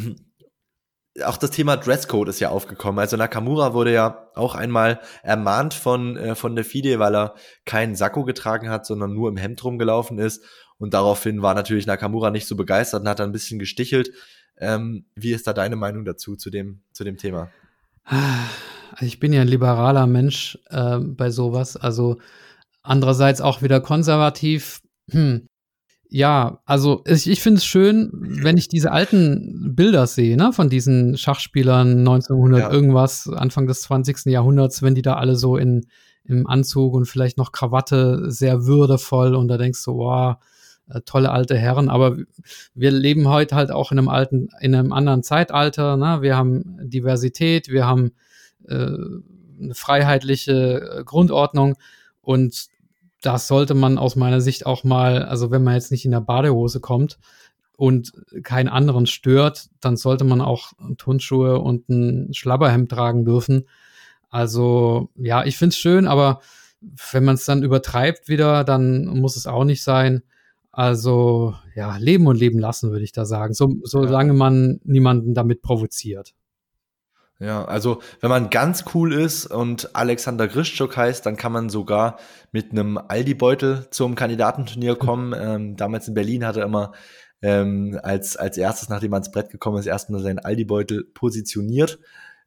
auch 1.24 1.38
das 1.38 1.52
Thema 1.52 1.78
Dresscode 1.78 2.30
ist 2.30 2.40
ja 2.40 2.50
aufgekommen. 2.50 3.00
Also 3.00 3.16
Nakamura 3.16 3.74
wurde 3.74 3.94
ja 3.94 4.30
auch 4.36 4.56
einmal 4.56 5.00
ermahnt 5.24 5.74
von, 5.74 6.18
äh, 6.18 6.36
von 6.36 6.56
der 6.56 6.66
FIDE, 6.66 7.00
weil 7.00 7.16
er 7.16 7.36
keinen 7.66 7.96
Sakko 7.96 8.26
getragen 8.26 8.70
hat, 8.70 8.86
sondern 8.86 9.14
nur 9.14 9.30
im 9.30 9.38
Hemd 9.38 9.64
rumgelaufen 9.64 10.20
ist. 10.20 10.44
Und 10.78 10.94
daraufhin 10.94 11.42
war 11.42 11.54
natürlich 11.54 11.86
Nakamura 11.86 12.32
nicht 12.32 12.48
so 12.48 12.56
begeistert 12.56 13.02
und 13.02 13.10
hat 13.10 13.22
ein 13.22 13.32
bisschen 13.32 13.60
gestichelt. 13.60 14.12
Ähm, 14.58 15.06
wie 15.16 15.32
ist 15.32 15.48
da 15.48 15.54
deine 15.54 15.78
Meinung 15.78 16.04
dazu, 16.04 16.36
zu 16.36 16.50
dem, 16.50 16.82
zu 16.92 17.04
dem 17.04 17.18
Thema? 17.18 17.50
Ich 19.00 19.20
bin 19.20 19.34
ja 19.34 19.42
ein 19.42 19.48
liberaler 19.48 20.08
Mensch 20.08 20.60
äh, 20.70 21.00
bei 21.00 21.30
sowas. 21.30 21.78
Also 21.78 22.18
andererseits 22.84 23.42
auch 23.42 23.62
wieder 23.62 23.80
konservativ. 23.80 24.82
Hm. 25.12 25.48
Ja, 26.10 26.60
also 26.66 27.04
ich, 27.06 27.30
ich 27.30 27.42
finde 27.42 27.58
es 27.58 27.66
schön, 27.66 28.10
wenn 28.14 28.58
ich 28.58 28.68
diese 28.68 28.92
alten 28.92 29.76
Bilder 29.76 30.08
sehe, 30.08 30.38
ne, 30.38 30.54
von 30.54 30.70
diesen 30.70 31.18
Schachspielern 31.18 32.00
1900 32.00 32.60
ja. 32.60 32.72
irgendwas, 32.72 33.28
Anfang 33.28 33.68
des 33.68 33.82
20. 33.82 34.26
Jahrhunderts, 34.26 34.82
wenn 34.82 34.96
die 34.96 35.02
da 35.02 35.16
alle 35.16 35.36
so 35.36 35.58
in, 35.58 35.88
im 36.24 36.48
Anzug 36.48 36.94
und 36.94 37.06
vielleicht 37.06 37.38
noch 37.38 37.52
Krawatte 37.52 38.32
sehr 38.32 38.66
würdevoll 38.66 39.36
und 39.36 39.48
da 39.48 39.58
denkst 39.58 39.84
du, 39.84 39.96
wow, 39.98 40.36
äh, 40.90 41.02
tolle 41.02 41.32
alte 41.32 41.58
Herren, 41.58 41.90
aber 41.90 42.18
wir 42.76 42.92
leben 42.92 43.28
heute 43.28 43.56
halt 43.56 43.72
auch 43.72 43.92
in 43.92 43.98
einem 43.98 44.10
alten, 44.10 44.50
in 44.62 44.76
einem 44.76 44.94
anderen 44.94 45.24
Zeitalter, 45.24 45.98
ne? 45.98 46.22
wir 46.22 46.38
haben 46.38 46.78
Diversität, 46.84 47.70
wir 47.70 47.88
haben 47.88 48.12
äh, 48.68 48.76
eine 48.76 49.74
freiheitliche 49.74 51.04
Grundordnung 51.06 51.76
und 52.22 52.68
das 53.26 53.48
sollte 53.48 53.74
man 53.74 53.98
aus 53.98 54.16
meiner 54.16 54.42
Sicht 54.42 54.66
auch 54.66 54.84
mal, 54.84 55.24
also 55.24 55.52
wenn 55.52 55.64
man 55.64 55.74
jetzt 55.74 55.92
nicht 55.92 56.06
in 56.06 56.12
der 56.12 56.22
Badehose 56.22 56.80
kommt 56.80 57.18
und 57.78 58.14
keinen 58.44 58.70
anderen 58.70 59.08
stört, 59.08 59.70
dann 59.82 59.98
sollte 59.98 60.24
man 60.24 60.42
auch 60.42 60.74
Turnschuhe 60.98 61.60
und 61.60 61.90
ein 61.90 62.34
Schlabberhemd 62.34 62.90
tragen 62.90 63.26
dürfen. 63.26 63.68
Also 64.30 65.10
ja, 65.16 65.44
ich 65.44 65.58
finde 65.58 65.74
es 65.74 65.78
schön, 65.78 66.08
aber 66.08 66.42
wenn 67.12 67.24
man 67.24 67.36
es 67.36 67.46
dann 67.46 67.64
übertreibt 67.64 68.28
wieder, 68.28 68.64
dann 68.64 69.06
muss 69.06 69.36
es 69.36 69.48
auch 69.48 69.64
nicht 69.64 69.84
sein. 69.84 70.22
Also 70.72 71.56
ja, 71.74 71.98
leben 71.98 72.28
und 72.28 72.38
leben 72.38 72.60
lassen, 72.60 72.92
würde 72.92 73.06
ich 73.06 73.14
da 73.14 73.26
sagen, 73.26 73.54
so, 73.54 73.74
solange 73.84 74.34
man 74.34 74.82
niemanden 74.84 75.34
damit 75.34 75.62
provoziert. 75.62 76.34
Ja, 77.40 77.66
also 77.66 78.02
wenn 78.22 78.30
man 78.30 78.50
ganz 78.50 78.86
cool 78.94 79.12
ist 79.12 79.46
und 79.48 79.94
Alexander 79.94 80.48
Grischczuk 80.48 80.96
heißt, 80.96 81.26
dann 81.26 81.36
kann 81.36 81.52
man 81.52 81.70
sogar 81.70 82.18
mit 82.54 82.72
einem 82.72 82.98
Aldi-Beutel 82.98 83.88
zum 83.92 84.16
Kandidatenturnier 84.16 84.96
kommen. 84.98 85.34
Ähm, 85.38 85.76
damals 85.76 86.08
in 86.08 86.14
Berlin 86.14 86.46
hat 86.46 86.56
er 86.56 86.64
immer 86.64 86.94
ähm, 87.42 88.00
als, 88.02 88.38
als 88.38 88.58
erstes, 88.58 88.88
nachdem 88.88 89.14
er 89.14 89.18
ins 89.18 89.32
Brett 89.32 89.50
gekommen 89.50 89.78
ist, 89.78 89.86
erstmal 89.86 90.22
seinen 90.22 90.40
Aldi-Beutel 90.40 91.04
positioniert, 91.14 92.00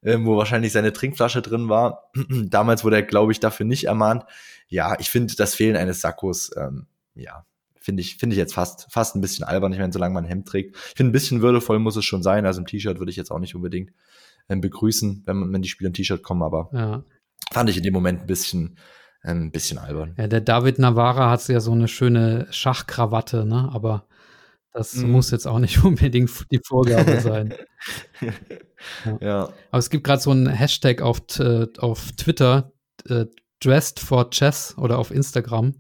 ähm, 0.03 0.25
wo 0.25 0.39
wahrscheinlich 0.39 0.73
seine 0.73 0.95
Trinkflasche 0.95 1.43
drin 1.43 1.69
war. 1.69 2.11
damals 2.31 2.83
wurde 2.83 2.97
er, 2.97 3.03
glaube 3.03 3.33
ich, 3.33 3.41
dafür 3.41 3.67
nicht 3.67 3.85
ermahnt. 3.85 4.25
Ja, 4.69 4.97
ich 4.99 5.11
finde 5.11 5.35
das 5.37 5.55
Fehlen 5.55 5.77
eines 5.77 6.01
Sakkos, 6.01 6.51
ähm, 6.57 6.87
ja, 7.15 7.45
finde 7.79 8.01
ich, 8.01 8.17
finde 8.17 8.35
ich 8.35 8.39
jetzt 8.39 8.55
fast, 8.55 8.87
fast 8.91 9.17
ein 9.17 9.21
bisschen 9.21 9.45
albern. 9.45 9.73
Ich 9.73 9.79
meine, 9.79 9.93
solange 9.93 10.15
man 10.15 10.25
ein 10.25 10.29
Hemd 10.29 10.49
trägt. 10.49 10.77
Ich 10.77 10.97
finde, 10.97 11.11
ein 11.11 11.13
bisschen 11.13 11.43
würdevoll 11.43 11.79
muss 11.79 11.97
es 11.97 12.05
schon 12.07 12.23
sein. 12.23 12.47
Also 12.47 12.61
im 12.61 12.67
T-Shirt 12.67 12.99
würde 12.99 13.11
ich 13.11 13.17
jetzt 13.17 13.31
auch 13.31 13.39
nicht 13.39 13.55
unbedingt 13.55 13.93
begrüßen, 14.49 15.23
wenn, 15.27 15.53
wenn 15.53 15.63
die 15.63 15.69
Spieler 15.69 15.89
im 15.89 15.95
T-Shirt 15.95 16.23
kommen, 16.23 16.43
aber 16.43 16.71
ja. 16.73 17.05
fand 17.53 17.71
ich 17.71 17.77
in 17.77 17.83
dem 17.83 17.93
Moment 17.93 18.23
ein 18.23 18.27
bisschen, 18.27 18.79
ähm, 19.25 19.45
ein 19.45 19.51
bisschen 19.51 19.79
albern. 19.79 20.15
Ja, 20.19 20.27
der 20.27 20.41
David 20.41 20.79
Navarra 20.79 21.31
hat 21.31 21.47
ja 21.49 21.61
so 21.61 21.73
eine 21.73 21.89
schöne 21.89 22.47
Schachkrawatte, 22.51 23.45
ne? 23.45 23.69
Aber 23.73 24.07
Das 24.73 24.95
mhm. 24.95 25.11
muss 25.11 25.31
jetzt 25.31 25.47
auch 25.47 25.59
nicht 25.59 25.83
unbedingt 25.85 26.31
die 26.51 26.61
Vorgabe 26.65 27.21
sein. 27.21 27.55
ja. 29.05 29.19
ja. 29.21 29.43
Aber 29.71 29.79
es 29.79 29.91
gibt 29.91 30.05
gerade 30.05 30.23
so 30.23 30.31
einen 30.31 30.49
Hashtag 30.49 31.03
auf, 31.03 31.21
auf 31.79 32.13
Twitter, 32.13 32.73
äh, 33.09 33.27
Dressed 33.61 34.01
for 34.01 34.31
Chess 34.31 34.77
oder 34.79 34.99
auf 34.99 35.11
Instagram. 35.11 35.75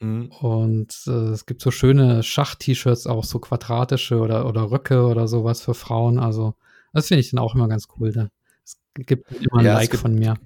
Mhm. 0.00 0.30
Und 0.40 0.94
äh, 1.06 1.32
es 1.32 1.46
gibt 1.46 1.60
so 1.60 1.70
schöne 1.70 2.22
Schach-T-Shirts, 2.22 3.06
auch 3.06 3.24
so 3.24 3.38
quadratische 3.38 4.18
oder, 4.18 4.46
oder 4.46 4.70
Röcke 4.70 5.06
oder 5.06 5.28
sowas 5.28 5.60
für 5.62 5.74
Frauen. 5.74 6.18
Also, 6.18 6.54
das 6.94 7.08
finde 7.08 7.20
ich 7.20 7.30
dann 7.30 7.40
auch 7.40 7.54
immer 7.54 7.68
ganz 7.68 7.88
cool. 7.98 8.12
Da. 8.12 8.28
Es 8.64 8.78
gibt 8.94 9.30
immer 9.32 9.58
ein 9.58 9.66
ja, 9.66 9.74
Like 9.74 9.96
von 9.96 10.14
mir. 10.14 10.36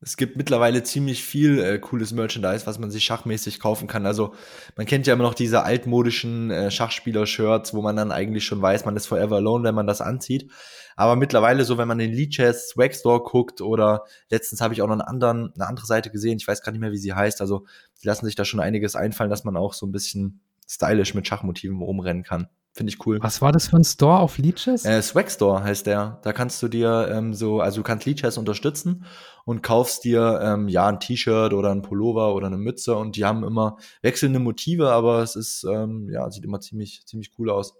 Es 0.00 0.18
gibt 0.18 0.36
mittlerweile 0.36 0.82
ziemlich 0.82 1.24
viel 1.24 1.58
äh, 1.58 1.78
cooles 1.78 2.12
Merchandise, 2.12 2.66
was 2.66 2.78
man 2.78 2.90
sich 2.90 3.04
schachmäßig 3.04 3.58
kaufen 3.58 3.88
kann. 3.88 4.04
Also 4.04 4.34
man 4.76 4.84
kennt 4.84 5.06
ja 5.06 5.14
immer 5.14 5.22
noch 5.22 5.32
diese 5.32 5.62
altmodischen 5.62 6.50
äh, 6.50 6.70
Schachspieler-Shirts, 6.70 7.72
wo 7.72 7.80
man 7.80 7.96
dann 7.96 8.12
eigentlich 8.12 8.44
schon 8.44 8.60
weiß, 8.60 8.84
man 8.84 8.96
ist 8.96 9.06
forever 9.06 9.36
alone, 9.36 9.64
wenn 9.64 9.74
man 9.74 9.86
das 9.86 10.02
anzieht. 10.02 10.50
Aber 10.94 11.16
mittlerweile 11.16 11.64
so, 11.64 11.78
wenn 11.78 11.88
man 11.88 11.96
den 11.96 12.12
Leechess 12.12 12.68
Swag 12.68 12.94
Store 12.94 13.22
guckt 13.22 13.62
oder 13.62 14.04
letztens 14.28 14.60
habe 14.60 14.74
ich 14.74 14.82
auch 14.82 14.88
noch 14.88 14.92
einen 14.92 15.00
anderen, 15.00 15.54
eine 15.54 15.66
andere 15.66 15.86
Seite 15.86 16.10
gesehen, 16.10 16.36
ich 16.36 16.46
weiß 16.46 16.60
gar 16.60 16.72
nicht 16.72 16.82
mehr, 16.82 16.92
wie 16.92 16.98
sie 16.98 17.14
heißt. 17.14 17.40
Also 17.40 17.64
die 18.02 18.06
lassen 18.06 18.26
sich 18.26 18.34
da 18.34 18.44
schon 18.44 18.60
einiges 18.60 18.96
einfallen, 18.96 19.30
dass 19.30 19.44
man 19.44 19.56
auch 19.56 19.72
so 19.72 19.86
ein 19.86 19.92
bisschen 19.92 20.40
stylisch 20.68 21.14
mit 21.14 21.26
Schachmotiven 21.26 21.80
rumrennen 21.80 22.24
kann. 22.24 22.48
Finde 22.76 22.92
ich 22.92 23.06
cool. 23.06 23.18
Was 23.22 23.40
war 23.40 23.52
das 23.52 23.68
für 23.68 23.76
ein 23.76 23.84
Store 23.84 24.18
auf 24.18 24.36
Leeches? 24.36 24.84
Äh, 24.84 25.00
Swag 25.00 25.30
Store 25.30 25.62
heißt 25.62 25.86
der. 25.86 26.18
Da 26.24 26.32
kannst 26.32 26.60
du 26.60 26.66
dir 26.66 27.08
ähm, 27.08 27.32
so, 27.32 27.60
also 27.60 27.76
du 27.78 27.82
kannst 27.84 28.04
Leeches 28.04 28.36
unterstützen 28.36 29.04
und 29.44 29.62
kaufst 29.62 30.02
dir 30.02 30.40
ähm, 30.42 30.66
ja 30.66 30.88
ein 30.88 30.98
T-Shirt 30.98 31.52
oder 31.52 31.70
ein 31.70 31.82
Pullover 31.82 32.34
oder 32.34 32.48
eine 32.48 32.58
Mütze 32.58 32.96
und 32.96 33.14
die 33.14 33.24
haben 33.24 33.44
immer 33.44 33.76
wechselnde 34.02 34.40
Motive, 34.40 34.90
aber 34.90 35.22
es 35.22 35.36
ist 35.36 35.64
ähm, 35.70 36.10
ja 36.12 36.28
sieht 36.32 36.44
immer 36.44 36.58
ziemlich 36.58 37.06
ziemlich 37.06 37.30
cool 37.38 37.48
aus. 37.48 37.76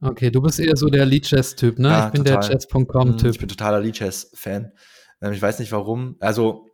Okay, 0.00 0.30
du 0.30 0.40
bist 0.40 0.60
eher 0.60 0.76
so 0.76 0.86
der 0.86 1.04
Leadchess-Typ, 1.04 1.80
ne? 1.80 1.88
Ja, 1.88 2.06
ich 2.06 2.12
bin 2.12 2.24
total. 2.24 2.48
der 2.48 2.48
Chess.com-Typ. 2.48 3.30
Ich 3.32 3.38
bin 3.38 3.48
totaler 3.48 3.80
Leadchess-Fan. 3.80 4.72
Ähm, 5.20 5.32
ich 5.32 5.42
weiß 5.42 5.58
nicht 5.58 5.72
warum. 5.72 6.14
Also 6.20 6.68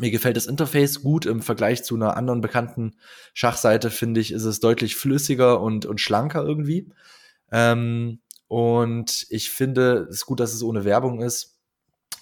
mir 0.00 0.10
gefällt 0.10 0.36
das 0.36 0.46
Interface 0.46 1.02
gut 1.02 1.26
im 1.26 1.42
Vergleich 1.42 1.84
zu 1.84 1.94
einer 1.94 2.16
anderen 2.16 2.40
bekannten 2.40 2.96
Schachseite, 3.34 3.90
finde 3.90 4.20
ich, 4.20 4.32
ist 4.32 4.44
es 4.44 4.60
deutlich 4.60 4.96
flüssiger 4.96 5.60
und, 5.60 5.86
und 5.86 6.00
schlanker 6.00 6.44
irgendwie. 6.44 6.90
Ähm, 7.52 8.20
und 8.48 9.26
ich 9.30 9.50
finde 9.50 10.06
es 10.08 10.16
ist 10.16 10.26
gut, 10.26 10.40
dass 10.40 10.54
es 10.54 10.62
ohne 10.62 10.84
Werbung 10.84 11.20
ist. 11.20 11.56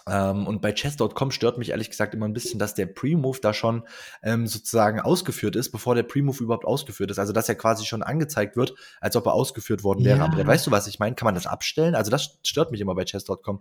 Ähm, 0.07 0.47
und 0.47 0.61
bei 0.61 0.73
chess.com 0.73 1.31
stört 1.31 1.57
mich 1.57 1.71
ehrlich 1.71 1.89
gesagt 1.89 2.15
immer 2.15 2.27
ein 2.27 2.35
bisschen, 2.35 2.59
dass 2.59 2.75
der 2.75 2.87
Pre-Move 2.87 3.39
da 3.41 3.55
schon 3.55 3.85
ähm, 4.23 4.47
sozusagen 4.47 5.01
ausgeführt 5.01 5.57
ist, 5.57 5.71
bevor 5.71 5.95
der 5.95 6.03
Pre-Move 6.03 6.43
überhaupt 6.43 6.67
ausgeführt 6.67 7.11
ist. 7.11 7.19
Also 7.19 7.33
dass 7.33 7.49
er 7.49 7.55
quasi 7.55 7.87
schon 7.87 8.03
angezeigt 8.03 8.57
wird, 8.57 8.75
als 9.01 9.17
ob 9.17 9.27
er 9.27 9.33
ausgeführt 9.33 9.83
worden 9.83 10.05
wäre. 10.05 10.19
Ja. 10.19 10.25
Aber 10.25 10.47
weißt 10.47 10.67
du, 10.67 10.71
was 10.71 10.87
ich 10.87 10.99
meine? 10.99 11.15
Kann 11.15 11.27
man 11.27 11.35
das 11.35 11.47
abstellen? 11.47 11.95
Also 11.95 12.11
das 12.11 12.39
stört 12.43 12.71
mich 12.71 12.81
immer 12.81 12.95
bei 12.95 13.05
chess.com. 13.05 13.61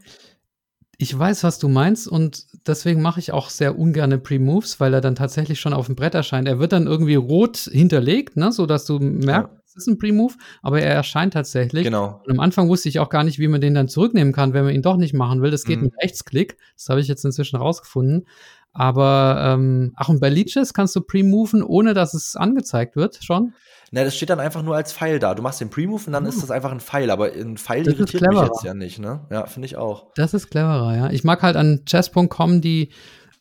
Ich 0.97 1.17
weiß, 1.17 1.43
was 1.43 1.59
du 1.59 1.67
meinst 1.67 2.07
und 2.07 2.45
deswegen 2.67 3.01
mache 3.01 3.19
ich 3.19 3.33
auch 3.33 3.49
sehr 3.49 3.77
ungerne 3.77 4.19
Pre-Moves, 4.19 4.79
weil 4.79 4.93
er 4.93 5.01
dann 5.01 5.15
tatsächlich 5.15 5.59
schon 5.59 5.73
auf 5.73 5.87
dem 5.87 5.95
Brett 5.95 6.13
erscheint. 6.13 6.47
Er 6.47 6.59
wird 6.59 6.71
dann 6.71 6.87
irgendwie 6.87 7.15
rot 7.15 7.57
hinterlegt, 7.57 8.37
ne, 8.37 8.51
so 8.51 8.65
dass 8.65 8.85
du 8.85 8.99
merkst, 8.99 9.51
ja. 9.51 9.61
es 9.65 9.75
ist 9.75 9.87
ein 9.87 9.97
Pre-Move, 9.97 10.35
aber 10.61 10.81
er 10.81 10.93
erscheint 10.93 11.33
tatsächlich. 11.33 11.83
Genau. 11.83 12.21
Und 12.23 12.31
am 12.31 12.39
Anfang 12.39 12.69
wusste 12.69 12.89
ich 12.89 12.99
auch 12.99 13.09
gar 13.09 13.23
nicht, 13.23 13.39
wie 13.39 13.47
man 13.47 13.59
den 13.59 13.73
dann 13.73 13.87
zurücknehmen 13.87 14.33
kann, 14.33 14.53
wenn 14.53 14.65
man 14.65 14.75
ihn 14.75 14.83
doch 14.83 14.97
nicht 14.97 15.13
machen 15.13 15.41
will. 15.41 15.49
Das 15.49 15.63
geht 15.63 15.79
mhm. 15.79 15.85
mit 15.85 15.93
Rechtsklick. 16.01 16.57
Das 16.75 16.89
habe 16.89 17.01
ich 17.01 17.07
jetzt 17.07 17.25
inzwischen 17.25 17.57
rausgefunden. 17.57 18.27
Aber 18.73 19.37
ähm, 19.39 19.93
ach 19.95 20.09
und 20.09 20.19
bei 20.19 20.29
Leeches 20.29 20.73
kannst 20.73 20.95
du 20.95 21.01
pre-moven, 21.01 21.61
ohne 21.63 21.93
dass 21.93 22.13
es 22.13 22.35
angezeigt 22.35 22.95
wird, 22.95 23.23
schon? 23.23 23.53
Ne, 23.91 24.03
das 24.03 24.15
steht 24.15 24.31
dann 24.31 24.39
einfach 24.39 24.63
nur 24.63 24.75
als 24.75 24.91
Pfeil 24.91 25.19
da. 25.19 25.35
Du 25.35 25.43
machst 25.43 25.61
den 25.61 25.69
Pre-Move 25.69 26.01
und 26.07 26.13
dann 26.13 26.25
oh. 26.25 26.29
ist 26.29 26.41
das 26.41 26.49
einfach 26.49 26.71
ein 26.71 26.79
Pfeil, 26.79 27.11
aber 27.11 27.31
ein 27.31 27.57
Pfeil 27.57 27.83
das 27.83 27.93
irritiert 27.93 28.23
mich 28.23 28.41
jetzt 28.41 28.63
ja 28.63 28.73
nicht, 28.73 28.97
ne? 28.97 29.27
Ja, 29.29 29.45
finde 29.45 29.67
ich 29.67 29.75
auch. 29.75 30.07
Das 30.15 30.33
ist 30.33 30.49
cleverer, 30.49 30.95
ja. 30.95 31.09
Ich 31.11 31.23
mag 31.23 31.43
halt 31.43 31.55
an 31.55 31.85
chess.com 31.85 32.59
die 32.59 32.89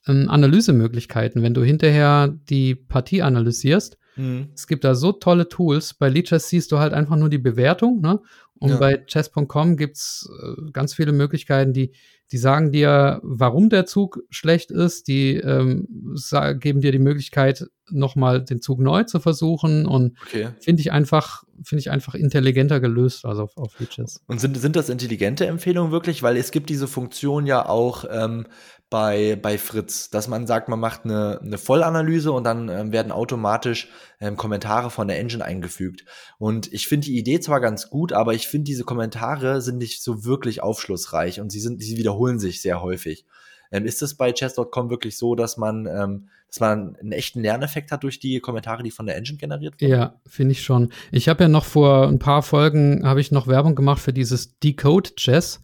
ähm, 0.06 0.28
Analysemöglichkeiten, 0.28 1.42
wenn 1.42 1.54
du 1.54 1.62
hinterher 1.62 2.28
die 2.50 2.74
Partie 2.74 3.22
analysierst. 3.22 3.96
Mhm. 4.16 4.48
Es 4.54 4.66
gibt 4.66 4.84
da 4.84 4.94
so 4.94 5.12
tolle 5.12 5.48
Tools. 5.48 5.94
Bei 5.94 6.10
Leadchess 6.10 6.50
siehst 6.50 6.70
du 6.70 6.78
halt 6.78 6.92
einfach 6.92 7.16
nur 7.16 7.30
die 7.30 7.38
Bewertung, 7.38 8.02
ne? 8.02 8.20
Und 8.58 8.72
ja. 8.72 8.76
bei 8.76 8.98
chess.com 8.98 9.78
gibt's 9.78 10.28
äh, 10.38 10.70
ganz 10.70 10.92
viele 10.92 11.12
Möglichkeiten, 11.12 11.72
die, 11.72 11.94
die 12.32 12.38
sagen 12.38 12.72
dir, 12.72 13.20
warum 13.22 13.68
der 13.68 13.84
Zug 13.84 14.22
schlecht 14.30 14.70
ist. 14.70 15.06
Die 15.06 15.36
ähm, 15.36 15.86
geben 16.58 16.80
dir 16.80 16.90
die 16.90 16.98
Möglichkeit, 16.98 17.66
nochmal 17.90 18.42
den 18.42 18.62
Zug 18.62 18.80
neu 18.80 19.04
zu 19.04 19.20
versuchen. 19.20 19.84
Und 19.84 20.18
okay. 20.26 20.48
finde 20.60 20.80
ich 20.80 20.92
einfach, 20.92 21.44
finde 21.62 21.80
ich 21.80 21.90
einfach 21.90 22.14
intelligenter 22.14 22.80
gelöst, 22.80 23.26
also 23.26 23.42
auf, 23.42 23.56
auf 23.58 23.72
Features. 23.72 24.22
Und 24.26 24.40
sind, 24.40 24.56
sind 24.56 24.76
das 24.76 24.88
intelligente 24.88 25.46
Empfehlungen 25.46 25.92
wirklich? 25.92 26.22
Weil 26.22 26.38
es 26.38 26.50
gibt 26.50 26.70
diese 26.70 26.88
Funktion 26.88 27.44
ja 27.46 27.68
auch 27.68 28.06
ähm, 28.10 28.46
bei, 28.92 29.38
bei 29.40 29.56
Fritz, 29.56 30.10
dass 30.10 30.28
man 30.28 30.46
sagt, 30.46 30.68
man 30.68 30.78
macht 30.78 31.06
eine, 31.06 31.40
eine 31.42 31.56
Vollanalyse 31.56 32.30
und 32.30 32.44
dann 32.44 32.68
ähm, 32.68 32.92
werden 32.92 33.10
automatisch 33.10 33.88
ähm, 34.20 34.36
Kommentare 34.36 34.90
von 34.90 35.08
der 35.08 35.18
Engine 35.18 35.42
eingefügt. 35.42 36.04
Und 36.38 36.70
ich 36.74 36.88
finde 36.88 37.06
die 37.06 37.16
Idee 37.16 37.40
zwar 37.40 37.60
ganz 37.60 37.88
gut, 37.88 38.12
aber 38.12 38.34
ich 38.34 38.48
finde 38.48 38.64
diese 38.64 38.84
Kommentare 38.84 39.62
sind 39.62 39.78
nicht 39.78 40.02
so 40.02 40.26
wirklich 40.26 40.62
aufschlussreich 40.62 41.40
und 41.40 41.50
sie 41.50 41.60
sind, 41.60 41.82
sie 41.82 41.96
wiederholen 41.96 42.21
sich 42.38 42.60
sehr 42.62 42.82
häufig. 42.82 43.24
Ähm, 43.72 43.86
ist 43.86 44.02
es 44.02 44.14
bei 44.14 44.32
chess.com 44.32 44.90
wirklich 44.90 45.16
so, 45.16 45.34
dass 45.34 45.56
man, 45.56 45.86
ähm, 45.86 46.28
dass 46.48 46.60
man 46.60 46.96
einen 46.96 47.12
echten 47.12 47.40
Lerneffekt 47.40 47.90
hat 47.90 48.02
durch 48.02 48.20
die 48.20 48.38
Kommentare, 48.40 48.82
die 48.82 48.90
von 48.90 49.06
der 49.06 49.16
Engine 49.16 49.38
generiert 49.38 49.80
werden? 49.80 49.90
Ja, 49.90 50.20
finde 50.26 50.52
ich 50.52 50.62
schon. 50.62 50.92
Ich 51.10 51.28
habe 51.28 51.44
ja 51.44 51.48
noch 51.48 51.64
vor 51.64 52.06
ein 52.06 52.18
paar 52.18 52.42
Folgen 52.42 53.04
habe 53.04 53.20
ich 53.20 53.32
noch 53.32 53.46
Werbung 53.46 53.74
gemacht 53.74 54.00
für 54.00 54.12
dieses 54.12 54.58
Decode 54.60 55.16
Chess. 55.16 55.60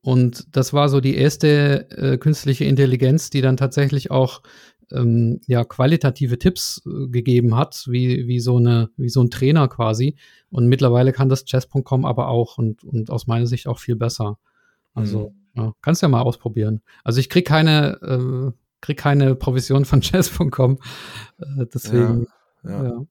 Und 0.00 0.56
das 0.56 0.72
war 0.72 0.88
so 0.88 1.00
die 1.00 1.16
erste 1.16 1.90
äh, 1.90 2.16
künstliche 2.18 2.64
Intelligenz, 2.64 3.30
die 3.30 3.40
dann 3.40 3.56
tatsächlich 3.56 4.12
auch 4.12 4.42
ähm, 4.92 5.40
ja, 5.46 5.64
qualitative 5.64 6.38
Tipps 6.38 6.82
äh, 6.86 7.08
gegeben 7.08 7.56
hat, 7.56 7.86
wie, 7.88 8.26
wie, 8.28 8.40
so 8.40 8.56
eine, 8.56 8.90
wie 8.96 9.08
so 9.08 9.20
ein 9.20 9.30
Trainer 9.30 9.68
quasi. 9.68 10.16
Und 10.50 10.68
mittlerweile 10.68 11.12
kann 11.12 11.28
das 11.28 11.44
Chess.com 11.44 12.04
aber 12.04 12.28
auch 12.28 12.56
und, 12.56 12.84
und 12.84 13.10
aus 13.10 13.26
meiner 13.26 13.46
Sicht 13.46 13.66
auch 13.66 13.80
viel 13.80 13.96
besser. 13.96 14.38
Also, 14.94 15.30
mhm. 15.30 15.47
Ja, 15.58 15.72
kannst 15.82 16.02
ja 16.02 16.08
mal 16.08 16.22
ausprobieren. 16.22 16.82
Also 17.04 17.20
ich 17.20 17.28
krieg 17.28 17.46
keine, 17.46 17.98
äh, 18.02 18.52
krieg 18.80 18.98
keine 18.98 19.34
Provision 19.34 19.84
von 19.84 20.00
Chess.com. 20.02 20.78
Äh, 21.38 21.66
deswegen. 21.72 22.26
Ja, 22.64 22.84
ja. 22.84 23.06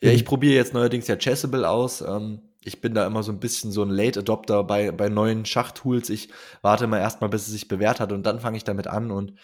ja. 0.00 0.10
ich 0.10 0.24
probiere 0.24 0.54
jetzt 0.54 0.74
neuerdings 0.74 1.06
ja 1.06 1.16
Chessable 1.16 1.68
aus. 1.68 2.00
Ähm 2.00 2.40
ich 2.62 2.80
bin 2.80 2.94
da 2.94 3.06
immer 3.06 3.22
so 3.22 3.32
ein 3.32 3.40
bisschen 3.40 3.72
so 3.72 3.82
ein 3.82 3.90
Late 3.90 4.20
Adopter 4.20 4.64
bei, 4.64 4.90
bei 4.92 5.08
neuen 5.08 5.46
Schachtools. 5.46 6.10
Ich 6.10 6.28
warte 6.62 6.84
immer 6.84 6.98
erstmal, 6.98 7.30
bis 7.30 7.42
es 7.42 7.52
sich 7.52 7.68
bewährt 7.68 8.00
hat 8.00 8.12
und 8.12 8.24
dann 8.24 8.40
fange 8.40 8.56
ich 8.56 8.64
damit 8.64 8.86
an. 8.86 9.10
Und 9.10 9.34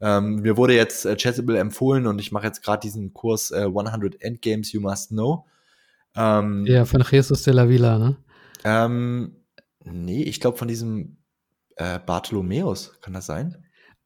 ähm, 0.00 0.36
mir 0.36 0.56
wurde 0.56 0.74
jetzt 0.74 1.06
äh, 1.06 1.16
Chessable 1.16 1.58
empfohlen 1.58 2.06
und 2.06 2.18
ich 2.18 2.32
mache 2.32 2.46
jetzt 2.46 2.62
gerade 2.62 2.80
diesen 2.80 3.12
Kurs 3.14 3.52
äh, 3.52 3.64
100 3.64 4.20
Endgames 4.20 4.72
You 4.72 4.80
Must 4.80 5.10
Know. 5.10 5.46
Ähm, 6.16 6.66
ja, 6.66 6.84
von 6.84 7.04
Jesus 7.08 7.42
de 7.42 7.54
la 7.54 7.68
Villa, 7.68 7.98
ne? 7.98 8.16
Ähm, 8.64 9.36
nee, 9.84 10.22
ich 10.22 10.40
glaube 10.40 10.58
von 10.58 10.68
diesem 10.68 11.18
äh, 11.76 11.98
Bartholomäus, 12.04 12.92
kann 13.00 13.14
das 13.14 13.26
sein? 13.26 13.56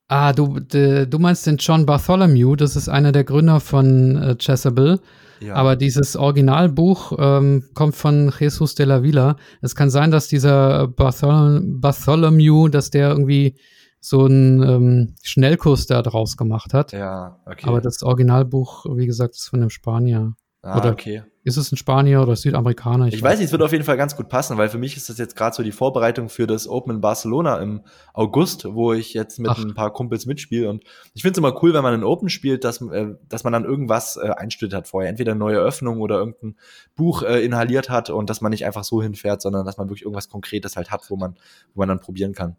Ah, 0.09 0.33
du, 0.33 0.59
de, 0.59 1.07
du 1.07 1.19
meinst 1.19 1.47
den 1.47 1.59
John 1.59 1.85
Bartholomew, 1.85 2.57
das 2.57 2.77
ist 2.77 2.89
einer 2.89 3.13
der 3.13 3.25
Gründer 3.25 3.61
von 3.61 4.17
äh, 4.17 4.37
Chessable. 4.37 5.01
Ja. 5.41 5.55
Aber 5.55 5.77
dieses 5.77 6.17
Originalbuch 6.17 7.13
ähm, 7.19 7.65
kommt 7.75 7.95
von 7.95 8.33
Jesus 8.37 8.75
de 8.75 8.87
la 8.87 9.03
Villa. 9.03 9.37
Es 9.61 9.75
kann 9.75 9.91
sein, 9.91 10.11
dass 10.11 10.29
dieser 10.29 10.89
Barthol 10.89 11.63
Bartholomew, 11.65 12.69
dass 12.69 12.91
der 12.91 13.11
irgendwie 13.11 13.57
so 14.01 14.25
einen 14.25 14.63
ähm, 14.63 15.15
Schnellkurs 15.23 15.87
da 15.87 16.03
draus 16.03 16.37
gemacht 16.37 16.73
hat. 16.75 16.93
Ja, 16.93 17.41
okay. 17.47 17.67
Aber 17.69 17.81
das 17.81 18.03
Originalbuch, 18.03 18.87
wie 18.97 19.07
gesagt, 19.07 19.35
ist 19.35 19.49
von 19.49 19.61
einem 19.61 19.71
Spanier. 19.71 20.35
Ah, 20.63 20.79
Oder 20.79 20.93
okay. 20.93 21.23
Ist 21.49 21.57
es 21.57 21.73
ein 21.73 21.77
Spanier 21.77 22.21
oder 22.21 22.37
Südamerikaner? 22.37 23.07
Ich, 23.07 23.15
ich 23.15 23.23
weiß 23.23 23.39
nicht, 23.39 23.47
es 23.47 23.53
wird 23.53 23.63
auf 23.63 23.73
jeden 23.73 23.85
Fall 23.85 23.97
ganz 23.97 24.15
gut 24.15 24.29
passen, 24.29 24.59
weil 24.59 24.69
für 24.69 24.77
mich 24.77 24.99
ist 24.99 25.09
das 25.09 25.17
jetzt 25.17 25.35
gerade 25.35 25.57
so 25.57 25.63
die 25.63 25.73
Vorbereitung 25.73 26.29
für 26.29 26.47
das 26.47 26.69
Open 26.69 26.97
in 26.97 27.01
Barcelona 27.01 27.57
im 27.57 27.81
August, 28.13 28.67
wo 28.67 28.93
ich 28.93 29.15
jetzt 29.15 29.39
mit 29.39 29.51
Ach. 29.51 29.59
ein 29.59 29.73
paar 29.73 29.91
Kumpels 29.91 30.27
mitspiele. 30.27 30.69
Und 30.69 30.85
ich 31.15 31.23
finde 31.23 31.33
es 31.33 31.39
immer 31.39 31.63
cool, 31.63 31.73
wenn 31.73 31.83
man 31.83 31.95
ein 31.95 32.05
Open 32.05 32.29
spielt, 32.29 32.65
dass, 32.65 32.83
äh, 32.83 33.15
dass 33.29 33.45
man 33.45 33.55
dann 33.55 33.65
irgendwas 33.65 34.19
äh, 34.19 34.29
einstudiert 34.29 34.75
hat 34.75 34.89
vorher. 34.89 35.09
Entweder 35.09 35.33
eine 35.33 35.39
neue 35.39 35.59
Öffnung 35.59 36.03
oder 36.03 36.19
irgendein 36.19 36.57
Buch 36.95 37.23
äh, 37.23 37.43
inhaliert 37.43 37.89
hat 37.89 38.11
und 38.11 38.29
dass 38.29 38.43
man 38.43 38.51
nicht 38.51 38.67
einfach 38.67 38.85
so 38.85 39.03
hinfährt, 39.03 39.41
sondern 39.41 39.65
dass 39.65 39.79
man 39.79 39.89
wirklich 39.89 40.03
irgendwas 40.03 40.29
Konkretes 40.29 40.77
halt 40.77 40.91
hat, 40.91 41.09
wo 41.09 41.17
man, 41.17 41.37
wo 41.75 41.81
man 41.81 41.89
dann 41.89 42.01
probieren 42.01 42.35
kann. 42.35 42.57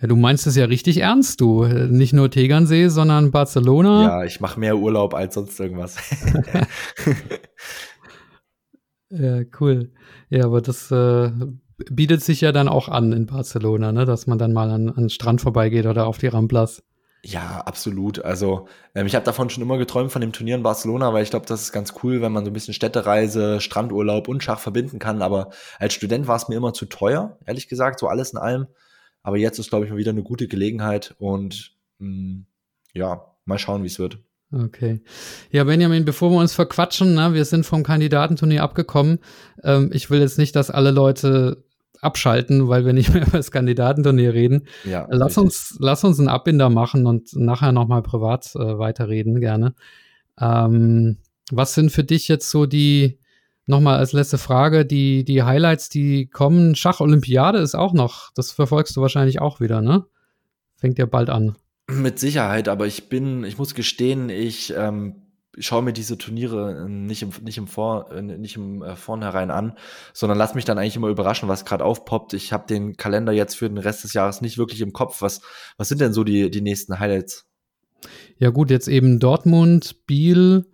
Ja, 0.00 0.06
du 0.06 0.14
meinst 0.14 0.46
es 0.46 0.54
ja 0.54 0.66
richtig 0.66 0.98
ernst, 0.98 1.40
du. 1.40 1.64
Nicht 1.64 2.12
nur 2.12 2.30
Tegernsee, 2.30 2.86
sondern 2.86 3.32
Barcelona. 3.32 4.02
Ja, 4.02 4.24
ich 4.24 4.40
mache 4.40 4.60
mehr 4.60 4.76
Urlaub 4.76 5.12
als 5.12 5.34
sonst 5.34 5.58
irgendwas. 5.58 5.96
ja, 9.10 9.42
cool. 9.60 9.92
Ja, 10.30 10.44
aber 10.44 10.60
das 10.60 10.90
äh, 10.90 11.30
bietet 11.90 12.22
sich 12.22 12.40
ja 12.40 12.52
dann 12.52 12.68
auch 12.68 12.88
an 12.88 13.12
in 13.12 13.26
Barcelona, 13.26 13.92
ne? 13.92 14.04
dass 14.04 14.26
man 14.26 14.38
dann 14.38 14.52
mal 14.52 14.70
an, 14.70 14.88
an 14.88 15.04
den 15.04 15.10
Strand 15.10 15.40
vorbeigeht 15.40 15.86
oder 15.86 16.06
auf 16.06 16.18
die 16.18 16.26
Ramblas. 16.26 16.82
Ja, 17.24 17.62
absolut. 17.62 18.24
Also 18.24 18.68
ähm, 18.94 19.06
ich 19.06 19.14
habe 19.14 19.24
davon 19.24 19.50
schon 19.50 19.62
immer 19.62 19.76
geträumt 19.76 20.12
von 20.12 20.20
dem 20.20 20.32
Turnier 20.32 20.54
in 20.54 20.62
Barcelona, 20.62 21.12
weil 21.12 21.24
ich 21.24 21.30
glaube, 21.30 21.46
das 21.46 21.62
ist 21.62 21.72
ganz 21.72 21.94
cool, 22.02 22.22
wenn 22.22 22.32
man 22.32 22.44
so 22.44 22.50
ein 22.50 22.54
bisschen 22.54 22.74
Städtereise, 22.74 23.60
Strandurlaub 23.60 24.28
und 24.28 24.42
Schach 24.42 24.60
verbinden 24.60 24.98
kann. 24.98 25.20
Aber 25.22 25.50
als 25.78 25.94
Student 25.94 26.28
war 26.28 26.36
es 26.36 26.48
mir 26.48 26.56
immer 26.56 26.74
zu 26.74 26.86
teuer, 26.86 27.36
ehrlich 27.44 27.68
gesagt, 27.68 27.98
so 27.98 28.06
alles 28.06 28.30
in 28.32 28.38
allem. 28.38 28.66
Aber 29.22 29.36
jetzt 29.36 29.58
ist, 29.58 29.70
glaube 29.70 29.84
ich, 29.84 29.90
mal 29.90 29.98
wieder 29.98 30.12
eine 30.12 30.22
gute 30.22 30.46
Gelegenheit 30.46 31.16
und 31.18 31.76
mh, 31.98 32.08
mm, 32.08 32.46
ja, 32.94 33.34
mal 33.44 33.58
schauen, 33.58 33.82
wie 33.82 33.88
es 33.88 33.98
wird. 33.98 34.18
Okay. 34.50 35.02
Ja, 35.50 35.64
Benjamin, 35.64 36.04
bevor 36.04 36.30
wir 36.30 36.38
uns 36.38 36.54
verquatschen, 36.54 37.14
ne, 37.14 37.34
wir 37.34 37.44
sind 37.44 37.66
vom 37.66 37.82
Kandidatenturnier 37.82 38.62
abgekommen. 38.62 39.18
Ähm, 39.62 39.90
ich 39.92 40.10
will 40.10 40.20
jetzt 40.20 40.38
nicht, 40.38 40.56
dass 40.56 40.70
alle 40.70 40.90
Leute 40.90 41.64
abschalten, 42.00 42.68
weil 42.68 42.86
wir 42.86 42.94
nicht 42.94 43.12
mehr 43.14 43.26
über 43.26 43.36
das 43.36 43.50
Kandidatenturnier 43.50 44.32
reden. 44.32 44.66
Ja, 44.84 45.06
lass 45.10 45.36
uns, 45.36 45.76
lass 45.80 46.04
uns 46.04 46.18
einen 46.18 46.28
Abbinder 46.28 46.70
machen 46.70 47.06
und 47.06 47.34
nachher 47.34 47.72
nochmal 47.72 48.02
privat 48.02 48.54
äh, 48.54 48.78
weiterreden, 48.78 49.40
gerne. 49.40 49.74
Ähm, 50.40 51.18
was 51.50 51.74
sind 51.74 51.90
für 51.90 52.04
dich 52.04 52.28
jetzt 52.28 52.50
so 52.50 52.64
die, 52.64 53.18
nochmal 53.66 53.98
als 53.98 54.12
letzte 54.12 54.38
Frage, 54.38 54.86
die, 54.86 55.24
die 55.24 55.42
Highlights, 55.42 55.90
die 55.90 56.26
kommen? 56.26 56.74
Schach-Olympiade 56.74 57.58
ist 57.58 57.74
auch 57.74 57.92
noch, 57.92 58.30
das 58.34 58.52
verfolgst 58.52 58.96
du 58.96 59.02
wahrscheinlich 59.02 59.40
auch 59.40 59.60
wieder, 59.60 59.82
ne? 59.82 60.06
Fängt 60.76 60.98
ja 60.98 61.06
bald 61.06 61.28
an. 61.28 61.56
Mit 61.90 62.18
Sicherheit, 62.18 62.68
aber 62.68 62.86
ich 62.86 63.08
bin, 63.08 63.44
ich 63.44 63.56
muss 63.56 63.74
gestehen, 63.74 64.28
ich 64.28 64.74
ähm, 64.76 65.28
schaue 65.58 65.82
mir 65.82 65.92
diese 65.92 66.18
Turniere 66.18 66.84
äh, 66.84 66.88
nicht 66.88 67.22
im, 67.22 67.30
nicht 67.42 67.58
im, 67.58 67.66
Vor, 67.66 68.10
äh, 68.12 68.22
nicht 68.22 68.56
im 68.56 68.82
äh, 68.82 68.96
Vornherein 68.96 69.50
an, 69.50 69.72
sondern 70.12 70.38
lass 70.38 70.54
mich 70.54 70.64
dann 70.64 70.78
eigentlich 70.78 70.96
immer 70.96 71.08
überraschen, 71.08 71.48
was 71.48 71.64
gerade 71.64 71.84
aufpoppt. 71.84 72.34
Ich 72.34 72.52
habe 72.52 72.66
den 72.66 72.96
Kalender 72.96 73.32
jetzt 73.32 73.54
für 73.54 73.68
den 73.68 73.78
Rest 73.78 74.04
des 74.04 74.12
Jahres 74.12 74.40
nicht 74.40 74.58
wirklich 74.58 74.80
im 74.80 74.92
Kopf. 74.92 75.22
Was, 75.22 75.40
was 75.76 75.88
sind 75.88 76.00
denn 76.00 76.12
so 76.12 76.24
die, 76.24 76.50
die 76.50 76.60
nächsten 76.60 76.98
Highlights? 76.98 77.46
Ja 78.38 78.50
gut, 78.50 78.70
jetzt 78.70 78.88
eben 78.88 79.18
Dortmund, 79.18 80.06
Biel 80.06 80.66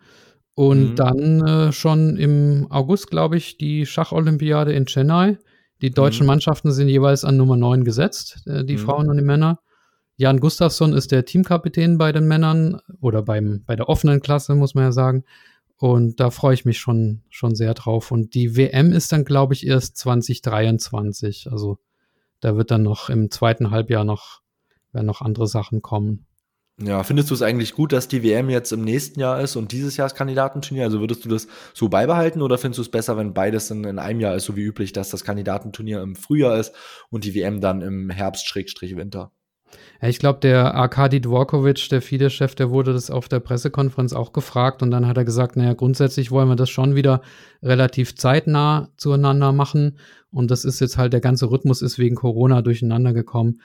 und 0.54 0.90
mhm. 0.90 0.96
dann 0.96 1.46
äh, 1.46 1.72
schon 1.72 2.16
im 2.16 2.66
August, 2.70 3.10
glaube 3.10 3.36
ich, 3.36 3.56
die 3.56 3.86
Schacholympiade 3.86 4.72
in 4.72 4.86
Chennai. 4.86 5.38
Die 5.80 5.90
deutschen 5.90 6.24
mhm. 6.24 6.28
Mannschaften 6.28 6.72
sind 6.72 6.88
jeweils 6.88 7.24
an 7.24 7.36
Nummer 7.36 7.56
9 7.56 7.84
gesetzt, 7.84 8.42
äh, 8.46 8.64
die 8.64 8.74
mhm. 8.74 8.80
Frauen 8.80 9.08
und 9.08 9.16
die 9.16 9.24
Männer. 9.24 9.60
Jan 10.16 10.38
Gustafsson 10.38 10.92
ist 10.92 11.10
der 11.10 11.24
Teamkapitän 11.24 11.98
bei 11.98 12.12
den 12.12 12.26
Männern 12.28 12.80
oder 13.00 13.22
beim, 13.22 13.64
bei 13.66 13.74
der 13.74 13.88
offenen 13.88 14.20
Klasse, 14.20 14.54
muss 14.54 14.74
man 14.74 14.84
ja 14.84 14.92
sagen. 14.92 15.24
Und 15.76 16.20
da 16.20 16.30
freue 16.30 16.54
ich 16.54 16.64
mich 16.64 16.78
schon, 16.78 17.22
schon 17.30 17.54
sehr 17.56 17.74
drauf. 17.74 18.12
Und 18.12 18.34
die 18.34 18.56
WM 18.56 18.92
ist 18.92 19.10
dann, 19.12 19.24
glaube 19.24 19.54
ich, 19.54 19.66
erst 19.66 19.96
2023. 19.96 21.48
Also 21.50 21.78
da 22.40 22.56
wird 22.56 22.70
dann 22.70 22.82
noch 22.82 23.10
im 23.10 23.30
zweiten 23.30 23.70
Halbjahr 23.70 24.04
noch, 24.04 24.40
werden 24.92 25.06
noch 25.06 25.20
andere 25.20 25.48
Sachen 25.48 25.82
kommen. 25.82 26.26
Ja, 26.80 27.04
findest 27.04 27.30
du 27.30 27.34
es 27.34 27.42
eigentlich 27.42 27.74
gut, 27.74 27.92
dass 27.92 28.08
die 28.08 28.22
WM 28.24 28.50
jetzt 28.50 28.72
im 28.72 28.82
nächsten 28.82 29.20
Jahr 29.20 29.40
ist 29.40 29.54
und 29.54 29.70
dieses 29.70 29.96
Jahr 29.96 30.08
das 30.08 30.16
Kandidatenturnier? 30.16 30.84
Also 30.84 30.98
würdest 30.98 31.24
du 31.24 31.28
das 31.28 31.46
so 31.72 31.88
beibehalten 31.88 32.42
oder 32.42 32.58
findest 32.58 32.78
du 32.78 32.82
es 32.82 32.90
besser, 32.90 33.16
wenn 33.16 33.32
beides 33.32 33.70
in, 33.70 33.84
in 33.84 33.98
einem 34.00 34.18
Jahr 34.18 34.34
ist, 34.34 34.44
so 34.44 34.56
wie 34.56 34.62
üblich, 34.62 34.92
dass 34.92 35.10
das 35.10 35.22
Kandidatenturnier 35.22 36.02
im 36.02 36.16
Frühjahr 36.16 36.58
ist 36.58 36.74
und 37.10 37.24
die 37.24 37.34
WM 37.34 37.60
dann 37.60 37.80
im 37.80 38.10
Herbst-Winter? 38.10 39.30
Ich 40.00 40.18
glaube, 40.18 40.40
der 40.40 40.74
Arkadi 40.74 41.20
Dvorkovic, 41.20 41.88
der 41.88 42.02
FIDE-Chef, 42.02 42.54
der 42.54 42.70
wurde 42.70 42.92
das 42.92 43.10
auf 43.10 43.28
der 43.28 43.40
Pressekonferenz 43.40 44.12
auch 44.12 44.32
gefragt 44.32 44.82
und 44.82 44.90
dann 44.90 45.06
hat 45.06 45.16
er 45.16 45.24
gesagt, 45.24 45.56
naja, 45.56 45.72
grundsätzlich 45.72 46.30
wollen 46.30 46.48
wir 46.48 46.56
das 46.56 46.70
schon 46.70 46.94
wieder 46.94 47.22
relativ 47.62 48.14
zeitnah 48.14 48.90
zueinander 48.96 49.52
machen 49.52 49.98
und 50.30 50.50
das 50.50 50.64
ist 50.64 50.80
jetzt 50.80 50.98
halt, 50.98 51.12
der 51.12 51.20
ganze 51.20 51.50
Rhythmus 51.50 51.80
ist 51.80 51.98
wegen 51.98 52.16
Corona 52.16 52.60
durcheinander 52.62 53.12
gekommen. 53.12 53.60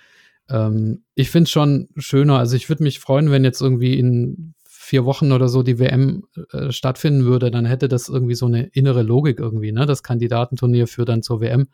Ähm, 0.49 1.03
ich 1.15 1.29
finde 1.29 1.43
es 1.43 1.51
schon 1.51 1.89
schöner, 1.97 2.39
also 2.39 2.55
ich 2.55 2.69
würde 2.69 2.83
mich 2.83 2.99
freuen, 2.99 3.31
wenn 3.31 3.43
jetzt 3.43 3.61
irgendwie 3.61 3.99
in 3.99 4.53
vier 4.89 5.05
Wochen 5.05 5.31
oder 5.31 5.49
so 5.49 5.61
die 5.61 5.77
WM 5.77 6.23
äh, 6.51 6.71
stattfinden 6.71 7.25
würde, 7.25 7.51
dann 7.51 7.65
hätte 7.65 7.87
das 7.87 8.09
irgendwie 8.09 8.33
so 8.33 8.47
eine 8.47 8.67
innere 8.67 9.03
Logik 9.03 9.39
irgendwie, 9.39 9.71
ne? 9.71 9.85
Das 9.85 10.01
Kandidatenturnier 10.01 10.87
führt 10.87 11.09
dann 11.09 11.21
zur 11.21 11.41
WM. 11.41 11.67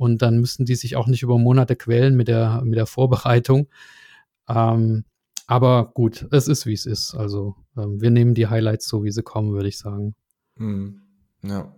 Und 0.00 0.22
dann 0.22 0.38
müssten 0.38 0.64
die 0.64 0.76
sich 0.76 0.96
auch 0.96 1.08
nicht 1.08 1.22
über 1.22 1.36
Monate 1.36 1.76
quälen 1.76 2.16
mit 2.16 2.26
der, 2.26 2.62
mit 2.64 2.78
der 2.78 2.86
Vorbereitung. 2.86 3.68
Ähm, 4.48 5.04
aber 5.46 5.90
gut, 5.92 6.26
es 6.30 6.48
ist, 6.48 6.64
wie 6.64 6.72
es 6.72 6.86
ist. 6.86 7.14
Also 7.14 7.54
ähm, 7.76 8.00
wir 8.00 8.10
nehmen 8.10 8.32
die 8.32 8.46
Highlights 8.46 8.88
so, 8.88 9.04
wie 9.04 9.10
sie 9.10 9.22
kommen, 9.22 9.52
würde 9.52 9.68
ich 9.68 9.76
sagen. 9.76 10.14
Mhm. 10.56 11.02
Ja. 11.42 11.70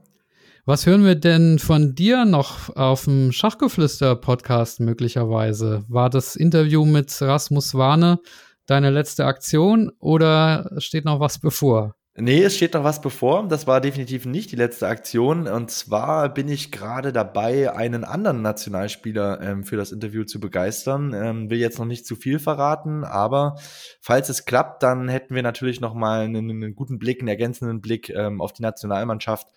Was 0.67 0.87
hören 0.87 1.05
wir 1.05 1.17
denn 1.17 1.59
von 1.59 1.97
dir 1.97 2.25
noch 2.25 2.77
auf 2.77 3.07
dem 3.07 3.33
Schachgeflüster-Podcast 3.33 4.79
möglicherweise? 4.79 5.85
War 5.89 6.09
das 6.09 6.37
Interview 6.37 6.85
mit 6.85 7.21
Rasmus 7.21 7.75
Warne 7.75 8.21
deine 8.67 8.91
letzte 8.91 9.25
Aktion 9.25 9.91
oder 9.99 10.71
steht 10.79 11.07
noch 11.07 11.19
was 11.19 11.41
bevor? 11.41 11.97
Nee, 12.15 12.43
es 12.43 12.57
steht 12.57 12.75
noch 12.75 12.85
was 12.85 13.01
bevor. 13.01 13.49
Das 13.49 13.67
war 13.67 13.81
definitiv 13.81 14.27
nicht 14.27 14.53
die 14.53 14.57
letzte 14.57 14.87
Aktion. 14.87 15.47
Und 15.49 15.71
zwar 15.71 16.29
bin 16.29 16.47
ich 16.49 16.71
gerade 16.71 17.11
dabei, 17.11 17.73
einen 17.75 18.05
anderen 18.05 18.43
Nationalspieler 18.43 19.41
ähm, 19.41 19.65
für 19.65 19.79
das 19.79 19.93
Interview 19.93 20.25
zu 20.25 20.39
begeistern. 20.39 21.15
Ähm, 21.15 21.49
will 21.49 21.59
jetzt 21.59 21.79
noch 21.79 21.87
nicht 21.87 22.05
zu 22.07 22.15
viel 22.15 22.39
verraten, 22.39 23.05
aber 23.05 23.57
falls 24.03 24.29
es 24.29 24.45
klappt, 24.45 24.83
dann 24.83 25.09
hätten 25.09 25.35
wir 25.35 25.43
natürlich 25.43 25.81
noch 25.81 25.95
mal 25.95 26.21
einen, 26.21 26.51
einen 26.51 26.75
guten 26.75 26.99
Blick, 26.99 27.21
einen 27.21 27.29
ergänzenden 27.29 27.81
Blick 27.81 28.11
ähm, 28.11 28.43
auf 28.43 28.53
die 28.53 28.63
Nationalmannschaft 28.63 29.49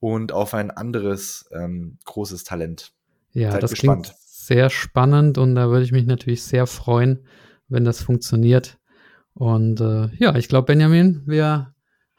und 0.00 0.32
auf 0.32 0.54
ein 0.54 0.72
anderes 0.72 1.48
ähm, 1.52 1.98
großes 2.04 2.42
Talent. 2.42 2.92
Ja, 3.30 3.52
Seid 3.52 3.62
das 3.62 3.70
gespannt. 3.70 4.06
klingt 4.06 4.18
sehr 4.18 4.70
spannend 4.70 5.38
und 5.38 5.54
da 5.54 5.68
würde 5.68 5.84
ich 5.84 5.92
mich 5.92 6.06
natürlich 6.06 6.42
sehr 6.42 6.66
freuen, 6.66 7.28
wenn 7.68 7.84
das 7.84 8.02
funktioniert. 8.02 8.78
Und 9.34 9.80
äh, 9.80 10.08
ja, 10.16 10.34
ich 10.34 10.48
glaube, 10.48 10.66
Benjamin, 10.66 11.22
wir 11.26 11.71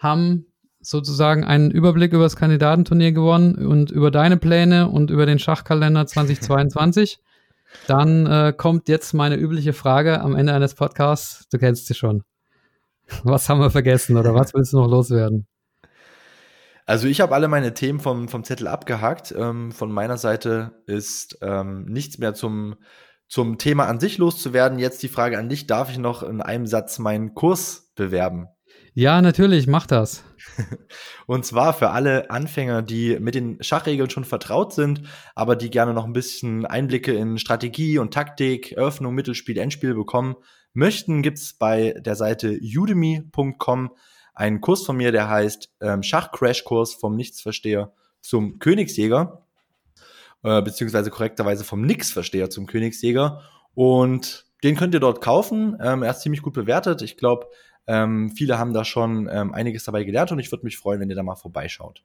haben 0.03 0.45
sozusagen 0.81 1.43
einen 1.43 1.71
Überblick 1.71 2.13
über 2.13 2.23
das 2.23 2.35
Kandidatenturnier 2.35 3.13
gewonnen 3.13 3.55
und 3.55 3.89
über 3.89 4.11
deine 4.11 4.37
Pläne 4.37 4.89
und 4.89 5.09
über 5.09 5.25
den 5.25 5.39
Schachkalender 5.39 6.05
2022. 6.05 7.19
Dann 7.87 8.27
äh, 8.27 8.53
kommt 8.55 8.87
jetzt 8.87 9.13
meine 9.13 9.35
übliche 9.35 9.73
Frage 9.73 10.21
am 10.21 10.35
Ende 10.35 10.53
eines 10.53 10.75
Podcasts. 10.75 11.47
Du 11.49 11.57
kennst 11.57 11.87
sie 11.87 11.95
schon. 11.95 12.23
Was 13.23 13.49
haben 13.49 13.59
wir 13.59 13.71
vergessen 13.71 14.17
oder 14.17 14.35
was 14.35 14.53
willst 14.53 14.73
du 14.73 14.77
noch 14.77 14.89
loswerden? 14.89 15.47
Also 16.85 17.07
ich 17.07 17.21
habe 17.21 17.33
alle 17.33 17.47
meine 17.47 17.73
Themen 17.73 17.99
vom, 17.99 18.27
vom 18.27 18.43
Zettel 18.43 18.67
abgehakt. 18.67 19.33
Ähm, 19.37 19.71
von 19.71 19.91
meiner 19.91 20.17
Seite 20.17 20.83
ist 20.85 21.37
ähm, 21.41 21.85
nichts 21.85 22.17
mehr 22.17 22.33
zum, 22.33 22.75
zum 23.27 23.57
Thema 23.57 23.87
an 23.87 23.99
sich 23.99 24.17
loszuwerden. 24.17 24.79
Jetzt 24.79 25.01
die 25.01 25.07
Frage 25.07 25.37
an 25.37 25.49
dich, 25.49 25.65
darf 25.65 25.89
ich 25.89 25.97
noch 25.97 26.23
in 26.23 26.41
einem 26.41 26.67
Satz 26.67 26.99
meinen 26.99 27.33
Kurs 27.33 27.91
bewerben? 27.95 28.47
Ja, 28.95 29.21
natürlich, 29.21 29.65
mach 29.65 29.87
das. 29.87 30.23
Und 31.25 31.45
zwar 31.45 31.73
für 31.73 31.89
alle 31.89 32.29
Anfänger, 32.29 32.83
die 32.83 33.17
mit 33.19 33.33
den 33.33 33.61
Schachregeln 33.63 34.09
schon 34.09 34.23
vertraut 34.23 34.73
sind, 34.73 35.01
aber 35.33 35.55
die 35.55 35.71
gerne 35.71 35.93
noch 35.93 36.05
ein 36.05 36.13
bisschen 36.13 36.65
Einblicke 36.65 37.13
in 37.13 37.39
Strategie 37.39 37.97
und 37.97 38.13
Taktik, 38.13 38.73
Eröffnung, 38.73 39.15
Mittelspiel, 39.15 39.57
Endspiel 39.57 39.95
bekommen 39.95 40.35
möchten, 40.73 41.23
gibt's 41.23 41.53
bei 41.53 41.95
der 41.99 42.15
Seite 42.15 42.59
udemy.com 42.61 43.91
einen 44.35 44.61
Kurs 44.61 44.85
von 44.85 44.97
mir, 44.97 45.11
der 45.11 45.29
heißt 45.29 45.71
ähm, 45.81 46.03
Schach-Crash-Kurs 46.03 46.93
vom 46.93 47.15
Nichtsversteher 47.15 47.93
zum 48.21 48.59
Königsjäger, 48.59 49.45
äh, 50.43 50.61
beziehungsweise 50.61 51.09
korrekterweise 51.09 51.63
vom 51.63 51.81
Nix-Versteher 51.81 52.49
zum 52.49 52.67
Königsjäger. 52.67 53.41
Und 53.75 54.45
den 54.63 54.75
könnt 54.75 54.93
ihr 54.93 54.99
dort 54.99 55.21
kaufen. 55.21 55.77
Ähm, 55.81 56.03
er 56.03 56.11
ist 56.11 56.21
ziemlich 56.21 56.41
gut 56.41 56.53
bewertet. 56.53 57.01
Ich 57.01 57.17
glaube, 57.17 57.47
ähm, 57.87 58.31
viele 58.35 58.57
haben 58.57 58.73
da 58.73 58.85
schon 58.85 59.29
ähm, 59.31 59.53
einiges 59.53 59.83
dabei 59.83 60.03
gelernt 60.03 60.31
und 60.31 60.39
ich 60.39 60.51
würde 60.51 60.65
mich 60.65 60.77
freuen, 60.77 60.99
wenn 60.99 61.09
ihr 61.09 61.15
da 61.15 61.23
mal 61.23 61.35
vorbeischaut. 61.35 62.03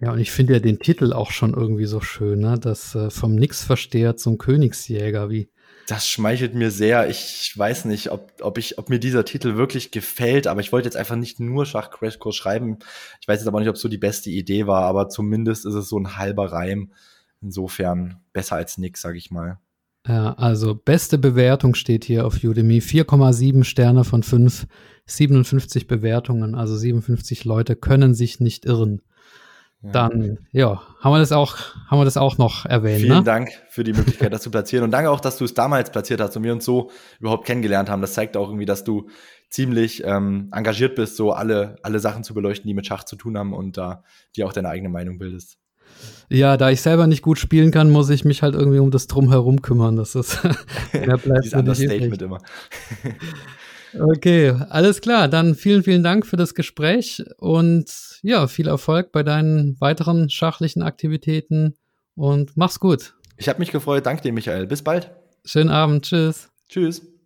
Ja, 0.00 0.12
und 0.12 0.20
ich 0.20 0.30
finde 0.30 0.54
ja 0.54 0.60
den 0.60 0.78
Titel 0.78 1.12
auch 1.12 1.32
schon 1.32 1.54
irgendwie 1.54 1.86
so 1.86 2.00
schön, 2.00 2.38
ne? 2.38 2.56
Das 2.60 2.94
äh, 2.94 3.10
vom 3.10 3.34
Nixversteher 3.34 4.16
zum 4.16 4.38
Königsjäger, 4.38 5.28
wie. 5.28 5.50
Das 5.88 6.06
schmeichelt 6.06 6.54
mir 6.54 6.70
sehr. 6.70 7.08
Ich 7.08 7.52
weiß 7.56 7.86
nicht, 7.86 8.12
ob, 8.12 8.30
ob, 8.40 8.58
ich, 8.58 8.78
ob 8.78 8.90
mir 8.90 9.00
dieser 9.00 9.24
Titel 9.24 9.56
wirklich 9.56 9.90
gefällt, 9.90 10.46
aber 10.46 10.60
ich 10.60 10.70
wollte 10.70 10.86
jetzt 10.86 10.96
einfach 10.96 11.16
nicht 11.16 11.40
nur 11.40 11.66
Schach-Crashkurs 11.66 12.36
schreiben. 12.36 12.78
Ich 13.20 13.26
weiß 13.26 13.40
jetzt 13.40 13.48
aber 13.48 13.58
nicht, 13.58 13.70
ob 13.70 13.74
es 13.74 13.80
so 13.80 13.88
die 13.88 13.98
beste 13.98 14.30
Idee 14.30 14.66
war, 14.66 14.82
aber 14.82 15.08
zumindest 15.08 15.66
ist 15.66 15.74
es 15.74 15.88
so 15.88 15.98
ein 15.98 16.16
halber 16.16 16.52
Reim. 16.52 16.92
Insofern 17.40 18.20
besser 18.32 18.56
als 18.56 18.78
nix, 18.78 19.00
sag 19.00 19.16
ich 19.16 19.30
mal. 19.30 19.58
Ja, 20.06 20.32
also 20.34 20.74
beste 20.74 21.18
Bewertung 21.18 21.74
steht 21.74 22.04
hier 22.04 22.26
auf 22.26 22.42
Udemy. 22.42 22.78
4,7 22.78 23.64
Sterne 23.64 24.04
von 24.04 24.22
5, 24.22 24.66
57 25.06 25.86
Bewertungen. 25.86 26.54
Also 26.54 26.76
57 26.76 27.44
Leute 27.44 27.76
können 27.76 28.14
sich 28.14 28.40
nicht 28.40 28.64
irren. 28.64 29.02
Ja. 29.82 29.92
Dann, 29.92 30.38
ja, 30.50 30.82
haben 31.00 31.12
wir 31.12 31.18
das 31.18 31.30
auch, 31.30 31.56
haben 31.86 32.00
wir 32.00 32.04
das 32.04 32.16
auch 32.16 32.36
noch 32.36 32.64
erwähnt. 32.64 33.02
Vielen 33.02 33.18
ne? 33.18 33.22
Dank 33.22 33.50
für 33.68 33.84
die 33.84 33.92
Möglichkeit, 33.92 34.32
das 34.32 34.42
zu 34.42 34.50
platzieren. 34.50 34.84
Und 34.84 34.90
danke 34.90 35.10
auch, 35.10 35.20
dass 35.20 35.38
du 35.38 35.44
es 35.44 35.54
damals 35.54 35.90
platziert 35.90 36.20
hast 36.20 36.36
und 36.36 36.42
wir 36.42 36.52
uns 36.52 36.64
so 36.64 36.90
überhaupt 37.20 37.46
kennengelernt 37.46 37.88
haben. 37.88 38.00
Das 38.00 38.14
zeigt 38.14 38.36
auch 38.36 38.48
irgendwie, 38.48 38.66
dass 38.66 38.82
du 38.82 39.08
ziemlich 39.50 40.02
ähm, 40.04 40.48
engagiert 40.52 40.96
bist, 40.96 41.16
so 41.16 41.32
alle, 41.32 41.76
alle 41.82 42.00
Sachen 42.00 42.24
zu 42.24 42.34
beleuchten, 42.34 42.66
die 42.66 42.74
mit 42.74 42.86
Schach 42.86 43.04
zu 43.04 43.16
tun 43.16 43.38
haben 43.38 43.52
und 43.52 43.76
da 43.76 44.02
dir 44.36 44.46
auch 44.46 44.52
deine 44.52 44.68
eigene 44.68 44.88
Meinung 44.88 45.18
bildest. 45.18 45.58
Ja, 46.28 46.56
da 46.56 46.70
ich 46.70 46.82
selber 46.82 47.06
nicht 47.06 47.22
gut 47.22 47.38
spielen 47.38 47.70
kann, 47.70 47.90
muss 47.90 48.10
ich 48.10 48.24
mich 48.24 48.42
halt 48.42 48.54
irgendwie 48.54 48.78
um 48.78 48.90
das 48.90 49.06
Drumherum 49.06 49.62
kümmern. 49.62 49.96
Das 49.96 50.14
ist, 50.14 50.42
mehr 50.92 51.16
bleibt 51.16 51.44
nicht 51.44 51.80
übrig. 51.80 52.20
immer. 52.20 52.38
okay, 53.98 54.54
alles 54.68 55.00
klar. 55.00 55.28
Dann 55.28 55.54
vielen, 55.54 55.82
vielen 55.82 56.02
Dank 56.02 56.26
für 56.26 56.36
das 56.36 56.54
Gespräch 56.54 57.24
und 57.38 57.90
ja, 58.22 58.46
viel 58.46 58.68
Erfolg 58.68 59.12
bei 59.12 59.22
deinen 59.22 59.80
weiteren 59.80 60.28
schachlichen 60.28 60.82
Aktivitäten 60.82 61.74
und 62.14 62.56
mach's 62.56 62.80
gut. 62.80 63.14
Ich 63.36 63.48
habe 63.48 63.60
mich 63.60 63.70
gefreut. 63.70 64.04
Danke 64.04 64.22
dir, 64.22 64.32
Michael. 64.32 64.66
Bis 64.66 64.82
bald. 64.82 65.10
Schönen 65.44 65.70
Abend. 65.70 66.04
Tschüss. 66.04 66.50
Tschüss. 66.68 67.17